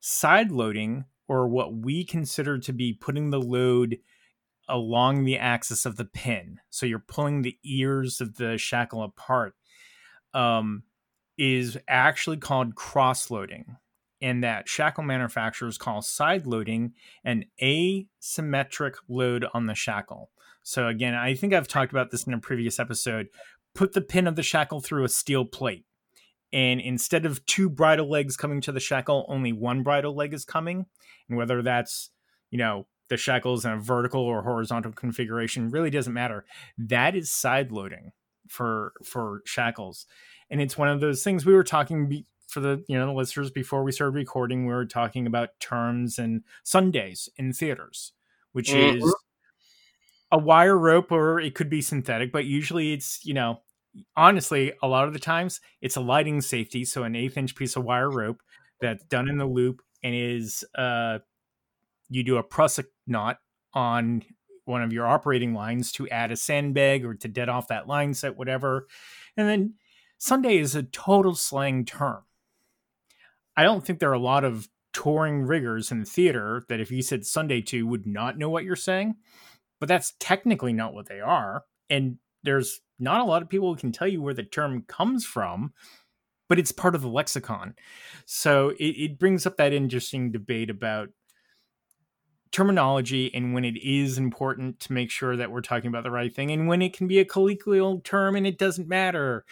Side 0.00 0.50
loading, 0.50 1.04
or 1.28 1.48
what 1.48 1.74
we 1.74 2.04
consider 2.04 2.58
to 2.58 2.72
be 2.72 2.92
putting 2.92 3.30
the 3.30 3.40
load 3.40 3.98
along 4.68 5.24
the 5.24 5.38
axis 5.38 5.86
of 5.86 5.96
the 5.96 6.04
pin, 6.04 6.60
so 6.70 6.86
you're 6.86 6.98
pulling 6.98 7.42
the 7.42 7.58
ears 7.64 8.20
of 8.20 8.36
the 8.36 8.58
shackle 8.58 9.02
apart, 9.02 9.54
um, 10.34 10.82
is 11.38 11.78
actually 11.88 12.36
called 12.36 12.74
cross 12.74 13.30
loading. 13.30 13.76
and 14.22 14.44
that 14.44 14.68
shackle 14.68 15.02
manufacturers 15.02 15.76
call 15.76 16.00
side 16.00 16.46
loading 16.46 16.94
an 17.24 17.44
asymmetric 17.60 18.94
load 19.08 19.44
on 19.52 19.66
the 19.66 19.74
shackle. 19.74 20.30
So, 20.62 20.86
again, 20.86 21.14
I 21.14 21.34
think 21.34 21.52
I've 21.52 21.66
talked 21.66 21.90
about 21.90 22.12
this 22.12 22.22
in 22.22 22.32
a 22.32 22.38
previous 22.38 22.78
episode. 22.78 23.26
Put 23.74 23.92
the 23.92 24.00
pin 24.00 24.26
of 24.26 24.36
the 24.36 24.42
shackle 24.42 24.80
through 24.80 25.04
a 25.04 25.08
steel 25.08 25.44
plate. 25.44 25.84
And 26.52 26.80
instead 26.80 27.24
of 27.24 27.44
two 27.46 27.70
bridle 27.70 28.10
legs 28.10 28.36
coming 28.36 28.60
to 28.62 28.72
the 28.72 28.80
shackle, 28.80 29.24
only 29.28 29.52
one 29.52 29.82
bridle 29.82 30.14
leg 30.14 30.34
is 30.34 30.44
coming. 30.44 30.86
And 31.28 31.38
whether 31.38 31.62
that's, 31.62 32.10
you 32.50 32.58
know, 32.58 32.86
the 33.08 33.16
shackles 33.16 33.64
in 33.64 33.72
a 33.72 33.78
vertical 33.78 34.22
or 34.22 34.42
horizontal 34.42 34.92
configuration 34.92 35.70
really 35.70 35.90
doesn't 35.90 36.12
matter. 36.12 36.44
That 36.78 37.14
is 37.14 37.30
side 37.30 37.72
loading 37.72 38.12
for 38.48 38.92
for 39.04 39.42
shackles. 39.44 40.06
And 40.50 40.60
it's 40.60 40.78
one 40.78 40.88
of 40.88 41.00
those 41.00 41.22
things 41.22 41.46
we 41.46 41.54
were 41.54 41.64
talking 41.64 42.08
be, 42.08 42.26
for 42.48 42.60
the 42.60 42.84
you 42.88 42.98
know 42.98 43.06
the 43.06 43.12
listeners 43.12 43.50
before 43.50 43.82
we 43.82 43.92
started 43.92 44.14
recording. 44.14 44.66
We 44.66 44.72
were 44.72 44.86
talking 44.86 45.26
about 45.26 45.58
terms 45.60 46.18
and 46.18 46.42
Sundays 46.62 47.28
in 47.36 47.52
theaters, 47.52 48.12
which 48.52 48.70
mm-hmm. 48.70 48.98
is 48.98 49.14
a 50.32 50.38
wire 50.38 50.78
rope 50.78 51.12
or 51.12 51.38
it 51.38 51.54
could 51.54 51.68
be 51.68 51.82
synthetic, 51.82 52.32
but 52.32 52.46
usually 52.46 52.94
it's, 52.94 53.24
you 53.24 53.34
know, 53.34 53.60
honestly, 54.16 54.72
a 54.82 54.88
lot 54.88 55.06
of 55.06 55.12
the 55.12 55.18
times 55.18 55.60
it's 55.82 55.96
a 55.96 56.00
lighting 56.00 56.40
safety. 56.40 56.84
So 56.86 57.04
an 57.04 57.14
eighth 57.14 57.36
inch 57.36 57.54
piece 57.54 57.76
of 57.76 57.84
wire 57.84 58.10
rope 58.10 58.40
that's 58.80 59.04
done 59.04 59.28
in 59.28 59.36
the 59.36 59.46
loop 59.46 59.82
and 60.02 60.14
is, 60.14 60.64
uh, 60.74 61.18
you 62.08 62.24
do 62.24 62.38
a 62.38 62.44
prusik 62.44 62.86
knot 63.06 63.38
on 63.74 64.22
one 64.64 64.82
of 64.82 64.92
your 64.92 65.06
operating 65.06 65.54
lines 65.54 65.92
to 65.92 66.08
add 66.08 66.32
a 66.32 66.36
sandbag 66.36 67.04
or 67.04 67.14
to 67.14 67.28
dead 67.28 67.50
off 67.50 67.68
that 67.68 67.86
line 67.86 68.14
set, 68.14 68.36
whatever. 68.36 68.86
And 69.36 69.48
then 69.48 69.74
Sunday 70.16 70.56
is 70.56 70.74
a 70.74 70.82
total 70.82 71.34
slang 71.34 71.84
term. 71.84 72.22
I 73.54 73.64
don't 73.64 73.84
think 73.84 73.98
there 73.98 74.10
are 74.10 74.14
a 74.14 74.18
lot 74.18 74.44
of 74.44 74.68
touring 74.94 75.42
riggers 75.42 75.90
in 75.90 76.04
theater 76.04 76.64
that 76.68 76.80
if 76.80 76.90
you 76.90 77.02
said 77.02 77.26
Sunday 77.26 77.60
to 77.62 77.86
would 77.86 78.06
not 78.06 78.38
know 78.38 78.48
what 78.48 78.64
you're 78.64 78.76
saying 78.76 79.16
but 79.82 79.88
that's 79.88 80.14
technically 80.20 80.72
not 80.72 80.94
what 80.94 81.08
they 81.08 81.18
are. 81.18 81.64
And 81.90 82.18
there's 82.44 82.82
not 83.00 83.20
a 83.20 83.24
lot 83.24 83.42
of 83.42 83.48
people 83.48 83.68
who 83.68 83.80
can 83.80 83.90
tell 83.90 84.06
you 84.06 84.22
where 84.22 84.32
the 84.32 84.44
term 84.44 84.84
comes 84.86 85.26
from, 85.26 85.72
but 86.48 86.60
it's 86.60 86.70
part 86.70 86.94
of 86.94 87.02
the 87.02 87.08
lexicon. 87.08 87.74
So 88.24 88.68
it, 88.78 88.94
it 88.96 89.18
brings 89.18 89.44
up 89.44 89.56
that 89.56 89.72
interesting 89.72 90.30
debate 90.30 90.70
about 90.70 91.08
terminology 92.52 93.34
and 93.34 93.54
when 93.54 93.64
it 93.64 93.76
is 93.76 94.18
important 94.18 94.78
to 94.78 94.92
make 94.92 95.10
sure 95.10 95.36
that 95.36 95.50
we're 95.50 95.62
talking 95.62 95.88
about 95.88 96.04
the 96.04 96.12
right 96.12 96.32
thing 96.32 96.52
and 96.52 96.68
when 96.68 96.80
it 96.80 96.96
can 96.96 97.08
be 97.08 97.18
a 97.18 97.24
colloquial 97.24 98.02
term 98.02 98.36
and 98.36 98.46
it 98.46 98.58
doesn't 98.58 98.86
matter. 98.86 99.44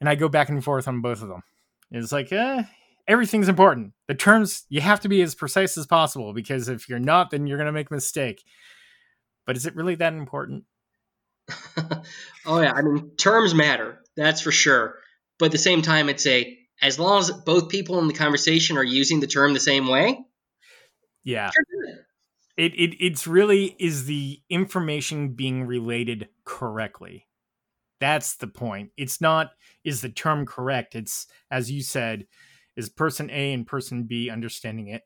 And 0.00 0.08
I 0.08 0.16
go 0.16 0.28
back 0.28 0.48
and 0.48 0.64
forth 0.64 0.88
on 0.88 1.02
both 1.02 1.22
of 1.22 1.28
them. 1.28 1.44
It's 1.92 2.10
like, 2.10 2.32
eh, 2.32 2.64
everything's 3.06 3.48
important. 3.48 3.92
The 4.08 4.16
terms, 4.16 4.64
you 4.70 4.80
have 4.80 4.98
to 5.02 5.08
be 5.08 5.22
as 5.22 5.36
precise 5.36 5.76
as 5.78 5.86
possible 5.86 6.32
because 6.32 6.68
if 6.68 6.88
you're 6.88 6.98
not, 6.98 7.30
then 7.30 7.46
you're 7.46 7.58
going 7.58 7.66
to 7.66 7.72
make 7.72 7.92
a 7.92 7.94
mistake. 7.94 8.42
But 9.46 9.56
is 9.56 9.66
it 9.66 9.76
really 9.76 9.96
that 9.96 10.12
important? 10.12 10.64
oh 12.46 12.60
yeah, 12.60 12.72
I 12.72 12.82
mean 12.82 13.10
terms 13.16 13.54
matter. 13.54 13.98
That's 14.16 14.40
for 14.40 14.52
sure. 14.52 14.98
But 15.38 15.46
at 15.46 15.52
the 15.52 15.58
same 15.58 15.82
time, 15.82 16.08
it's 16.08 16.26
a 16.26 16.58
as 16.80 16.98
long 16.98 17.20
as 17.20 17.30
both 17.30 17.68
people 17.68 17.98
in 17.98 18.08
the 18.08 18.14
conversation 18.14 18.76
are 18.76 18.84
using 18.84 19.20
the 19.20 19.26
term 19.26 19.54
the 19.54 19.60
same 19.60 19.88
way. 19.88 20.18
Yeah. 21.24 21.50
It, 22.56 22.74
it 22.74 22.96
it's 23.04 23.26
really 23.26 23.76
is 23.78 24.06
the 24.06 24.40
information 24.50 25.30
being 25.30 25.64
related 25.64 26.28
correctly. 26.44 27.26
That's 28.00 28.36
the 28.36 28.48
point. 28.48 28.90
It's 28.96 29.20
not 29.20 29.52
is 29.84 30.00
the 30.00 30.08
term 30.08 30.44
correct. 30.44 30.94
It's 30.94 31.26
as 31.50 31.70
you 31.70 31.82
said, 31.82 32.26
is 32.76 32.88
person 32.88 33.30
A 33.30 33.52
and 33.52 33.66
person 33.66 34.04
B 34.04 34.28
understanding 34.28 34.88
it. 34.88 35.02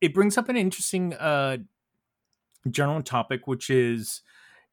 It 0.00 0.12
brings 0.12 0.36
up 0.36 0.48
an 0.48 0.56
interesting 0.56 1.14
uh, 1.14 1.58
general 2.70 3.02
topic, 3.02 3.46
which 3.46 3.70
is 3.70 4.22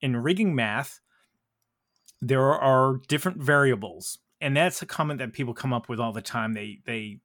in 0.02 0.18
rigging 0.18 0.56
math, 0.56 1.00
there 2.22 2.54
are 2.54 3.00
different 3.08 3.42
variables. 3.42 4.20
And 4.42 4.56
that's 4.56 4.82
a 4.82 4.86
comment 4.86 5.20
that 5.20 5.34
people 5.34 5.54
come 5.54 5.74
up 5.74 5.90
with 5.90 6.00
all 6.00 6.14
the 6.14 6.22
time. 6.22 6.54
They 6.54 6.80
they 6.86 7.20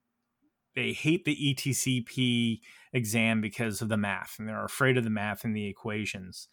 they 0.75 0.93
hate 0.93 1.25
the 1.25 1.37
ETCP 1.37 2.61
exam 2.93 3.41
because 3.41 3.81
of 3.81 3.89
the 3.89 3.97
math 3.97 4.37
and 4.39 4.49
they're 4.49 4.65
afraid 4.65 4.97
of 4.97 5.05
the 5.05 5.11
math 5.11 5.45
and 5.45 5.55
the 5.55 5.67
equations. 5.67 6.49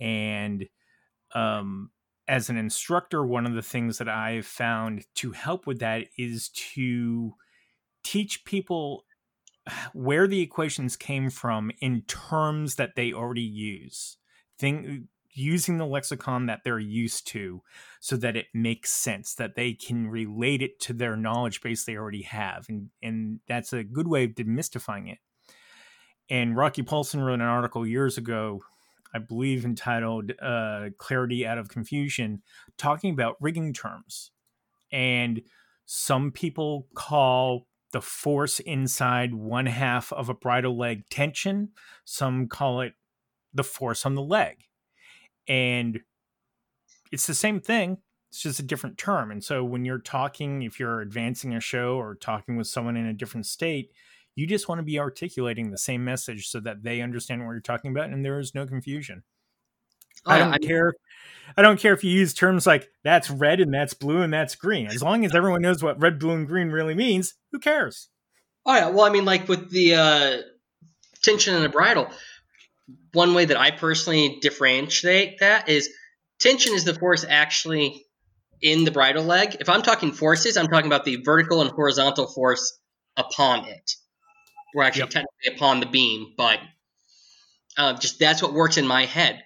And 0.00 0.66
um, 1.34 1.90
as 2.28 2.50
an 2.50 2.56
instructor, 2.56 3.24
one 3.24 3.46
of 3.46 3.54
the 3.54 3.62
things 3.62 3.98
that 3.98 4.08
I've 4.08 4.46
found 4.46 5.04
to 5.16 5.32
help 5.32 5.66
with 5.66 5.80
that 5.80 6.06
is 6.16 6.50
to 6.50 7.34
teach 8.04 8.44
people 8.44 9.04
where 9.92 10.26
the 10.26 10.40
equations 10.40 10.96
came 10.96 11.30
from 11.30 11.70
in 11.80 12.02
terms 12.02 12.76
that 12.76 12.94
they 12.96 13.12
already 13.12 13.42
use. 13.42 14.16
Thing 14.58 15.08
using 15.38 15.78
the 15.78 15.86
lexicon 15.86 16.46
that 16.46 16.60
they're 16.64 16.78
used 16.78 17.26
to 17.28 17.62
so 18.00 18.16
that 18.16 18.36
it 18.36 18.46
makes 18.52 18.90
sense 18.90 19.34
that 19.34 19.54
they 19.54 19.72
can 19.72 20.08
relate 20.08 20.62
it 20.62 20.80
to 20.80 20.92
their 20.92 21.16
knowledge 21.16 21.60
base 21.60 21.84
they 21.84 21.96
already 21.96 22.22
have 22.22 22.66
and 22.68 22.90
and 23.02 23.38
that's 23.46 23.72
a 23.72 23.84
good 23.84 24.08
way 24.08 24.24
of 24.24 24.32
demystifying 24.32 25.10
it 25.10 25.18
and 26.28 26.56
rocky 26.56 26.82
paulson 26.82 27.20
wrote 27.20 27.34
an 27.34 27.42
article 27.42 27.86
years 27.86 28.18
ago 28.18 28.60
i 29.14 29.18
believe 29.18 29.64
entitled 29.64 30.32
uh, 30.42 30.88
clarity 30.98 31.46
out 31.46 31.58
of 31.58 31.68
confusion 31.68 32.42
talking 32.76 33.12
about 33.12 33.36
rigging 33.40 33.72
terms 33.72 34.32
and 34.90 35.42
some 35.86 36.32
people 36.32 36.86
call 36.94 37.66
the 37.92 38.00
force 38.00 38.60
inside 38.60 39.34
one 39.34 39.66
half 39.66 40.12
of 40.12 40.28
a 40.28 40.34
bridle 40.34 40.76
leg 40.76 41.08
tension. 41.10 41.70
Some 42.04 42.48
call 42.48 42.80
it 42.80 42.94
the 43.54 43.64
force 43.64 44.04
on 44.04 44.14
the 44.14 44.22
leg. 44.22 44.64
And 45.46 46.00
it's 47.10 47.26
the 47.26 47.34
same 47.34 47.60
thing, 47.60 47.98
it's 48.30 48.42
just 48.42 48.60
a 48.60 48.64
different 48.64 48.98
term. 48.98 49.30
And 49.30 49.42
so 49.42 49.64
when 49.64 49.84
you're 49.84 49.98
talking, 49.98 50.62
if 50.62 50.78
you're 50.78 51.00
advancing 51.00 51.54
a 51.54 51.60
show 51.60 51.96
or 51.96 52.14
talking 52.14 52.56
with 52.56 52.66
someone 52.66 52.96
in 52.96 53.06
a 53.06 53.14
different 53.14 53.46
state, 53.46 53.90
you 54.34 54.46
just 54.46 54.68
want 54.68 54.78
to 54.78 54.84
be 54.84 54.98
articulating 54.98 55.70
the 55.70 55.78
same 55.78 56.04
message 56.04 56.48
so 56.48 56.60
that 56.60 56.82
they 56.82 57.00
understand 57.00 57.44
what 57.44 57.52
you're 57.52 57.60
talking 57.60 57.90
about 57.90 58.10
and 58.10 58.24
there 58.24 58.38
is 58.38 58.54
no 58.54 58.66
confusion. 58.66 59.22
Oh, 60.28 60.34
I 60.34 60.38
don't 60.38 60.54
I, 60.54 60.58
care. 60.58 60.94
I 61.56 61.62
don't 61.62 61.80
care 61.80 61.94
if 61.94 62.04
you 62.04 62.10
use 62.10 62.34
terms 62.34 62.66
like 62.66 62.90
that's 63.02 63.30
red 63.30 63.60
and 63.60 63.72
that's 63.72 63.94
blue 63.94 64.20
and 64.20 64.32
that's 64.32 64.54
green. 64.54 64.86
As 64.86 65.02
long 65.02 65.24
as 65.24 65.34
everyone 65.34 65.62
knows 65.62 65.82
what 65.82 66.00
red, 66.00 66.18
blue, 66.18 66.32
and 66.32 66.46
green 66.46 66.70
really 66.70 66.94
means, 66.94 67.34
who 67.50 67.58
cares? 67.58 68.08
Oh 68.66 68.74
yeah. 68.74 68.90
Well, 68.90 69.04
I 69.04 69.10
mean, 69.10 69.24
like 69.24 69.48
with 69.48 69.70
the 69.70 69.94
uh, 69.94 70.36
tension 71.22 71.54
and 71.54 71.64
a 71.64 71.68
bridle, 71.68 72.08
one 73.12 73.34
way 73.34 73.46
that 73.46 73.56
I 73.56 73.70
personally 73.70 74.38
differentiate 74.40 75.40
that 75.40 75.68
is 75.68 75.88
tension 76.38 76.74
is 76.74 76.84
the 76.84 76.94
force 76.94 77.24
actually 77.28 78.04
in 78.60 78.84
the 78.84 78.90
bridle 78.90 79.24
leg. 79.24 79.56
If 79.60 79.68
I'm 79.68 79.82
talking 79.82 80.12
forces, 80.12 80.56
I'm 80.56 80.68
talking 80.68 80.86
about 80.86 81.04
the 81.04 81.22
vertical 81.24 81.62
and 81.62 81.70
horizontal 81.70 82.26
force 82.26 82.78
upon 83.16 83.66
it. 83.66 83.92
We're 84.74 84.84
actually 84.84 85.02
yep. 85.02 85.10
technically 85.10 85.56
upon 85.56 85.80
the 85.80 85.86
beam, 85.86 86.34
but 86.36 86.58
uh, 87.76 87.94
just 87.94 88.18
that's 88.18 88.42
what 88.42 88.52
works 88.52 88.76
in 88.76 88.86
my 88.86 89.06
head 89.06 89.42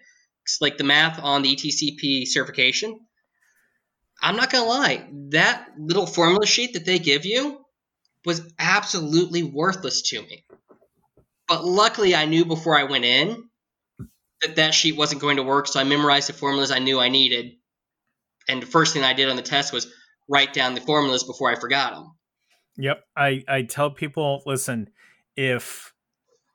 like 0.60 0.78
the 0.78 0.84
math 0.84 1.18
on 1.22 1.42
the 1.42 1.54
ETCP 1.54 2.26
certification, 2.26 3.00
I'm 4.20 4.36
not 4.36 4.50
gonna 4.50 4.68
lie, 4.68 5.08
that 5.30 5.68
little 5.78 6.06
formula 6.06 6.46
sheet 6.46 6.74
that 6.74 6.84
they 6.84 6.98
give 6.98 7.24
you 7.26 7.58
was 8.24 8.40
absolutely 8.58 9.42
worthless 9.42 10.02
to 10.10 10.22
me. 10.22 10.44
But 11.48 11.64
luckily, 11.64 12.14
I 12.14 12.26
knew 12.26 12.44
before 12.44 12.78
I 12.78 12.84
went 12.84 13.04
in 13.04 13.48
that 14.42 14.56
that 14.56 14.74
sheet 14.74 14.96
wasn't 14.96 15.20
going 15.20 15.36
to 15.36 15.42
work, 15.42 15.66
so 15.66 15.80
I 15.80 15.84
memorized 15.84 16.28
the 16.28 16.32
formulas 16.32 16.70
I 16.70 16.78
knew 16.78 17.00
I 17.00 17.08
needed. 17.08 17.52
And 18.48 18.62
the 18.62 18.66
first 18.66 18.94
thing 18.94 19.04
I 19.04 19.12
did 19.12 19.28
on 19.28 19.36
the 19.36 19.42
test 19.42 19.72
was 19.72 19.86
write 20.28 20.52
down 20.52 20.74
the 20.74 20.80
formulas 20.80 21.24
before 21.24 21.50
I 21.50 21.56
forgot 21.56 21.94
them. 21.94 22.14
Yep, 22.78 23.04
I 23.16 23.42
I 23.46 23.62
tell 23.62 23.90
people, 23.90 24.42
listen, 24.46 24.88
if 25.36 25.92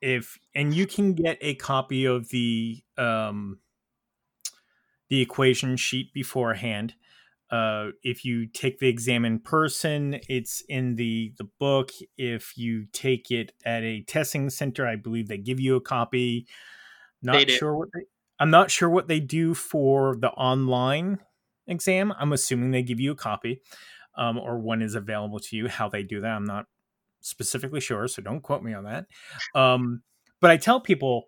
if 0.02 0.38
and 0.56 0.74
you 0.74 0.88
can 0.88 1.14
get 1.14 1.38
a 1.42 1.56
copy 1.56 2.06
of 2.06 2.30
the 2.30 2.82
um 2.98 3.60
the 5.10 5.22
equation 5.22 5.78
sheet 5.78 6.14
beforehand. 6.14 6.94
Uh, 7.50 7.92
if 8.04 8.26
you 8.26 8.46
take 8.46 8.80
the 8.80 8.90
exam 8.90 9.24
in 9.24 9.40
person, 9.40 10.20
it's 10.28 10.62
in 10.68 10.96
the 10.96 11.34
the 11.38 11.46
book. 11.60 11.92
If 12.18 12.58
you 12.58 12.88
take 12.92 13.32
it 13.32 13.54
at 13.66 13.84
a 13.84 14.02
testing 14.02 14.50
center, 14.50 14.86
I 14.86 14.98
believe 14.98 15.28
they 15.30 15.38
give 15.38 15.60
you 15.60 15.78
a 15.78 15.82
copy. 15.82 16.46
Not 17.22 17.38
sure 17.50 17.76
what 17.76 17.90
they, 17.94 18.02
I'm 18.40 18.50
not 18.50 18.70
sure 18.70 18.90
what 18.90 19.08
they 19.08 19.22
do 19.22 19.54
for 19.54 20.18
the 20.20 20.30
online 20.32 21.20
exam. 21.68 22.14
I'm 22.20 22.34
assuming 22.34 22.72
they 22.72 22.84
give 22.84 23.00
you 23.00 23.12
a 23.12 23.16
copy, 23.16 23.62
um, 24.18 24.38
or 24.38 24.60
one 24.60 24.82
is 24.82 24.96
available 24.96 25.40
to 25.40 25.56
you. 25.56 25.70
How 25.70 25.88
they 25.88 26.04
do 26.04 26.22
that, 26.22 26.32
I'm 26.32 26.46
not 26.46 26.66
specifically 27.22 27.80
sure, 27.80 28.08
so 28.10 28.22
don't 28.22 28.42
quote 28.42 28.62
me 28.62 28.74
on 28.74 28.84
that. 28.84 29.06
Um, 29.56 30.02
but 30.42 30.52
I 30.52 30.58
tell 30.58 30.80
people, 30.82 31.28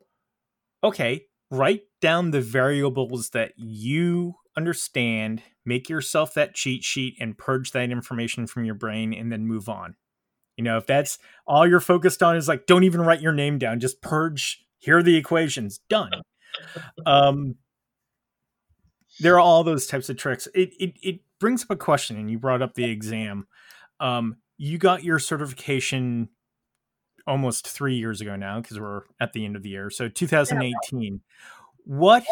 okay, 0.83 1.25
write 1.51 1.83
down 2.01 2.31
the 2.31 2.41
variables 2.41 3.29
that 3.31 3.53
you 3.57 4.35
understand, 4.55 5.41
make 5.65 5.89
yourself 5.89 6.33
that 6.33 6.53
cheat 6.53 6.83
sheet 6.83 7.15
and 7.19 7.37
purge 7.37 7.71
that 7.71 7.89
information 7.89 8.47
from 8.47 8.65
your 8.65 8.75
brain 8.75 9.13
and 9.13 9.31
then 9.31 9.47
move 9.47 9.69
on. 9.69 9.95
You 10.57 10.63
know, 10.63 10.77
if 10.77 10.85
that's 10.85 11.17
all 11.47 11.65
you're 11.65 11.79
focused 11.79 12.21
on 12.21 12.35
is 12.35 12.47
like, 12.47 12.65
don't 12.65 12.83
even 12.83 13.01
write 13.01 13.21
your 13.21 13.31
name 13.31 13.57
down, 13.57 13.79
just 13.79 14.01
purge. 14.01 14.65
Here 14.77 14.97
are 14.97 15.03
the 15.03 15.15
equations. 15.15 15.79
Done. 15.89 16.11
um, 17.05 17.55
there 19.19 19.35
are 19.35 19.39
all 19.39 19.63
those 19.63 19.87
types 19.87 20.09
of 20.09 20.17
tricks. 20.17 20.47
It 20.53 20.71
it 20.79 20.93
it 21.01 21.19
brings 21.39 21.63
up 21.63 21.71
a 21.71 21.75
question, 21.75 22.17
and 22.17 22.29
you 22.29 22.39
brought 22.39 22.61
up 22.61 22.75
the 22.75 22.85
exam. 22.85 23.47
Um, 23.99 24.37
you 24.57 24.77
got 24.77 25.03
your 25.03 25.19
certification 25.19 26.29
almost 27.29 27.67
three 27.67 27.95
years 27.95 28.19
ago 28.19 28.35
now 28.35 28.59
because 28.59 28.79
we're 28.79 29.03
at 29.21 29.33
the 29.33 29.45
end 29.45 29.55
of 29.55 29.63
the 29.63 29.69
year. 29.69 29.89
So 29.89 30.09
2018. 30.09 31.21
What 31.85 32.25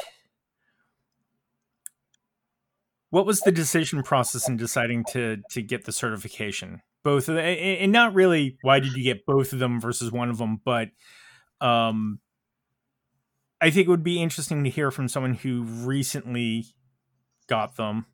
what 3.10 3.26
was 3.26 3.40
the 3.41 3.52
decision 3.52 4.03
process 4.03 4.49
in 4.49 4.57
deciding 4.57 5.06
to 5.11 5.38
to 5.52 5.61
get 5.61 5.86
the 5.86 5.91
certification? 5.91 6.82
Both 7.03 7.30
of 7.30 7.36
them, 7.36 7.45
and 7.45 7.91
not 7.91 8.14
really 8.14 8.57
why 8.61 8.80
did 8.80 8.94
you 8.94 9.03
get 9.03 9.26
both 9.26 9.53
of 9.53 9.60
them 9.60 9.80
versus 9.80 10.11
one 10.11 10.30
of 10.30 10.38
them, 10.38 10.60
but 10.65 10.90
um, 11.61 12.19
I 13.61 13.69
think 13.69 13.88
it 13.88 13.90
would 13.90 14.03
be 14.03 14.22
interesting 14.22 14.64
to 14.65 14.69
hear 14.69 14.91
from 14.91 15.07
someone 15.07 15.36
who 15.36 15.64
recently 15.64 16.65
got 17.48 17.78
them. 17.78 18.07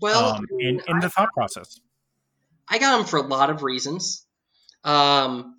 Well, 0.00 0.36
um, 0.36 0.46
in, 0.58 0.80
in 0.88 1.00
the 1.00 1.10
thought 1.10 1.28
process. 1.34 1.78
I 2.68 2.78
got 2.78 2.96
them 2.96 3.06
for 3.06 3.18
a 3.18 3.22
lot 3.22 3.50
of 3.50 3.62
reasons. 3.62 4.26
Um, 4.84 5.57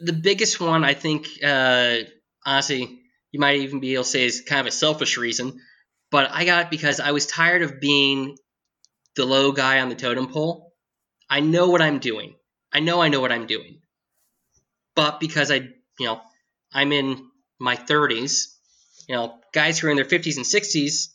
the 0.00 0.12
biggest 0.12 0.60
one, 0.60 0.84
I 0.84 0.94
think, 0.94 1.26
uh, 1.42 1.96
honestly, 2.44 3.00
you 3.32 3.40
might 3.40 3.60
even 3.60 3.80
be 3.80 3.94
able 3.94 4.04
to 4.04 4.08
say 4.08 4.24
is 4.24 4.42
kind 4.42 4.60
of 4.60 4.66
a 4.66 4.70
selfish 4.70 5.16
reason, 5.16 5.60
but 6.10 6.30
I 6.30 6.44
got 6.44 6.66
it 6.66 6.70
because 6.70 7.00
I 7.00 7.12
was 7.12 7.26
tired 7.26 7.62
of 7.62 7.80
being 7.80 8.36
the 9.16 9.26
low 9.26 9.52
guy 9.52 9.80
on 9.80 9.88
the 9.88 9.94
totem 9.94 10.28
pole. 10.28 10.72
I 11.28 11.40
know 11.40 11.68
what 11.68 11.82
I'm 11.82 11.98
doing. 11.98 12.34
I 12.72 12.80
know 12.80 13.02
I 13.02 13.08
know 13.08 13.20
what 13.20 13.32
I'm 13.32 13.46
doing. 13.46 13.80
But 14.94 15.20
because 15.20 15.50
I, 15.50 15.56
you 15.98 16.06
know, 16.06 16.20
I'm 16.72 16.92
in 16.92 17.28
my 17.58 17.76
30s, 17.76 18.46
you 19.08 19.14
know, 19.14 19.34
guys 19.52 19.78
who 19.78 19.88
are 19.88 19.90
in 19.90 19.96
their 19.96 20.04
50s 20.04 20.36
and 20.36 20.46
60s, 20.46 21.08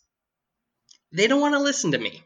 they 1.11 1.27
don't 1.27 1.41
want 1.41 1.55
to 1.55 1.60
listen 1.60 1.91
to 1.91 1.97
me. 1.97 2.23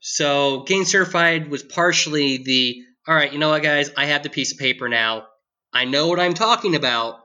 So 0.00 0.62
getting 0.62 0.84
certified 0.84 1.48
was 1.50 1.62
partially 1.62 2.38
the 2.38 2.82
all 3.06 3.14
right, 3.14 3.32
you 3.32 3.38
know 3.38 3.48
what, 3.48 3.62
guys, 3.62 3.90
I 3.96 4.04
have 4.06 4.22
the 4.22 4.28
piece 4.28 4.52
of 4.52 4.58
paper 4.58 4.86
now. 4.86 5.26
I 5.72 5.84
know 5.84 6.08
what 6.08 6.20
I'm 6.20 6.34
talking 6.34 6.74
about. 6.74 7.20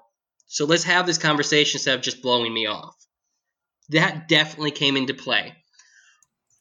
So 0.48 0.66
let's 0.66 0.84
have 0.84 1.06
this 1.06 1.18
conversation 1.18 1.78
instead 1.78 1.96
of 1.96 2.02
just 2.02 2.22
blowing 2.22 2.54
me 2.54 2.68
off. 2.68 2.96
That 3.90 4.28
definitely 4.28 4.72
came 4.72 4.98
into 4.98 5.14
play. 5.14 5.54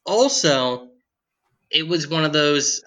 Also, 0.04 0.88
it 1.70 1.86
was 1.86 2.08
one 2.08 2.24
of 2.24 2.32
those. 2.32 2.82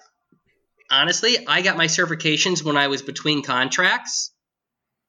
Honestly, 0.90 1.46
I 1.46 1.62
got 1.62 1.76
my 1.76 1.86
certifications 1.86 2.62
when 2.62 2.76
I 2.76 2.88
was 2.88 3.02
between 3.02 3.42
contracts, 3.42 4.32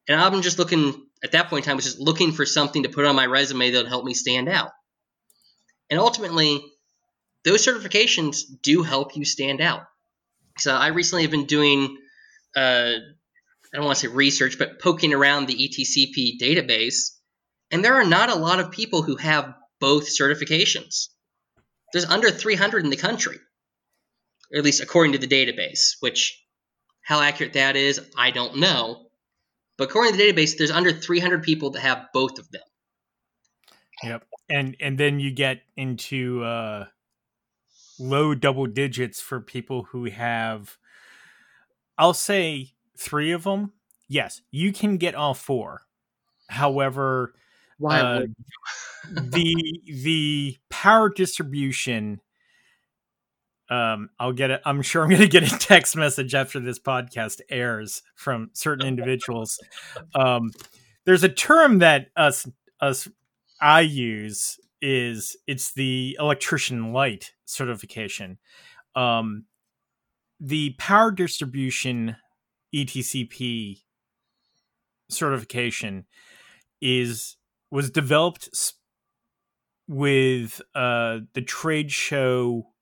and 0.07 0.19
I'm 0.19 0.41
just 0.41 0.59
looking 0.59 1.07
at 1.23 1.31
that 1.31 1.49
point 1.49 1.65
in 1.65 1.69
time, 1.69 1.75
was 1.75 1.85
just 1.85 1.99
looking 1.99 2.31
for 2.31 2.45
something 2.45 2.83
to 2.83 2.89
put 2.89 3.05
on 3.05 3.15
my 3.15 3.25
resume 3.25 3.71
that 3.71 3.83
would 3.83 3.87
help 3.87 4.05
me 4.05 4.13
stand 4.13 4.47
out. 4.47 4.71
And 5.89 5.99
ultimately, 5.99 6.63
those 7.43 7.65
certifications 7.65 8.41
do 8.61 8.83
help 8.83 9.15
you 9.15 9.25
stand 9.25 9.61
out. 9.61 9.81
So 10.57 10.75
I 10.75 10.87
recently 10.87 11.23
have 11.23 11.31
been 11.31 11.45
doing, 11.45 11.97
uh, 12.55 12.93
I 13.73 13.77
don't 13.77 13.85
want 13.85 13.97
to 13.97 14.07
say 14.07 14.13
research, 14.13 14.57
but 14.57 14.79
poking 14.79 15.13
around 15.13 15.47
the 15.47 15.55
ETCP 15.55 16.39
database, 16.39 17.11
and 17.71 17.83
there 17.83 17.95
are 17.95 18.05
not 18.05 18.29
a 18.29 18.35
lot 18.35 18.59
of 18.59 18.71
people 18.71 19.01
who 19.01 19.17
have 19.17 19.53
both 19.79 20.07
certifications. 20.07 21.07
There's 21.91 22.05
under 22.05 22.31
300 22.31 22.83
in 22.83 22.89
the 22.89 22.97
country, 22.97 23.39
or 24.51 24.57
at 24.57 24.63
least 24.63 24.81
according 24.81 25.13
to 25.13 25.19
the 25.19 25.27
database, 25.27 25.95
which 25.99 26.41
how 27.01 27.21
accurate 27.21 27.53
that 27.53 27.75
is, 27.75 28.01
I 28.17 28.31
don't 28.31 28.57
know. 28.57 29.07
But 29.77 29.89
according 29.89 30.13
to 30.13 30.17
the 30.17 30.31
database, 30.31 30.57
there's 30.57 30.71
under 30.71 30.91
300 30.91 31.43
people 31.43 31.71
that 31.71 31.81
have 31.81 32.07
both 32.13 32.39
of 32.39 32.49
them. 32.51 32.63
Yep. 34.03 34.23
And 34.49 34.75
and 34.79 34.97
then 34.97 35.19
you 35.19 35.31
get 35.31 35.61
into 35.75 36.43
uh 36.43 36.85
low 37.99 38.35
double 38.35 38.67
digits 38.67 39.19
for 39.21 39.39
people 39.41 39.83
who 39.83 40.05
have 40.05 40.77
I'll 41.97 42.13
say 42.13 42.73
3 42.97 43.31
of 43.31 43.43
them. 43.43 43.73
Yes, 44.07 44.41
you 44.51 44.71
can 44.71 44.97
get 44.97 45.15
all 45.15 45.33
four. 45.33 45.81
However, 46.49 47.33
Why 47.77 47.99
uh, 47.99 48.21
the 49.11 49.81
the 49.85 50.57
power 50.69 51.09
distribution 51.09 52.21
um 53.69 54.09
i'll 54.19 54.33
get 54.33 54.49
it 54.49 54.61
i'm 54.65 54.81
sure 54.81 55.03
i'm 55.03 55.09
going 55.09 55.21
to 55.21 55.27
get 55.27 55.43
a 55.43 55.59
text 55.59 55.95
message 55.95 56.33
after 56.33 56.59
this 56.59 56.79
podcast 56.79 57.41
airs 57.49 58.01
from 58.15 58.49
certain 58.53 58.87
individuals 58.87 59.59
um 60.15 60.51
there's 61.05 61.23
a 61.23 61.29
term 61.29 61.79
that 61.79 62.07
us 62.15 62.47
us 62.81 63.07
i 63.61 63.81
use 63.81 64.57
is 64.81 65.35
it's 65.47 65.73
the 65.73 66.15
electrician 66.19 66.93
light 66.93 67.33
certification 67.45 68.37
um 68.95 69.45
the 70.39 70.75
power 70.77 71.11
distribution 71.11 72.15
etcp 72.73 73.83
certification 75.09 76.05
is 76.81 77.37
was 77.71 77.91
developed 77.91 78.49
with 79.87 80.61
uh, 80.75 81.19
the 81.33 81.41
trade 81.41 81.91
show 81.91 82.73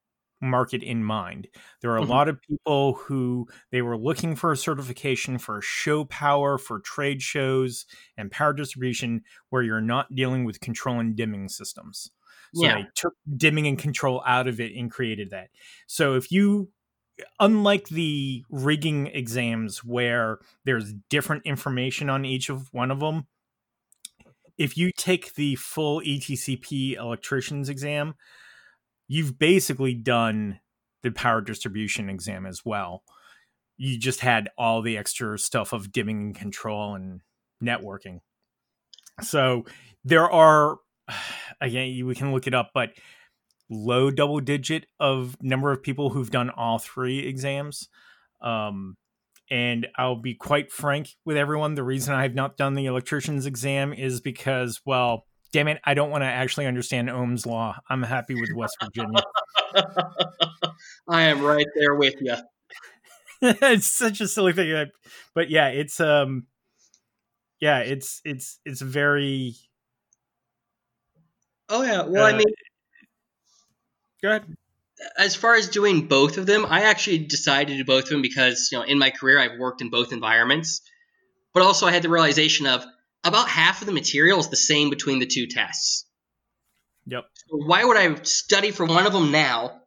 market 0.42 0.84
in 0.84 1.04
mind. 1.04 1.48
There 1.82 1.92
are 1.92 1.98
a 1.98 2.02
Mhm. 2.02 2.06
lot 2.06 2.28
of 2.28 2.40
people 2.42 2.94
who 2.94 3.48
they 3.72 3.82
were 3.82 3.98
looking 3.98 4.36
for 4.36 4.52
a 4.52 4.58
certification 4.58 5.38
for 5.38 5.62
show 5.62 6.06
power 6.06 6.58
for 6.58 6.80
trade 6.80 7.22
shows 7.22 7.86
and 8.18 8.32
power 8.32 8.54
distribution 8.54 9.24
where 9.50 9.62
you're 9.64 9.82
not 9.82 10.14
dealing 10.14 10.44
with 10.44 10.60
control 10.60 11.00
and 11.00 11.16
dimming 11.16 11.48
systems. 11.48 12.12
So 12.54 12.68
Yeah. 12.68 12.76
they 12.76 12.90
took 12.96 13.14
dimming 13.38 13.68
and 13.68 13.78
control 13.80 14.22
out 14.26 14.48
of 14.48 14.60
it 14.60 14.74
and 14.76 14.92
created 14.92 15.30
that. 15.32 15.50
So 15.88 16.16
if 16.16 16.32
you 16.32 16.72
unlike 17.40 17.88
the 17.88 18.44
rigging 18.50 19.08
exams 19.08 19.84
where 19.84 20.40
there's 20.66 20.94
different 21.10 21.46
information 21.46 22.10
on 22.10 22.26
each 22.26 22.50
of 22.50 22.68
one 22.74 22.92
of 22.92 23.00
them 23.00 23.28
if 24.58 24.78
you 24.78 24.92
take 24.96 25.34
the 25.36 25.56
full 25.56 26.02
ETCP 26.02 26.98
electrician's 26.98 27.70
exam, 27.70 28.16
you've 29.08 29.38
basically 29.38 29.94
done 29.94 30.60
the 31.04 31.12
power 31.12 31.42
distribution 31.42 32.10
exam 32.10 32.46
as 32.46 32.62
well. 32.64 33.04
You 33.78 34.00
just 34.00 34.22
had 34.22 34.50
all 34.58 34.82
the 34.82 34.98
extra 34.98 35.38
stuff 35.38 35.74
of 35.74 35.92
dimming 35.92 36.28
and 36.28 36.36
control 36.36 36.96
and 36.96 37.22
networking. 37.64 38.20
So 39.22 39.66
there 40.04 40.30
are, 40.30 40.78
again, 41.62 42.06
we 42.06 42.16
can 42.16 42.32
look 42.32 42.48
it 42.48 42.54
up, 42.54 42.72
but 42.74 42.92
low 43.70 44.12
double 44.12 44.40
digit 44.40 44.86
of 45.00 45.36
number 45.42 45.72
of 45.72 45.82
people 45.84 46.10
who've 46.12 46.32
done 46.32 46.50
all 46.50 46.80
three 46.80 47.20
exams. 47.20 47.90
Um, 48.42 48.98
and 49.50 49.88
I'll 49.98 50.16
be 50.16 50.34
quite 50.34 50.72
frank 50.72 51.10
with 51.24 51.38
everyone. 51.38 51.76
The 51.76 51.84
reason 51.84 52.14
I 52.14 52.24
have 52.24 52.36
not 52.36 52.58
done 52.58 52.74
the 52.74 52.86
electrician's 52.88 53.46
exam 53.46 53.94
is 53.94 54.20
because, 54.22 54.82
well, 54.86 55.26
damn 55.54 55.68
it, 55.68 55.80
I 55.84 55.94
don't 55.94 56.10
want 56.10 56.24
to 56.24 56.28
actually 56.28 56.66
understand 56.66 57.10
Ohm's 57.10 57.46
law. 57.46 57.78
I'm 57.90 58.04
happy 58.04 58.36
with 58.36 58.52
West 58.56 58.78
Virginia. 58.84 59.22
I 61.08 61.24
am 61.24 61.42
right 61.42 61.68
there 61.76 61.96
with 61.96 62.16
you. 62.22 62.36
it's 63.42 63.88
such 63.88 64.22
a 64.22 64.28
silly 64.28 64.54
thing, 64.54 64.90
but 65.34 65.50
yeah, 65.50 65.68
it's 65.68 66.00
um, 66.00 66.48
yeah, 67.60 67.80
it's 67.80 68.22
it's 68.26 68.60
it's 68.66 68.82
very. 68.82 69.56
Oh 71.70 71.82
yeah. 71.84 72.04
Well, 72.04 72.26
I 72.26 72.32
Uh, 72.32 72.38
mean, 72.38 72.48
Go 74.26 74.32
ahead. 74.32 74.58
as 75.20 75.36
far 75.36 75.54
as 75.54 75.70
doing 75.70 76.08
both 76.08 76.40
of 76.40 76.48
them, 76.48 76.66
I 76.68 76.86
actually 76.86 77.20
decided 77.20 77.74
to 77.74 77.78
do 77.78 77.86
both 77.86 78.06
of 78.06 78.10
them 78.10 78.24
because 78.24 78.70
you 78.72 78.80
know 78.80 78.84
in 78.84 78.98
my 78.98 79.12
career 79.12 79.40
I've 79.40 79.60
worked 79.60 79.82
in 79.84 79.92
both 79.92 80.12
environments, 80.12 80.82
but 81.54 81.62
also 81.62 81.86
I 81.86 81.92
had 81.92 82.02
the 82.02 82.10
realization 82.10 82.66
of 82.66 82.84
about 83.24 83.48
half 83.48 83.82
of 83.82 83.86
the 83.86 83.94
material 83.94 84.40
is 84.40 84.50
the 84.50 84.56
same 84.56 84.90
between 84.90 85.20
the 85.20 85.28
two 85.28 85.46
tests. 85.46 86.08
Yep. 87.06 87.24
So 87.36 87.58
why 87.58 87.86
would 87.86 87.98
I 87.98 88.16
study 88.24 88.72
for 88.72 88.88
one 88.88 89.06
of 89.06 89.14
them 89.14 89.32
now, 89.32 89.80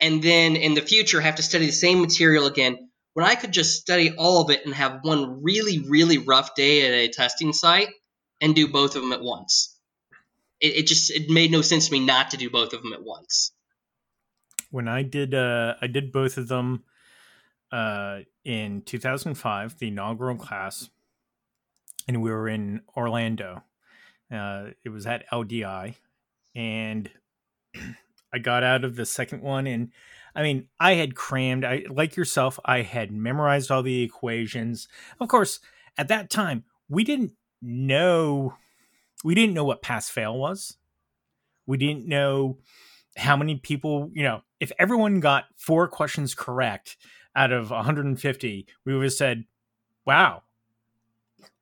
and 0.00 0.22
then 0.22 0.56
in 0.56 0.74
the 0.74 0.82
future 0.82 1.18
have 1.18 1.36
to 1.36 1.42
study 1.42 1.64
the 1.64 1.72
same 1.72 2.02
material 2.02 2.44
again 2.44 2.90
when 3.14 3.24
I 3.24 3.36
could 3.36 3.52
just 3.52 3.80
study 3.80 4.12
all 4.18 4.42
of 4.42 4.50
it 4.50 4.66
and 4.66 4.74
have 4.74 4.98
one 5.00 5.42
really 5.42 5.78
really 5.88 6.18
rough 6.18 6.54
day 6.54 6.86
at 6.86 6.92
a 6.92 7.08
testing 7.08 7.54
site 7.54 7.88
and 8.38 8.54
do 8.54 8.68
both 8.68 8.96
of 8.96 9.00
them 9.00 9.14
at 9.14 9.22
once. 9.22 9.79
It, 10.60 10.76
it 10.76 10.86
just 10.86 11.10
it 11.10 11.30
made 11.30 11.50
no 11.50 11.62
sense 11.62 11.86
to 11.86 11.92
me 11.92 12.00
not 12.00 12.30
to 12.30 12.36
do 12.36 12.50
both 12.50 12.72
of 12.72 12.82
them 12.82 12.92
at 12.92 13.02
once. 13.02 13.52
when 14.70 14.88
I 14.88 15.02
did 15.02 15.34
uh 15.34 15.74
I 15.80 15.86
did 15.86 16.12
both 16.12 16.36
of 16.36 16.48
them 16.48 16.84
uh 17.72 18.20
in 18.44 18.82
2005 18.82 19.78
the 19.78 19.88
inaugural 19.88 20.36
class 20.36 20.90
and 22.08 22.22
we 22.22 22.30
were 22.30 22.48
in 22.48 22.82
Orlando 22.96 23.62
uh 24.32 24.66
it 24.84 24.90
was 24.90 25.06
at 25.06 25.28
LDI 25.30 25.94
and 26.54 27.10
I 28.32 28.38
got 28.38 28.62
out 28.62 28.84
of 28.84 28.96
the 28.96 29.06
second 29.06 29.42
one 29.42 29.66
and 29.66 29.90
I 30.32 30.42
mean, 30.44 30.68
I 30.78 30.94
had 30.94 31.16
crammed. 31.16 31.64
I 31.64 31.82
like 31.90 32.14
yourself. 32.14 32.60
I 32.64 32.82
had 32.82 33.10
memorized 33.10 33.68
all 33.72 33.82
the 33.82 34.02
equations. 34.02 34.86
Of 35.18 35.26
course, 35.26 35.58
at 35.98 36.06
that 36.06 36.30
time, 36.30 36.62
we 36.88 37.02
didn't 37.02 37.32
know. 37.60 38.54
We 39.24 39.34
didn't 39.34 39.54
know 39.54 39.64
what 39.64 39.82
pass 39.82 40.08
fail 40.08 40.38
was. 40.38 40.76
We 41.66 41.76
didn't 41.76 42.06
know 42.06 42.58
how 43.16 43.36
many 43.36 43.56
people. 43.56 44.10
You 44.12 44.22
know, 44.22 44.40
if 44.60 44.72
everyone 44.78 45.20
got 45.20 45.44
four 45.56 45.88
questions 45.88 46.34
correct 46.34 46.96
out 47.36 47.52
of 47.52 47.70
150, 47.70 48.66
we 48.84 48.94
would 48.94 49.04
have 49.04 49.12
said, 49.12 49.44
"Wow, 50.04 50.42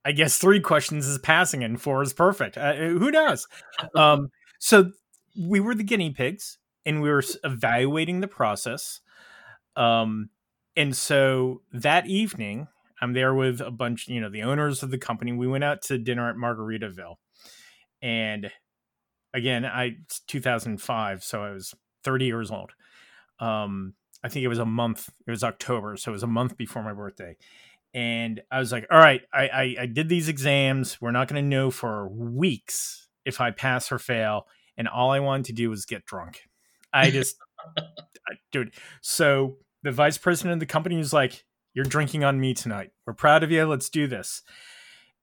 I 0.04 0.12
guess 0.12 0.38
three 0.38 0.60
questions 0.60 1.06
is 1.06 1.18
passing 1.18 1.62
and 1.62 1.80
four 1.80 2.02
is 2.02 2.14
perfect. 2.14 2.56
Uh, 2.56 2.74
who 2.74 3.10
knows? 3.10 3.46
Um, 3.94 4.30
so 4.58 4.90
we 5.38 5.60
were 5.60 5.74
the 5.74 5.84
guinea 5.84 6.10
pigs 6.10 6.58
and 6.84 7.00
we 7.00 7.10
were 7.10 7.22
evaluating 7.44 8.20
the 8.20 8.28
process. 8.28 9.00
Um, 9.76 10.30
and 10.76 10.96
so 10.96 11.62
that 11.72 12.06
evening, 12.06 12.68
I'm 13.00 13.12
there 13.12 13.34
with 13.34 13.60
a 13.60 13.70
bunch, 13.70 14.08
you 14.08 14.20
know, 14.20 14.30
the 14.30 14.42
owners 14.42 14.82
of 14.82 14.90
the 14.90 14.98
company. 14.98 15.32
We 15.32 15.46
went 15.46 15.62
out 15.62 15.82
to 15.82 15.98
dinner 15.98 16.28
at 16.28 16.36
Margaritaville. 16.36 17.16
And 18.02 18.50
again, 19.34 19.64
I 19.64 19.96
2005, 20.26 21.24
so 21.24 21.42
I 21.42 21.50
was 21.50 21.74
30 22.04 22.26
years 22.26 22.50
old. 22.50 22.72
Um, 23.40 23.94
I 24.22 24.28
think 24.28 24.44
it 24.44 24.48
was 24.48 24.58
a 24.58 24.66
month. 24.66 25.10
It 25.26 25.30
was 25.30 25.44
October, 25.44 25.96
so 25.96 26.10
it 26.10 26.12
was 26.12 26.22
a 26.22 26.28
month 26.28 26.56
before 26.56 26.82
my 26.82 26.92
birthday 26.92 27.36
and 27.94 28.42
I 28.50 28.58
was 28.58 28.70
like, 28.70 28.86
all 28.90 28.98
right, 28.98 29.22
I, 29.32 29.48
I, 29.48 29.76
I 29.80 29.86
did 29.86 30.08
these 30.08 30.28
exams. 30.28 31.00
We're 31.00 31.10
not 31.10 31.28
going 31.28 31.42
to 31.42 31.48
know 31.48 31.70
for 31.70 32.08
weeks 32.08 33.08
if 33.24 33.40
I 33.40 33.50
pass 33.50 33.90
or 33.90 33.98
fail. 33.98 34.46
And 34.76 34.86
all 34.86 35.10
I 35.10 35.20
wanted 35.20 35.46
to 35.46 35.52
do 35.52 35.70
was 35.70 35.84
get 35.84 36.04
drunk. 36.04 36.42
I 36.92 37.10
just, 37.10 37.36
I, 37.76 38.34
dude. 38.52 38.74
So 39.00 39.56
the 39.82 39.92
vice 39.92 40.18
president 40.18 40.54
of 40.54 40.60
the 40.60 40.66
company 40.66 40.96
was 40.96 41.12
like, 41.12 41.44
you're 41.74 41.84
drinking 41.84 42.24
on 42.24 42.40
me 42.40 42.54
tonight. 42.54 42.90
We're 43.06 43.14
proud 43.14 43.42
of 43.42 43.50
you. 43.50 43.64
Let's 43.64 43.88
do 43.88 44.06
this. 44.06 44.42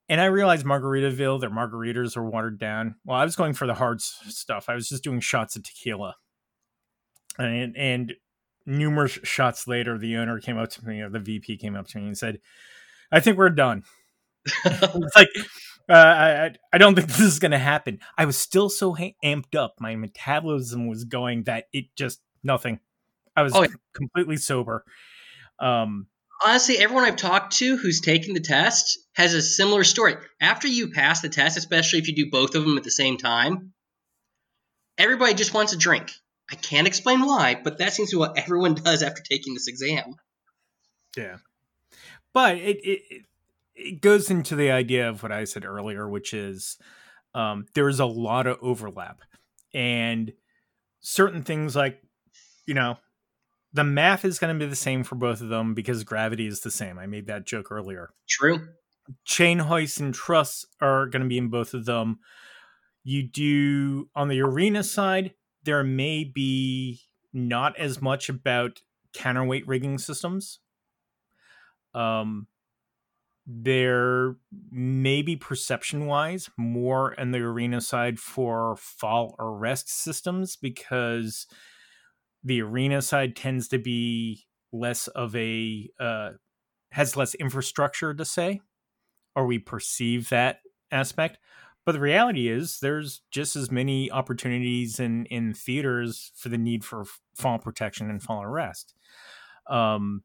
And 0.08 0.22
I 0.22 0.26
realized 0.26 0.66
Margaritaville, 0.66 1.42
their 1.42 1.50
margaritas 1.50 2.16
are 2.16 2.24
watered 2.24 2.60
down. 2.60 2.96
Well, 3.06 3.18
I 3.18 3.26
was 3.26 3.36
going 3.36 3.54
for 3.54 3.66
the 3.66 3.74
hard 3.74 4.02
stuff. 4.02 4.70
I 4.70 4.76
was 4.76 4.88
just 4.88 5.04
doing 5.04 5.20
shots 5.20 5.56
of 5.56 5.64
tequila. 5.64 6.16
And, 7.40 7.76
and 7.76 8.14
numerous 8.66 9.20
shots 9.24 9.68
later, 9.68 9.98
the 9.98 10.18
owner 10.18 10.40
came 10.40 10.58
up 10.58 10.70
to 10.72 10.86
me, 10.86 11.02
or 11.02 11.10
the 11.10 11.20
VP 11.20 11.58
came 11.58 11.76
up 11.76 11.88
to 11.88 11.98
me 11.98 12.08
and 12.08 12.18
said, 12.18 12.40
"I 13.12 13.20
think 13.20 13.38
we're 13.38 13.50
done." 13.50 13.84
it's 14.66 15.16
like 15.16 15.30
uh, 15.90 15.94
I 15.94 16.52
I 16.72 16.78
don't 16.78 16.96
think 16.96 17.08
this 17.08 17.20
is 17.20 17.40
going 17.40 17.52
to 17.52 17.58
happen. 17.58 18.00
I 18.18 18.26
was 18.26 18.38
still 18.38 18.70
so 18.70 18.94
ha- 18.94 19.16
amped 19.24 19.56
up, 19.56 19.76
my 19.80 19.96
metabolism 19.96 20.88
was 20.88 21.04
going 21.04 21.44
that 21.44 21.66
it 21.74 21.86
just 21.96 22.22
nothing. 22.44 22.80
I 23.36 23.44
was 23.44 23.54
oh, 23.56 23.64
yeah. 23.64 23.70
completely 23.94 24.38
sober. 24.38 24.86
Um, 25.60 26.08
Honestly, 26.44 26.78
everyone 26.78 27.06
I've 27.06 27.16
talked 27.16 27.58
to 27.58 27.78
who's 27.78 28.02
taken 28.02 28.34
the 28.34 28.42
test 28.42 29.00
has 29.14 29.34
a 29.34 29.42
similar 29.42 29.84
story. 29.84 30.16
After 30.42 30.68
you 30.68 30.92
pass 30.92 31.22
the 31.22 31.30
test, 31.30 31.58
especially 31.58 32.00
if 32.00 32.08
you 32.08 32.16
do 32.16 32.30
both 32.30 32.56
of 32.56 32.64
them 32.64 32.78
at 32.78 32.84
the 32.84 32.92
same 32.92 33.18
time, 33.18 33.74
everybody 34.98 35.34
just 35.34 35.54
wants 35.54 35.74
a 35.74 35.78
drink. 35.78 36.12
I 36.52 36.56
can't 36.56 36.88
explain 36.88 37.22
why, 37.22 37.60
but 37.64 37.80
that 37.80 37.94
seems 37.94 38.12
to 38.12 38.18
be 38.18 38.20
what 38.20 38.38
everyone 38.38 38.76
does 38.76 39.02
after 39.02 39.22
taking 39.22 39.54
this 39.54 39.68
exam. 39.68 40.16
Yeah, 41.18 41.38
but 42.34 42.58
it 42.58 42.80
it 42.84 43.26
it 43.76 44.02
goes 44.02 44.30
into 44.30 44.56
the 44.56 44.72
idea 44.72 45.10
of 45.10 45.24
what 45.24 45.32
I 45.32 45.46
said 45.46 45.66
earlier, 45.66 46.08
which 46.10 46.34
is 46.34 46.78
um, 47.34 47.66
there 47.74 47.88
is 47.88 48.00
a 48.00 48.06
lot 48.06 48.48
of 48.48 48.58
overlap, 48.62 49.22
and 49.74 50.34
certain 51.00 51.44
things 51.44 51.76
like 51.76 52.02
you 52.66 52.74
know 52.74 52.98
the 53.76 53.84
math 53.84 54.24
is 54.24 54.40
going 54.40 54.58
to 54.58 54.66
be 54.66 54.70
the 54.70 54.76
same 54.76 55.04
for 55.04 55.16
both 55.16 55.42
of 55.42 55.50
them 55.50 55.74
because 55.74 56.06
gravity 56.06 56.48
is 56.48 56.62
the 56.62 56.72
same. 56.72 56.98
I 56.98 57.08
made 57.08 57.28
that 57.28 57.46
joke 57.46 57.72
earlier. 57.72 58.12
True. 58.28 58.70
Chain 59.26 59.60
hoists 59.60 60.00
and 60.00 60.14
truss 60.14 60.66
are 60.80 61.08
going 61.08 61.22
to 61.22 61.28
be 61.28 61.38
in 61.38 61.50
both 61.50 61.74
of 61.74 61.84
them. 61.84 62.20
You 63.04 63.24
do 63.28 64.10
on 64.16 64.30
the 64.30 64.42
arena 64.42 64.82
side, 64.82 65.34
there 65.64 65.84
may 65.84 66.24
be 66.24 67.02
not 67.34 67.78
as 67.78 68.02
much 68.02 68.30
about 68.30 68.80
counterweight 69.14 69.68
rigging 69.68 69.98
systems. 69.98 70.60
Um, 71.94 72.48
there 73.46 74.38
may 74.72 75.22
be 75.22 75.36
perception 75.36 76.06
wise 76.06 76.50
more 76.56 77.14
in 77.14 77.32
the 77.32 77.40
arena 77.40 77.82
side 77.82 78.20
for 78.20 78.78
fall 78.78 79.36
arrest 79.38 79.90
systems 79.90 80.56
because 80.56 81.46
the 82.46 82.62
arena 82.62 83.02
side 83.02 83.36
tends 83.36 83.68
to 83.68 83.78
be 83.78 84.46
less 84.72 85.08
of 85.10 85.36
a 85.36 85.90
uh, 86.00 86.30
has 86.92 87.18
less 87.18 87.36
infrastructure 87.36 88.14
to 88.14 88.24
say 88.24 88.62
or 89.36 89.46
we 89.46 89.60
perceive 89.60 90.30
that 90.30 90.60
aspect 90.92 91.40
but 91.86 91.92
the 91.92 92.00
reality 92.00 92.48
is, 92.48 92.80
there's 92.80 93.22
just 93.30 93.56
as 93.56 93.70
many 93.70 94.10
opportunities 94.10 95.00
in 95.00 95.26
in 95.28 95.54
theaters 95.54 96.32
for 96.36 96.50
the 96.50 96.58
need 96.58 96.84
for 96.84 97.06
fall 97.36 97.60
protection 97.60 98.10
and 98.10 98.22
fall 98.22 98.42
arrest. 98.42 98.96
Um, 99.70 100.24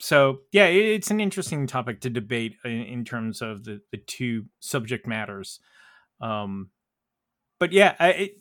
so 0.00 0.38
yeah, 0.52 0.66
it, 0.66 0.84
it's 0.86 1.10
an 1.10 1.20
interesting 1.20 1.66
topic 1.66 2.00
to 2.00 2.10
debate 2.10 2.56
in, 2.64 2.82
in, 2.82 3.04
terms 3.04 3.42
of 3.42 3.64
the 3.64 3.82
the 3.92 3.98
two 3.98 4.46
subject 4.60 5.06
matters. 5.06 5.60
Um, 6.20 6.70
but 7.60 7.72
yeah, 7.72 7.94
I 8.00 8.08
it, 8.08 8.32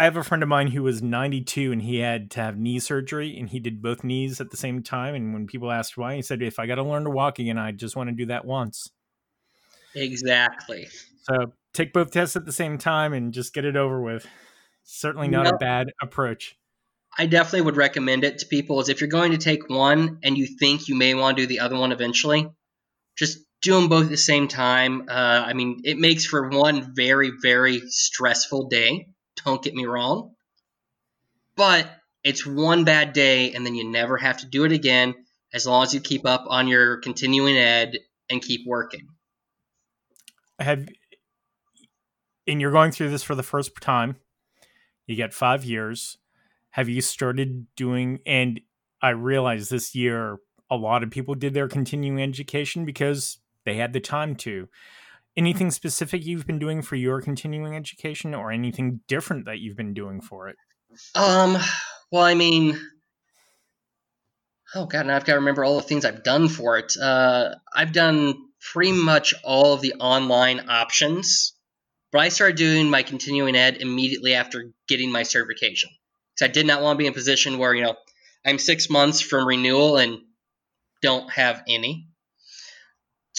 I 0.00 0.04
have 0.04 0.16
a 0.16 0.24
friend 0.24 0.42
of 0.42 0.48
mine 0.48 0.68
who 0.68 0.82
was 0.82 1.02
92 1.02 1.72
and 1.72 1.82
he 1.82 1.98
had 1.98 2.30
to 2.30 2.40
have 2.40 2.56
knee 2.56 2.78
surgery 2.78 3.38
and 3.38 3.50
he 3.50 3.60
did 3.60 3.82
both 3.82 4.02
knees 4.02 4.40
at 4.40 4.50
the 4.50 4.56
same 4.56 4.82
time. 4.82 5.14
And 5.14 5.34
when 5.34 5.46
people 5.46 5.70
asked 5.70 5.98
why, 5.98 6.16
he 6.16 6.22
said, 6.22 6.40
"If 6.40 6.58
I 6.58 6.66
got 6.66 6.76
to 6.76 6.82
learn 6.82 7.04
to 7.04 7.10
walk 7.10 7.38
again, 7.38 7.58
I 7.58 7.72
just 7.72 7.96
want 7.96 8.08
to 8.08 8.16
do 8.16 8.24
that 8.24 8.46
once." 8.46 8.90
Exactly. 9.94 10.88
So 11.24 11.52
take 11.74 11.92
both 11.92 12.12
tests 12.12 12.34
at 12.34 12.46
the 12.46 12.52
same 12.52 12.78
time 12.78 13.12
and 13.12 13.34
just 13.34 13.52
get 13.52 13.66
it 13.66 13.76
over 13.76 14.00
with. 14.00 14.26
Certainly 14.84 15.28
not 15.28 15.46
a 15.46 15.58
bad 15.58 15.92
approach. 16.00 16.56
I 17.18 17.26
definitely 17.26 17.66
would 17.66 17.76
recommend 17.76 18.24
it 18.24 18.38
to 18.38 18.46
people 18.46 18.80
is 18.80 18.88
if 18.88 19.02
you're 19.02 19.10
going 19.10 19.32
to 19.32 19.38
take 19.38 19.68
one 19.68 20.20
and 20.24 20.38
you 20.38 20.46
think 20.46 20.88
you 20.88 20.94
may 20.94 21.12
want 21.12 21.36
to 21.36 21.42
do 21.42 21.46
the 21.46 21.60
other 21.60 21.76
one 21.76 21.92
eventually, 21.92 22.48
just 23.18 23.38
do 23.60 23.74
them 23.74 23.88
both 23.88 24.04
at 24.04 24.10
the 24.10 24.16
same 24.16 24.48
time. 24.48 25.10
Uh, 25.10 25.44
I 25.46 25.52
mean, 25.52 25.82
it 25.84 25.98
makes 25.98 26.24
for 26.24 26.48
one 26.48 26.94
very, 26.94 27.32
very 27.42 27.82
stressful 27.88 28.68
day. 28.68 29.08
Don't 29.44 29.62
get 29.62 29.74
me 29.74 29.86
wrong. 29.86 30.34
But 31.56 31.90
it's 32.22 32.46
one 32.46 32.84
bad 32.84 33.12
day 33.12 33.52
and 33.52 33.64
then 33.64 33.74
you 33.74 33.90
never 33.90 34.16
have 34.16 34.38
to 34.38 34.46
do 34.46 34.64
it 34.64 34.72
again 34.72 35.14
as 35.52 35.66
long 35.66 35.82
as 35.82 35.94
you 35.94 36.00
keep 36.00 36.26
up 36.26 36.44
on 36.46 36.68
your 36.68 36.98
continuing 36.98 37.56
ed 37.56 37.98
and 38.28 38.42
keep 38.42 38.66
working. 38.66 39.08
Have 40.58 40.88
and 42.46 42.60
you're 42.60 42.72
going 42.72 42.92
through 42.92 43.10
this 43.10 43.22
for 43.22 43.34
the 43.34 43.42
first 43.42 43.72
time. 43.80 44.16
You 45.06 45.16
get 45.16 45.32
five 45.32 45.64
years. 45.64 46.18
Have 46.70 46.88
you 46.88 47.00
started 47.00 47.66
doing? 47.76 48.20
And 48.26 48.60
I 49.02 49.10
realize 49.10 49.68
this 49.68 49.94
year 49.94 50.38
a 50.70 50.76
lot 50.76 51.02
of 51.02 51.10
people 51.10 51.34
did 51.34 51.54
their 51.54 51.68
continuing 51.68 52.22
education 52.22 52.84
because 52.84 53.38
they 53.64 53.74
had 53.76 53.92
the 53.92 54.00
time 54.00 54.36
to. 54.36 54.68
Anything 55.40 55.70
specific 55.70 56.24
you've 56.26 56.46
been 56.46 56.58
doing 56.58 56.82
for 56.82 56.96
your 56.96 57.20
continuing 57.20 57.74
education, 57.74 58.34
or 58.34 58.52
anything 58.52 59.00
different 59.08 59.46
that 59.46 59.58
you've 59.58 59.76
been 59.76 59.94
doing 59.94 60.20
for 60.20 60.48
it? 60.48 60.56
Um. 61.14 61.56
Well, 62.12 62.24
I 62.24 62.34
mean, 62.34 62.78
oh 64.74 64.86
god, 64.86 65.06
now 65.06 65.16
I've 65.16 65.24
got 65.24 65.32
to 65.32 65.38
remember 65.38 65.64
all 65.64 65.76
the 65.76 65.82
things 65.82 66.04
I've 66.04 66.22
done 66.22 66.48
for 66.48 66.76
it. 66.76 66.92
Uh, 67.00 67.54
I've 67.74 67.92
done 67.92 68.34
pretty 68.72 68.92
much 68.92 69.32
all 69.42 69.72
of 69.72 69.80
the 69.80 69.94
online 69.94 70.68
options 70.68 71.54
but 72.12 72.20
I 72.20 72.28
started 72.28 72.56
doing 72.56 72.90
my 72.90 73.02
continuing 73.02 73.56
ed 73.56 73.78
immediately 73.78 74.34
after 74.34 74.72
getting 74.88 75.12
my 75.12 75.22
certification 75.22 75.90
because 76.34 76.50
I 76.50 76.52
did 76.52 76.66
not 76.66 76.82
want 76.82 76.96
to 76.96 76.98
be 76.98 77.06
in 77.06 77.12
a 77.12 77.14
position 77.14 77.58
where 77.58 77.74
you 77.74 77.82
know 77.82 77.96
I'm 78.44 78.58
six 78.58 78.90
months 78.90 79.20
from 79.20 79.46
renewal 79.46 79.96
and 79.96 80.18
don't 81.02 81.30
have 81.30 81.62
any. 81.68 82.08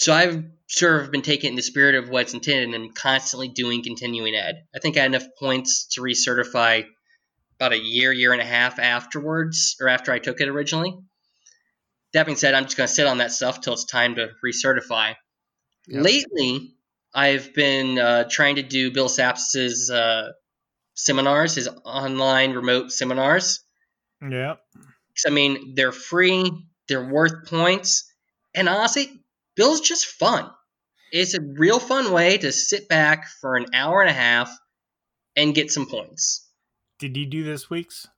So 0.02 0.12
I've 0.12 0.42
sort 0.66 1.00
of 1.00 1.12
been 1.12 1.22
taking 1.22 1.46
it 1.46 1.50
in 1.50 1.54
the 1.54 1.62
spirit 1.62 1.94
of 1.94 2.08
what's 2.08 2.34
intended 2.34 2.74
and 2.74 2.74
I'm 2.74 2.92
constantly 2.92 3.46
doing 3.46 3.84
continuing 3.84 4.34
ed. 4.34 4.64
I 4.74 4.80
think 4.80 4.96
I 4.96 5.02
had 5.02 5.14
enough 5.14 5.28
points 5.38 5.86
to 5.92 6.00
recertify 6.00 6.86
about 7.60 7.72
a 7.72 7.78
year, 7.78 8.12
year 8.12 8.32
and 8.32 8.42
a 8.42 8.44
half 8.44 8.80
afterwards, 8.80 9.76
or 9.80 9.88
after 9.88 10.10
I 10.10 10.18
took 10.18 10.40
it 10.40 10.48
originally. 10.48 10.98
That 12.14 12.26
being 12.26 12.36
said, 12.36 12.52
I'm 12.52 12.64
just 12.64 12.76
going 12.76 12.88
to 12.88 12.92
sit 12.92 13.06
on 13.06 13.18
that 13.18 13.30
stuff 13.30 13.60
till 13.60 13.74
it's 13.74 13.84
time 13.84 14.16
to 14.16 14.30
recertify. 14.44 15.14
Yep. 15.86 16.02
Lately, 16.02 16.74
I've 17.14 17.54
been 17.54 17.96
uh, 17.96 18.24
trying 18.28 18.56
to 18.56 18.64
do 18.64 18.90
Bill 18.90 19.08
Sapsis's 19.08 19.88
uh, 19.88 20.32
seminars, 20.94 21.54
his 21.54 21.68
online 21.84 22.54
remote 22.54 22.90
seminars. 22.90 23.64
Yeah. 24.20 24.56
I 25.24 25.30
mean, 25.30 25.74
they're 25.76 25.92
free, 25.92 26.50
they're 26.88 27.08
worth 27.08 27.46
points, 27.46 28.12
and 28.52 28.68
honestly, 28.68 29.21
Bill's 29.54 29.80
just 29.80 30.06
fun. 30.06 30.50
It's 31.12 31.34
a 31.34 31.40
real 31.40 31.78
fun 31.78 32.12
way 32.12 32.38
to 32.38 32.52
sit 32.52 32.88
back 32.88 33.28
for 33.40 33.56
an 33.56 33.66
hour 33.74 34.00
and 34.00 34.10
a 34.10 34.14
half 34.14 34.50
and 35.36 35.54
get 35.54 35.70
some 35.70 35.86
points. 35.86 36.48
Did 36.98 37.16
you 37.16 37.26
do 37.26 37.44
this 37.44 37.68
week's? 37.68 38.08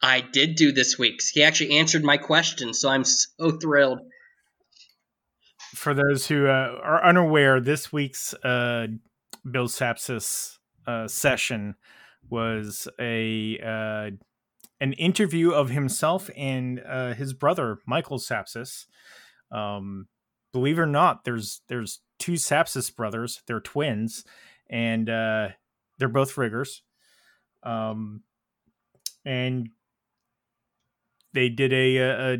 I 0.00 0.20
did 0.20 0.54
do 0.54 0.70
this 0.70 0.98
week's. 0.98 1.28
He 1.30 1.42
actually 1.42 1.78
answered 1.78 2.04
my 2.04 2.16
question, 2.16 2.74
so 2.74 2.88
I'm 2.88 3.04
so 3.04 3.50
thrilled. 3.50 4.00
For 5.74 5.94
those 5.94 6.26
who 6.26 6.46
uh, 6.46 6.78
are 6.82 7.04
unaware, 7.04 7.60
this 7.60 7.92
week's 7.92 8.34
uh, 8.34 8.86
Bill 9.50 9.66
Sapsis 9.66 10.58
uh, 10.86 11.08
session 11.08 11.74
was 12.30 12.86
a 13.00 13.58
uh, 13.58 14.10
an 14.80 14.92
interview 14.92 15.50
of 15.50 15.70
himself 15.70 16.30
and 16.36 16.80
uh, 16.86 17.14
his 17.14 17.32
brother 17.32 17.78
Michael 17.86 18.18
Sapsis. 18.18 18.86
Um, 19.50 20.06
believe 20.58 20.78
it 20.78 20.82
or 20.82 20.86
not, 20.86 21.24
there's 21.24 21.62
there's 21.68 22.00
two 22.18 22.32
Sapsis 22.32 22.94
brothers. 22.94 23.42
They're 23.46 23.60
twins, 23.60 24.24
and 24.68 25.08
uh, 25.08 25.48
they're 25.98 26.08
both 26.08 26.36
riggers. 26.36 26.82
Um, 27.62 28.22
and 29.24 29.68
they 31.32 31.48
did 31.48 31.72
a, 31.72 31.96
a, 31.96 32.38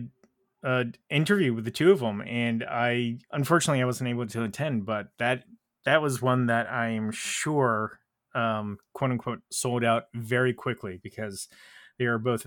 a 0.65 0.85
interview 1.11 1.55
with 1.55 1.65
the 1.65 1.71
two 1.71 1.93
of 1.93 2.01
them, 2.01 2.23
and 2.23 2.65
I 2.65 3.19
unfortunately 3.31 3.83
I 3.83 3.87
wasn't 3.87 4.11
able 4.11 4.27
to 4.27 4.43
attend, 4.43 4.85
but 4.85 5.09
that 5.19 5.45
that 5.85 6.03
was 6.03 6.21
one 6.21 6.47
that 6.47 6.71
I 6.71 6.89
am 6.89 7.13
sure, 7.13 8.01
um, 8.35 8.79
quote 8.95 9.13
unquote, 9.13 9.43
sold 9.51 9.85
out 9.85 10.05
very 10.15 10.53
quickly 10.53 10.99
because 11.03 11.49
they 11.99 12.07
are 12.07 12.19
both, 12.19 12.47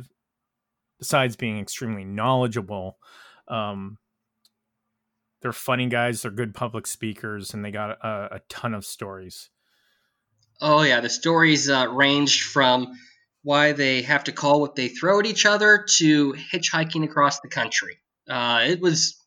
besides 1.00 1.36
being 1.36 1.60
extremely 1.60 2.04
knowledgeable, 2.04 2.98
um, 3.48 3.98
they're 5.42 5.54
funny 5.54 5.88
guys. 5.88 6.22
They're 6.22 6.32
good 6.32 6.54
public 6.54 6.88
speakers, 6.88 7.54
and 7.54 7.66
they 7.66 7.72
got 7.72 7.92
a, 7.92 8.36
a 8.36 8.42
ton 8.50 8.74
of 8.74 8.86
stories. 8.86 9.50
Oh 10.62 10.84
yeah, 10.84 11.00
the 11.00 11.10
stories 11.10 11.70
uh, 11.70 11.88
ranged 11.90 12.44
from 12.44 12.94
why 13.44 13.72
they 13.72 14.04
have 14.04 14.24
to 14.26 14.32
call 14.32 14.62
what 14.62 14.76
they 14.76 14.88
throw 14.88 15.20
at 15.20 15.26
each 15.26 15.46
other 15.46 15.86
to 15.98 16.34
hitchhiking 16.54 17.04
across 17.04 17.40
the 17.40 17.48
country. 17.48 17.98
Uh, 18.30 18.66
it 18.68 18.80
was 18.80 19.20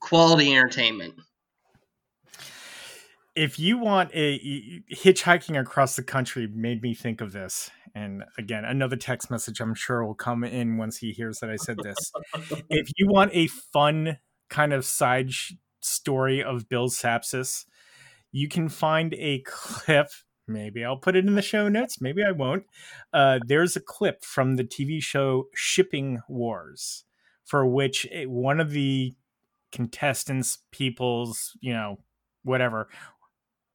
quality 0.00 0.52
entertainment. 0.52 1.14
If 3.34 3.58
you 3.58 3.78
want 3.78 4.10
a 4.12 4.82
hitchhiking 4.92 5.58
across 5.58 5.96
the 5.96 6.02
country, 6.02 6.46
made 6.46 6.82
me 6.82 6.94
think 6.94 7.20
of 7.20 7.32
this. 7.32 7.70
And 7.94 8.24
again, 8.38 8.64
another 8.64 8.96
text 8.96 9.30
message 9.30 9.60
I'm 9.60 9.74
sure 9.74 10.04
will 10.04 10.14
come 10.14 10.44
in 10.44 10.76
once 10.76 10.98
he 10.98 11.10
hears 11.12 11.38
that 11.38 11.50
I 11.50 11.56
said 11.56 11.78
this. 11.82 12.12
if 12.70 12.88
you 12.96 13.08
want 13.08 13.30
a 13.34 13.48
fun 13.48 14.18
kind 14.50 14.72
of 14.72 14.84
side 14.84 15.32
sh- 15.32 15.54
story 15.80 16.42
of 16.42 16.68
Bill 16.68 16.88
Sapsis, 16.88 17.64
you 18.32 18.48
can 18.48 18.68
find 18.68 19.14
a 19.14 19.42
clip 19.46 20.08
maybe 20.50 20.84
I'll 20.84 20.96
put 20.96 21.16
it 21.16 21.26
in 21.26 21.34
the 21.34 21.42
show 21.42 21.68
notes. 21.68 22.00
Maybe 22.00 22.22
I 22.22 22.32
won't. 22.32 22.64
Uh, 23.12 23.38
there's 23.46 23.76
a 23.76 23.80
clip 23.80 24.24
from 24.24 24.56
the 24.56 24.64
TV 24.64 25.02
show 25.02 25.44
Shipping 25.54 26.20
Wars, 26.28 27.04
for 27.44 27.66
which 27.66 28.06
one 28.26 28.60
of 28.60 28.70
the 28.70 29.14
contestants, 29.72 30.58
people's, 30.72 31.56
you 31.60 31.72
know, 31.72 32.00
whatever. 32.42 32.88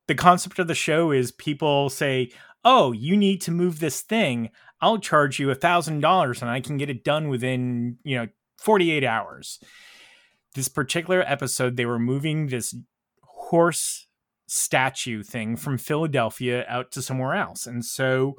The 0.08 0.16
concept 0.16 0.60
of 0.60 0.68
the 0.68 0.76
show 0.76 1.12
is 1.12 1.32
people 1.32 1.90
say, 1.90 2.32
"Oh, 2.64 2.92
you 2.92 3.18
need 3.18 3.42
to 3.42 3.52
move 3.52 3.80
this 3.80 4.02
thing. 4.02 4.52
I'll 4.82 5.00
charge 5.00 5.40
you 5.40 5.50
a 5.50 5.56
thousand 5.56 6.02
dollars, 6.02 6.42
and 6.42 6.52
I 6.52 6.60
can 6.60 6.78
get 6.78 6.90
it 6.90 7.04
done 7.04 7.30
within, 7.30 7.98
you 8.04 8.18
know, 8.18 8.28
48 8.60 9.04
hours." 9.04 9.60
This 10.56 10.68
particular 10.70 11.22
episode, 11.22 11.76
they 11.76 11.86
were 11.86 12.00
moving 12.00 12.48
this 12.48 12.76
horse 13.22 14.08
statue 14.48 15.22
thing 15.22 15.56
from 15.56 15.78
Philadelphia 15.78 16.66
out 16.68 16.92
to 16.94 17.02
somewhere 17.02 17.36
else. 17.36 17.68
And 17.68 17.84
so 17.84 18.36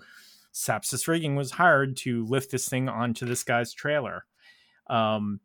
Sapsis 0.53 1.07
Rigging 1.07 1.37
was 1.37 1.53
hired 1.53 1.97
to 1.99 2.25
lift 2.25 2.51
this 2.51 2.69
thing 2.69 2.89
onto 2.89 3.27
this 3.27 3.45
guy's 3.45 3.73
trailer. 3.73 4.25
Um, 4.89 5.41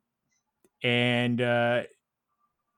and 0.84 1.42
uh, 1.42 1.82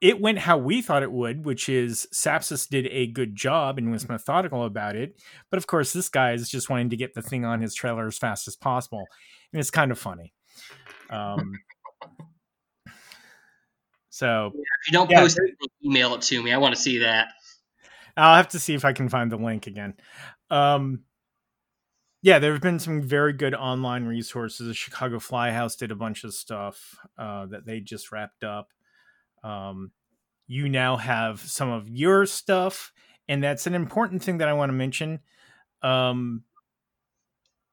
it 0.00 0.20
went 0.20 0.38
how 0.38 0.58
we 0.58 0.82
thought 0.82 1.02
it 1.02 1.12
would, 1.12 1.44
which 1.44 1.68
is 1.68 2.06
Sapsis 2.12 2.68
did 2.68 2.86
a 2.90 3.06
good 3.06 3.36
job 3.36 3.78
and 3.78 3.90
was 3.90 4.08
methodical 4.08 4.64
about 4.64 4.96
it. 4.96 5.20
But 5.50 5.58
of 5.58 5.66
course, 5.66 5.92
this 5.92 6.08
guy 6.08 6.32
is 6.32 6.50
just 6.50 6.68
wanting 6.68 6.90
to 6.90 6.96
get 6.96 7.14
the 7.14 7.22
thing 7.22 7.44
on 7.44 7.60
his 7.60 7.74
trailer 7.74 8.06
as 8.06 8.18
fast 8.18 8.48
as 8.48 8.56
possible. 8.56 9.04
And 9.52 9.60
it's 9.60 9.70
kind 9.70 9.92
of 9.92 9.98
funny. 9.98 10.32
Um, 11.10 11.52
so 14.14 14.52
if 14.54 14.86
you 14.86 14.92
don't 14.92 15.10
yeah, 15.10 15.18
post 15.18 15.40
it, 15.42 15.70
email 15.84 16.14
it 16.14 16.22
to 16.22 16.40
me. 16.40 16.52
I 16.52 16.58
want 16.58 16.72
to 16.72 16.80
see 16.80 16.98
that. 16.98 17.32
I'll 18.16 18.36
have 18.36 18.46
to 18.50 18.60
see 18.60 18.72
if 18.72 18.84
I 18.84 18.92
can 18.92 19.08
find 19.08 19.28
the 19.28 19.36
link 19.36 19.66
again. 19.66 19.94
Um, 20.50 21.00
yeah, 22.22 22.38
there 22.38 22.52
have 22.52 22.62
been 22.62 22.78
some 22.78 23.02
very 23.02 23.32
good 23.32 23.56
online 23.56 24.04
resources. 24.04 24.68
The 24.68 24.74
Chicago 24.74 25.18
Fly 25.18 25.50
House 25.50 25.74
did 25.74 25.90
a 25.90 25.96
bunch 25.96 26.22
of 26.22 26.32
stuff 26.32 26.96
uh, 27.18 27.46
that 27.46 27.66
they 27.66 27.80
just 27.80 28.12
wrapped 28.12 28.44
up. 28.44 28.68
Um, 29.42 29.90
you 30.46 30.68
now 30.68 30.96
have 30.96 31.40
some 31.40 31.72
of 31.72 31.88
your 31.88 32.24
stuff, 32.24 32.92
and 33.26 33.42
that's 33.42 33.66
an 33.66 33.74
important 33.74 34.22
thing 34.22 34.38
that 34.38 34.46
I 34.46 34.52
want 34.52 34.68
to 34.68 34.74
mention. 34.74 35.18
Um, 35.82 36.44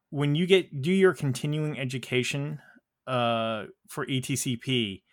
when 0.10 0.34
you 0.34 0.48
get 0.48 0.82
do 0.82 0.92
your 0.92 1.14
continuing 1.14 1.78
education 1.78 2.58
uh, 3.06 3.66
for 3.88 4.08
ETCP, 4.08 5.04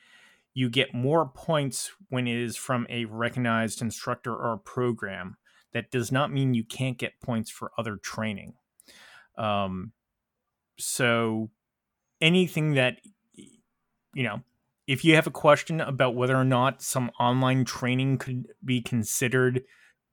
you 0.59 0.69
get 0.69 0.93
more 0.93 1.25
points 1.25 1.93
when 2.09 2.27
it 2.27 2.37
is 2.37 2.57
from 2.57 2.85
a 2.91 3.05
recognized 3.05 3.81
instructor 3.81 4.35
or 4.35 4.57
program. 4.57 5.37
That 5.73 5.93
does 5.93 6.11
not 6.11 6.33
mean 6.33 6.53
you 6.53 6.65
can't 6.65 6.99
get 6.99 7.21
points 7.21 7.49
for 7.49 7.71
other 7.79 7.97
training. 7.97 8.55
Um, 9.37 9.93
so 10.77 11.51
anything 12.21 12.75
that 12.75 12.97
you 13.37 14.25
know, 14.25 14.43
if 14.89 15.05
you 15.05 15.15
have 15.15 15.29
a 15.29 15.31
question 15.31 15.81
about 15.81 16.17
whether 16.17 16.35
or 16.35 16.45
not 16.45 16.83
some 16.83 17.13
online 17.21 17.65
training 17.65 18.19
could 18.19 18.49
be 18.65 18.83
considered 18.83 19.63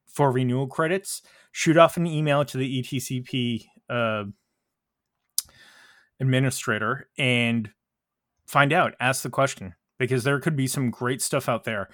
for 0.06 0.32
renewal 0.32 0.68
credits, 0.68 1.24
shoot 1.52 1.76
off 1.76 1.98
an 1.98 2.06
email 2.06 2.46
to 2.46 2.58
the 2.60 2.84
ETCP 2.84 3.66
uh, 3.90 4.26
administrator 6.20 7.10
and 7.18 7.72
find 8.46 8.72
out. 8.72 8.94
Ask 9.00 9.24
the 9.24 9.32
question 9.32 9.74
because 9.98 10.24
there 10.24 10.40
could 10.40 10.56
be 10.56 10.68
some 10.68 10.90
great 10.90 11.22
stuff 11.22 11.48
out 11.48 11.64
there. 11.64 11.90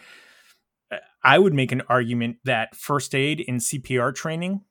Uh, 0.92 0.98
I 1.24 1.40
would 1.40 1.54
make 1.54 1.72
an 1.72 1.82
argument 1.90 2.38
that 2.46 2.76
first 2.76 3.14
aid 3.16 3.44
and 3.48 3.60
CPR 3.60 4.14
training, 4.14 4.62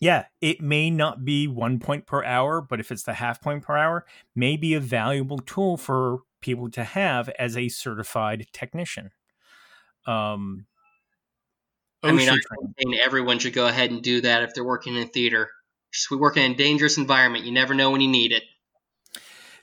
yeah, 0.00 0.26
it 0.40 0.60
may 0.60 0.90
not 0.90 1.24
be 1.24 1.46
one 1.46 1.78
point 1.78 2.06
per 2.06 2.24
hour, 2.24 2.60
but 2.60 2.80
if 2.80 2.90
it's 2.90 3.04
the 3.04 3.14
half 3.14 3.40
point 3.40 3.62
per 3.62 3.76
hour, 3.76 4.04
may 4.34 4.56
be 4.56 4.74
a 4.74 4.80
valuable 4.80 5.38
tool 5.38 5.76
for 5.76 6.20
people 6.40 6.70
to 6.70 6.84
have 6.84 7.28
as 7.30 7.56
a 7.56 7.68
certified 7.68 8.46
technician. 8.52 9.10
Um, 10.06 10.66
I 12.02 12.12
mean, 12.12 12.28
I 12.28 12.36
think 12.76 12.96
everyone 13.02 13.38
should 13.38 13.54
go 13.54 13.66
ahead 13.66 13.90
and 13.90 14.02
do 14.02 14.20
that 14.20 14.42
if 14.42 14.52
they're 14.54 14.64
working 14.64 14.94
in 14.94 15.08
theater. 15.08 15.50
Just 15.92 16.10
we 16.10 16.18
work 16.18 16.36
in 16.36 16.52
a 16.52 16.54
dangerous 16.54 16.98
environment. 16.98 17.44
You 17.44 17.52
never 17.52 17.72
know 17.72 17.90
when 17.90 18.02
you 18.02 18.08
need 18.08 18.32
it. 18.32 18.42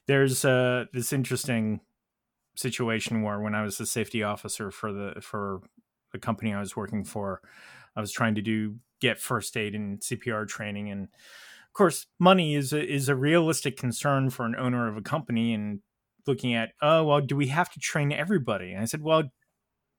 There's 0.08 0.44
uh, 0.44 0.86
this 0.92 1.14
interesting 1.14 1.82
situation 2.56 3.22
where 3.22 3.40
when 3.40 3.56
I 3.56 3.64
was 3.64 3.78
the 3.78 3.86
safety 3.86 4.24
officer 4.24 4.72
for 4.72 4.92
the 4.94 5.22
for 5.22 5.62
the 6.12 6.20
company 6.20 6.54
I 6.54 6.60
was 6.60 6.76
working 6.76 7.04
for, 7.04 7.42
I 7.96 8.02
was 8.02 8.12
trying 8.12 8.36
to 8.36 8.42
do 8.42 8.76
get 9.00 9.20
first 9.20 9.58
aid 9.58 9.76
and 9.76 10.00
CPR 10.00 10.48
training. 10.48 10.90
And 10.90 11.04
of 11.04 11.74
course 11.74 12.06
money 12.20 12.56
is 12.56 12.74
a, 12.74 12.86
is 12.86 13.10
a 13.10 13.16
realistic 13.16 13.78
concern 13.78 14.30
for 14.30 14.46
an 14.46 14.56
owner 14.56 14.88
of 14.88 14.98
a 14.98 15.02
company 15.02 15.54
and 15.54 15.80
looking 16.28 16.54
at 16.54 16.74
oh 16.82 17.04
well 17.04 17.22
do 17.22 17.36
we 17.36 17.48
have 17.48 17.72
to 17.72 17.80
train 17.80 18.12
everybody? 18.12 18.74
And 18.74 18.82
I 18.82 18.86
said 18.86 19.02
well 19.02 19.24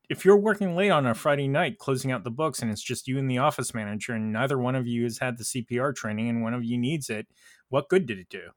if 0.08 0.24
you're 0.24 0.36
working 0.36 0.76
late 0.76 0.90
on 0.90 1.06
a 1.06 1.14
Friday 1.14 1.48
night 1.48 1.78
closing 1.78 2.12
out 2.12 2.24
the 2.24 2.30
books 2.30 2.60
and 2.60 2.70
it's 2.70 2.82
just 2.82 3.08
you 3.08 3.18
and 3.18 3.30
the 3.30 3.38
office 3.38 3.74
manager 3.74 4.12
and 4.12 4.32
neither 4.32 4.58
one 4.58 4.74
of 4.74 4.86
you 4.86 5.04
has 5.04 5.18
had 5.18 5.38
the 5.38 5.44
CPR 5.44 5.94
training 5.94 6.28
and 6.28 6.42
one 6.42 6.54
of 6.54 6.64
you 6.64 6.78
needs 6.78 7.10
it 7.10 7.26
what 7.68 7.88
good 7.88 8.06
did 8.06 8.18
it 8.18 8.28
do 8.28 8.50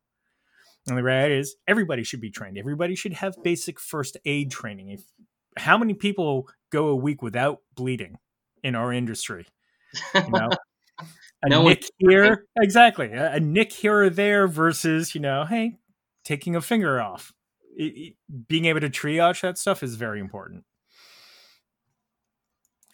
and 0.87 0.97
the 0.97 1.03
reality 1.03 1.37
is, 1.37 1.55
everybody 1.67 2.03
should 2.03 2.21
be 2.21 2.29
trained. 2.29 2.57
Everybody 2.57 2.95
should 2.95 3.13
have 3.13 3.41
basic 3.43 3.79
first 3.79 4.17
aid 4.25 4.51
training. 4.51 4.89
If 4.89 5.01
how 5.57 5.77
many 5.77 5.93
people 5.93 6.47
go 6.71 6.87
a 6.87 6.95
week 6.95 7.21
without 7.21 7.59
bleeding 7.75 8.17
in 8.63 8.75
our 8.75 8.93
industry? 8.93 9.47
You 10.13 10.29
know, 10.29 10.49
a 11.43 11.49
no 11.49 11.63
nick 11.63 11.85
here, 11.97 12.45
exactly. 12.61 13.11
A, 13.11 13.33
a, 13.33 13.39
nick 13.39 13.71
here 13.71 14.03
or 14.03 14.09
there 14.09 14.47
versus 14.47 15.15
you 15.15 15.21
know, 15.21 15.45
hey, 15.45 15.77
taking 16.23 16.55
a 16.55 16.61
finger 16.61 17.01
off. 17.01 17.33
It, 17.77 17.83
it, 17.83 18.13
being 18.47 18.65
able 18.65 18.81
to 18.81 18.89
triage 18.89 19.41
that 19.41 19.57
stuff 19.57 19.81
is 19.81 19.95
very 19.95 20.19
important. 20.19 20.65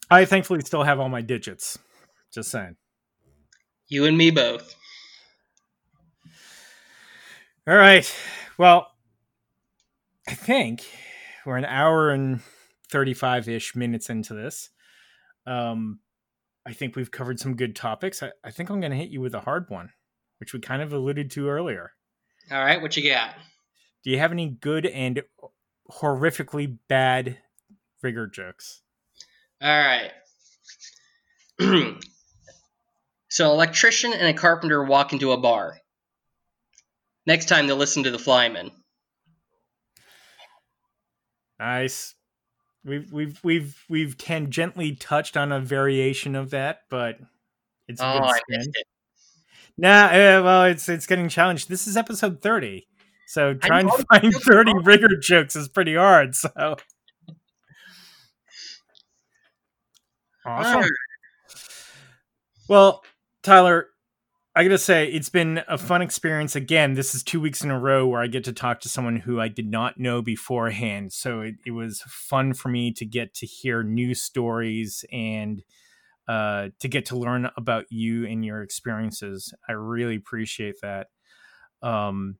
I 0.09 0.25
thankfully 0.25 0.61
still 0.61 0.83
have 0.83 0.99
all 0.99 1.09
my 1.09 1.21
digits. 1.21 1.77
Just 2.33 2.51
saying. 2.51 2.75
You 3.87 4.05
and 4.05 4.17
me 4.17 4.31
both. 4.31 4.75
All 7.71 7.77
right. 7.77 8.13
Well, 8.57 8.91
I 10.27 10.33
think 10.33 10.85
we're 11.45 11.55
an 11.55 11.63
hour 11.63 12.09
and 12.09 12.41
35 12.89 13.47
ish 13.47 13.77
minutes 13.77 14.09
into 14.09 14.33
this. 14.33 14.71
Um, 15.47 15.99
I 16.65 16.73
think 16.73 16.97
we've 16.97 17.11
covered 17.11 17.39
some 17.39 17.55
good 17.55 17.73
topics. 17.73 18.21
I, 18.21 18.31
I 18.43 18.51
think 18.51 18.69
I'm 18.69 18.81
going 18.81 18.91
to 18.91 18.97
hit 18.97 19.07
you 19.07 19.21
with 19.21 19.33
a 19.33 19.39
hard 19.39 19.69
one, 19.69 19.91
which 20.41 20.51
we 20.51 20.59
kind 20.59 20.81
of 20.81 20.91
alluded 20.91 21.31
to 21.31 21.47
earlier. 21.47 21.93
All 22.51 22.61
right, 22.61 22.81
what 22.81 22.97
you 22.97 23.09
got? 23.09 23.35
Do 24.03 24.09
you 24.09 24.19
have 24.19 24.33
any 24.33 24.49
good 24.49 24.85
and 24.85 25.21
horrifically 25.89 26.77
bad 26.89 27.37
rigger 28.03 28.27
jokes? 28.27 28.81
All 29.61 29.69
right. 29.69 30.11
so, 33.29 33.45
an 33.45 33.51
electrician 33.51 34.11
and 34.11 34.27
a 34.27 34.33
carpenter 34.33 34.83
walk 34.83 35.13
into 35.13 35.31
a 35.31 35.37
bar. 35.37 35.80
Next 37.25 37.45
time 37.45 37.67
they'll 37.67 37.75
listen 37.77 38.03
to 38.03 38.11
the 38.11 38.17
flyman. 38.17 38.71
Nice. 41.59 42.15
We've 42.83 43.11
we've 43.11 43.39
we've 43.43 43.83
we've 43.87 44.17
tangentially 44.17 44.97
touched 44.99 45.37
on 45.37 45.51
a 45.51 45.59
variation 45.59 46.35
of 46.35 46.49
that, 46.49 46.79
but 46.89 47.19
it's 47.87 48.01
a 48.01 48.05
Oh, 48.07 48.13
good 48.13 48.23
I 48.23 48.37
spin. 48.39 48.57
missed 48.57 48.69
it. 48.73 48.87
Nah, 49.77 50.05
uh, 50.05 50.41
well, 50.43 50.63
it's 50.65 50.89
it's 50.89 51.05
getting 51.05 51.29
challenged. 51.29 51.69
This 51.69 51.85
is 51.85 51.95
episode 51.95 52.41
thirty, 52.41 52.87
so 53.27 53.53
trying 53.53 53.87
to 53.87 54.03
find 54.11 54.33
thirty 54.33 54.73
rigger 54.83 55.15
jokes 55.21 55.55
is 55.55 55.67
pretty 55.67 55.93
hard. 55.95 56.35
So 56.35 56.77
awesome. 60.45 60.89
Well, 62.67 63.03
Tyler, 63.43 63.89
I 64.53 64.63
gotta 64.63 64.77
say 64.77 65.07
it's 65.07 65.29
been 65.29 65.61
a 65.69 65.77
fun 65.77 66.01
experience. 66.01 66.57
Again, 66.57 66.93
this 66.93 67.15
is 67.15 67.23
two 67.23 67.39
weeks 67.39 67.63
in 67.63 67.71
a 67.71 67.79
row 67.79 68.05
where 68.05 68.21
I 68.21 68.27
get 68.27 68.43
to 68.45 68.53
talk 68.53 68.81
to 68.81 68.89
someone 68.89 69.15
who 69.15 69.39
I 69.39 69.47
did 69.47 69.69
not 69.69 69.97
know 69.97 70.21
beforehand. 70.21 71.13
So 71.13 71.39
it, 71.39 71.55
it 71.65 71.71
was 71.71 72.01
fun 72.05 72.53
for 72.53 72.67
me 72.67 72.91
to 72.93 73.05
get 73.05 73.33
to 73.35 73.45
hear 73.45 73.81
new 73.81 74.13
stories 74.13 75.05
and 75.09 75.63
uh, 76.27 76.69
to 76.79 76.89
get 76.89 77.05
to 77.07 77.17
learn 77.17 77.49
about 77.55 77.85
you 77.89 78.25
and 78.25 78.43
your 78.43 78.61
experiences. 78.61 79.53
I 79.69 79.71
really 79.71 80.15
appreciate 80.15 80.81
that. 80.81 81.07
Um, 81.81 82.35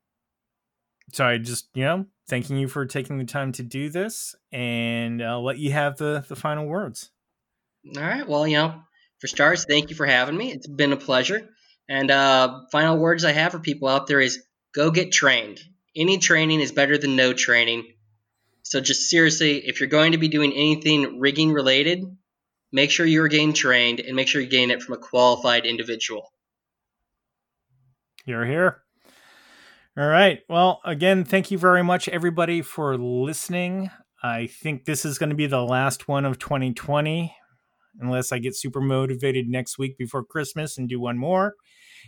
so 1.14 1.26
I 1.26 1.38
just, 1.38 1.70
you 1.74 1.86
know, 1.86 2.06
thanking 2.28 2.58
you 2.58 2.68
for 2.68 2.86
taking 2.86 3.20
the 3.20 3.26
time 3.26 3.54
to 3.54 3.64
do 3.64 3.90
this, 3.90 4.36
and 4.52 5.24
I'll 5.24 5.44
let 5.44 5.60
you 5.60 5.72
have 5.72 5.98
the 5.98 6.26
the 6.28 6.36
final 6.36 6.68
words. 6.68 7.10
All 7.98 8.04
right. 8.04 8.28
Well, 8.28 8.46
you 8.46 8.58
know, 8.58 8.82
for 9.20 9.28
starters, 9.28 9.66
thank 9.66 9.90
you 9.90 9.96
for 9.96 10.06
having 10.06 10.36
me. 10.36 10.52
It's 10.52 10.68
been 10.68 10.92
a 10.92 10.98
pleasure. 10.98 11.50
And 11.90 12.10
uh, 12.10 12.62
final 12.72 12.98
words 12.98 13.26
I 13.26 13.32
have 13.32 13.52
for 13.52 13.60
people 13.60 13.88
out 13.88 14.08
there 14.08 14.22
is 14.22 14.44
go 14.74 14.92
get 14.92 15.12
trained. 15.12 15.60
Any 15.96 16.18
training 16.18 16.62
is 16.62 16.72
better 16.72 16.98
than 16.98 17.16
no 17.16 17.34
training. 17.34 17.94
So 18.64 18.80
just 18.80 19.10
seriously, 19.10 19.58
if 19.68 19.80
you're 19.80 19.90
going 19.90 20.14
to 20.14 20.18
be 20.18 20.30
doing 20.30 20.54
anything 20.54 21.20
rigging 21.20 21.52
related, 21.52 22.06
make 22.72 22.92
sure 22.92 23.06
you're 23.06 23.28
getting 23.28 23.54
trained 23.54 24.00
and 24.00 24.16
make 24.16 24.28
sure 24.28 24.42
you're 24.42 24.50
getting 24.50 24.72
it 24.72 24.82
from 24.82 24.94
a 24.94 24.98
qualified 24.98 25.66
individual. 25.66 26.32
You're 28.26 28.46
here. 28.46 28.84
All 29.98 30.08
right. 30.08 30.40
Well, 30.48 30.80
again, 30.86 31.26
thank 31.26 31.52
you 31.52 31.58
very 31.58 31.84
much, 31.84 32.08
everybody, 32.08 32.62
for 32.62 32.98
listening. 32.98 33.90
I 34.24 34.48
think 34.48 34.86
this 34.86 35.04
is 35.04 35.18
going 35.18 35.32
to 35.32 35.36
be 35.36 35.48
the 35.48 35.64
last 35.64 36.08
one 36.08 36.24
of 36.24 36.40
2020, 36.40 37.36
unless 38.00 38.32
I 38.32 38.40
get 38.40 38.56
super 38.56 38.82
motivated 38.82 39.48
next 39.48 39.78
week 39.78 39.98
before 39.98 40.24
Christmas 40.24 40.78
and 40.78 40.88
do 40.88 41.00
one 41.00 41.18
more. 41.18 41.56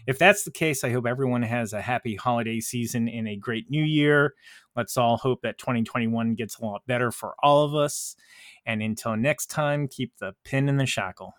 If 0.07 0.17
that's 0.17 0.43
the 0.43 0.51
case, 0.51 0.83
I 0.83 0.91
hope 0.91 1.05
everyone 1.05 1.43
has 1.43 1.73
a 1.73 1.81
happy 1.81 2.15
holiday 2.15 2.59
season 2.59 3.07
and 3.07 3.27
a 3.27 3.35
great 3.35 3.69
new 3.69 3.83
year. 3.83 4.33
Let's 4.75 4.97
all 4.97 5.17
hope 5.17 5.41
that 5.43 5.57
2021 5.59 6.35
gets 6.35 6.57
a 6.57 6.65
lot 6.65 6.81
better 6.87 7.11
for 7.11 7.35
all 7.43 7.63
of 7.63 7.75
us. 7.75 8.15
And 8.65 8.81
until 8.81 9.15
next 9.15 9.47
time, 9.47 9.87
keep 9.87 10.17
the 10.17 10.33
pin 10.43 10.67
in 10.67 10.77
the 10.77 10.85
shackle. 10.85 11.35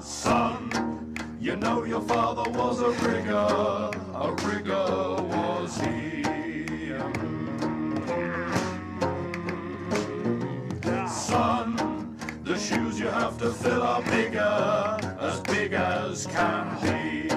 Son, 0.00 1.16
you 1.40 1.56
know 1.56 1.84
your 1.84 2.02
father 2.02 2.50
was 2.50 2.80
a 2.80 2.90
rigger, 2.90 3.32
a 3.34 4.32
rigger 4.44 5.22
was 5.22 5.80
he. 5.80 6.18
Mm. 10.82 11.08
Son, 11.08 11.97
the 12.48 12.58
shoes 12.58 12.98
you 12.98 13.06
have 13.08 13.36
to 13.36 13.52
fill 13.52 13.82
are 13.82 14.02
bigger, 14.04 14.98
as 15.20 15.38
big 15.42 15.74
as 15.74 16.26
can 16.28 16.80
be. 16.80 17.27